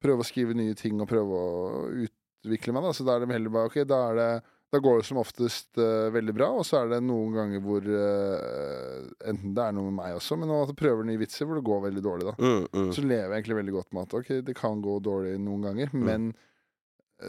prøve 0.00 0.24
å 0.24 0.26
skrive 0.26 0.56
nye 0.56 0.72
ting 0.78 0.96
og 1.04 1.10
prøve 1.10 1.36
å 1.36 1.82
utvikle 2.06 2.72
meg. 2.72 2.86
Da. 2.88 2.94
Så 2.96 3.04
da 3.04 3.14
er 3.18 3.22
det 3.26 3.36
heller 3.36 3.52
bare 3.52 3.68
OK, 3.68 3.76
da 3.88 3.98
er 4.08 4.18
det 4.20 4.30
da 4.74 4.80
går 4.82 4.98
det 5.00 5.06
som 5.06 5.20
oftest 5.22 5.78
uh, 5.78 6.10
veldig 6.14 6.34
bra, 6.34 6.48
og 6.58 6.66
så 6.66 6.80
er 6.80 6.90
det 6.90 6.98
noen 7.06 7.36
ganger 7.36 7.62
hvor 7.62 7.86
uh, 7.86 9.04
Enten 9.30 9.54
det 9.54 9.62
er 9.68 9.76
noe 9.76 9.90
med 9.90 9.98
meg 10.00 10.16
også, 10.18 10.38
men 10.40 10.50
at 10.56 10.72
du 10.72 10.78
prøver 10.78 11.06
nye 11.06 11.20
vitser 11.20 11.46
hvor 11.46 11.60
det 11.60 11.66
går 11.68 11.86
veldig 11.86 12.02
dårlig, 12.04 12.26
da. 12.32 12.34
Mm, 12.42 12.66
mm. 12.72 12.90
Så 12.96 13.04
lever 13.06 13.28
jeg 13.28 13.36
egentlig 13.38 13.60
veldig 13.60 13.76
godt 13.78 13.94
med 13.94 14.08
at 14.08 14.18
ok, 14.18 14.34
det 14.48 14.56
kan 14.58 14.82
gå 14.84 14.98
dårlig 15.06 15.38
noen 15.42 15.68
ganger, 15.68 15.94
men 15.94 16.32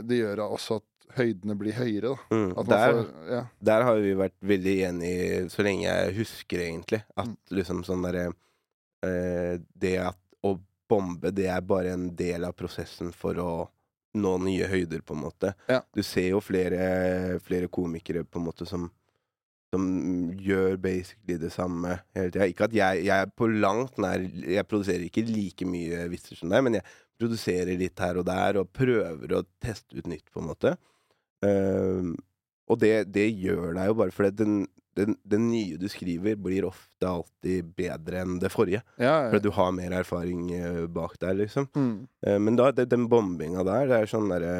det 0.03 0.17
gjør 0.23 0.41
også 0.49 0.79
at 0.81 0.89
høydene 1.15 1.55
blir 1.59 1.77
høyere, 1.77 2.15
da. 2.15 2.35
Mm. 2.35 2.49
Der, 2.67 2.85
får, 2.97 3.13
ja. 3.29 3.41
der 3.69 3.85
har 3.87 4.01
vi 4.01 4.15
vært 4.19 4.35
veldig 4.53 4.75
enige 4.89 5.43
så 5.53 5.65
lenge 5.65 5.85
jeg 5.85 6.15
husker, 6.19 6.65
egentlig. 6.65 7.03
At 7.15 7.29
Mm. 7.29 7.37
liksom 7.59 7.83
sånn 7.87 8.03
derre 8.05 8.27
uh, 8.31 9.55
Det 9.77 9.95
at 10.01 10.19
å 10.45 10.57
bombe, 10.89 11.31
det 11.33 11.47
er 11.49 11.61
bare 11.65 11.93
en 11.95 12.09
del 12.15 12.45
av 12.45 12.53
prosessen 12.57 13.13
for 13.15 13.39
å 13.41 13.51
nå 14.15 14.35
nye 14.43 14.67
høyder, 14.71 15.03
på 15.05 15.15
en 15.15 15.23
måte. 15.25 15.53
Ja. 15.71 15.81
Du 15.95 16.01
ser 16.05 16.31
jo 16.31 16.43
flere, 16.43 17.39
flere 17.45 17.71
komikere 17.71 18.25
på 18.27 18.41
en 18.41 18.47
måte 18.49 18.67
som 18.69 18.89
som 19.75 19.87
gjør 20.39 20.77
basically 20.79 21.35
det 21.41 21.51
samme 21.53 21.97
hele 22.15 22.31
tida. 22.31 22.47
Ikke 22.47 22.67
at 22.69 22.75
jeg, 22.75 23.05
jeg 23.07 23.31
på 23.35 23.49
langt 23.49 23.97
nær 23.99 24.21
Jeg 24.23 24.67
produserer 24.69 25.03
ikke 25.07 25.25
like 25.27 25.67
mye 25.67 26.05
vitser 26.11 26.39
som 26.39 26.53
deg, 26.53 26.63
men 26.63 26.79
jeg 26.79 26.85
produserer 27.19 27.79
litt 27.79 27.99
her 27.99 28.19
og 28.21 28.27
der, 28.27 28.59
og 28.61 28.71
prøver 28.75 29.35
å 29.35 29.43
teste 29.63 29.97
ut 29.97 30.07
nytt, 30.11 30.27
på 30.31 30.41
en 30.41 30.49
måte. 30.49 30.75
Uh, 31.43 32.15
og 32.71 32.79
det, 32.81 33.07
det 33.13 33.27
gjør 33.29 33.75
deg 33.77 33.91
jo 33.91 33.97
bare 33.99 34.15
fordi 34.15 34.31
den, 34.43 34.55
den, 34.95 35.17
den 35.27 35.49
nye 35.51 35.77
du 35.79 35.87
skriver, 35.91 36.37
blir 36.39 36.65
ofte 36.69 37.07
alltid 37.09 37.73
bedre 37.75 38.21
enn 38.23 38.37
det 38.39 38.51
forrige. 38.53 38.81
Ja, 38.95 39.25
ja. 39.25 39.29
Fordi 39.33 39.43
du 39.49 39.51
har 39.57 39.73
mer 39.75 39.91
erfaring 39.99 40.47
eh, 40.55 40.85
bak 40.87 41.17
der, 41.19 41.35
liksom. 41.41 41.67
Mm. 41.75 42.07
Eh, 42.25 42.39
men 42.39 42.55
da, 42.59 42.71
det, 42.71 42.87
den 42.93 43.09
bombinga 43.11 43.65
der, 43.67 43.89
det 43.91 43.99
er 44.01 44.11
sånn 44.11 44.31
derre 44.31 44.55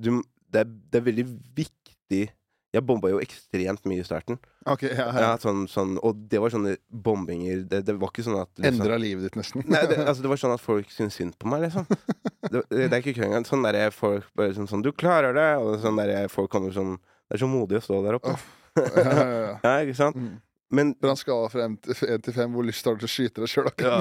det, 0.00 0.62
det 0.90 0.98
er 1.00 1.04
veldig 1.06 1.26
viktig 1.58 2.22
Jeg 2.70 2.84
bomba 2.86 3.10
jo 3.10 3.18
ekstremt 3.20 3.82
mye 3.90 4.00
i 4.00 4.06
starten. 4.06 4.38
Okay, 4.70 4.92
ja, 4.94 5.08
ja. 5.10 5.22
Ja, 5.24 5.30
sånn, 5.42 5.64
sånn, 5.70 5.96
og 6.06 6.20
det 6.30 6.38
var 6.42 6.52
sånne 6.54 6.76
bombinger 6.88 7.64
Det, 7.66 7.80
det 7.88 7.96
var 7.98 8.12
ikke 8.12 8.22
sånn 8.26 8.38
at 8.40 8.50
liksom- 8.54 8.78
Endra 8.84 8.98
livet 9.00 9.26
ditt, 9.26 9.38
nesten. 9.40 9.64
Nei, 9.66 9.82
det, 9.90 9.98
altså, 10.04 10.22
det 10.22 10.30
var 10.30 10.40
sånn 10.40 10.54
at 10.54 10.62
folk 10.62 10.90
syntes 10.94 11.18
synd 11.18 11.34
på 11.38 11.50
meg, 11.50 11.66
liksom. 11.66 11.86
Det, 12.50 12.62
det 12.70 12.88
er 12.88 13.02
ikke 13.02 13.12
kødd 13.18 13.28
engang. 13.28 13.44
Sånn 13.46 13.62
derre 13.66 13.90
folk 13.94 14.26
bare 14.34 14.54
sånn, 14.56 14.66
sånn 14.70 14.82
'Du 14.82 14.90
klarer 14.96 15.34
det!' 15.36 15.60
Og 15.62 15.76
sånn 15.82 15.98
derre 16.00 16.24
folk 16.32 16.50
kommer 16.50 16.72
sånn 16.74 16.96
Det 17.28 17.36
er 17.36 17.42
så 17.44 17.50
modig 17.50 17.78
å 17.78 17.84
stå 17.84 18.00
der 18.06 18.16
oppe. 18.18 18.32
ja, 18.34 18.59
ja, 18.76 19.74
ikke 19.84 19.98
sant? 19.98 20.16
Mm. 20.16 20.38
Men 20.70 20.92
Fra 21.00 21.10
han 21.10 21.18
skal 21.18 21.48
fra 21.50 21.66
1 21.66 21.78
til 22.22 22.34
5, 22.36 22.52
hvor 22.54 22.66
lyst 22.66 22.86
har 22.86 22.94
du 22.94 23.02
til 23.02 23.08
å 23.08 23.10
skyte 23.10 23.42
deg 23.42 23.50
sjøl? 23.50 23.70
Ja, 23.82 23.96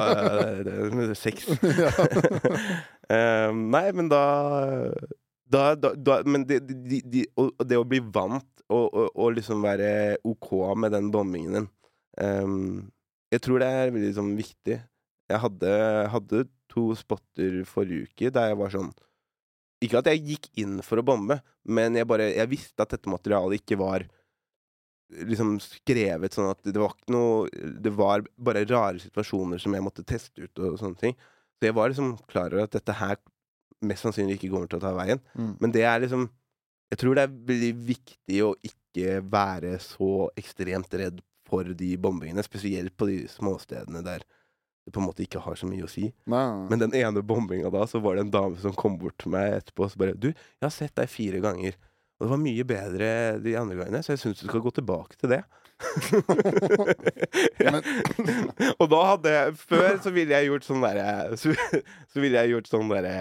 det, 0.61 0.75
er 1.09 1.17
seks. 1.17 1.49
Eh, 3.09 3.51
nei, 3.57 3.87
men 3.97 4.05
da, 4.05 4.21
da, 5.49 5.73
da, 5.73 6.19
Men 6.29 6.43
det, 6.45 6.59
de, 6.67 6.99
de, 7.01 7.23
det 7.65 7.79
å 7.79 7.87
bli 7.89 8.03
vant 8.05 8.45
og, 8.69 8.85
og, 8.85 9.07
og 9.15 9.31
liksom 9.33 9.63
være 9.65 10.19
OK 10.29 10.51
med 10.77 10.93
den 10.93 11.09
bombingen 11.09 11.55
din 11.57 11.67
um, 12.21 12.59
Jeg 13.33 13.41
tror 13.41 13.63
det 13.63 13.69
er 13.73 13.93
veldig 13.95 14.11
sånn 14.13 14.35
viktig. 14.37 14.77
Jeg 15.29 15.41
hadde, 15.41 15.73
hadde 16.13 16.43
to 16.69 16.91
spotter 16.97 17.63
forrige 17.65 18.11
uke 18.11 18.29
der 18.35 18.51
jeg 18.51 18.59
var 18.61 18.75
sånn 18.75 18.93
Ikke 19.81 20.03
at 20.03 20.11
jeg 20.11 20.25
gikk 20.27 20.49
inn 20.61 20.77
for 20.85 21.01
å 21.01 21.07
bombe, 21.09 21.39
men 21.65 21.97
jeg 21.97 22.09
bare 22.09 22.29
Jeg 22.35 22.53
visste 22.53 22.85
at 22.85 22.93
dette 22.93 23.09
materialet 23.09 23.63
ikke 23.63 23.81
var 23.81 24.05
liksom 25.09 25.57
skrevet 25.63 26.35
sånn 26.35 26.51
at 26.51 26.61
det 26.65 26.77
var 26.77 26.93
ikke 26.93 27.13
noe 27.15 27.69
Det 27.81 27.91
var 27.97 28.23
bare 28.37 28.65
rare 28.69 29.01
situasjoner 29.01 29.61
som 29.61 29.73
jeg 29.73 29.85
måtte 29.85 30.05
teste 30.07 30.45
ut 30.45 30.61
og 30.61 30.77
sånne 30.81 31.01
ting. 31.01 31.15
Så 31.59 31.69
jeg 31.69 31.77
var 31.77 31.91
liksom 31.91 32.15
klar 32.29 32.53
over 32.53 32.67
at 32.67 32.75
dette 32.77 32.95
her 32.99 33.17
mest 33.85 34.05
sannsynlig 34.05 34.37
ikke 34.37 34.51
kommer 34.53 34.69
til 34.69 34.79
å 34.79 34.83
ta 34.83 34.93
veien. 34.95 35.21
Mm. 35.33 35.55
Men 35.61 35.73
det 35.75 35.85
er 35.87 36.03
liksom 36.05 36.29
Jeg 36.89 36.97
tror 37.03 37.13
det 37.15 37.23
er 37.23 37.33
veldig 37.51 37.73
viktig 37.85 38.37
å 38.41 38.53
ikke 38.65 39.19
være 39.21 39.75
så 39.83 40.29
ekstremt 40.39 40.93
redd 40.97 41.19
for 41.45 41.67
de 41.77 41.89
bombingene, 42.01 42.41
spesielt 42.41 42.95
på 42.97 43.05
de 43.09 43.19
småstedene 43.29 44.01
der 44.05 44.25
det 44.89 44.95
på 44.95 45.03
en 45.03 45.05
måte 45.05 45.21
ikke 45.21 45.41
har 45.43 45.57
så 45.59 45.67
mye 45.69 45.85
å 45.85 45.91
si. 45.91 46.07
Nei, 46.29 46.45
Men 46.71 46.81
den 46.81 46.95
ene 46.97 47.21
bombinga 47.21 47.69
da, 47.73 47.85
så 47.85 48.01
var 48.01 48.17
det 48.17 48.25
en 48.25 48.33
dame 48.33 48.57
som 48.61 48.73
kom 48.73 48.97
bort 48.97 49.19
til 49.21 49.33
meg 49.35 49.59
etterpå 49.59 49.85
og 49.85 49.91
så 49.91 50.01
bare 50.01 50.15
'Du, 50.17 50.29
jeg 50.33 50.65
har 50.65 50.73
sett 50.73 50.95
deg 50.97 51.09
fire 51.09 51.41
ganger, 51.43 51.77
og 52.19 52.25
det 52.25 52.31
var 52.33 52.41
mye 52.43 52.67
bedre 52.67 53.09
de 53.39 53.55
andre 53.55 53.79
gangene, 53.79 54.03
så 54.03 54.11
jeg 54.13 54.19
syns 54.25 54.41
du 54.41 54.49
skal 54.49 54.63
gå 54.63 54.73
tilbake 54.75 55.15
til 55.19 55.31
det'. 55.31 55.45
ja. 57.63 57.77
og 58.81 58.89
da 58.91 58.97
hadde 59.13 59.31
jeg 59.31 59.53
Før 59.61 59.93
så 60.03 60.11
ville 60.11 60.35
jeg 60.35 60.49
gjort 60.49 60.65
sånn 60.67 60.81
derre 60.83 61.37
så, 61.39 61.53
så 62.11 62.19
ville 62.19 62.35
jeg 62.35 62.51
gjort 62.51 62.67
sånn 62.67 62.91
derre 62.91 63.13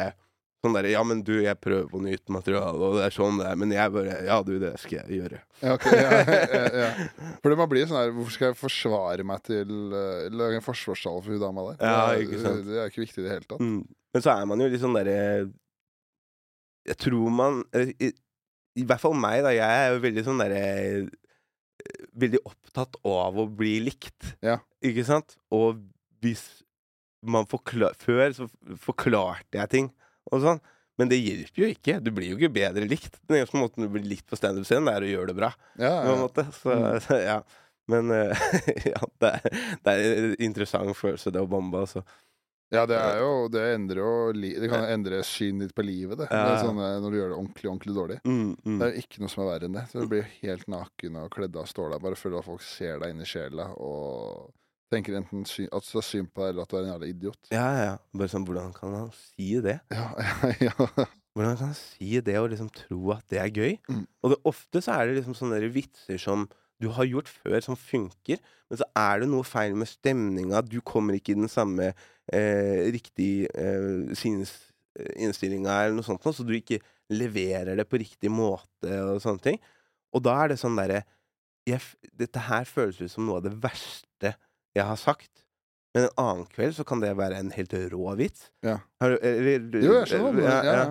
Sånn 0.58 0.74
derre 0.74 0.90
Ja, 0.90 1.04
men 1.06 1.20
du, 1.22 1.36
jeg 1.44 1.54
prøver 1.62 1.86
på 1.86 2.00
nytt 2.02 2.26
materiale, 2.34 2.74
og 2.82 2.96
det 2.98 3.04
er 3.06 3.14
sånn 3.14 3.38
det 3.38 3.46
er. 3.46 3.60
Men 3.62 3.74
jeg 3.76 3.94
bare 3.94 4.16
Ja, 4.26 4.40
du, 4.42 4.56
det 4.58 4.72
skal 4.82 5.04
jeg 5.04 5.20
gjøre. 5.20 5.38
Ja, 5.62 5.76
okay, 5.76 6.00
ja, 6.02 6.18
ja, 6.26 6.64
ja. 6.82 6.88
For 7.38 7.54
det 7.54 7.58
må 7.60 7.68
bli 7.70 7.84
sånn 7.86 8.00
her 8.00 8.10
Hvorfor 8.16 8.34
skal 8.34 8.50
jeg 8.50 8.58
forsvare 8.58 9.26
meg 9.30 9.44
til 9.46 9.70
uh, 9.94 10.26
Lage 10.34 10.58
en 10.58 10.66
forsvarstale 10.66 11.22
for 11.22 11.36
hun 11.36 11.44
dama 11.44 11.68
der? 11.70 11.78
Ja, 11.86 12.18
ikke 12.18 12.42
sant. 12.42 12.66
det 12.66 12.82
er 12.82 12.90
ikke 12.90 13.04
viktig 13.04 13.22
i 13.22 13.28
det 13.28 13.36
hele 13.36 13.46
tatt. 13.46 13.62
Mm. 13.62 13.84
Men 14.16 14.24
så 14.24 14.34
er 14.34 14.50
man 14.50 14.64
jo 14.64 14.70
litt 14.72 14.82
sånn 14.82 14.98
derre 14.98 15.20
Jeg 16.90 16.98
tror 17.06 17.30
man 17.38 17.62
i, 18.78 18.86
hvert 18.86 19.02
fall 19.02 19.16
meg, 19.18 19.42
da. 19.46 19.52
Jeg 19.56 19.82
er 19.82 19.92
jo 19.92 20.02
veldig 20.05 20.24
sånn 20.26 20.42
derre 20.42 20.62
eh, 20.62 21.10
Veldig 22.18 22.40
opptatt 22.48 22.98
av 23.06 23.36
å 23.38 23.44
bli 23.59 23.76
likt. 23.86 24.32
Ja. 24.44 24.59
Ikke 24.84 25.05
sant? 25.06 25.36
Og 25.55 25.78
hvis 26.22 26.42
man 27.22 27.46
forklar... 27.50 27.94
Før 28.02 28.34
så 28.34 28.48
forklarte 28.82 29.60
jeg 29.60 29.72
ting 29.74 29.88
og 30.32 30.42
sånn. 30.42 30.60
Men 30.98 31.10
det 31.12 31.20
hjelper 31.20 31.62
jo 31.62 31.70
ikke. 31.70 32.00
Du 32.02 32.10
blir 32.14 32.32
jo 32.32 32.38
ikke 32.40 32.56
bedre 32.59 32.88
likt. 32.90 33.20
Den 33.30 33.38
eneste 33.38 33.60
måten 33.60 33.86
du 33.86 33.90
blir 33.94 34.06
likt 34.06 34.26
på 34.28 34.38
standup-scenen, 34.38 34.90
er 34.90 35.06
å 35.06 35.10
gjøre 35.12 35.30
det 35.30 35.38
bra. 35.38 35.52
Ja, 35.78 35.94
ja. 36.02 36.16
måte. 36.18 36.48
Så, 36.59 36.74
Mm. 36.74 37.22
ja. 37.30 37.38
Men 37.88 38.10
uh, 38.12 38.48
ja, 38.92 39.00
det 39.22 39.30
er, 39.38 39.60
det 39.86 39.92
er 39.94 40.02
en 40.09 40.34
interessant 40.50 40.92
følelse, 40.98 41.32
det 41.32 41.40
å 41.40 41.48
bombe, 41.48 41.86
altså. 41.86 42.02
Ja, 42.74 42.85
det 42.89 42.99
er 43.01 43.23
jo 43.23 43.49
Det 43.49 43.62
endrer 43.73 44.01
jo 44.03 44.11
Det 44.36 44.69
kan 44.69 44.85
endre 44.93 45.23
synet 45.24 45.69
ditt 45.69 45.77
på 45.77 45.85
livet, 45.86 46.19
det. 46.20 46.28
Ja. 46.28 46.45
det 46.51 46.61
sånn, 46.66 46.81
eh, 46.85 46.99
når 47.01 47.15
du 47.15 47.19
gjør 47.19 47.32
det 47.32 47.39
ordentlig, 47.39 47.70
ordentlig 47.73 47.97
dårlig. 47.97 48.19
Mm, 48.28 48.53
mm. 48.61 48.77
Det 48.77 48.86
er 48.86 48.93
jo 48.93 49.05
ikke 49.05 49.23
noe 49.23 49.32
som 49.32 49.45
er 49.45 49.51
verre 49.53 49.69
enn 49.69 49.78
det. 49.78 49.85
Så 49.90 50.03
du 50.03 50.12
blir 50.12 50.31
helt 50.43 50.70
naken 50.70 51.20
og 51.23 51.31
kledd 51.35 51.59
av 51.61 51.69
ståla. 51.70 52.01
Bare 52.03 52.19
føler 52.19 52.43
at 52.43 52.49
folk 52.49 52.65
ser 52.66 53.01
deg 53.03 53.15
inn 53.15 53.24
i 53.24 53.28
sjela 53.28 53.70
og 53.81 54.51
tenker 54.93 55.19
enten 55.19 55.45
at 55.45 55.89
du 55.89 55.97
har 55.99 56.05
synd 56.07 56.31
på 56.32 56.45
deg, 56.45 56.53
eller 56.53 56.65
at 56.65 56.73
du 56.73 56.77
er 56.78 56.85
en 56.85 56.93
jævla 56.93 57.09
idiot. 57.09 57.51
Ja, 57.53 57.66
ja. 57.77 57.97
Bare 58.16 58.32
sånn, 58.32 58.47
hvordan 58.49 58.73
kan 58.77 58.97
han 58.97 59.11
si 59.16 59.51
det? 59.65 59.78
Ja, 59.93 60.11
ja, 60.16 60.53
ja. 60.70 60.77
Hvordan 61.36 61.59
kan 61.59 61.70
han 61.70 61.77
si 61.78 62.20
det 62.24 62.39
og 62.40 62.49
liksom 62.53 62.70
tro 62.74 63.12
at 63.15 63.27
det 63.31 63.43
er 63.43 63.53
gøy? 63.53 63.77
Mm. 63.90 64.07
Og 64.24 64.32
det, 64.32 64.40
ofte 64.49 64.82
så 64.85 64.97
er 64.97 65.09
det 65.09 65.20
liksom 65.20 65.36
sånne 65.39 65.61
vitser 65.73 66.20
som 66.20 66.49
du 66.78 66.88
har 66.94 67.09
gjort 67.09 67.28
før, 67.30 67.59
som 67.64 67.76
funker, 67.78 68.38
men 68.70 68.80
så 68.80 68.86
er 68.98 69.22
det 69.22 69.28
noe 69.32 69.46
feil 69.46 69.74
med 69.78 69.90
stemninga. 69.90 70.60
Du 70.62 70.78
kommer 70.86 71.16
ikke 71.18 71.34
i 71.34 71.40
den 71.40 71.50
samme 71.50 71.90
eh, 71.90 72.84
riktige 72.94 73.48
eh, 73.55 74.12
sinnsinnstillinga 74.18 75.74
eller 75.84 75.98
noe 75.98 76.06
sånt, 76.06 76.22
så 76.22 76.46
du 76.46 76.55
ikke 76.56 76.80
leverer 77.10 77.78
det 77.78 77.88
på 77.88 78.00
riktig 78.02 78.30
måte 78.32 78.92
og 79.02 79.22
sånne 79.24 79.44
ting. 79.44 79.60
Og 80.14 80.22
da 80.24 80.36
er 80.44 80.52
det 80.52 80.60
sånn 80.60 80.78
derre 80.78 81.05
Dette 81.68 82.40
her 82.46 82.64
føles 82.64 82.96
ut 83.02 83.12
som 83.12 83.26
noe 83.28 83.42
av 83.42 83.44
det 83.44 83.50
verste 83.60 84.30
jeg 84.72 84.84
har 84.88 84.96
sagt. 84.96 85.42
Men 85.92 86.06
en 86.06 86.14
annen 86.22 86.46
kveld 86.48 86.76
så 86.78 86.84
kan 86.88 87.02
det 87.02 87.10
være 87.18 87.42
en 87.42 87.50
helt 87.52 87.74
rå 87.92 88.14
vits. 88.16 88.46
Ja. 88.64 88.78
Har 89.02 89.12
du, 89.12 89.16
eller, 89.20 89.66
Jo, 89.76 89.98
jeg 89.98 90.09
skjønner. 90.14 90.40
Ja, 90.46 90.55
Ja, 90.64 90.72
ja. 90.78 90.86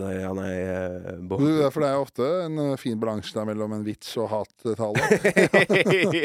Ja, 0.00 0.32
nei, 0.32 0.52
eh, 0.56 1.18
Du, 1.28 1.44
er 1.60 1.70
For 1.72 1.84
det 1.84 1.90
er 1.90 2.00
ofte 2.00 2.28
en 2.46 2.58
eh, 2.62 2.76
fin 2.80 2.98
balanse 3.00 3.34
der 3.36 3.46
mellom 3.48 3.74
en 3.76 3.84
vits 3.84 4.14
og 4.20 4.30
hattale. 4.32 5.04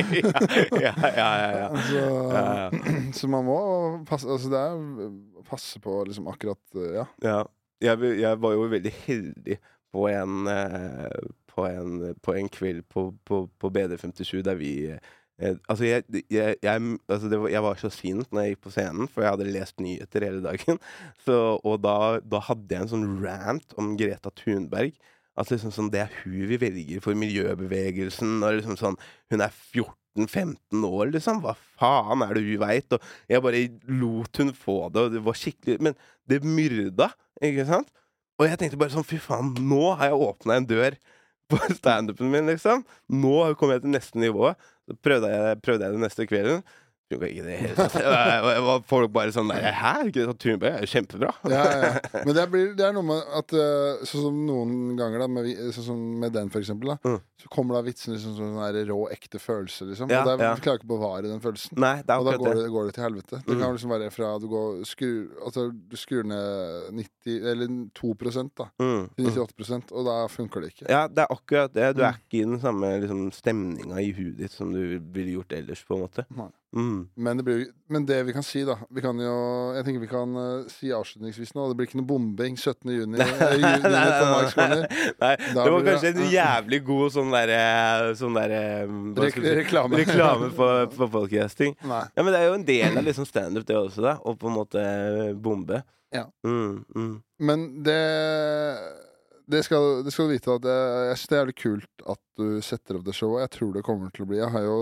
ja, 0.86 0.94
ja, 0.96 1.28
ja, 1.28 1.50
ja. 1.52 1.68
Så, 1.90 2.04
Ja, 2.32 2.46
ja. 2.62 2.70
så 3.20 3.30
man 3.32 3.48
må 3.48 3.60
passe 4.08 4.30
Altså, 4.32 4.52
det 4.54 4.62
er 4.64 5.44
passe 5.48 5.80
på 5.84 6.00
liksom 6.08 6.30
akkurat 6.32 6.80
eh, 6.80 6.94
Ja. 7.02 7.08
ja. 7.24 7.40
Jeg, 7.84 8.02
jeg 8.18 8.40
var 8.42 8.56
jo 8.56 8.64
veldig 8.72 8.92
heldig 9.04 9.60
på 9.94 10.08
en, 10.10 10.48
på 11.54 11.66
en, 11.70 11.92
på 12.26 12.34
en 12.34 12.48
kveld 12.50 12.82
på, 12.90 13.04
på, 13.22 13.44
på 13.54 13.70
BD57 13.70 14.42
der 14.48 14.58
vi 14.58 14.72
eh, 15.42 15.58
Altså, 15.70 15.86
jeg, 15.88 16.06
jeg, 16.30 16.56
jeg, 16.64 16.98
altså 17.10 17.30
var, 17.34 17.50
jeg 17.54 17.64
var 17.66 17.82
så 17.82 17.92
sint 17.94 18.32
når 18.32 18.44
jeg 18.44 18.56
gikk 18.56 18.64
på 18.66 18.74
scenen, 18.76 19.12
for 19.12 19.24
jeg 19.24 19.36
hadde 19.36 19.52
lest 19.54 19.84
nyheter 19.84 20.26
hele 20.28 20.42
dagen. 20.46 20.82
Så, 21.26 21.38
og 21.62 21.78
da, 21.84 21.98
da 22.24 22.42
hadde 22.50 22.74
jeg 22.74 22.86
en 22.86 22.92
sånn 22.96 23.08
rant 23.24 23.78
om 23.80 23.94
Greta 24.00 24.34
Thunberg. 24.42 24.98
At 25.38 25.52
liksom 25.54 25.74
sånn, 25.74 25.92
det 25.94 26.02
er 26.08 26.16
hun 26.24 26.48
vi 26.50 26.58
velger 26.62 27.04
for 27.06 27.18
miljøbevegelsen. 27.18 28.40
Og 28.42 28.58
liksom 28.58 28.80
sånn, 28.80 28.98
hun 29.34 29.44
er 29.46 29.54
14-15 29.54 30.88
år, 30.88 31.12
liksom. 31.14 31.44
Hva 31.44 31.54
faen 31.78 32.26
er 32.26 32.34
det 32.34 32.46
hun 32.48 32.64
veit? 32.64 32.98
Og 32.98 33.30
jeg 33.30 33.46
bare 33.46 33.68
lot 34.00 34.42
hun 34.42 34.56
få 34.58 34.80
det, 34.90 35.04
og 35.06 35.14
det 35.14 35.22
var 35.28 35.38
skikkelig 35.38 35.78
Men 35.86 36.00
det 36.30 36.42
myrda, 36.42 37.12
ikke 37.44 37.68
sant? 37.70 37.94
Og 38.38 38.50
jeg 38.50 38.58
tenkte 38.62 38.80
bare 38.82 38.94
sånn, 38.94 39.06
fy 39.06 39.18
faen, 39.22 39.54
nå 39.70 39.94
har 39.98 40.12
jeg 40.12 40.26
åpna 40.28 40.58
en 40.58 40.68
dør 40.70 40.98
på 41.52 41.60
standupen 41.78 42.32
min, 42.32 42.50
liksom. 42.52 42.84
Nå 43.12 43.36
kom 43.60 43.74
jeg 43.74 43.86
til 43.86 43.94
neste 43.96 44.22
nivå. 44.22 44.52
Så 44.88 44.98
prøvde 45.04 45.32
jeg, 45.32 45.62
prøvde 45.64 45.88
jeg 45.88 45.98
det 45.98 46.04
neste 46.04 46.28
kvelden. 46.30 46.64
Ikke 47.08 47.44
det. 47.46 47.58
Var 48.68 48.82
folk 48.88 49.12
bare 49.16 49.32
sånn 49.32 49.48
der 49.48 49.72
Hæ? 49.72 49.94
Det 50.12 50.26
Thunberg 50.44 50.74
er 50.76 50.84
jo 50.84 50.90
kjempebra. 50.92 51.30
Ja, 51.48 51.62
ja. 51.72 51.92
Men 52.26 52.34
det, 52.36 52.44
blir, 52.52 52.74
det 52.76 52.84
er 52.84 52.96
noe 52.98 53.06
med 53.08 53.30
at 53.40 53.54
eh, 53.56 54.02
Sånn 54.08 54.26
som 54.26 54.42
noen 54.48 54.74
ganger, 55.00 55.24
da, 55.24 55.28
med, 55.32 55.48
sånn 55.76 55.86
som 55.88 56.02
med 56.20 56.34
den, 56.36 56.50
for 56.52 56.60
eksempel, 56.64 56.92
da, 56.92 56.98
Mm. 57.08 57.22
så 57.40 57.50
kommer 57.54 57.78
da 57.78 57.82
vitsen 57.86 58.14
liksom 58.16 58.34
som 58.36 58.58
sånn 58.58 58.80
rå, 58.90 58.98
ekte 59.14 59.40
følelse, 59.40 59.86
liksom. 59.88 60.10
Og 60.12 60.28
der 60.28 60.44
ja. 60.44 60.52
du 60.58 60.62
klarer 60.66 60.82
ikke 60.82 60.90
å 60.90 60.94
bevare 60.98 61.30
den 61.32 61.40
følelsen. 61.44 61.78
Nei, 61.80 61.94
det 62.04 62.18
Og 62.18 62.26
da 62.28 62.36
går 62.42 62.54
det. 62.54 62.64
det, 62.66 62.72
går 62.76 62.86
det 62.90 62.94
til 62.98 63.04
helvete. 63.08 63.40
Det 63.46 63.56
Mm. 63.56 63.62
kan 63.62 63.76
liksom 63.78 63.94
være 63.96 64.12
fra 64.12 64.34
du 64.44 64.48
går 64.52 64.84
skru, 64.86 65.12
Altså 65.48 65.68
du 65.72 65.96
skrur 65.98 66.24
ned 66.28 66.92
90 66.98 67.38
Eller 67.54 67.68
2 67.96 68.14
da 68.58 68.68
Mm, 68.80 69.10
til 69.16 69.26
mm. 69.26 69.32
98 69.32 69.92
og 69.94 70.06
da 70.06 70.28
funker 70.28 70.62
det 70.62 70.74
ikke. 70.74 70.90
Ja, 70.90 71.08
det 71.08 71.24
er 71.24 71.32
akkurat 71.32 71.74
det. 71.74 71.96
Du 71.96 72.02
Mm. 72.02 72.08
er 72.10 72.20
ikke 72.20 72.42
i 72.42 72.46
den 72.52 72.60
samme 72.60 73.00
liksom, 73.00 73.32
stemninga 73.32 74.02
i 74.02 74.12
huet 74.12 74.38
ditt 74.38 74.52
som 74.52 74.72
du 74.74 75.00
ville 75.00 75.32
gjort 75.38 75.54
ellers, 75.54 75.84
på 75.88 75.96
en 75.96 76.02
måte. 76.08 76.26
Nei. 76.36 76.50
Mm. 76.76 77.08
Men 77.16 77.38
det, 77.40 77.44
blir, 77.48 77.62
men 77.88 78.06
det 78.06 78.18
vi 78.28 78.34
kan 78.36 78.44
si, 78.44 78.60
da 78.68 78.74
Vi 78.92 79.00
kan 79.00 79.16
jo 79.24 79.36
Jeg 79.78 79.86
tenker 79.88 80.02
vi 80.04 80.10
kan 80.12 80.34
uh, 80.36 80.66
si 80.68 80.90
avslutningsvis 80.92 81.54
nå 81.56 81.70
Det 81.70 81.78
blir 81.80 81.88
ikke 81.88 82.02
noe 82.02 82.10
bombing 82.10 82.58
17. 82.60 82.92
juni, 82.92 83.22
eh, 83.24 83.54
juni 83.56 83.88
nei, 83.88 84.02
nei, 84.12 84.42
nei, 84.52 84.82
Nei, 85.22 85.32
det 85.46 85.64
var 85.64 85.86
kanskje 85.88 86.12
en 86.12 86.28
jævlig 86.34 86.82
god 86.90 87.16
sånn 87.16 87.32
derre 87.32 87.62
Sånn 88.20 88.36
hva 88.36 88.44
Rek 88.52 89.32
skal 89.32 89.46
vi 89.46 89.48
si? 89.48 89.56
reklame. 89.62 90.02
Reklame 90.02 90.50
for, 90.60 90.90
for 90.98 91.12
podcasting. 91.14 91.74
Ja, 91.88 92.04
men 92.20 92.34
det 92.34 92.42
er 92.42 92.50
jo 92.50 92.58
en 92.58 92.68
del 92.68 93.00
av 93.00 93.08
liksom 93.08 93.26
standup, 93.28 93.66
det 93.68 93.78
også, 93.78 94.04
da. 94.04 94.14
Å 94.20 94.36
på 94.38 94.50
en 94.52 94.56
måte 94.56 94.84
bombe. 95.40 95.82
Ja. 96.14 96.26
Mm, 96.46 96.84
mm. 96.96 97.14
Men 97.48 97.66
det 97.88 97.98
det 99.48 99.64
skal, 99.64 100.04
det 100.04 100.12
skal 100.12 100.28
du 100.28 100.36
vite 100.36 100.52
at 100.60 100.66
jeg, 100.68 101.08
jeg 101.08 101.18
synes 101.18 101.30
det 101.30 101.36
er 101.36 101.42
jævlig 101.42 101.58
kult 101.62 102.06
at 102.14 102.22
du 102.40 102.48
setter 102.66 103.00
opp 103.00 103.08
det 103.08 103.16
showet. 103.16 103.46
Jeg 103.46 103.54
tror 103.56 103.74
det 103.78 103.88
kommer 103.88 104.12
til 104.12 104.26
å 104.26 104.30
bli 104.32 104.42
Jeg 104.42 104.52
har 104.52 104.66
jo 104.66 104.78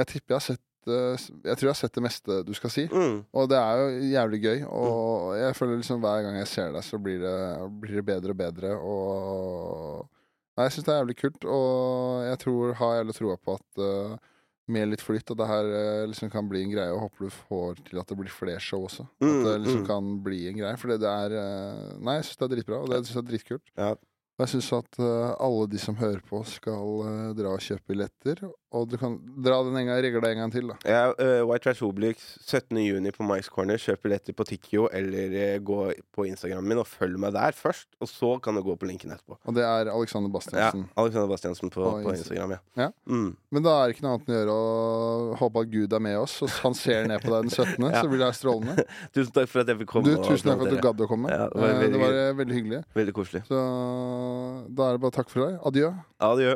Jeg 0.00 0.08
tipper 0.10 0.34
jeg 0.34 0.40
har 0.40 0.46
sett 0.48 0.60
eh, 0.60 0.71
Jeg 0.86 1.56
tror 1.56 1.68
jeg 1.68 1.72
har 1.72 1.78
sett 1.78 1.94
det 1.94 2.02
meste 2.04 2.38
du 2.46 2.52
skal 2.56 2.72
si. 2.74 2.86
Mm. 2.90 3.20
Og 3.30 3.46
det 3.50 3.58
er 3.60 3.78
jo 3.82 4.08
jævlig 4.12 4.40
gøy. 4.42 4.64
Og 4.66 5.36
jeg 5.38 5.56
føler 5.58 5.78
liksom 5.78 6.02
hver 6.02 6.24
gang 6.26 6.40
jeg 6.40 6.50
ser 6.50 6.74
deg, 6.74 6.84
så 6.86 6.98
blir 6.98 7.22
det, 7.22 7.36
blir 7.84 8.00
det 8.00 8.04
bedre 8.08 8.34
og 8.34 8.40
bedre. 8.42 8.74
Og 8.80 10.10
Nei, 10.52 10.66
jeg 10.66 10.74
syns 10.74 10.84
det 10.84 10.92
er 10.92 10.98
jævlig 11.00 11.14
kult, 11.16 11.44
og 11.48 12.26
jeg 12.26 12.38
tror, 12.42 12.72
har 12.76 12.96
jævlig 12.98 13.14
troa 13.16 13.36
på 13.40 13.54
at 13.56 13.78
uh, 13.80 14.16
med 14.68 14.90
litt 14.90 15.00
flytt 15.00 15.30
at 15.32 15.38
det 15.40 15.46
her 15.48 15.68
uh, 15.72 16.02
liksom 16.10 16.28
kan 16.34 16.50
bli 16.50 16.60
en 16.66 16.74
greie, 16.74 16.92
og 16.92 17.06
håper 17.06 17.24
du 17.24 17.32
får 17.32 17.80
til 17.86 18.00
at 18.02 18.12
det 18.12 18.18
blir 18.20 18.34
flere 18.34 18.60
show 18.60 18.84
også. 18.84 19.06
At 19.16 19.24
Mm, 19.24 19.38
det 19.46 19.54
liksom 19.62 19.80
mm. 19.80 19.86
kan 19.88 20.10
bli 20.26 20.42
en 20.50 20.58
greie. 20.60 20.76
For 20.76 20.92
det 20.92 21.08
er 21.08 21.36
uh, 21.40 21.94
Nei, 22.04 22.18
jeg 22.18 22.28
syns 22.28 22.42
det 22.42 22.48
er 22.50 22.52
dritbra, 22.58 22.82
og 22.82 22.92
det 22.92 23.00
synes 23.00 23.14
jeg 23.16 23.22
er 23.22 23.30
dritkult. 23.30 23.72
Ja. 23.80 23.94
Og 24.36 24.44
jeg 24.44 24.52
syns 24.54 24.70
at 24.76 24.98
eh, 24.98 25.32
alle 25.44 25.66
de 25.70 25.78
som 25.80 25.96
hører 26.00 26.20
på, 26.24 26.38
skal 26.48 26.92
eh, 27.06 27.32
dra 27.36 27.52
og 27.52 27.60
kjøpe 27.62 27.84
billetter. 27.92 28.40
Og 28.72 28.86
du 28.88 28.96
kan 29.00 29.18
dra 29.44 29.58
den 29.66 29.76
en 29.76 29.88
gang, 29.90 30.06
en 30.24 30.38
gang 30.42 30.52
til, 30.54 30.70
da. 30.72 30.76
Ja, 30.88 31.02
uh, 31.12 31.42
White 31.48 31.66
Trash 31.66 31.84
Obelix 31.84 32.22
17. 32.46 32.78
juni 32.80 33.12
på 33.12 33.24
Mike's 33.28 33.50
Corner. 33.52 33.76
Kjøp 33.80 34.06
billetter 34.06 34.36
på 34.36 34.46
Tikkio, 34.48 34.86
eller 34.92 35.34
uh, 35.36 35.58
gå 35.64 35.78
på 36.16 36.26
Instagramen 36.28 36.68
min 36.72 36.80
og 36.80 36.88
følg 36.88 37.18
meg 37.20 37.34
der 37.36 37.52
først. 37.56 37.90
Og 38.00 38.08
så 38.08 38.32
kan 38.42 38.56
du 38.56 38.62
gå 38.64 38.76
på 38.80 38.88
linken 38.88 39.12
etterpå. 39.12 39.36
Og 39.44 39.56
det 39.56 39.64
er 39.66 39.90
Alexander 39.92 40.32
Bastiansen. 40.32 40.86
Ja, 40.88 41.02
Alexander 41.02 41.28
Bastiansen 41.28 41.72
på, 41.72 41.82
På 41.84 42.00
på, 42.06 42.14
Instagram, 42.16 42.56
ja. 42.56 42.60
Ja. 42.86 42.88
Mm. 43.06 43.34
Men 43.52 43.66
da 43.66 43.76
er 43.82 43.90
det 43.90 43.96
ikke 43.98 44.06
noe 44.06 44.16
annet 44.16 44.32
å 44.32 44.38
gjøre 44.38 44.56
å 44.56 45.36
håpe 45.42 45.64
at 45.66 45.72
Gud 45.76 45.96
er 45.98 46.04
med 46.08 46.18
oss, 46.22 46.38
og 46.46 46.56
han 46.62 46.76
ser 46.78 47.06
ned 47.12 47.20
på 47.24 47.32
deg 47.34 47.48
den 47.48 47.52
17., 47.52 47.76
Ja. 47.92 48.00
så 48.00 48.08
blir 48.08 48.22
det 48.22 48.28
her 48.30 48.36
strålende. 48.38 48.86
Tusen 49.14 49.32
takk 49.36 49.50
for 49.52 49.62
at 49.64 49.68
jeg 49.72 49.82
fikk 49.82 49.92
komme. 49.92 50.08
Du, 50.08 50.16
tusen 50.24 50.48
takk 50.48 50.62
for 50.62 50.70
at 50.70 50.76
du 50.78 50.84
gadd 50.88 51.04
å 51.04 51.10
komme. 51.10 51.28
Ja, 51.32 51.50
det 51.52 51.60
var 51.60 51.72
Eh, 51.72 51.78
veldig 51.82 51.98
det 51.98 52.02
var 52.02 52.36
veldig 52.40 52.56
hyggelig. 52.56 52.80
Veldig 52.96 53.14
koselig. 53.16 53.42
Så 53.48 53.60
da 54.72 54.88
er 54.88 54.96
det 54.96 55.02
bare 55.04 55.14
takk 55.18 55.28
for 55.32 55.44
deg. 55.44 55.58
Adjø. 55.68 55.92
Adjø. 56.22 56.52